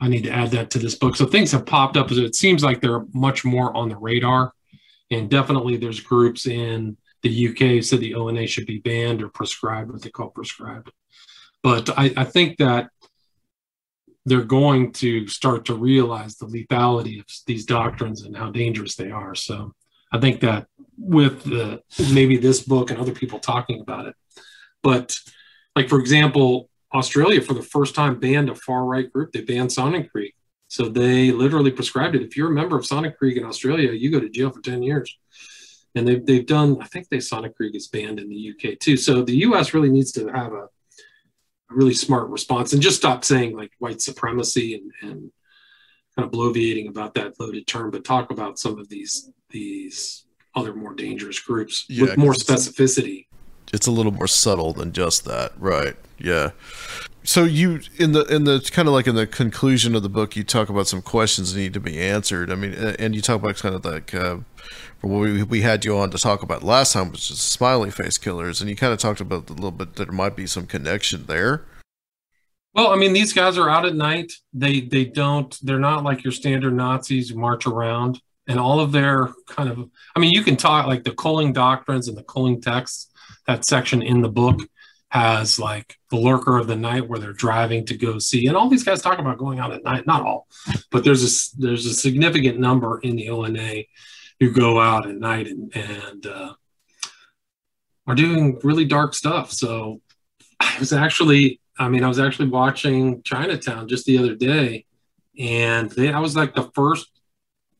I 0.00 0.08
need 0.08 0.24
to 0.24 0.30
add 0.30 0.50
that 0.50 0.70
to 0.70 0.78
this 0.80 0.96
book. 0.96 1.14
So 1.14 1.26
things 1.26 1.52
have 1.52 1.64
popped 1.64 1.96
up. 1.96 2.10
As 2.10 2.18
it 2.18 2.34
seems 2.34 2.64
like 2.64 2.80
they're 2.80 3.04
much 3.14 3.44
more 3.44 3.76
on 3.76 3.88
the 3.88 3.96
radar, 3.96 4.52
and 5.12 5.30
definitely 5.30 5.76
there's 5.76 6.00
groups 6.00 6.46
in 6.46 6.96
the 7.22 7.48
UK 7.48 7.82
said 7.82 8.00
the 8.00 8.14
ONA 8.14 8.46
should 8.46 8.66
be 8.66 8.78
banned 8.78 9.22
or 9.22 9.28
prescribed, 9.28 9.90
what 9.90 10.02
they 10.02 10.10
call 10.10 10.30
prescribed. 10.30 10.92
But 11.62 11.90
I, 11.98 12.12
I 12.16 12.24
think 12.24 12.58
that 12.58 12.90
they're 14.24 14.42
going 14.42 14.92
to 14.92 15.26
start 15.26 15.64
to 15.66 15.74
realize 15.74 16.36
the 16.36 16.46
lethality 16.46 17.20
of 17.20 17.26
these 17.46 17.64
doctrines 17.64 18.22
and 18.22 18.36
how 18.36 18.50
dangerous 18.50 18.94
they 18.94 19.10
are. 19.10 19.34
So 19.34 19.74
I 20.12 20.20
think 20.20 20.40
that 20.40 20.66
with 20.96 21.44
the, 21.44 21.82
maybe 22.12 22.36
this 22.36 22.60
book 22.60 22.90
and 22.90 23.00
other 23.00 23.12
people 23.12 23.38
talking 23.38 23.80
about 23.80 24.06
it, 24.06 24.14
but 24.82 25.18
like 25.74 25.88
for 25.88 25.98
example, 25.98 26.68
Australia 26.94 27.40
for 27.40 27.54
the 27.54 27.62
first 27.62 27.94
time 27.94 28.18
banned 28.18 28.48
a 28.50 28.54
far 28.54 28.84
right 28.84 29.10
group. 29.12 29.32
They 29.32 29.42
banned 29.42 29.70
Sonnenkriegs. 29.70 30.34
So 30.68 30.88
they 30.88 31.30
literally 31.30 31.70
prescribed 31.70 32.14
it. 32.14 32.22
If 32.22 32.36
you're 32.36 32.50
a 32.50 32.54
member 32.54 32.78
of 32.78 32.84
Sonnenkriegs 32.84 33.38
in 33.38 33.44
Australia, 33.44 33.92
you 33.92 34.10
go 34.10 34.20
to 34.20 34.28
jail 34.28 34.50
for 34.50 34.60
10 34.60 34.82
years. 34.82 35.18
And 35.94 36.06
they've, 36.06 36.24
they've 36.24 36.46
done, 36.46 36.78
I 36.80 36.86
think 36.86 37.08
they 37.08 37.20
sonic 37.20 37.56
Sonnenkriegs 37.58 37.76
is 37.76 37.88
banned 37.88 38.20
in 38.20 38.28
the 38.28 38.52
UK 38.54 38.78
too. 38.78 38.96
So 38.96 39.22
the 39.22 39.38
US 39.38 39.74
really 39.74 39.90
needs 39.90 40.12
to 40.12 40.28
have 40.28 40.52
a, 40.52 40.64
a 40.64 41.74
really 41.74 41.94
smart 41.94 42.28
response 42.28 42.72
and 42.72 42.82
just 42.82 42.98
stop 42.98 43.24
saying 43.24 43.56
like 43.56 43.72
white 43.78 44.00
supremacy 44.00 44.74
and, 44.74 44.92
and 45.02 45.30
kind 46.16 46.26
of 46.26 46.30
bloviating 46.30 46.88
about 46.88 47.14
that 47.14 47.38
loaded 47.38 47.66
term, 47.66 47.90
but 47.90 48.04
talk 48.04 48.30
about 48.30 48.58
some 48.58 48.78
of 48.78 48.88
these 48.88 49.30
these 49.50 50.24
other 50.54 50.74
more 50.74 50.94
dangerous 50.94 51.38
groups 51.40 51.86
yeah, 51.88 52.02
with 52.02 52.16
more 52.18 52.32
specificity. 52.32 53.26
It's 53.72 53.86
a 53.86 53.90
little 53.90 54.12
more 54.12 54.26
subtle 54.26 54.72
than 54.72 54.92
just 54.92 55.24
that, 55.26 55.52
right? 55.58 55.94
Yeah. 56.18 56.50
So 57.28 57.44
you 57.44 57.80
in 57.98 58.12
the 58.12 58.24
in 58.24 58.44
the 58.44 58.66
kind 58.72 58.88
of 58.88 58.94
like 58.94 59.06
in 59.06 59.14
the 59.14 59.26
conclusion 59.26 59.94
of 59.94 60.02
the 60.02 60.08
book, 60.08 60.34
you 60.34 60.42
talk 60.42 60.70
about 60.70 60.86
some 60.86 61.02
questions 61.02 61.52
that 61.52 61.60
need 61.60 61.74
to 61.74 61.80
be 61.80 62.00
answered. 62.00 62.50
I 62.50 62.54
mean, 62.54 62.72
and 62.72 63.14
you 63.14 63.20
talk 63.20 63.42
about 63.42 63.56
kind 63.56 63.74
of 63.74 63.84
like 63.84 64.14
uh, 64.14 64.38
what 65.02 65.18
we 65.18 65.42
we 65.42 65.60
had 65.60 65.84
you 65.84 65.98
on 65.98 66.10
to 66.12 66.16
talk 66.16 66.42
about 66.42 66.62
last 66.62 66.94
time, 66.94 67.12
which 67.12 67.30
is 67.30 67.38
smiley 67.38 67.90
face 67.90 68.16
killers, 68.16 68.62
and 68.62 68.70
you 68.70 68.76
kind 68.76 68.94
of 68.94 68.98
talked 68.98 69.20
about 69.20 69.50
a 69.50 69.52
little 69.52 69.72
bit 69.72 69.96
there 69.96 70.06
might 70.06 70.36
be 70.36 70.46
some 70.46 70.66
connection 70.66 71.26
there. 71.26 71.66
Well, 72.72 72.92
I 72.92 72.96
mean, 72.96 73.12
these 73.12 73.34
guys 73.34 73.58
are 73.58 73.68
out 73.68 73.84
at 73.84 73.94
night. 73.94 74.32
They 74.54 74.80
they 74.80 75.04
don't. 75.04 75.54
They're 75.60 75.78
not 75.78 76.04
like 76.04 76.24
your 76.24 76.32
standard 76.32 76.72
Nazis 76.72 77.34
march 77.34 77.66
around. 77.66 78.22
And 78.46 78.58
all 78.58 78.80
of 78.80 78.90
their 78.90 79.34
kind 79.46 79.68
of. 79.68 79.90
I 80.16 80.20
mean, 80.20 80.32
you 80.32 80.42
can 80.42 80.56
talk 80.56 80.86
like 80.86 81.04
the 81.04 81.14
Culling 81.14 81.52
doctrines 81.52 82.08
and 82.08 82.16
the 82.16 82.24
Culling 82.24 82.62
texts. 82.62 83.10
That 83.46 83.66
section 83.66 84.00
in 84.00 84.22
the 84.22 84.30
book 84.30 84.62
has 85.10 85.58
like 85.58 85.96
the 86.10 86.16
lurker 86.16 86.58
of 86.58 86.66
the 86.66 86.76
night 86.76 87.08
where 87.08 87.18
they're 87.18 87.32
driving 87.32 87.86
to 87.86 87.96
go 87.96 88.18
see 88.18 88.46
and 88.46 88.56
all 88.56 88.68
these 88.68 88.84
guys 88.84 89.00
talk 89.00 89.18
about 89.18 89.38
going 89.38 89.58
out 89.58 89.72
at 89.72 89.82
night 89.82 90.06
not 90.06 90.22
all 90.22 90.46
but 90.90 91.02
there's 91.02 91.24
a 91.24 91.60
there's 91.60 91.86
a 91.86 91.94
significant 91.94 92.58
number 92.58 92.98
in 93.00 93.16
the 93.16 93.30
ona 93.30 93.82
who 94.38 94.52
go 94.52 94.78
out 94.78 95.08
at 95.08 95.16
night 95.16 95.46
and 95.46 95.74
and 95.74 96.26
uh, 96.26 96.52
are 98.06 98.14
doing 98.14 98.58
really 98.62 98.84
dark 98.84 99.14
stuff. 99.14 99.50
So 99.50 100.00
i 100.60 100.76
was 100.78 100.92
actually 100.92 101.60
i 101.78 101.88
mean 101.88 102.04
i 102.04 102.08
was 102.08 102.18
actually 102.18 102.48
watching 102.48 103.22
chinatown 103.22 103.88
just 103.88 104.06
the 104.06 104.18
other 104.18 104.34
day 104.34 104.84
and 105.38 105.90
they 105.90 106.12
i 106.12 106.18
was 106.18 106.36
like 106.36 106.54
the 106.54 106.70
first 106.74 107.08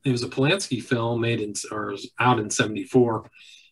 it 0.05 0.13
was 0.13 0.23
a 0.23 0.29
polanski 0.29 0.83
film 0.83 1.21
made 1.21 1.41
in 1.41 1.53
or 1.71 1.95
out 2.19 2.39
in 2.39 2.51
74 2.51 3.29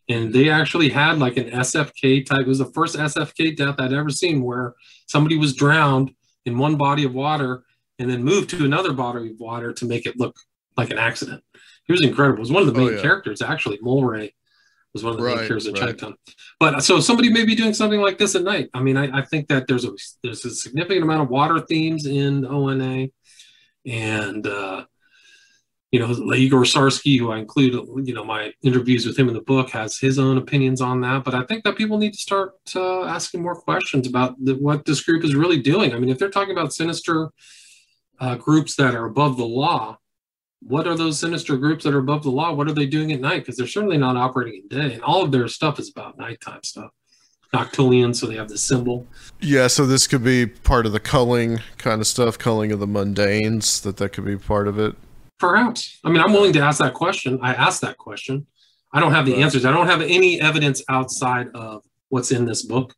and 0.09 0.33
they 0.33 0.49
actually 0.49 0.89
had 0.89 1.19
like 1.19 1.37
an 1.37 1.51
SFK 1.51 2.25
type. 2.25 2.43
It 2.43 2.47
was 2.47 2.59
the 2.59 2.73
first 2.73 2.97
SFK 2.97 3.57
death 3.57 3.77
I'd 3.79 3.93
ever 3.93 4.11
seen 4.11 4.43
where 4.43 4.75
somebody 5.07 5.37
was 5.37 5.55
drowned 5.55 6.13
in 6.45 6.59
one 6.59 6.77
body 6.77 7.05
of 7.05 7.15
water 7.15 7.65
and 7.99 8.11
then 8.11 8.23
moved 8.23 8.51
to 8.51 8.65
another 8.65 8.93
body 8.93 9.31
of 9.31 9.41
water 9.41 9.73
to 9.73 9.85
make 9.85 10.07
it 10.07 10.19
look 10.19 10.37
like 10.77 10.91
an 10.91 10.99
accident. 10.99 11.43
It 11.89 11.93
was 11.93 12.03
incredible. 12.03 12.39
It 12.39 12.41
was 12.41 12.53
one 12.53 12.67
of 12.67 12.73
the 12.73 12.81
oh, 12.81 12.85
main 12.85 12.95
oh, 12.95 12.97
yeah. 12.97 13.03
characters 13.03 13.43
actually. 13.43 13.79
Mulwray 13.79 14.31
was 14.93 15.03
one 15.03 15.13
of 15.13 15.19
the 15.19 15.25
right, 15.25 15.37
main 15.37 15.47
characters 15.47 15.67
in 15.67 15.75
right. 15.75 15.81
Chinatown. 15.81 16.15
But 16.61 16.83
so 16.83 17.01
somebody 17.01 17.31
may 17.31 17.45
be 17.45 17.55
doing 17.55 17.75
something 17.75 18.01
like 18.01 18.19
this 18.19 18.35
at 18.35 18.43
night. 18.43 18.71
I 18.75 18.81
mean, 18.81 18.97
I, 18.97 19.19
I 19.19 19.23
think 19.23 19.49
that 19.49 19.67
there's 19.67 19.85
a 19.85 19.91
there's 20.23 20.45
a 20.45 20.51
significant 20.51 21.03
amount 21.03 21.23
of 21.23 21.29
water 21.29 21.61
themes 21.61 22.07
in 22.07 22.45
ONA, 22.47 23.09
and 23.87 24.47
uh, 24.47 24.85
you 25.93 26.01
know, 26.01 26.35
Igor 26.35 26.63
Sarsky, 26.63 27.19
who 27.19 27.31
I 27.31 27.39
include, 27.39 27.75
you 28.07 28.13
know, 28.13 28.25
my 28.25 28.53
interviews 28.63 29.07
with 29.07 29.17
him 29.17 29.29
in 29.29 29.35
the 29.35 29.41
book, 29.41 29.71
has 29.71 29.99
his 29.99 30.19
own 30.19 30.37
opinions 30.37 30.81
on 30.81 31.01
that. 31.03 31.25
But 31.25 31.35
I 31.35 31.45
think 31.45 31.65
that 31.65 31.77
people 31.77 31.99
need 31.99 32.13
to 32.13 32.19
start 32.19 32.55
uh, 32.75 33.05
asking 33.05 33.43
more 33.43 33.55
questions 33.55 34.07
about 34.09 34.35
the, 34.45 34.55
what 34.55 34.85
this 34.85 35.03
group 35.03 35.25
is 35.25 35.35
really 35.35 35.61
doing. 35.61 35.95
I 35.95 35.99
mean, 35.99 36.11
if 36.11 36.19
they're 36.19 36.29
talking 36.29 36.53
about 36.53 36.75
sinister 36.75 37.31
uh, 38.19 38.35
groups 38.35 38.75
that 38.77 38.95
are 38.95 39.07
above 39.07 39.37
the 39.37 39.47
law, 39.47 39.99
what 40.61 40.89
are 40.89 40.97
those 40.97 41.21
sinister 41.21 41.57
groups 41.57 41.85
that 41.85 41.95
are 41.95 41.99
above 41.99 42.25
the 42.25 42.31
law? 42.31 42.53
What 42.53 42.69
are 42.69 42.73
they 42.73 42.87
doing 42.87 43.13
at 43.13 43.21
night? 43.21 43.41
Because 43.43 43.57
they're 43.57 43.67
certainly 43.67 43.99
not 43.99 44.17
operating 44.17 44.63
in 44.63 44.69
day, 44.69 44.95
and 44.95 45.03
all 45.03 45.23
of 45.23 45.31
their 45.31 45.47
stuff 45.47 45.79
is 45.79 45.91
about 45.91 46.19
nighttime 46.19 46.65
stuff. 46.65 46.91
Noctillion, 47.55 48.15
so 48.15 48.27
they 48.27 48.35
have 48.35 48.49
the 48.49 48.59
symbol. 48.59 49.07
Yeah, 49.41 49.69
so 49.69 49.87
this 49.87 50.09
could 50.09 50.25
be 50.25 50.47
part 50.47 50.85
of 50.85 50.93
the 50.93 50.99
culling 50.99 51.61
kind 51.79 52.01
of 52.01 52.09
stuff, 52.09 52.37
culling 52.39 52.73
of 52.73 52.81
the 52.81 52.89
mundanes. 52.89 53.81
That 53.83 53.99
that 53.99 54.13
could 54.13 54.25
be 54.25 54.37
part 54.37 54.67
of 54.67 54.81
it. 54.81 54.97
Perhaps. 55.39 55.99
I 56.05 56.11
mean, 56.11 56.21
I'm 56.23 56.33
willing 56.33 56.53
to 56.55 56.61
ask 56.61 56.79
that 56.79 56.95
question. 56.95 57.39
I 57.43 57.55
asked 57.55 57.83
that 57.83 57.99
question. 57.99 58.47
I 58.93 59.01
don't 59.01 59.13
have 59.13 59.27
the 59.27 59.37
answers. 59.37 59.65
I 59.65 59.73
don't 59.73 59.87
have 59.87 60.01
any 60.01 60.41
evidence 60.41 60.83
outside 60.89 61.49
of 61.55 61.85
what's 62.09 62.31
in 62.31 62.47
this 62.47 62.63
book, 62.63 62.95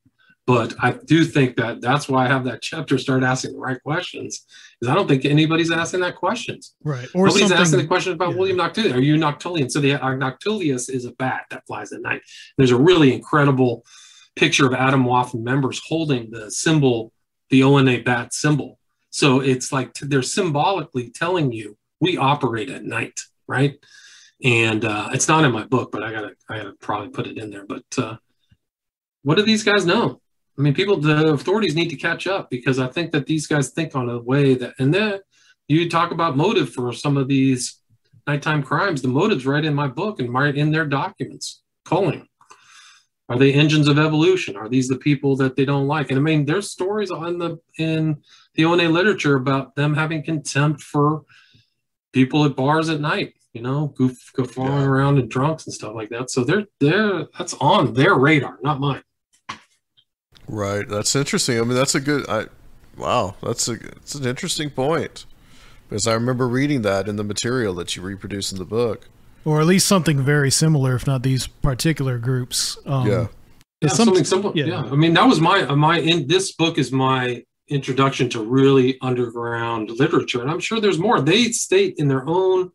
but 0.46 0.74
I 0.80 0.92
do 0.92 1.24
think 1.24 1.56
that 1.56 1.80
that's 1.80 2.08
why 2.08 2.24
I 2.24 2.28
have 2.28 2.44
that 2.44 2.62
chapter 2.62 2.98
start 2.98 3.24
asking 3.24 3.54
the 3.54 3.58
right 3.58 3.82
questions. 3.82 4.46
Because 4.78 4.92
I 4.92 4.94
don't 4.94 5.08
think 5.08 5.24
anybody's 5.24 5.72
asking 5.72 6.00
that 6.00 6.14
questions. 6.14 6.76
Right. 6.84 7.08
Or 7.14 7.26
nobody's 7.26 7.50
asking 7.50 7.80
the 7.80 7.86
question 7.86 8.12
about 8.12 8.30
yeah. 8.30 8.36
William 8.36 8.58
Noctillion. 8.58 8.94
Are 8.94 9.00
you 9.00 9.16
Noctillion? 9.16 9.70
So 9.70 9.80
the 9.80 9.94
uh, 9.94 10.14
Noctilius 10.14 10.88
is 10.88 11.04
a 11.04 11.12
bat 11.12 11.46
that 11.50 11.66
flies 11.66 11.92
at 11.92 12.02
night. 12.02 12.22
There's 12.56 12.70
a 12.70 12.78
really 12.78 13.12
incredible 13.12 13.84
picture 14.36 14.66
of 14.66 14.72
Atomwaffen 14.72 15.42
members 15.42 15.82
holding 15.86 16.30
the 16.30 16.50
symbol, 16.50 17.12
the 17.50 17.64
ONA 17.64 18.02
bat 18.02 18.32
symbol. 18.32 18.78
So 19.10 19.40
it's 19.40 19.72
like 19.72 19.94
they're 19.94 20.22
symbolically 20.22 21.10
telling 21.10 21.50
you 21.50 21.76
we 22.00 22.16
operate 22.16 22.70
at 22.70 22.84
night, 22.84 23.20
right? 23.46 23.78
And 24.44 24.84
uh, 24.84 25.10
it's 25.12 25.28
not 25.28 25.44
in 25.44 25.52
my 25.52 25.64
book, 25.64 25.90
but 25.90 26.02
I 26.02 26.12
gotta 26.12 26.32
I 26.48 26.58
gotta 26.58 26.72
probably 26.80 27.08
put 27.08 27.26
it 27.26 27.38
in 27.38 27.50
there. 27.50 27.66
But 27.66 27.84
uh, 27.96 28.16
what 29.22 29.36
do 29.36 29.42
these 29.42 29.64
guys 29.64 29.84
know? 29.84 30.20
I 30.58 30.60
mean, 30.62 30.74
people, 30.74 30.96
the 30.96 31.28
authorities 31.28 31.76
need 31.76 31.90
to 31.90 31.96
catch 31.96 32.26
up 32.26 32.50
because 32.50 32.80
I 32.80 32.88
think 32.88 33.12
that 33.12 33.26
these 33.26 33.46
guys 33.46 33.70
think 33.70 33.94
on 33.94 34.08
a 34.08 34.18
way 34.18 34.54
that, 34.54 34.74
and 34.80 34.92
then 34.92 35.20
you 35.68 35.88
talk 35.88 36.10
about 36.10 36.36
motive 36.36 36.70
for 36.70 36.92
some 36.92 37.16
of 37.16 37.28
these 37.28 37.80
nighttime 38.26 38.62
crimes. 38.62 39.00
The 39.00 39.08
motive's 39.08 39.46
right 39.46 39.64
in 39.64 39.74
my 39.74 39.86
book 39.86 40.18
and 40.18 40.34
right 40.34 40.54
in 40.54 40.72
their 40.72 40.84
documents. 40.84 41.62
Culling. 41.84 42.26
Are 43.28 43.38
they 43.38 43.52
engines 43.52 43.88
of 43.88 43.98
evolution? 43.98 44.56
Are 44.56 44.68
these 44.68 44.88
the 44.88 44.96
people 44.96 45.36
that 45.36 45.54
they 45.54 45.64
don't 45.64 45.86
like? 45.86 46.10
And 46.10 46.18
I 46.18 46.22
mean, 46.22 46.44
there's 46.44 46.70
stories 46.70 47.10
on 47.10 47.38
the 47.38 47.58
in 47.78 48.22
the 48.54 48.64
ONA 48.64 48.88
literature 48.88 49.36
about 49.36 49.76
them 49.76 49.94
having 49.94 50.22
contempt 50.22 50.80
for 50.80 51.24
people 52.12 52.44
at 52.44 52.56
bars 52.56 52.88
at 52.88 53.00
night, 53.00 53.34
you 53.52 53.62
know, 53.62 53.88
goof, 53.96 54.30
goofing 54.36 54.68
yeah. 54.68 54.84
around 54.84 55.18
and 55.18 55.30
drunks 55.30 55.66
and 55.66 55.74
stuff 55.74 55.94
like 55.94 56.08
that. 56.10 56.30
So 56.30 56.44
they're 56.44 56.66
they're 56.80 57.26
that's 57.36 57.54
on 57.54 57.94
their 57.94 58.14
radar, 58.14 58.58
not 58.62 58.80
mine. 58.80 59.02
Right. 60.46 60.88
That's 60.88 61.14
interesting. 61.14 61.58
I 61.58 61.62
mean, 61.62 61.74
that's 61.74 61.94
a 61.94 62.00
good. 62.00 62.28
I 62.28 62.46
wow. 62.96 63.34
That's 63.42 63.68
a 63.68 63.72
it's 63.72 64.14
an 64.14 64.26
interesting 64.26 64.70
point 64.70 65.26
because 65.88 66.06
I 66.06 66.14
remember 66.14 66.48
reading 66.48 66.82
that 66.82 67.08
in 67.08 67.16
the 67.16 67.24
material 67.24 67.74
that 67.74 67.96
you 67.96 68.02
reproduce 68.02 68.52
in 68.52 68.58
the 68.58 68.64
book, 68.64 69.08
or 69.44 69.60
at 69.60 69.66
least 69.66 69.86
something 69.86 70.20
very 70.20 70.50
similar, 70.50 70.94
if 70.94 71.06
not 71.06 71.22
these 71.22 71.46
particular 71.46 72.18
groups. 72.18 72.78
Um, 72.86 73.06
yeah. 73.06 73.26
Yeah, 73.80 73.90
something, 73.90 74.24
something 74.24 74.24
simple. 74.24 74.52
Yeah. 74.56 74.64
yeah. 74.66 74.90
I 74.90 74.96
mean, 74.96 75.14
that 75.14 75.26
was 75.26 75.40
my 75.40 75.62
my 75.74 76.00
in 76.00 76.26
this 76.26 76.52
book 76.52 76.78
is 76.78 76.90
my 76.90 77.44
introduction 77.68 78.28
to 78.30 78.42
really 78.42 78.98
underground 79.00 79.90
literature. 79.90 80.40
And 80.40 80.50
I'm 80.50 80.60
sure 80.60 80.80
there's 80.80 80.98
more. 80.98 81.20
They 81.20 81.50
state 81.52 81.94
in 81.98 82.08
their 82.08 82.26
own 82.28 82.72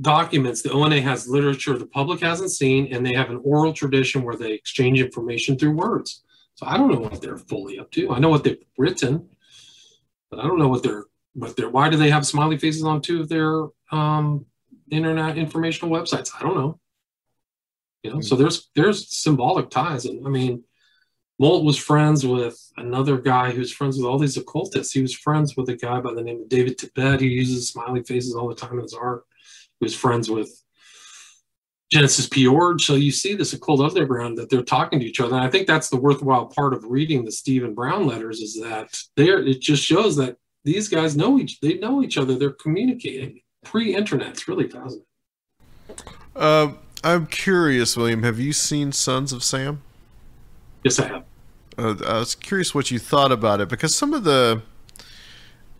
documents 0.00 0.62
the 0.62 0.72
ONA 0.72 1.00
has 1.00 1.28
literature 1.28 1.76
the 1.78 1.86
public 1.86 2.20
hasn't 2.20 2.50
seen, 2.50 2.92
and 2.92 3.04
they 3.04 3.14
have 3.14 3.30
an 3.30 3.40
oral 3.44 3.72
tradition 3.72 4.22
where 4.22 4.36
they 4.36 4.52
exchange 4.52 5.00
information 5.00 5.58
through 5.58 5.72
words. 5.72 6.22
So 6.54 6.66
I 6.66 6.76
don't 6.76 6.92
know 6.92 7.00
what 7.00 7.20
they're 7.20 7.38
fully 7.38 7.78
up 7.78 7.90
to. 7.92 8.10
I 8.10 8.18
know 8.18 8.28
what 8.28 8.44
they've 8.44 8.58
written, 8.78 9.28
but 10.30 10.40
I 10.40 10.44
don't 10.44 10.58
know 10.58 10.68
what 10.68 10.82
they're 10.82 11.04
what 11.34 11.56
they're 11.56 11.68
why 11.68 11.90
do 11.90 11.96
they 11.96 12.10
have 12.10 12.26
smiley 12.26 12.58
faces 12.58 12.82
on 12.84 13.02
two 13.02 13.20
of 13.20 13.28
their 13.28 13.66
um, 13.92 14.46
internet 14.90 15.36
informational 15.36 15.90
websites? 15.94 16.30
I 16.38 16.42
don't 16.42 16.56
know. 16.56 16.80
You 18.02 18.14
know, 18.14 18.20
so 18.20 18.36
there's 18.36 18.70
there's 18.74 19.10
symbolic 19.14 19.70
ties, 19.70 20.04
and 20.06 20.26
I 20.26 20.30
mean, 20.30 20.64
Moult 21.38 21.64
was 21.64 21.76
friends 21.76 22.26
with 22.26 22.58
another 22.78 23.18
guy 23.18 23.50
who's 23.50 23.72
friends 23.72 23.98
with 23.98 24.06
all 24.06 24.18
these 24.18 24.38
occultists. 24.38 24.92
He 24.92 25.02
was 25.02 25.14
friends 25.14 25.56
with 25.56 25.68
a 25.68 25.76
guy 25.76 26.00
by 26.00 26.14
the 26.14 26.22
name 26.22 26.40
of 26.40 26.48
David 26.48 26.78
Tibet. 26.78 27.20
He 27.20 27.28
uses 27.28 27.68
smiley 27.68 28.02
faces 28.02 28.34
all 28.34 28.48
the 28.48 28.54
time 28.54 28.74
in 28.74 28.82
his 28.82 28.94
art. 28.94 29.24
He 29.78 29.84
was 29.84 29.94
friends 29.94 30.30
with 30.30 30.50
Genesis 31.92 32.26
P-Orridge. 32.26 32.84
So 32.84 32.94
you 32.94 33.12
see 33.12 33.34
this 33.34 33.52
occult 33.52 33.80
underground 33.80 34.38
that 34.38 34.48
they're 34.48 34.62
talking 34.62 34.98
to 35.00 35.06
each 35.06 35.20
other. 35.20 35.36
And 35.36 35.44
I 35.44 35.50
think 35.50 35.66
that's 35.66 35.90
the 35.90 35.98
worthwhile 35.98 36.46
part 36.46 36.72
of 36.72 36.84
reading 36.84 37.24
the 37.24 37.32
Stephen 37.32 37.74
Brown 37.74 38.06
letters 38.06 38.40
is 38.40 38.54
that 38.62 38.98
there 39.16 39.44
it 39.44 39.60
just 39.60 39.82
shows 39.82 40.16
that 40.16 40.36
these 40.64 40.88
guys 40.88 41.16
know 41.16 41.38
each 41.38 41.60
they 41.60 41.74
know 41.74 42.02
each 42.02 42.18
other. 42.18 42.34
They're 42.34 42.50
communicating 42.50 43.40
pre-internet. 43.64 44.28
It's 44.28 44.48
really 44.48 44.68
fascinating. 44.68 45.04
Uh, 46.34 46.72
I'm 47.04 47.26
curious, 47.26 47.96
William. 47.96 48.22
Have 48.22 48.40
you 48.40 48.52
seen 48.52 48.90
Sons 48.90 49.32
of 49.32 49.44
Sam? 49.44 49.82
Yes, 50.86 51.00
I 51.00 51.08
have. 51.08 51.24
Uh, 51.76 51.96
I 52.06 52.20
was 52.20 52.36
curious 52.36 52.72
what 52.72 52.92
you 52.92 53.00
thought 53.00 53.32
about 53.32 53.60
it 53.60 53.68
because 53.68 53.92
some 53.92 54.14
of 54.14 54.22
the 54.22 54.62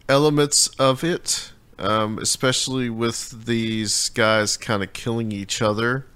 elements 0.09 0.67
of 0.81 1.05
it, 1.05 1.53
um, 1.79 2.19
especially 2.19 2.91
with 2.91 3.47
these 3.47 4.09
guys 4.09 4.57
kind 4.57 4.83
of 4.83 4.93
killing 4.93 5.31
each 5.31 5.63
other. 5.63 6.07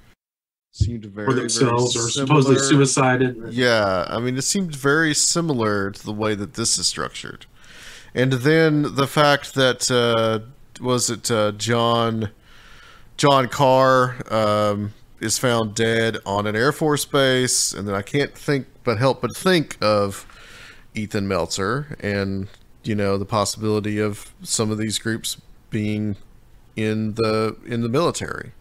Seemed 0.73 1.05
very, 1.05 1.29
or 1.29 1.35
themselves, 1.35 1.95
very 1.95 2.07
or 2.07 2.11
supposedly 2.11 2.59
suicided. 2.59 3.53
Yeah, 3.53 4.07
I 4.09 4.19
mean, 4.19 4.37
it 4.37 4.43
seemed 4.43 4.75
very 4.75 5.15
similar 5.15 5.93
to 5.93 6.05
the 6.05 6.13
way 6.13 6.35
that 6.35 6.55
this 6.55 6.77
is 6.77 6.89
structured. 6.89 7.47
And 8.13 8.33
then 8.33 8.97
the 8.97 9.07
fact 9.07 9.55
that 9.55 9.89
uh, 9.89 10.41
was 10.83 11.11
it 11.11 11.31
uh, 11.31 11.53
John 11.53 12.31
John 13.17 13.47
Carr 13.47 14.17
um, 14.33 14.95
is 15.21 15.39
found 15.39 15.75
dead 15.75 16.17
on 16.25 16.47
an 16.47 16.57
Air 16.57 16.73
Force 16.73 17.05
base, 17.05 17.73
and 17.73 17.87
then 17.87 17.95
I 17.95 18.03
can't 18.03 18.35
think 18.35 18.67
but 18.85 18.99
help 18.99 19.21
but 19.21 19.37
think 19.37 19.77
of 19.81 20.27
Ethan 20.95 21.29
Melzer 21.29 21.97
and 22.01 22.49
you 22.83 22.95
know 22.95 23.19
the 23.19 23.25
possibility 23.25 23.99
of 23.99 24.33
some 24.43 24.71
of 24.71 24.79
these 24.79 24.99
groups 24.99 25.41
being 25.71 26.17
in 26.77 27.15
the 27.15 27.57
in 27.67 27.83
the 27.83 27.89
military. 27.89 28.53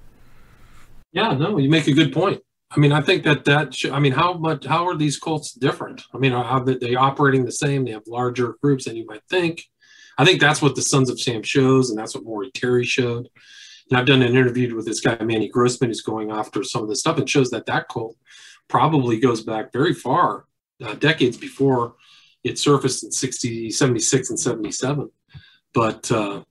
Yeah, 1.12 1.34
no, 1.34 1.58
you 1.58 1.70
make 1.70 1.88
a 1.88 1.94
good 1.94 2.14
point. 2.14 2.42
I 2.72 2.80
mean, 2.80 2.92
I 2.92 3.02
think 3.02 3.24
that 3.24 3.46
that 3.46 3.76
I 3.92 4.00
mean, 4.00 4.12
how 4.12 4.34
much 4.34 4.66
how 4.66 4.88
are 4.88 4.96
these 4.96 5.20
cults 5.20 5.54
different? 5.54 6.04
I 6.14 6.18
mean, 6.18 6.34
are 6.34 6.64
they 6.64 6.96
operating 6.96 7.46
the 7.46 7.52
same? 7.52 7.86
They 7.86 7.92
have 7.92 8.08
larger 8.08 8.56
groups 8.62 8.86
than 8.86 8.96
you 8.96 9.06
might 9.06 9.24
think. 9.30 9.64
I 10.18 10.26
think 10.26 10.42
that's 10.42 10.62
what 10.62 10.76
the 10.76 10.82
Sons 10.82 11.10
of 11.10 11.20
Sam 11.20 11.42
shows, 11.42 11.90
and 11.90 11.98
that's 11.98 12.14
what 12.14 12.26
Maury 12.26 12.52
Terry 12.52 12.86
showed. 12.86 13.30
And 13.90 13.98
I've 13.98 14.06
done 14.06 14.22
an 14.22 14.36
interview 14.36 14.76
with 14.76 14.86
this 14.86 15.00
guy 15.00 15.18
Manny 15.24 15.48
Grossman, 15.48 15.90
who's 15.90 16.02
going 16.02 16.30
after 16.30 16.64
some 16.64 16.84
of 16.84 16.90
this 16.90 17.00
stuff, 17.00 17.18
and 17.18 17.28
shows 17.28 17.50
that 17.52 17.66
that 17.66 17.88
cult 17.88 18.16
probably 18.70 19.20
goes 19.20 19.44
back 19.44 19.74
very 19.74 19.94
far, 19.94 20.46
uh, 20.82 20.94
decades 20.96 21.36
before 21.36 21.96
it 22.44 22.58
surfaced 22.58 23.04
in 23.04 23.12
60, 23.12 23.70
76, 23.72 24.30
and 24.30 24.40
77. 24.40 25.12
But 25.74 26.10
uh, 26.12 26.44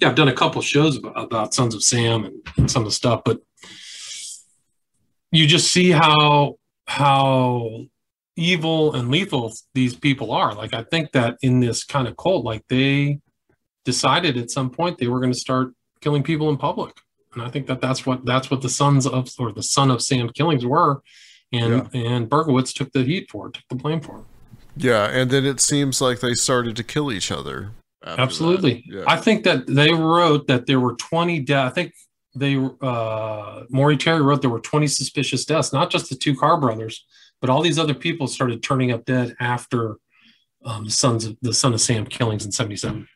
yeah, 0.00 0.08
I've 0.08 0.14
done 0.14 0.28
a 0.28 0.34
couple 0.34 0.62
shows 0.62 0.96
about, 0.96 1.20
about 1.20 1.54
Sons 1.54 1.74
of 1.74 1.82
Sam 1.82 2.24
and, 2.24 2.36
and 2.56 2.70
some 2.70 2.82
of 2.82 2.88
the 2.88 2.94
stuff, 2.94 3.22
but 3.24 3.40
you 5.30 5.46
just 5.46 5.72
see 5.72 5.90
how 5.90 6.56
how 6.86 7.86
evil 8.36 8.94
and 8.94 9.10
lethal 9.10 9.52
these 9.74 9.94
people 9.94 10.32
are. 10.32 10.54
Like 10.54 10.74
I 10.74 10.82
think 10.84 11.12
that 11.12 11.38
in 11.42 11.60
this 11.60 11.84
kind 11.84 12.06
of 12.06 12.16
cult, 12.16 12.44
like 12.44 12.62
they 12.68 13.20
decided 13.84 14.36
at 14.36 14.50
some 14.50 14.70
point 14.70 14.98
they 14.98 15.08
were 15.08 15.20
going 15.20 15.32
to 15.32 15.38
start 15.38 15.72
killing 16.00 16.22
people 16.22 16.48
in 16.50 16.56
public, 16.56 16.94
and 17.34 17.42
I 17.42 17.48
think 17.48 17.66
that 17.66 17.80
that's 17.80 18.04
what 18.06 18.24
that's 18.24 18.50
what 18.50 18.60
the 18.60 18.68
sons 18.68 19.06
of 19.06 19.30
or 19.38 19.52
the 19.52 19.62
son 19.62 19.90
of 19.90 20.02
Sam 20.02 20.28
killings 20.28 20.66
were, 20.66 21.02
and 21.52 21.88
and 21.94 22.28
Berkowitz 22.28 22.72
took 22.72 22.92
the 22.92 23.02
heat 23.02 23.30
for 23.30 23.48
it, 23.48 23.54
took 23.54 23.68
the 23.68 23.76
blame 23.76 24.00
for 24.00 24.18
it. 24.18 24.24
Yeah, 24.76 25.04
and 25.08 25.30
then 25.30 25.44
it 25.44 25.60
seems 25.60 26.00
like 26.00 26.20
they 26.20 26.34
started 26.34 26.76
to 26.76 26.84
kill 26.84 27.12
each 27.12 27.30
other. 27.30 27.72
Absolutely. 28.04 28.84
Yeah. 28.86 29.04
I 29.06 29.16
think 29.16 29.44
that 29.44 29.66
they 29.66 29.92
wrote 29.92 30.46
that 30.48 30.66
there 30.66 30.80
were 30.80 30.94
20 30.94 31.40
deaths. 31.40 31.70
I 31.70 31.74
think 31.74 31.94
they, 32.34 32.56
uh, 32.80 33.62
Maury 33.70 33.96
Terry 33.96 34.22
wrote 34.22 34.40
there 34.40 34.50
were 34.50 34.60
20 34.60 34.86
suspicious 34.86 35.44
deaths, 35.44 35.72
not 35.72 35.90
just 35.90 36.08
the 36.08 36.16
two 36.16 36.34
Carr 36.34 36.58
brothers, 36.58 37.04
but 37.40 37.50
all 37.50 37.62
these 37.62 37.78
other 37.78 37.94
people 37.94 38.26
started 38.26 38.62
turning 38.62 38.90
up 38.90 39.04
dead 39.04 39.36
after 39.38 39.96
um, 40.64 40.84
the 40.84 40.90
sons 40.90 41.24
of 41.24 41.36
the 41.42 41.54
son 41.54 41.74
of 41.74 41.80
Sam 41.80 42.06
killings 42.06 42.44
in 42.44 42.52
77. 42.52 43.06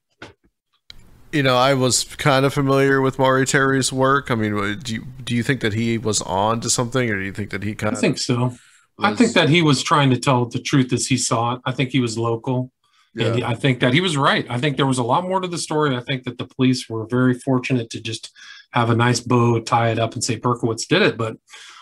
You 1.36 1.42
know, 1.42 1.56
I 1.56 1.74
was 1.74 2.04
kind 2.04 2.46
of 2.46 2.54
familiar 2.54 3.02
with 3.02 3.18
Maury 3.18 3.44
Terry's 3.44 3.92
work. 3.92 4.30
I 4.30 4.34
mean, 4.34 4.78
do 4.78 4.94
you, 4.94 5.04
do 5.22 5.36
you 5.36 5.42
think 5.42 5.60
that 5.60 5.74
he 5.74 5.98
was 5.98 6.22
on 6.22 6.60
to 6.62 6.70
something, 6.70 7.10
or 7.10 7.18
do 7.18 7.24
you 7.24 7.32
think 7.32 7.50
that 7.50 7.62
he 7.62 7.74
kind 7.74 7.92
of? 7.92 7.98
I 7.98 8.00
think 8.00 8.16
so. 8.16 8.56
I 8.98 9.14
think 9.14 9.34
that 9.34 9.50
he 9.50 9.60
was 9.60 9.82
trying 9.82 10.08
to 10.10 10.16
tell 10.18 10.46
the 10.46 10.58
truth 10.58 10.94
as 10.94 11.06
he 11.06 11.18
saw 11.18 11.54
it. 11.54 11.60
I 11.66 11.72
think 11.72 11.90
he 11.90 12.00
was 12.00 12.16
local. 12.16 12.72
And 13.18 13.44
I 13.44 13.54
think 13.54 13.80
that 13.80 13.92
he 13.92 14.00
was 14.00 14.16
right. 14.16 14.46
I 14.48 14.58
think 14.58 14.78
there 14.78 14.86
was 14.86 14.98
a 14.98 15.02
lot 15.02 15.24
more 15.24 15.40
to 15.40 15.48
the 15.48 15.58
story. 15.58 15.94
I 15.94 16.00
think 16.00 16.24
that 16.24 16.38
the 16.38 16.46
police 16.46 16.88
were 16.88 17.06
very 17.06 17.34
fortunate 17.34 17.90
to 17.90 18.00
just 18.00 18.30
have 18.72 18.88
a 18.88 18.96
nice 18.96 19.20
bow, 19.20 19.60
tie 19.60 19.90
it 19.90 19.98
up, 19.98 20.14
and 20.14 20.24
say 20.24 20.38
Berkowitz 20.38 20.86
did 20.86 21.02
it. 21.02 21.18
But 21.18 21.36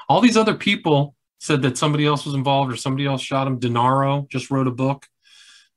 all 0.08 0.20
these 0.20 0.36
other 0.36 0.54
people 0.54 1.14
said 1.38 1.62
that 1.62 1.78
somebody 1.78 2.06
else 2.06 2.24
was 2.24 2.34
involved 2.34 2.72
or 2.72 2.76
somebody 2.76 3.06
else 3.06 3.22
shot 3.22 3.46
him. 3.46 3.60
Denaro 3.60 4.28
just 4.30 4.50
wrote 4.50 4.66
a 4.66 4.72
book 4.72 5.06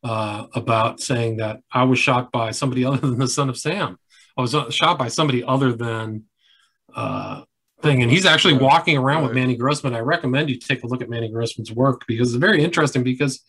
uh, 0.03 0.47
about 0.53 0.99
saying 0.99 1.37
that 1.37 1.61
I 1.71 1.83
was 1.83 1.99
shot 1.99 2.31
by 2.31 2.51
somebody 2.51 2.85
other 2.85 2.97
than 2.97 3.19
the 3.19 3.27
son 3.27 3.49
of 3.49 3.57
Sam. 3.57 3.97
I 4.37 4.41
was 4.41 4.53
uh, 4.53 4.69
shot 4.69 4.99
by 4.99 5.07
somebody 5.07 5.43
other 5.43 5.73
than 5.73 6.25
uh, 6.95 7.43
thing. 7.81 8.01
And 8.01 8.11
he's 8.11 8.25
actually 8.25 8.53
walking 8.55 8.97
around 8.97 9.23
with 9.23 9.33
Manny 9.33 9.55
Grossman. 9.55 9.95
I 9.95 9.99
recommend 9.99 10.49
you 10.49 10.57
take 10.59 10.83
a 10.83 10.87
look 10.87 11.01
at 11.01 11.09
Manny 11.09 11.29
Grossman's 11.29 11.71
work 11.71 12.03
because 12.07 12.33
it's 12.33 12.39
very 12.39 12.63
interesting 12.63 13.03
because 13.03 13.43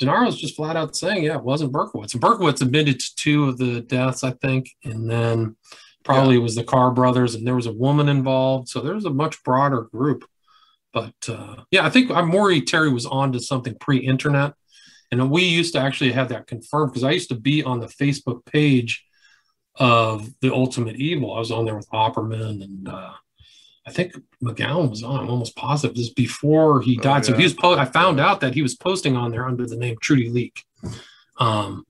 Denaro's 0.00 0.40
just 0.40 0.56
flat 0.56 0.76
out 0.76 0.96
saying, 0.96 1.24
yeah, 1.24 1.36
it 1.36 1.44
wasn't 1.44 1.72
Berkowitz. 1.72 2.14
And 2.14 2.22
Berkowitz 2.22 2.62
admitted 2.62 3.00
to 3.00 3.14
two 3.16 3.48
of 3.48 3.58
the 3.58 3.80
deaths, 3.80 4.24
I 4.24 4.32
think, 4.32 4.70
and 4.84 5.08
then 5.08 5.56
probably 6.04 6.36
it 6.36 6.42
was 6.42 6.54
the 6.54 6.64
Carr 6.64 6.90
brothers, 6.90 7.34
and 7.34 7.46
there 7.46 7.54
was 7.54 7.66
a 7.66 7.72
woman 7.72 8.08
involved. 8.08 8.68
So 8.68 8.80
there 8.80 8.94
was 8.94 9.04
a 9.04 9.10
much 9.10 9.42
broader 9.44 9.82
group. 9.82 10.24
But 10.92 11.14
uh, 11.28 11.64
yeah, 11.70 11.86
I 11.86 11.90
think 11.90 12.10
Maury 12.10 12.60
Terry 12.60 12.92
was 12.92 13.06
on 13.06 13.32
to 13.32 13.40
something 13.40 13.76
pre-internet, 13.78 14.54
and 15.12 15.30
we 15.30 15.42
used 15.44 15.74
to 15.74 15.80
actually 15.80 16.10
have 16.12 16.30
that 16.30 16.46
confirmed 16.48 16.90
because 16.92 17.04
I 17.04 17.12
used 17.12 17.28
to 17.28 17.36
be 17.36 17.62
on 17.62 17.78
the 17.80 17.86
Facebook 17.86 18.44
page 18.46 19.04
of 19.76 20.28
the 20.40 20.52
Ultimate 20.52 20.96
Evil. 20.96 21.32
I 21.34 21.38
was 21.38 21.50
on 21.52 21.64
there 21.64 21.76
with 21.76 21.88
Opperman 21.90 22.62
and 22.64 22.88
uh, 22.88 23.12
I 23.86 23.90
think 23.90 24.14
McGowan 24.42 24.90
was 24.90 25.02
on. 25.02 25.20
I'm 25.20 25.30
almost 25.30 25.56
positive 25.56 25.96
this 25.96 26.06
is 26.06 26.12
before 26.14 26.80
he 26.82 26.98
Oh, 26.98 27.02
died. 27.02 27.24
So 27.24 27.34
he 27.34 27.42
was. 27.44 27.54
Po- 27.54 27.76
I 27.76 27.84
found 27.84 28.20
out 28.20 28.40
that 28.40 28.54
he 28.54 28.62
was 28.62 28.74
posting 28.76 29.16
on 29.16 29.30
there 29.30 29.46
under 29.46 29.66
the 29.66 29.76
name 29.76 29.96
Trudy 30.00 30.28
Leak. 30.28 30.64
Um, 31.38 31.84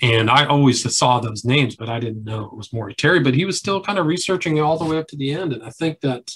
and 0.00 0.28
I 0.28 0.46
always 0.46 0.96
saw 0.96 1.20
those 1.20 1.44
names, 1.44 1.76
but 1.76 1.88
I 1.88 2.00
didn't 2.00 2.24
know 2.24 2.46
it 2.46 2.56
was 2.56 2.72
Maury 2.72 2.94
Terry. 2.94 3.20
But 3.20 3.34
he 3.34 3.44
was 3.44 3.56
still 3.56 3.80
kind 3.80 3.98
of 4.00 4.06
researching 4.06 4.60
all 4.60 4.76
the 4.78 4.84
way 4.84 4.98
up 4.98 5.06
to 5.08 5.16
the 5.16 5.32
end, 5.32 5.52
and 5.52 5.62
I 5.62 5.70
think 5.70 6.00
that 6.00 6.32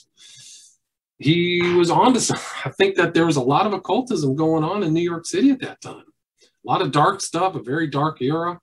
he 1.18 1.62
was 1.76 1.90
on 1.90 2.14
to 2.14 2.20
some. 2.20 2.38
I 2.64 2.70
think 2.70 2.97
that 2.97 3.14
there 3.14 3.26
was 3.26 3.36
a 3.36 3.43
lot 3.43 3.66
of 3.66 3.72
occultism 3.72 4.36
going 4.36 4.64
on 4.64 4.82
in 4.82 4.93
New 4.93 5.02
York 5.02 5.26
City 5.26 5.51
at 5.51 5.60
that 5.60 5.80
time. 5.80 6.05
A 6.43 6.68
lot 6.68 6.82
of 6.82 6.93
dark 6.93 7.20
stuff, 7.20 7.55
a 7.55 7.62
very 7.62 7.86
dark 7.86 8.20
era, 8.20 8.60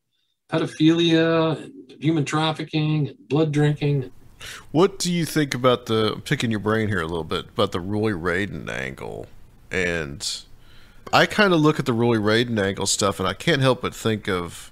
pedophilia 0.50 1.64
and 1.64 2.02
human 2.02 2.26
trafficking 2.26 3.08
and 3.08 3.28
blood 3.30 3.52
drinking. 3.52 4.12
What 4.72 5.00
do 5.00 5.12
you 5.12 5.26
think 5.26 5.54
about 5.54 5.86
the? 5.86 6.14
I'm 6.14 6.22
picking 6.22 6.52
your 6.52 6.60
brain 6.60 6.90
here 6.90 7.02
a 7.02 7.08
little 7.08 7.24
bit 7.24 7.46
about 7.50 7.72
the 7.72 7.80
Roy 7.80 8.12
Radin 8.12 8.70
angle, 8.70 9.28
and 9.72 10.42
I 11.14 11.26
kind 11.26 11.54
of 11.54 11.62
look 11.62 11.80
at 11.80 11.86
the 11.86 11.94
Roy 11.94 12.18
Radin 12.18 12.60
angle 12.60 12.86
stuff, 12.86 13.20
and 13.20 13.28
I 13.28 13.34
can't 13.34 13.62
help 13.62 13.82
but 13.82 13.96
think 13.96 14.28
of 14.28 14.70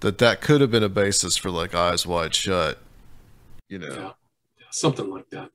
that 0.00 0.16
that 0.18 0.40
could 0.40 0.62
have 0.62 0.70
been 0.70 0.82
a 0.82 0.88
basis 0.88 1.36
for 1.36 1.50
like 1.50 1.74
Eyes 1.74 2.06
Wide 2.06 2.34
Shut. 2.34 2.78
You 3.68 3.80
know, 3.80 4.14
Yeah, 4.58 4.66
something 4.70 5.10
like 5.10 5.28
that. 5.30 5.50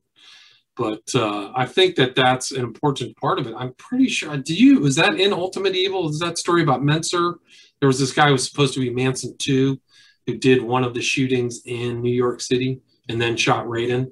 But 0.81 1.13
uh, 1.15 1.51
I 1.55 1.65
think 1.65 1.95
that 1.97 2.15
that's 2.15 2.51
an 2.51 2.61
important 2.63 3.15
part 3.17 3.37
of 3.39 3.45
it. 3.47 3.53
I'm 3.57 3.73
pretty 3.75 4.07
sure. 4.09 4.35
Do 4.37 4.53
you? 4.55 4.79
Was 4.79 4.95
that 4.95 5.13
in 5.19 5.31
Ultimate 5.31 5.75
Evil? 5.75 6.09
Is 6.09 6.19
that 6.19 6.37
story 6.37 6.63
about 6.63 6.81
Menser? 6.81 7.35
There 7.79 7.87
was 7.87 7.99
this 7.99 8.11
guy 8.11 8.27
who 8.27 8.33
was 8.33 8.45
supposed 8.49 8.73
to 8.75 8.79
be 8.79 8.89
Manson 8.89 9.35
two, 9.37 9.79
who 10.25 10.37
did 10.37 10.61
one 10.61 10.83
of 10.83 10.93
the 10.93 11.01
shootings 11.01 11.61
in 11.65 12.01
New 12.01 12.13
York 12.13 12.41
City 12.41 12.79
and 13.09 13.21
then 13.21 13.37
shot 13.37 13.65
Radin. 13.65 14.11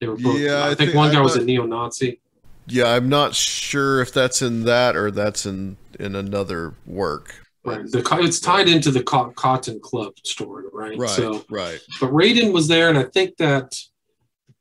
They 0.00 0.08
were 0.08 0.16
both. 0.16 0.40
Yeah, 0.40 0.56
I, 0.64 0.66
I 0.66 0.74
think 0.74 0.78
think- 0.90 0.94
one 0.94 1.10
guy 1.12 1.18
I'm 1.18 1.24
was 1.24 1.36
a 1.36 1.44
neo-Nazi. 1.44 2.20
yeah, 2.66 2.86
I'm 2.88 3.08
not 3.08 3.34
sure 3.34 4.00
if 4.00 4.12
that's 4.12 4.42
in 4.42 4.64
that 4.64 4.96
or 4.96 5.10
that's 5.10 5.46
in 5.46 5.76
in 5.98 6.14
another 6.16 6.74
work. 6.86 7.34
Right. 7.62 7.82
The, 7.90 8.02
it's 8.22 8.40
tied 8.40 8.68
into 8.68 8.90
the 8.90 9.02
Cotton 9.02 9.80
Club 9.80 10.14
story, 10.24 10.64
right? 10.72 10.96
Right, 10.98 11.10
So 11.10 11.44
right. 11.50 11.78
but 12.00 12.10
Radin 12.10 12.52
was 12.54 12.66
there, 12.68 12.88
and 12.88 12.96
I 12.96 13.02
think 13.04 13.36
that 13.36 13.76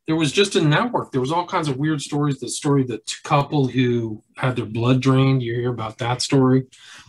there 0.10 0.16
was 0.16 0.32
just 0.32 0.56
a 0.56 0.62
network. 0.62 1.12
There 1.12 1.22
was 1.22 1.32
all 1.32 1.46
kinds 1.46 1.68
of 1.68 1.78
weird 1.78 2.02
stories. 2.02 2.40
The 2.40 2.50
story 2.50 2.82
of 2.82 2.88
the 2.88 3.00
couple 3.24 3.68
who 3.68 4.24
had 4.38 4.56
their 4.56 4.66
blood 4.66 5.04
drained. 5.04 5.44
You 5.44 5.54
hear 5.54 5.70
about 5.70 6.00
that 6.00 6.24
story? 6.24 6.66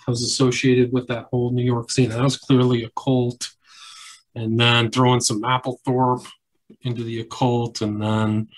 I 0.07 0.11
was 0.11 0.23
associated 0.23 0.93
with 0.93 1.09
that 1.09 1.29
whole 1.31 1.51
New 1.51 1.65
York 1.65 1.91
scene. 1.91 2.11
That 2.11 2.23
was 2.23 2.37
clearly 2.37 2.85
a 2.85 2.91
cult. 2.91 3.53
And 4.35 4.61
then 4.61 4.91
throwing 4.91 5.21
some 5.21 5.41
Mapplethorpe 5.41 6.27
into 6.83 7.03
the 7.03 7.21
occult, 7.21 7.81
and 7.81 8.03
then 8.03 8.49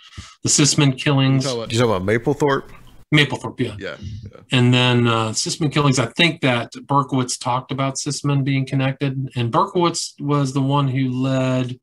the 0.43 0.48
Sisman 0.48 0.89
You 0.89 0.93
killings. 0.94 1.44
talking 1.44 1.59
about, 1.60 1.73
you 1.73 1.78
talking 1.78 1.94
about 1.94 2.05
Maplethorpe? 2.05 2.69
Mapplethorpe, 3.14 3.60
yeah. 3.60 3.77
Yeah, 3.78 3.97
yeah. 4.01 4.40
And 4.51 4.74
then 4.74 5.06
uh, 5.06 5.28
Sisman 5.28 5.70
killings, 5.73 6.01
I 6.01 6.06
think 6.06 6.40
that 6.40 6.73
Berkowitz 6.73 7.39
talked 7.39 7.70
about 7.70 7.94
Sisman 7.94 8.43
being 8.43 8.66
connected, 8.66 9.31
and 9.36 9.52
Berkowitz 9.52 10.20
was 10.20 10.52
the 10.52 10.62
one 10.62 10.89
who 10.89 11.10
led 11.10 11.78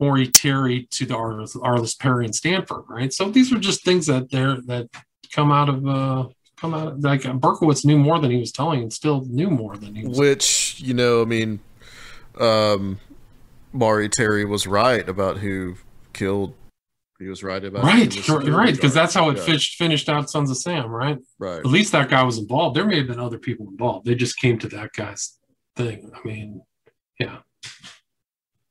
Maury 0.00 0.28
Terry 0.28 0.86
to 0.90 1.06
the 1.06 1.14
Arlis, 1.14 1.98
Perry 1.98 2.24
and 2.26 2.34
Stanford, 2.34 2.84
right? 2.88 3.12
So 3.12 3.30
these 3.30 3.52
are 3.52 3.58
just 3.58 3.84
things 3.84 4.06
that 4.06 4.30
they're 4.30 4.60
that 4.66 4.88
come 5.32 5.50
out 5.50 5.68
of 5.68 5.86
uh, 5.86 6.28
come 6.56 6.74
out 6.74 6.88
of, 6.88 7.00
like 7.00 7.22
Berkowitz 7.22 7.84
knew 7.84 7.98
more 7.98 8.18
than 8.18 8.30
he 8.30 8.38
was 8.38 8.52
telling, 8.52 8.82
and 8.82 8.92
still 8.92 9.24
knew 9.26 9.50
more 9.50 9.76
than 9.76 9.94
he 9.94 10.06
was. 10.06 10.18
Which 10.18 10.80
you 10.80 10.94
know, 10.94 11.22
I 11.22 11.24
mean, 11.24 11.60
um, 12.38 13.00
Maury 13.72 14.08
Terry 14.08 14.44
was 14.44 14.66
right 14.66 15.08
about 15.08 15.38
who 15.38 15.76
killed. 16.12 16.54
He 17.18 17.28
was 17.28 17.42
right 17.42 17.64
about 17.64 17.82
Right, 17.82 18.28
right, 18.28 18.74
because 18.74 18.92
that's 18.92 19.14
how 19.14 19.30
it 19.30 19.38
Yeah, 19.38 19.56
finished 19.56 20.08
out 20.10 20.28
Sons 20.28 20.50
of 20.50 20.58
Sam, 20.58 20.90
right? 20.90 21.16
Right. 21.38 21.60
At 21.60 21.66
least 21.66 21.92
that 21.92 22.10
guy 22.10 22.22
was 22.22 22.36
involved. 22.36 22.76
There 22.76 22.84
may 22.84 22.98
have 22.98 23.06
been 23.06 23.18
other 23.18 23.38
people 23.38 23.68
involved. 23.68 24.04
They 24.04 24.14
just 24.14 24.38
came 24.38 24.58
to 24.58 24.68
that 24.68 24.92
guy's 24.92 25.38
thing. 25.76 26.10
I 26.14 26.26
mean, 26.28 26.60
yeah, 27.18 27.38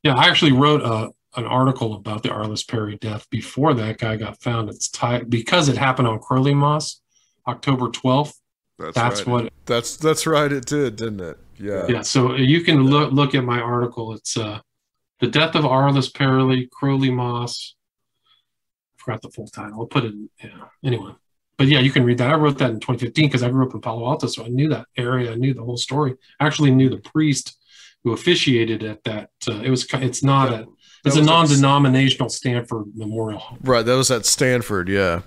yeah. 0.06 0.16
I 0.16 0.28
actually 0.28 0.54
wrote 0.54 0.82
a 0.82 1.12
an 1.38 1.46
article 1.46 1.96
about 1.96 2.24
the 2.24 2.30
Arlis 2.30 2.66
Perry 2.66 2.98
death 2.98 3.30
before 3.30 3.74
that 3.74 3.98
guy 3.98 4.16
got 4.16 4.42
found. 4.42 4.70
It's 4.70 4.88
tied 4.88 5.30
because 5.30 5.68
it 5.68 5.78
happened 5.78 6.08
on 6.08 6.20
Crowleymas, 6.20 7.00
October 7.48 7.90
twelfth. 7.90 8.40
That's, 8.78 8.96
That's 8.96 9.20
right. 9.22 9.44
what. 9.44 9.54
That's 9.66 9.98
that's 9.98 10.28
right. 10.28 10.52
It 10.52 10.66
did, 10.66 10.96
didn't 10.98 11.22
it? 11.22 11.38
Yeah. 11.58 11.88
Yeah. 11.88 12.02
So 12.02 12.36
you 12.36 12.62
can 12.62 12.84
look 12.84 13.12
look 13.12 13.36
at 13.36 13.44
my 13.44 13.60
article. 13.60 14.14
It's 14.14 14.38
uh, 14.38 14.60
the 15.20 15.28
death 15.28 15.56
of 15.56 15.64
Arlis 15.64 16.14
Perry, 16.14 16.70
Crowleymas. 16.70 17.74
I 18.26 18.98
forgot 18.98 19.22
the 19.22 19.30
full 19.30 19.48
title. 19.48 19.80
I'll 19.80 19.88
put 19.88 20.06
it. 20.06 20.14
In, 20.14 20.30
yeah. 20.44 20.66
Anyway, 20.84 21.14
but 21.58 21.68
yeah, 21.68 21.80
you 21.80 21.92
can 21.92 22.04
read 22.04 22.18
that. 22.18 22.32
I 22.32 22.36
wrote 22.36 22.58
that 22.58 22.72
in 22.72 22.80
2015 22.80 23.28
because 23.28 23.44
I 23.44 23.50
grew 23.50 23.66
up 23.66 23.74
in 23.74 23.82
Palo 23.82 24.06
Alto, 24.06 24.28
so 24.28 24.44
I 24.44 24.50
knew 24.50 24.70
that 24.70 24.88
area. 24.98 25.32
I 25.32 25.36
knew 25.36 25.54
the 25.54 25.64
whole 25.64 25.78
story. 25.78 26.16
I 26.40 26.46
actually 26.46 26.72
knew 26.72 26.90
the 26.90 26.98
priest 26.98 27.58
who 28.06 28.14
officiated 28.14 28.82
at 28.84 29.04
that. 29.04 29.32
Uh, 29.46 29.56
it 29.62 29.70
was. 29.70 29.86
It's 29.96 30.24
not 30.24 30.52
Yeah. 30.52 30.60
a. 30.60 30.66
It's 31.04 31.18
a 31.18 31.22
non-denominational 31.22 32.30
Stanford 32.30 32.86
Memorial. 32.96 33.44
Right. 33.62 33.86
That 33.86 33.96
was 33.96 34.10
at 34.10 34.26
Stanford. 34.26 34.88
Yeah. 34.90 35.22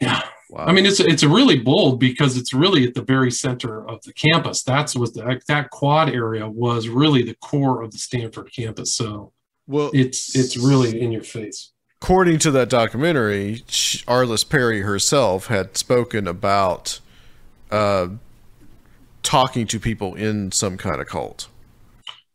Yeah. 0.00 0.22
Wow. 0.50 0.64
I 0.66 0.72
mean, 0.72 0.86
it's 0.86 0.98
it's 0.98 1.22
really 1.22 1.58
bold 1.58 2.00
because 2.00 2.36
it's 2.38 2.54
really 2.54 2.84
at 2.86 2.94
the 2.94 3.02
very 3.02 3.30
center 3.30 3.86
of 3.86 4.02
the 4.04 4.12
campus. 4.14 4.62
That's 4.62 4.96
what 4.96 5.12
the, 5.14 5.40
that 5.46 5.70
quad 5.70 6.08
area 6.08 6.48
was 6.48 6.88
really 6.88 7.22
the 7.22 7.34
core 7.34 7.82
of 7.82 7.92
the 7.92 7.98
Stanford 7.98 8.50
campus. 8.56 8.94
So 8.96 9.32
well, 9.66 9.90
it's 9.92 10.34
it's 10.34 10.56
really 10.56 11.00
in 11.00 11.12
your 11.12 11.22
face. 11.22 11.72
according 12.00 12.38
to 12.40 12.50
that 12.52 12.70
documentary, 12.70 13.62
Arlis 13.68 14.48
Perry 14.48 14.80
herself 14.82 15.48
had 15.48 15.76
spoken 15.76 16.26
about 16.26 16.98
uh, 17.70 18.08
talking 19.22 19.66
to 19.68 19.78
people 19.80 20.14
in 20.14 20.52
some 20.52 20.76
kind 20.76 21.00
of 21.00 21.06
cult. 21.06 21.48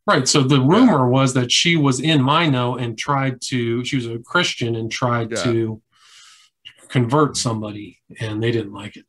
Right. 0.06 0.28
So 0.28 0.42
the 0.44 0.60
rumor 0.60 1.08
was 1.08 1.34
that 1.34 1.52
she 1.52 1.78
was 1.78 2.00
in 2.02 2.22
Minot 2.22 2.82
and 2.82 2.98
tried 2.98 3.40
to. 3.44 3.84
She 3.86 3.96
was 3.96 4.06
a 4.06 4.20
Christian 4.20 4.76
and 4.76 4.92
tried 4.92 5.32
Yeah. 5.32 5.44
to 5.44 5.82
convert 6.90 7.38
somebody, 7.38 8.00
and 8.20 8.42
they 8.44 8.52
didn't 8.52 8.74
like 8.74 8.98
it. 8.98 9.06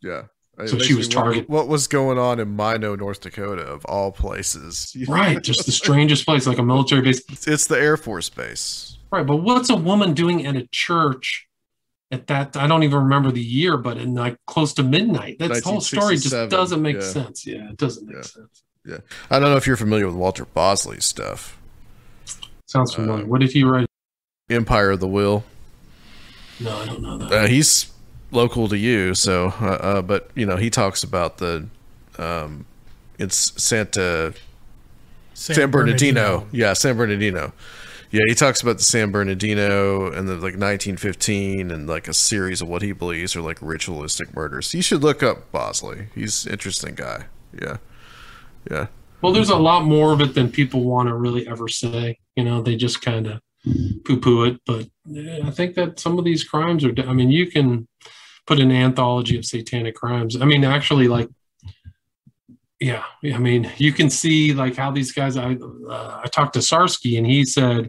Yeah. 0.00 0.22
It 0.58 0.68
So 0.68 0.78
she 0.78 0.94
was 0.94 1.06
wonder 1.08 1.32
target- 1.32 1.50
What 1.50 1.66
was 1.66 1.86
going 1.88 2.18
on 2.18 2.38
in 2.38 2.54
Minot, 2.54 3.00
North 3.00 3.20
Dakota, 3.20 3.62
of 3.62 3.84
all 3.86 4.12
places? 4.12 4.94
Right. 5.08 5.42
Just 5.42 5.66
the 5.66 5.72
strangest 5.72 6.24
place, 6.24 6.46
like 6.46 6.58
a 6.58 6.62
military 6.62 7.02
base. 7.02 7.22
It's 7.48 7.66
the 7.66 7.78
Air 7.80 7.96
Force 7.96 8.28
Base. 8.28 8.98
Right. 9.10 9.26
But 9.26 9.38
what's 9.38 9.70
a 9.70 9.76
woman 9.76 10.14
doing 10.14 10.46
at 10.46 10.54
a 10.56 10.68
church? 10.70 11.46
At 12.12 12.26
that, 12.26 12.56
I 12.58 12.66
don't 12.66 12.82
even 12.82 12.98
remember 13.04 13.30
the 13.30 13.42
year, 13.42 13.78
but 13.78 13.96
in 13.96 14.14
like 14.14 14.36
close 14.46 14.74
to 14.74 14.82
midnight. 14.82 15.38
That 15.38 15.62
whole 15.64 15.80
story 15.80 16.16
just 16.16 16.50
doesn't 16.50 16.82
make 16.82 16.96
yeah. 16.96 17.02
sense. 17.02 17.46
Yeah, 17.46 17.70
it 17.70 17.78
doesn't 17.78 18.06
make 18.06 18.16
Yeah. 18.16 18.22
sense. 18.22 18.62
Yeah, 18.84 18.98
I 19.30 19.38
don't 19.38 19.50
know 19.50 19.56
if 19.56 19.66
you're 19.66 19.76
familiar 19.76 20.06
with 20.06 20.16
Walter 20.16 20.44
Bosley's 20.44 21.06
stuff. 21.06 21.58
Sounds 22.66 22.94
familiar. 22.94 23.24
what 23.24 23.40
did 23.40 23.52
he 23.52 23.64
write? 23.64 23.86
Empire 24.50 24.90
of 24.90 25.00
the 25.00 25.08
Wheel. 25.08 25.44
No, 26.60 26.76
I 26.76 26.86
don't 26.86 27.00
know 27.00 27.16
that. 27.16 27.32
Uh, 27.32 27.46
he's 27.46 27.90
local 28.30 28.68
to 28.68 28.76
you, 28.76 29.14
so 29.14 29.54
uh, 29.60 29.64
uh, 29.64 30.02
but 30.02 30.30
you 30.34 30.44
know 30.44 30.56
he 30.56 30.68
talks 30.68 31.02
about 31.02 31.38
the 31.38 31.66
um, 32.18 32.66
it's 33.18 33.62
Santa 33.62 34.34
San, 35.34 35.70
Bernardino. 35.70 36.46
Yeah, 36.52 36.72
San 36.74 36.96
Bernardino. 36.96 37.52
Yeah, 38.12 38.20
he 38.26 38.34
talks 38.34 38.60
about 38.60 38.76
the 38.76 38.84
San 38.84 39.10
Bernardino 39.10 40.12
and 40.12 40.28
the 40.28 40.34
like 40.34 40.58
1915 40.58 41.70
and 41.70 41.86
like 41.88 42.06
a 42.08 42.12
series 42.12 42.60
of 42.60 42.68
what 42.68 42.82
he 42.82 42.92
believes 42.92 43.34
are 43.34 43.40
like 43.40 43.56
ritualistic 43.62 44.36
murders. 44.36 44.74
You 44.74 44.82
should 44.82 45.02
look 45.02 45.22
up 45.22 45.50
Bosley. 45.50 46.08
He's 46.14 46.46
interesting 46.46 46.94
guy. 46.94 47.24
Yeah, 47.58 47.78
yeah. 48.70 48.88
Well, 49.22 49.32
there's 49.32 49.48
a 49.48 49.56
lot 49.56 49.84
more 49.84 50.12
of 50.12 50.20
it 50.20 50.34
than 50.34 50.50
people 50.50 50.84
want 50.84 51.08
to 51.08 51.14
really 51.14 51.48
ever 51.48 51.68
say. 51.68 52.18
You 52.36 52.44
know, 52.44 52.60
they 52.60 52.76
just 52.76 53.00
kind 53.00 53.28
of 53.28 53.40
poo-poo 54.04 54.44
it. 54.44 54.60
But 54.66 54.88
I 55.46 55.50
think 55.50 55.74
that 55.76 55.98
some 55.98 56.18
of 56.18 56.26
these 56.26 56.44
crimes 56.44 56.84
are. 56.84 56.92
I 57.08 57.14
mean, 57.14 57.30
you 57.30 57.50
can 57.50 57.88
put 58.46 58.60
an 58.60 58.70
anthology 58.70 59.38
of 59.38 59.46
satanic 59.46 59.94
crimes. 59.94 60.38
I 60.38 60.44
mean, 60.44 60.64
actually, 60.64 61.08
like, 61.08 61.30
yeah, 62.78 63.04
I 63.24 63.38
mean, 63.38 63.70
you 63.78 63.92
can 63.92 64.10
see 64.10 64.52
like 64.52 64.76
how 64.76 64.90
these 64.90 65.12
guys. 65.12 65.38
I 65.38 65.54
uh, 65.54 66.20
I 66.24 66.28
talked 66.28 66.52
to 66.54 66.58
Sarsky, 66.58 67.16
and 67.16 67.26
he 67.26 67.46
said 67.46 67.88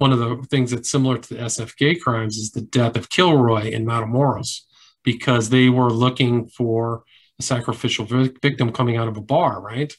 one 0.00 0.12
of 0.12 0.18
the 0.18 0.36
things 0.48 0.70
that's 0.70 0.90
similar 0.90 1.18
to 1.18 1.34
the 1.34 1.40
SFK 1.40 2.00
crimes 2.00 2.38
is 2.38 2.52
the 2.52 2.62
death 2.62 2.96
of 2.96 3.10
Kilroy 3.10 3.70
in 3.70 3.84
Matamoros 3.84 4.60
because 5.04 5.50
they 5.50 5.68
were 5.68 5.90
looking 5.90 6.48
for 6.48 7.04
a 7.38 7.42
sacrificial 7.42 8.06
victim 8.06 8.72
coming 8.72 8.96
out 8.96 9.08
of 9.08 9.18
a 9.18 9.20
bar, 9.20 9.60
right? 9.60 9.92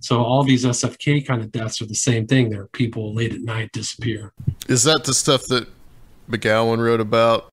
So 0.00 0.22
all 0.22 0.42
these 0.42 0.66
SFK 0.66 1.26
kind 1.26 1.40
of 1.40 1.50
deaths 1.50 1.80
are 1.80 1.86
the 1.86 1.94
same 1.94 2.26
thing. 2.26 2.50
There 2.50 2.62
are 2.62 2.68
people 2.68 3.14
late 3.14 3.32
at 3.32 3.40
night 3.40 3.70
disappear. 3.72 4.34
Is 4.68 4.84
that 4.84 5.04
the 5.04 5.14
stuff 5.14 5.44
that 5.46 5.66
McGowan 6.30 6.78
wrote 6.78 7.00
about? 7.00 7.48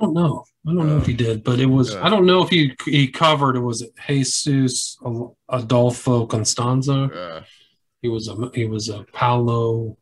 I 0.00 0.04
don't 0.04 0.14
know. 0.14 0.44
I 0.66 0.74
don't 0.74 0.88
know 0.88 0.96
if 0.98 1.06
he 1.06 1.14
did, 1.14 1.44
but 1.44 1.60
it 1.60 1.66
was. 1.66 1.94
Yeah. 1.94 2.04
I 2.04 2.10
don't 2.10 2.26
know 2.26 2.42
if 2.42 2.48
he 2.50 2.74
he 2.86 3.06
covered. 3.06 3.54
It 3.54 3.60
was 3.60 3.82
it 3.82 3.92
Jesus 4.08 4.98
Adolfo 5.48 6.26
Constanzo. 6.26 6.98
Uh, 7.14 7.42
He 8.02 8.08
was 8.08 8.26
a 8.28 8.50
he 8.54 8.64
was 8.64 8.88
a 8.88 9.04
Palo 9.12 9.62
Mal- 9.76 9.96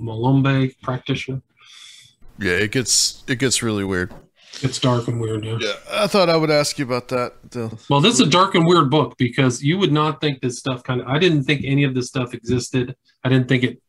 Malombe 0.00 0.74
practitioner. 0.82 1.42
yeah, 2.38 2.52
it 2.52 2.72
gets 2.72 3.24
it 3.26 3.38
gets 3.38 3.62
really 3.62 3.84
weird. 3.84 4.12
It's 4.62 4.78
dark 4.78 5.06
and 5.08 5.20
weird. 5.20 5.44
Yeah. 5.44 5.58
Yeah, 5.60 5.74
I 5.90 6.06
thought 6.06 6.28
I 6.28 6.36
would 6.36 6.50
ask 6.50 6.78
you 6.78 6.84
about 6.84 7.08
that. 7.08 7.34
Well, 7.88 8.00
this 8.00 8.14
is 8.14 8.20
a 8.20 8.26
dark 8.26 8.54
and 8.54 8.66
weird 8.66 8.90
book 8.90 9.16
because 9.18 9.62
you 9.62 9.78
would 9.78 9.92
not 9.92 10.20
think 10.20 10.40
this 10.40 10.58
stuff 10.58 10.82
kind 10.82 11.00
of. 11.00 11.06
I 11.06 11.18
didn't 11.18 11.44
think 11.44 11.62
any 11.64 11.84
of 11.84 11.94
this 11.94 12.08
stuff 12.08 12.34
existed. 12.34 12.96
I 13.24 13.28
didn't 13.28 13.48
think 13.48 13.62
it. 13.64 13.82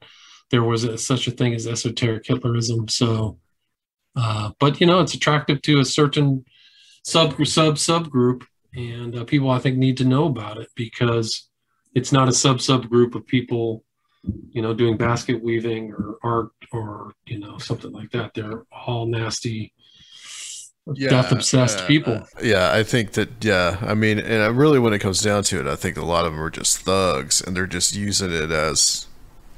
There 0.51 0.63
was 0.63 0.83
a, 0.83 0.97
such 0.97 1.27
a 1.27 1.31
thing 1.31 1.53
as 1.53 1.67
esoteric 1.67 2.25
Hitlerism. 2.25 2.89
So, 2.89 3.39
uh, 4.15 4.51
but 4.59 4.81
you 4.81 4.87
know, 4.87 4.99
it's 4.99 5.13
attractive 5.13 5.61
to 5.63 5.79
a 5.79 5.85
certain 5.85 6.43
sub 7.03 7.33
sub 7.47 7.75
subgroup, 7.75 8.43
and 8.75 9.15
uh, 9.15 9.23
people 9.23 9.49
I 9.49 9.59
think 9.59 9.77
need 9.77 9.97
to 9.97 10.05
know 10.05 10.25
about 10.25 10.57
it 10.57 10.69
because 10.75 11.49
it's 11.95 12.11
not 12.11 12.29
a 12.29 12.33
sub 12.33 12.57
subgroup 12.57 13.15
of 13.15 13.25
people, 13.25 13.83
you 14.51 14.61
know, 14.61 14.73
doing 14.73 14.97
basket 14.97 15.41
weaving 15.41 15.91
or 15.93 16.17
art 16.23 16.51
or 16.71 17.13
you 17.25 17.39
know 17.39 17.57
something 17.57 17.91
like 17.91 18.11
that. 18.11 18.33
They're 18.33 18.63
all 18.71 19.05
nasty, 19.05 19.73
death 20.95 21.31
obsessed 21.31 21.79
uh, 21.79 21.87
people. 21.87 22.13
uh, 22.13 22.23
yeah, 22.41 22.71
I 22.73 22.83
think 22.83 23.11
that. 23.13 23.43
Yeah, 23.43 23.77
I 23.81 23.93
mean, 23.93 24.19
and 24.19 24.43
I 24.43 24.47
really, 24.47 24.79
when 24.79 24.93
it 24.93 24.99
comes 24.99 25.21
down 25.21 25.43
to 25.43 25.59
it, 25.59 25.67
I 25.67 25.75
think 25.75 25.97
a 25.97 26.05
lot 26.05 26.25
of 26.25 26.33
them 26.33 26.41
are 26.41 26.49
just 26.49 26.79
thugs, 26.79 27.41
and 27.41 27.55
they're 27.55 27.67
just 27.67 27.95
using 27.95 28.31
it 28.31 28.51
as 28.51 29.07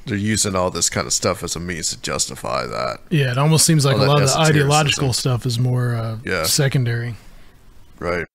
they're 0.06 0.18
using 0.18 0.56
all 0.56 0.72
this 0.72 0.90
kind 0.90 1.06
of 1.06 1.14
stuff 1.14 1.44
as 1.44 1.56
a 1.56 1.60
means 1.60 1.90
to 1.92 2.02
justify 2.02 2.66
that. 2.66 3.00
Yeah, 3.10 3.32
it 3.32 3.38
almost 3.38 3.66
seems 3.66 3.86
like 3.86 3.98
All 3.98 4.04
a 4.04 4.08
lot 4.08 4.22
of 4.22 4.30
the 4.30 4.38
ideological 4.38 5.14
stuff 5.14 5.46
is 5.46 5.60
more 5.60 5.96
uh, 5.96 6.18
Yeah. 6.26 6.44
secondary. 6.44 7.16
Right. 8.00 8.26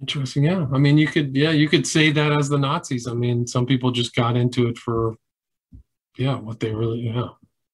Interesting. 0.00 0.42
Yeah. 0.44 0.66
I 0.72 0.78
mean, 0.78 0.98
you 0.98 1.06
could, 1.06 1.36
yeah, 1.36 1.50
you 1.50 1.68
could 1.68 1.86
say 1.86 2.10
that 2.10 2.32
as 2.32 2.48
the 2.48 2.58
Nazis. 2.58 3.06
I 3.06 3.14
mean, 3.14 3.46
some 3.46 3.64
people 3.64 3.92
just 3.92 4.12
got 4.14 4.36
into 4.36 4.66
it 4.66 4.76
for, 4.76 5.14
yeah, 6.18 6.36
what 6.36 6.60
they 6.60 6.72
really, 6.72 7.00
yeah. 7.00 7.28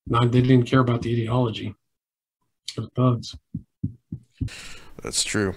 Not, 0.07 0.33
they 0.33 0.43
didn't 0.43 0.67
care 0.67 0.81
about 0.81 1.03
the 1.03 1.13
ideology. 1.13 1.75
Thugs. 2.95 3.37
That's 5.03 5.25
true. 5.25 5.55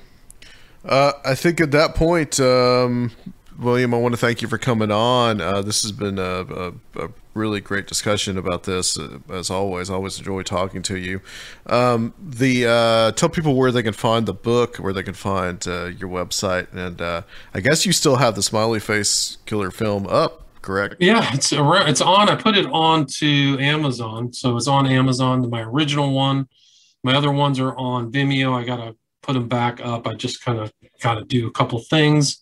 Uh, 0.86 1.14
I 1.26 1.36
think 1.36 1.60
at 1.60 1.72
that 1.72 1.96
point, 1.96 2.40
um, 2.40 3.12
William, 3.60 3.94
I 3.94 3.98
want 3.98 4.14
to 4.14 4.18
thank 4.18 4.42
you 4.42 4.48
for 4.48 4.58
coming 4.58 4.92
on. 4.92 5.42
Uh, 5.42 5.62
this 5.62 5.82
has 5.82 5.92
been 5.92 6.20
a, 6.20 6.42
a, 6.42 6.74
a 6.96 7.10
really 7.34 7.60
great 7.60 7.88
discussion 7.88 8.38
about 8.38 8.64
this. 8.64 8.98
Uh, 8.98 9.20
as 9.30 9.50
always, 9.50 9.90
I 9.90 9.96
always 9.96 10.20
enjoy 10.20 10.44
talking 10.44 10.82
to 10.84 10.98
you. 10.98 11.22
Um, 11.66 12.14
the 12.20 12.68
uh, 12.68 13.12
tell 13.14 13.30
people 13.30 13.56
where 13.56 13.72
they 13.72 13.84
can 13.84 13.94
find 13.94 14.26
the 14.26 14.34
book, 14.34 14.78
where 14.78 14.94
they 14.94 15.04
can 15.04 15.14
find 15.14 15.66
uh, 15.68 15.86
your 15.86 16.10
website, 16.10 16.72
and 16.74 17.02
uh, 17.02 17.24
I 17.54 17.60
guess 17.60 17.86
you 17.86 17.92
still 17.92 18.18
have 18.18 18.36
the 18.36 18.44
Smiley 18.44 18.80
Face 18.80 19.38
Killer 19.46 19.72
film 19.72 20.08
up, 20.08 20.47
correct? 20.68 20.96
Yeah, 21.00 21.34
it's 21.34 21.54
it's 21.54 22.02
on. 22.02 22.30
I 22.30 22.36
put 22.36 22.58
it 22.58 22.66
on 22.68 23.06
to 23.20 23.58
Amazon. 23.60 24.34
So 24.34 24.58
it's 24.58 24.68
on 24.68 24.86
Amazon, 24.86 25.50
my 25.50 25.62
original 25.62 26.14
one. 26.14 26.48
My 27.04 27.16
other 27.16 27.32
ones 27.32 27.60
are 27.60 27.76
on 27.78 28.12
Vimeo. 28.12 28.54
I 28.54 28.66
got 28.66 28.78
to 28.78 28.96
put 29.24 29.34
them 29.34 29.48
back 29.48 29.80
up. 29.80 30.06
I 30.06 30.14
just 30.14 30.44
kind 30.44 30.60
of 30.60 30.72
got 31.02 31.16
to 31.16 31.24
do 31.24 31.48
a 31.48 31.52
couple 31.52 31.80
things. 31.80 32.42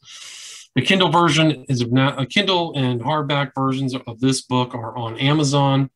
The 0.76 0.82
Kindle 0.82 1.10
version 1.10 1.66
is 1.70 1.86
now 1.88 2.18
a 2.18 2.24
uh, 2.24 2.26
Kindle 2.26 2.74
and 2.76 3.00
hardback 3.00 3.52
versions 3.56 3.96
of 3.96 4.20
this 4.20 4.42
book 4.42 4.74
are 4.74 4.98
on 4.98 5.18
Amazon. 5.20 5.90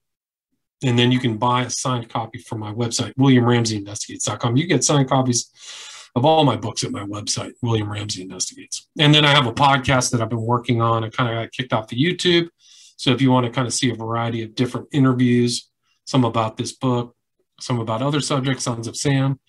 And 0.84 0.98
then 0.98 1.12
you 1.12 1.20
can 1.20 1.38
buy 1.38 1.64
a 1.64 1.70
signed 1.70 2.10
copy 2.10 2.38
from 2.38 2.60
my 2.60 2.72
website, 2.72 3.14
WilliamRamseyInvestigates.com. 3.16 4.56
You 4.56 4.68
get 4.68 4.84
signed 4.86 5.10
copies 5.10 5.52
of 6.16 6.26
all 6.26 6.44
my 6.44 6.56
books 6.56 6.84
at 6.84 6.92
my 6.92 7.04
website, 7.04 7.52
William 7.62 7.92
Ramsey 7.92 8.22
Investigates. 8.22 8.88
And 8.98 9.14
then 9.14 9.26
I 9.26 9.30
have 9.30 9.46
a 9.46 9.54
podcast 9.54 10.12
that 10.12 10.22
I've 10.22 10.30
been 10.30 10.42
working 10.42 10.82
on. 10.82 11.04
I 11.04 11.10
kind 11.10 11.30
of 11.30 11.44
got 11.44 11.52
kicked 11.52 11.74
off 11.74 11.88
the 11.88 11.96
YouTube. 11.96 12.50
So 12.98 13.12
if 13.12 13.22
you 13.22 13.32
want 13.32 13.46
to 13.46 13.52
kind 13.52 13.68
of 13.68 13.74
see 13.74 13.90
a 13.92 13.96
variety 13.96 14.44
of 14.44 14.56
different 14.56 14.88
interviews, 14.92 15.70
some 16.06 16.26
about 16.26 16.58
this 16.58 16.74
book, 16.74 17.16
some 17.60 17.80
about 17.80 18.02
other 18.02 18.20
subjects, 18.20 18.64
Sons 18.64 18.88
of 18.88 18.98
Sam, 18.98 19.40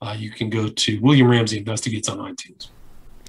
uh, 0.00 0.16
you 0.18 0.30
can 0.30 0.50
go 0.50 0.68
to 0.68 1.00
William 1.00 1.28
Ramsey 1.28 1.58
Investigates 1.58 2.08
on 2.08 2.18
iTunes. 2.18 2.68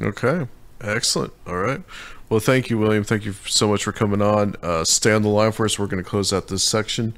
Okay. 0.02 0.48
Excellent. 0.82 1.34
All 1.46 1.58
right. 1.58 1.82
Well, 2.30 2.40
thank 2.40 2.70
you, 2.70 2.78
William. 2.78 3.04
Thank 3.04 3.26
you 3.26 3.34
so 3.34 3.68
much 3.68 3.84
for 3.84 3.92
coming 3.92 4.22
on. 4.22 4.56
Uh, 4.62 4.84
stay 4.84 5.12
on 5.12 5.22
the 5.22 5.30
line 5.30 5.52
for 5.52 5.66
us. 5.66 5.80
We're 5.80 5.88
going 5.88 6.04
to 6.04 6.10
close 6.10 6.34
out 6.34 6.48
this 6.48 6.64
section. 6.64 7.16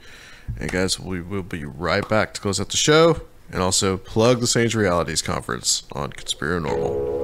And, 0.59 0.71
guys, 0.71 0.99
we 0.99 1.21
will 1.21 1.43
be 1.43 1.65
right 1.65 2.07
back 2.07 2.33
to 2.35 2.41
close 2.41 2.59
out 2.59 2.69
the 2.69 2.77
show 2.77 3.21
and 3.51 3.61
also 3.61 3.97
plug 3.97 4.39
the 4.39 4.47
Strange 4.47 4.75
Realities 4.75 5.21
Conference 5.21 5.83
on 5.93 6.11
Conspirinormal. 6.13 7.19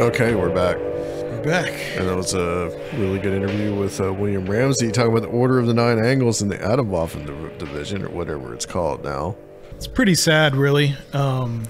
Okay, 0.00 0.34
we're 0.34 0.54
back. 0.54 0.78
We're 0.78 1.42
back. 1.44 1.72
And 1.96 2.08
that 2.08 2.16
was 2.16 2.32
a 2.32 2.68
really 2.94 3.18
good 3.18 3.34
interview 3.34 3.74
with 3.74 4.00
uh, 4.00 4.12
William 4.12 4.46
Ramsey 4.46 4.92
talking 4.92 5.10
about 5.10 5.22
the 5.22 5.28
Order 5.36 5.58
of 5.58 5.66
the 5.66 5.74
Nine 5.74 5.98
Angles 5.98 6.40
and 6.40 6.50
the 6.50 6.56
div- 6.56 7.58
division, 7.58 8.04
or 8.04 8.10
whatever 8.10 8.54
it's 8.54 8.64
called 8.64 9.04
now. 9.04 9.36
It's 9.72 9.86
pretty 9.86 10.14
sad, 10.14 10.54
really. 10.54 10.94
Um, 11.12 11.64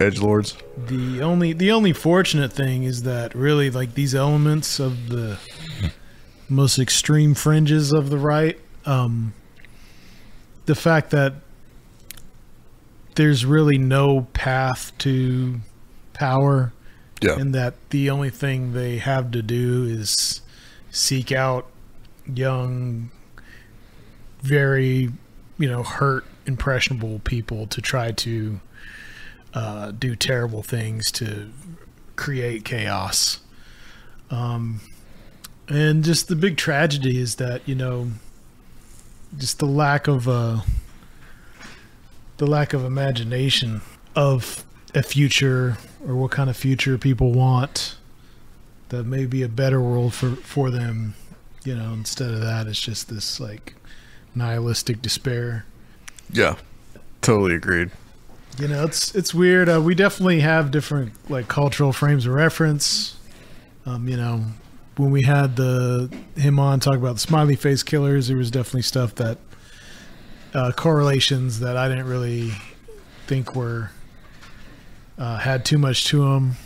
Edge 0.00 0.20
Lords. 0.20 0.56
the 0.86 1.20
only 1.22 1.52
the 1.52 1.70
only 1.70 1.92
fortunate 1.92 2.52
thing 2.52 2.82
is 2.84 3.02
that 3.04 3.34
really 3.34 3.70
like 3.70 3.94
these 3.94 4.14
elements 4.14 4.78
of 4.80 5.08
the 5.08 5.38
most 6.48 6.78
extreme 6.78 7.34
fringes 7.34 7.92
of 7.92 8.10
the 8.10 8.18
right, 8.18 8.58
um, 8.84 9.32
the 10.66 10.74
fact 10.74 11.10
that 11.10 11.34
there's 13.14 13.44
really 13.44 13.78
no 13.78 14.26
path 14.32 14.92
to 14.98 15.60
power 16.14 16.72
Yeah. 17.20 17.38
and 17.38 17.54
that 17.54 17.74
the 17.90 18.10
only 18.10 18.30
thing 18.30 18.72
they 18.72 18.98
have 18.98 19.30
to 19.32 19.42
do 19.42 19.84
is 19.84 20.40
seek 20.90 21.30
out 21.32 21.66
young 22.32 23.10
very 24.42 25.10
you 25.58 25.68
know 25.68 25.82
hurt 25.82 26.24
impressionable 26.46 27.20
people 27.20 27.66
to 27.68 27.80
try 27.80 28.10
to 28.12 28.60
uh, 29.54 29.90
do 29.90 30.16
terrible 30.16 30.62
things 30.62 31.10
to 31.12 31.50
create 32.16 32.64
chaos 32.64 33.40
um, 34.30 34.80
and 35.68 36.04
just 36.04 36.28
the 36.28 36.36
big 36.36 36.56
tragedy 36.56 37.18
is 37.18 37.36
that 37.36 37.66
you 37.66 37.74
know 37.74 38.08
just 39.38 39.58
the 39.58 39.66
lack 39.66 40.08
of 40.08 40.28
uh, 40.28 40.60
the 42.36 42.46
lack 42.46 42.72
of 42.72 42.84
imagination 42.84 43.80
of 44.14 44.64
a 44.94 45.02
future 45.02 45.78
or 46.06 46.14
what 46.14 46.30
kind 46.30 46.50
of 46.50 46.56
future 46.56 46.98
people 46.98 47.32
want 47.32 47.96
that 48.90 49.04
may 49.04 49.24
be 49.24 49.42
a 49.42 49.48
better 49.48 49.80
world 49.80 50.12
for 50.12 50.36
for 50.36 50.70
them 50.70 51.14
you 51.64 51.74
know 51.74 51.92
instead 51.92 52.30
of 52.30 52.40
that 52.40 52.66
it's 52.66 52.80
just 52.80 53.08
this 53.08 53.40
like 53.40 53.74
nihilistic 54.34 55.00
despair 55.02 55.64
Yeah. 56.30 56.56
Totally 57.20 57.54
agreed. 57.54 57.90
You 58.58 58.68
know 58.68 58.84
it's 58.84 59.14
it's 59.14 59.32
weird. 59.34 59.68
Uh, 59.68 59.80
we 59.80 59.94
definitely 59.94 60.40
have 60.40 60.70
different 60.70 61.12
like 61.30 61.48
cultural 61.48 61.92
frames 61.92 62.26
of 62.26 62.34
reference. 62.34 63.16
Um 63.86 64.08
you 64.08 64.16
know 64.16 64.44
when 64.96 65.10
we 65.10 65.22
had 65.22 65.56
the 65.56 66.14
him 66.36 66.58
on 66.58 66.80
talk 66.80 66.96
about 66.96 67.14
the 67.14 67.20
smiley 67.20 67.56
face 67.56 67.82
killers 67.82 68.28
there 68.28 68.36
was 68.36 68.50
definitely 68.50 68.82
stuff 68.82 69.14
that 69.14 69.38
uh 70.52 70.70
correlations 70.76 71.60
that 71.60 71.78
i 71.78 71.88
didn't 71.88 72.06
really 72.06 72.52
think 73.26 73.56
were 73.56 73.90
uh 75.18 75.38
had 75.38 75.64
too 75.64 75.78
much 75.78 76.04
to 76.06 76.22
them 76.22 76.56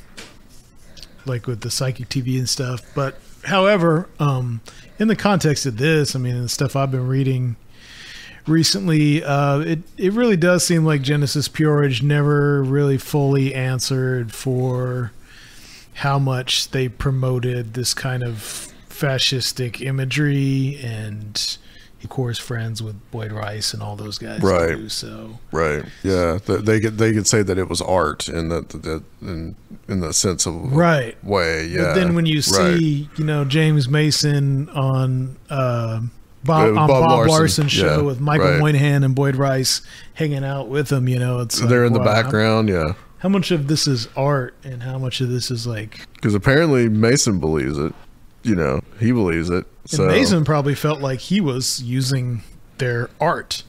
like 1.24 1.46
with 1.46 1.60
the 1.60 1.70
psychic 1.70 2.08
tv 2.08 2.38
and 2.38 2.48
stuff. 2.48 2.82
But 2.94 3.18
however 3.44 4.08
um 4.18 4.60
in 4.98 5.06
the 5.06 5.16
context 5.16 5.66
of 5.66 5.76
this 5.76 6.16
i 6.16 6.18
mean 6.18 6.42
the 6.42 6.48
stuff 6.48 6.74
i've 6.74 6.90
been 6.90 7.06
reading 7.06 7.54
recently 8.46 9.22
uh 9.24 9.58
it 9.60 9.78
it 9.96 10.12
really 10.12 10.36
does 10.36 10.64
seem 10.64 10.84
like 10.84 11.02
Genesis 11.02 11.48
P-Orridge 11.48 12.02
never 12.02 12.62
really 12.62 12.98
fully 12.98 13.54
answered 13.54 14.32
for 14.32 15.12
how 15.94 16.18
much 16.18 16.70
they 16.70 16.88
promoted 16.88 17.74
this 17.74 17.94
kind 17.94 18.22
of 18.22 18.72
fascistic 18.88 19.80
imagery 19.80 20.78
and 20.82 21.58
of 22.04 22.10
course 22.10 22.38
friends 22.38 22.82
with 22.82 22.94
boyd 23.10 23.32
rice 23.32 23.74
and 23.74 23.82
all 23.82 23.96
those 23.96 24.16
guys 24.18 24.40
Right. 24.40 24.76
too, 24.76 24.88
so 24.88 25.38
Right. 25.50 25.84
Yeah. 26.04 26.38
Th- 26.44 26.60
They 26.60 26.78
could 26.78 26.98
they 26.98 27.12
could 27.12 27.26
say 27.26 27.42
that 27.42 27.58
it 27.58 27.68
was 27.68 27.80
art 27.82 28.28
in 28.28 28.48
that 28.50 28.68
that 28.70 29.02
in 29.22 29.56
in 29.88 30.00
the 30.00 30.12
sense 30.12 30.46
of 30.46 30.54
right 30.72 31.16
way. 31.24 31.66
Yeah. 31.66 31.84
But 31.84 31.94
then 31.94 32.14
when 32.14 32.26
you 32.26 32.36
Right. 32.36 32.78
see, 32.78 33.08
you 33.16 33.24
know, 33.24 33.44
James 33.44 33.88
Mason 33.88 34.68
on 34.70 35.36
uh, 35.50 36.00
Bob, 36.46 36.66
Uh, 36.76 36.80
on 36.80 36.88
Bob 36.88 36.88
Bob, 36.88 37.10
Larson, 37.10 37.28
Larson's 37.64 37.72
show 37.72 37.96
yeah, 37.96 38.02
with 38.02 38.20
Michael 38.20 38.50
right. 38.50 38.58
Moynihan 38.60 39.04
and 39.04 39.14
Boyd 39.14 39.36
Rice 39.36 39.82
hanging 40.14 40.44
out 40.44 40.68
with 40.68 40.90
him, 40.90 41.08
you 41.08 41.18
know, 41.18 41.40
it's 41.40 41.58
they're 41.60 41.82
like, 41.82 41.86
in 41.88 41.92
the 41.92 41.98
wow, 42.00 42.04
how- 42.14 42.22
background. 42.22 42.68
Yeah. 42.68 42.92
How, 43.18 43.28
much 43.30 43.50
of 43.50 43.66
this 43.66 43.86
is 43.88 44.08
art 44.16 44.54
and 44.62 44.82
how 44.84 44.98
much 44.98 45.20
of 45.20 45.28
this 45.30 45.50
is 45.50 45.66
like? 45.66 46.06
Because 46.14 46.34
apparently 46.34 46.88
Mason 46.88 47.40
believes 47.40 47.76
it. 47.78 47.92
You 48.44 48.54
know, 48.54 48.80
he 49.00 49.10
believes 49.10 49.50
it. 49.50 49.66
And 49.82 49.90
So 49.90 50.06
Mason 50.06 50.44
probably 50.44 50.74
felt 50.76 51.00
like 51.00 51.18
he 51.18 51.40
was 51.40 51.82
using 51.82 52.42
their 52.78 53.10
art 53.20 53.64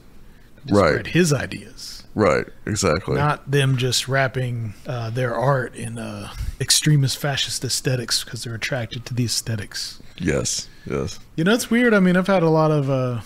to 0.68 0.74
Right. 0.76 0.90
spread 0.92 1.08
his 1.08 1.34
ideas, 1.34 1.97
right. 2.18 2.46
Exactly. 2.66 3.16
not 3.16 3.50
them 3.50 3.78
just 3.78 4.08
wrapping 4.08 4.74
uh, 4.86 5.10
their 5.10 5.36
art 5.36 5.76
in 5.76 5.98
uh, 5.98 6.34
extremist 6.60 7.18
fascist 7.18 7.64
aesthetics 7.64 8.24
because 8.24 8.44
they're 8.44 8.56
attracted 8.56 9.06
to 9.06 9.14
the 9.14 9.26
aesthetics. 9.26 10.02
yes. 10.18 10.68
Yes. 10.86 11.20
You 11.36 11.44
know, 11.44 11.54
it's 11.54 11.70
weird. 11.70 11.94
I 11.94 12.00
mean, 12.00 12.16
I've 12.16 12.28
had 12.28 12.44
a 12.44 12.50
lot 12.50 12.72
of 12.72 12.90
uh, 12.90 13.22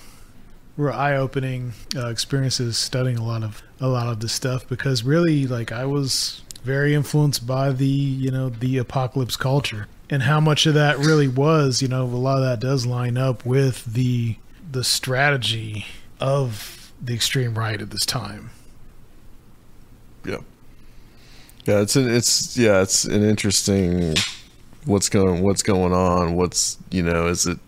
real 0.77 0.93
eye-opening 0.93 1.73
uh, 1.95 2.07
experiences 2.07 2.77
studying 2.77 3.17
a 3.17 3.23
lot 3.23 3.43
of 3.43 3.61
a 3.79 3.87
lot 3.87 4.07
of 4.07 4.19
this 4.19 4.33
stuff 4.33 4.67
because 4.67 5.03
really, 5.03 5.45
like, 5.47 5.71
I 5.71 5.85
was 5.85 6.41
very 6.63 6.93
influenced 6.93 7.45
by 7.47 7.71
the 7.71 7.85
you 7.85 8.31
know 8.31 8.49
the 8.49 8.77
apocalypse 8.77 9.37
culture 9.37 9.87
and 10.09 10.23
how 10.23 10.39
much 10.39 10.65
of 10.65 10.73
that 10.73 10.97
really 10.97 11.27
was. 11.27 11.81
You 11.81 11.87
know, 11.87 12.03
a 12.03 12.05
lot 12.05 12.37
of 12.37 12.43
that 12.43 12.59
does 12.59 12.85
line 12.85 13.17
up 13.17 13.45
with 13.45 13.85
the 13.85 14.37
the 14.71 14.83
strategy 14.83 15.85
of 16.19 16.91
the 17.01 17.13
extreme 17.13 17.57
right 17.57 17.81
at 17.81 17.89
this 17.91 18.05
time. 18.05 18.51
Yeah. 20.25 20.37
Yeah, 21.65 21.81
it's 21.81 21.95
an, 21.95 22.09
it's 22.09 22.57
yeah, 22.57 22.81
it's 22.81 23.05
an 23.05 23.23
interesting 23.23 24.15
what's 24.85 25.09
going 25.09 25.43
what's 25.43 25.63
going 25.63 25.93
on. 25.93 26.35
What's 26.35 26.77
you 26.89 27.03
know 27.03 27.27
is 27.27 27.45
it 27.45 27.59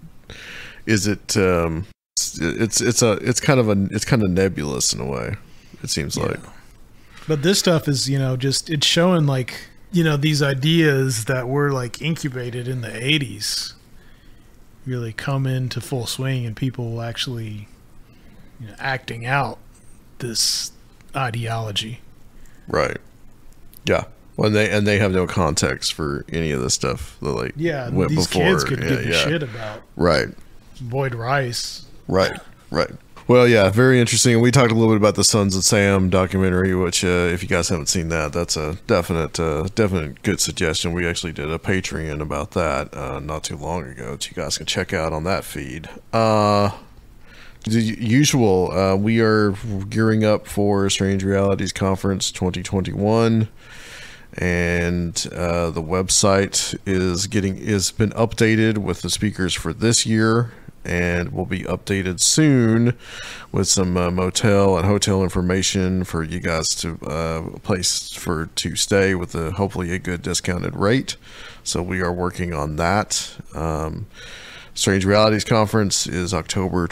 is 0.85 1.07
it 1.07 1.37
um 1.37 1.85
it's 2.15 2.39
it's, 2.39 2.81
it's 2.81 3.01
a 3.01 3.13
it's 3.13 3.39
kind 3.39 3.59
of 3.59 3.69
a 3.69 3.87
it's 3.91 4.05
kind 4.05 4.23
of 4.23 4.29
nebulous 4.29 4.93
in 4.93 4.99
a 4.99 5.05
way. 5.05 5.35
It 5.83 5.89
seems 5.89 6.17
like 6.17 6.39
But 7.27 7.43
this 7.43 7.59
stuff 7.59 7.87
is, 7.87 8.09
you 8.09 8.17
know, 8.17 8.35
just 8.37 8.69
it's 8.69 8.87
showing 8.87 9.25
like, 9.25 9.67
you 9.91 10.03
know, 10.03 10.17
these 10.17 10.41
ideas 10.41 11.25
that 11.25 11.47
were 11.47 11.71
like 11.71 12.01
incubated 12.01 12.67
in 12.67 12.81
the 12.81 12.89
80s 12.89 13.73
really 14.85 15.13
come 15.13 15.45
into 15.45 15.79
full 15.79 16.05
swing 16.05 16.45
and 16.45 16.55
people 16.55 17.01
actually 17.01 17.67
you 18.59 18.67
know, 18.67 18.75
acting 18.79 19.25
out 19.25 19.59
this 20.19 20.71
ideology. 21.15 22.01
Right. 22.67 22.97
Yeah. 23.85 24.05
Well, 24.37 24.47
and 24.47 24.55
they 24.55 24.69
and 24.71 24.87
they 24.87 24.97
have 24.97 25.11
no 25.11 25.27
context 25.27 25.93
for 25.93 26.25
any 26.29 26.51
of 26.51 26.61
this 26.61 26.73
stuff 26.73 27.17
that 27.21 27.29
like 27.31 27.53
Yeah, 27.55 27.89
went 27.89 28.09
these 28.09 28.27
before. 28.27 28.43
kids 28.43 28.63
could 28.63 28.81
yeah, 28.81 28.89
give 28.89 29.09
a 29.09 29.13
shit 29.13 29.43
about 29.43 29.81
Right. 29.95 30.27
Boyd 30.81 31.13
Rice. 31.13 31.85
Right, 32.07 32.39
right. 32.71 32.89
Well, 33.27 33.47
yeah, 33.47 33.69
very 33.69 34.01
interesting. 34.01 34.41
We 34.41 34.51
talked 34.51 34.71
a 34.71 34.75
little 34.75 34.89
bit 34.93 34.97
about 34.97 35.15
the 35.15 35.23
Sons 35.23 35.55
of 35.55 35.63
Sam 35.63 36.09
documentary, 36.09 36.75
which, 36.75 37.05
uh, 37.05 37.07
if 37.31 37.41
you 37.41 37.47
guys 37.47 37.69
haven't 37.69 37.85
seen 37.87 38.09
that, 38.09 38.33
that's 38.33 38.57
a 38.57 38.77
definite, 38.85 39.39
uh, 39.39 39.69
definite 39.75 40.21
good 40.23 40.41
suggestion. 40.41 40.91
We 40.91 41.07
actually 41.07 41.31
did 41.31 41.49
a 41.49 41.57
Patreon 41.57 42.19
about 42.19 42.51
that 42.51 42.93
uh, 42.93 43.19
not 43.21 43.45
too 43.45 43.55
long 43.55 43.83
ago, 43.85 44.11
that 44.11 44.27
you 44.29 44.33
guys 44.35 44.57
can 44.57 44.65
check 44.65 44.91
out 44.91 45.13
on 45.13 45.23
that 45.23 45.45
feed. 45.45 45.87
Uh, 46.11 46.71
the 47.63 47.81
usual, 47.81 48.71
uh, 48.71 48.95
we 48.95 49.21
are 49.21 49.51
gearing 49.89 50.23
up 50.23 50.47
for 50.47 50.89
Strange 50.89 51.23
Realities 51.23 51.71
Conference 51.71 52.31
2021 52.31 53.47
and 54.35 55.27
uh, 55.31 55.69
the 55.69 55.81
website 55.81 56.75
is 56.87 57.27
getting 57.27 57.57
is 57.57 57.91
been 57.91 58.09
updated 58.11 58.79
with 58.79 59.03
the 59.03 59.09
speakers 59.09 59.53
for 59.53 59.73
this 59.73 60.05
year 60.05 60.51
and 60.85 61.31
will 61.31 61.45
be 61.45 61.61
updated 61.61 62.19
soon 62.19 62.97
with 63.51 63.67
some 63.67 63.95
uh, 63.95 64.11
motel 64.11 64.77
and 64.77 64.85
hotel 64.85 65.23
information 65.23 66.03
for 66.03 66.23
you 66.23 66.39
guys 66.39 66.69
to 66.69 66.99
uh, 67.05 67.41
place 67.59 68.11
for 68.13 68.47
to 68.55 68.75
stay 68.75 69.15
with 69.15 69.33
a 69.35 69.51
hopefully 69.51 69.93
a 69.93 69.99
good 69.99 70.21
discounted 70.21 70.75
rate. 70.75 71.15
So 71.63 71.81
we 71.81 72.01
are 72.01 72.11
working 72.11 72.53
on 72.53 72.75
that. 72.77 73.35
Um, 73.53 74.07
strange 74.73 75.05
realities 75.05 75.43
conference 75.43 76.07
is 76.07 76.33
october 76.33 76.87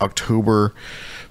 october 0.00 0.74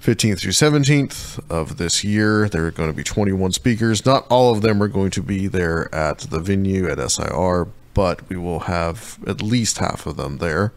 15th 0.02 0.40
through 0.40 0.50
17th 0.50 1.48
of 1.48 1.76
this 1.76 2.02
year. 2.02 2.48
There 2.48 2.66
are 2.66 2.72
going 2.72 2.90
to 2.90 2.96
be 2.96 3.04
21 3.04 3.52
speakers. 3.52 4.04
Not 4.04 4.26
all 4.28 4.52
of 4.52 4.60
them 4.60 4.82
are 4.82 4.88
going 4.88 5.12
to 5.12 5.22
be 5.22 5.46
there 5.46 5.94
at 5.94 6.18
the 6.18 6.40
venue 6.40 6.88
at 6.88 6.98
SIR, 6.98 7.68
but 7.94 8.28
we 8.28 8.36
will 8.36 8.60
have 8.60 9.18
at 9.28 9.40
least 9.40 9.78
half 9.78 10.04
of 10.06 10.16
them 10.16 10.38
there. 10.38 10.72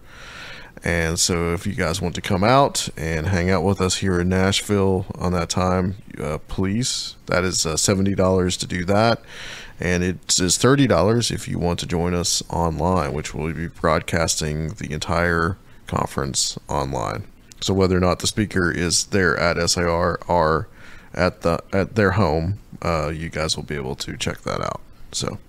And 0.83 1.17
so, 1.17 1.53
if 1.53 1.65
you 1.65 1.73
guys 1.73 1.99
want 1.99 2.13
to 2.15 2.21
come 2.21 2.43
out 2.43 2.87
and 2.95 3.25
hang 3.25 3.49
out 3.49 3.63
with 3.63 3.81
us 3.81 3.95
here 3.95 4.19
in 4.19 4.29
Nashville 4.29 5.07
on 5.15 5.31
that 5.31 5.49
time, 5.49 5.95
uh, 6.21 6.37
please. 6.47 7.15
That 7.25 7.43
is 7.43 7.65
uh, 7.65 7.73
$70 7.73 8.59
to 8.59 8.67
do 8.67 8.85
that. 8.85 9.23
And 9.79 10.03
it 10.03 10.39
is 10.39 10.57
$30 10.57 11.31
if 11.31 11.47
you 11.47 11.59
want 11.59 11.79
to 11.79 11.85
join 11.85 12.13
us 12.13 12.41
online, 12.49 13.13
which 13.13 13.33
we'll 13.33 13.53
be 13.53 13.67
broadcasting 13.67 14.69
the 14.69 14.91
entire 14.91 15.57
conference 15.87 16.57
online. 16.69 17.25
So, 17.61 17.73
whether 17.73 17.97
or 17.97 17.99
not 17.99 18.19
the 18.19 18.27
speaker 18.27 18.71
is 18.71 19.07
there 19.07 19.37
at 19.37 19.57
SIR 19.69 20.19
or 20.27 20.67
at 21.13 21.41
the 21.41 21.63
at 21.73 21.95
their 21.95 22.11
home, 22.11 22.59
uh, 22.81 23.09
you 23.09 23.29
guys 23.29 23.55
will 23.55 23.63
be 23.63 23.75
able 23.75 23.95
to 23.95 24.15
check 24.17 24.41
that 24.41 24.61
out. 24.61 24.81
So, 25.11 25.39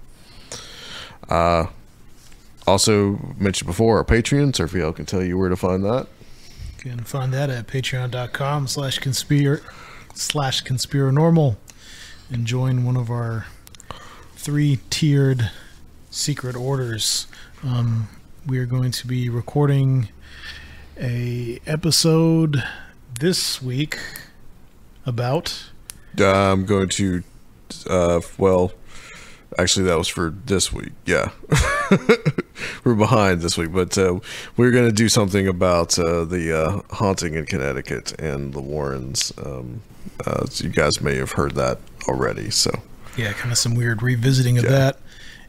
uh, 1.28 1.66
also 2.66 3.35
mentioned 3.39 3.66
before 3.66 3.98
our 3.98 4.05
Patreon. 4.05 4.53
Sergio 4.53 4.94
can 4.94 5.07
tell 5.07 5.23
you 5.23 5.36
where 5.36 5.48
to 5.48 5.57
find 5.57 5.85
that. 5.85 6.07
You 6.85 6.93
can 6.93 7.05
find 7.05 7.32
that 7.35 7.51
at 7.51 7.66
patreon.com 7.66 8.69
slash 8.69 8.98
conspire 8.98 9.61
slash 10.15 10.62
conspirinormal 10.62 11.57
and 12.31 12.47
join 12.47 12.85
one 12.85 12.97
of 12.97 13.11
our 13.11 13.47
three 14.47 14.78
tiered 14.90 15.51
secret 16.09 16.55
orders. 16.55 17.27
Um, 17.64 18.09
we 18.47 18.60
are 18.60 18.64
going 18.64 18.93
to 18.93 19.05
be 19.05 19.28
recording 19.28 20.09
a 20.97 21.59
episode 21.66 22.62
this 23.18 23.60
week 23.60 23.98
about 25.05 25.64
I'm 26.16 26.64
going 26.64 26.89
to, 26.90 27.24
uh, 27.90 28.20
well, 28.39 28.70
actually, 29.59 29.86
that 29.86 29.98
was 29.98 30.06
for 30.06 30.31
this 30.31 30.73
week. 30.73 30.93
Yeah. 31.06 31.32
We're 32.85 32.94
behind 32.94 33.40
this 33.40 33.59
week, 33.59 33.73
but 33.73 33.98
uh, 33.98 34.20
we're 34.56 34.70
going 34.70 34.86
to 34.86 34.94
do 34.94 35.09
something 35.09 35.48
about 35.48 35.98
uh, 35.98 36.24
the 36.24 36.56
uh, 36.56 36.94
haunting 36.94 37.35
in 37.35 37.47
Connecticut 37.47 38.12
and 38.20 38.55
the 38.55 38.62
Warrens. 38.62 39.32
Um, 39.44 39.82
uh, 40.24 40.47
you 40.52 40.68
guys 40.68 41.01
may 41.01 41.16
have 41.16 41.32
heard 41.32 41.56
that 41.56 41.81
already. 42.09 42.51
So, 42.51 42.70
yeah, 43.16 43.32
kind 43.32 43.52
of 43.52 43.59
some 43.59 43.74
weird 43.74 44.02
revisiting 44.02 44.59
of 44.59 44.64
Yeah. 44.64 44.70
that. 44.70 44.98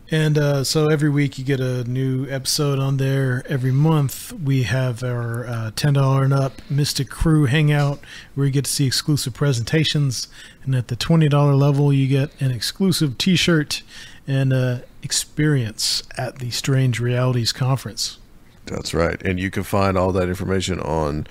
And 0.09 0.37
uh, 0.37 0.63
so 0.63 0.87
every 0.87 1.09
week 1.09 1.37
you 1.37 1.43
get 1.43 1.59
a 1.59 1.83
new 1.83 2.29
episode 2.29 2.79
on 2.79 2.95
there. 2.95 3.43
Every 3.49 3.73
month 3.73 4.31
we 4.31 4.63
have 4.63 5.03
our 5.03 5.45
uh, 5.45 5.71
$10 5.75 6.23
and 6.23 6.33
up 6.33 6.61
Mystic 6.69 7.09
Crew 7.09 7.45
Hangout 7.45 7.99
where 8.33 8.45
you 8.45 8.53
get 8.53 8.63
to 8.65 8.71
see 8.71 8.87
exclusive 8.87 9.33
presentations. 9.33 10.29
And 10.63 10.73
at 10.75 10.87
the 10.87 10.95
$20 10.95 11.57
level, 11.59 11.91
you 11.91 12.07
get 12.07 12.31
an 12.41 12.51
exclusive 12.51 13.17
t 13.17 13.35
shirt 13.35 13.81
and 14.25 14.53
uh, 14.53 14.77
experience 15.03 16.03
at 16.17 16.39
the 16.39 16.51
Strange 16.51 17.01
Realities 17.01 17.51
Conference. 17.51 18.17
That's 18.65 18.93
right. 18.93 19.21
And 19.23 19.39
you 19.39 19.51
can 19.51 19.63
find 19.63 19.97
all 19.97 20.13
that 20.13 20.29
information 20.29 20.79
on 20.79 21.27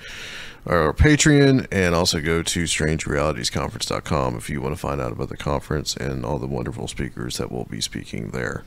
our 0.67 0.93
Patreon 0.93 1.67
and 1.71 1.95
also 1.95 2.19
go 2.19 2.43
to 2.43 2.63
strangerealitiesconference.com 2.63 4.35
if 4.35 4.49
you 4.49 4.61
want 4.61 4.75
to 4.75 4.79
find 4.79 4.99
out 4.99 5.11
about 5.11 5.29
the 5.29 5.37
conference 5.37 5.95
and 5.95 6.25
all 6.25 6.39
the 6.39 6.47
wonderful 6.47 6.87
speakers 6.87 7.37
that 7.37 7.51
will 7.51 7.65
be 7.65 7.79
speaking 7.79 8.31
there. 8.31 8.63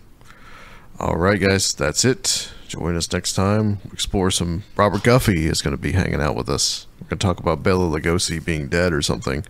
All 0.98 1.16
right, 1.16 1.40
guys, 1.40 1.72
that's 1.72 2.04
it. 2.04 2.52
Join 2.68 2.96
us 2.96 3.10
next 3.12 3.34
time. 3.34 3.78
Explore 3.92 4.30
some. 4.30 4.64
Robert 4.76 5.02
Guffey 5.02 5.46
is 5.46 5.62
going 5.62 5.76
to 5.76 5.80
be 5.80 5.92
hanging 5.92 6.20
out 6.20 6.36
with 6.36 6.48
us. 6.48 6.86
We're 7.00 7.08
going 7.08 7.18
to 7.18 7.26
talk 7.26 7.40
about 7.40 7.62
Bela 7.62 7.84
Lugosi 7.84 8.44
being 8.44 8.68
dead 8.68 8.92
or 8.92 9.02
something 9.02 9.44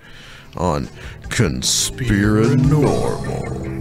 on 0.56 0.86
Conspirinormal. 1.28 3.79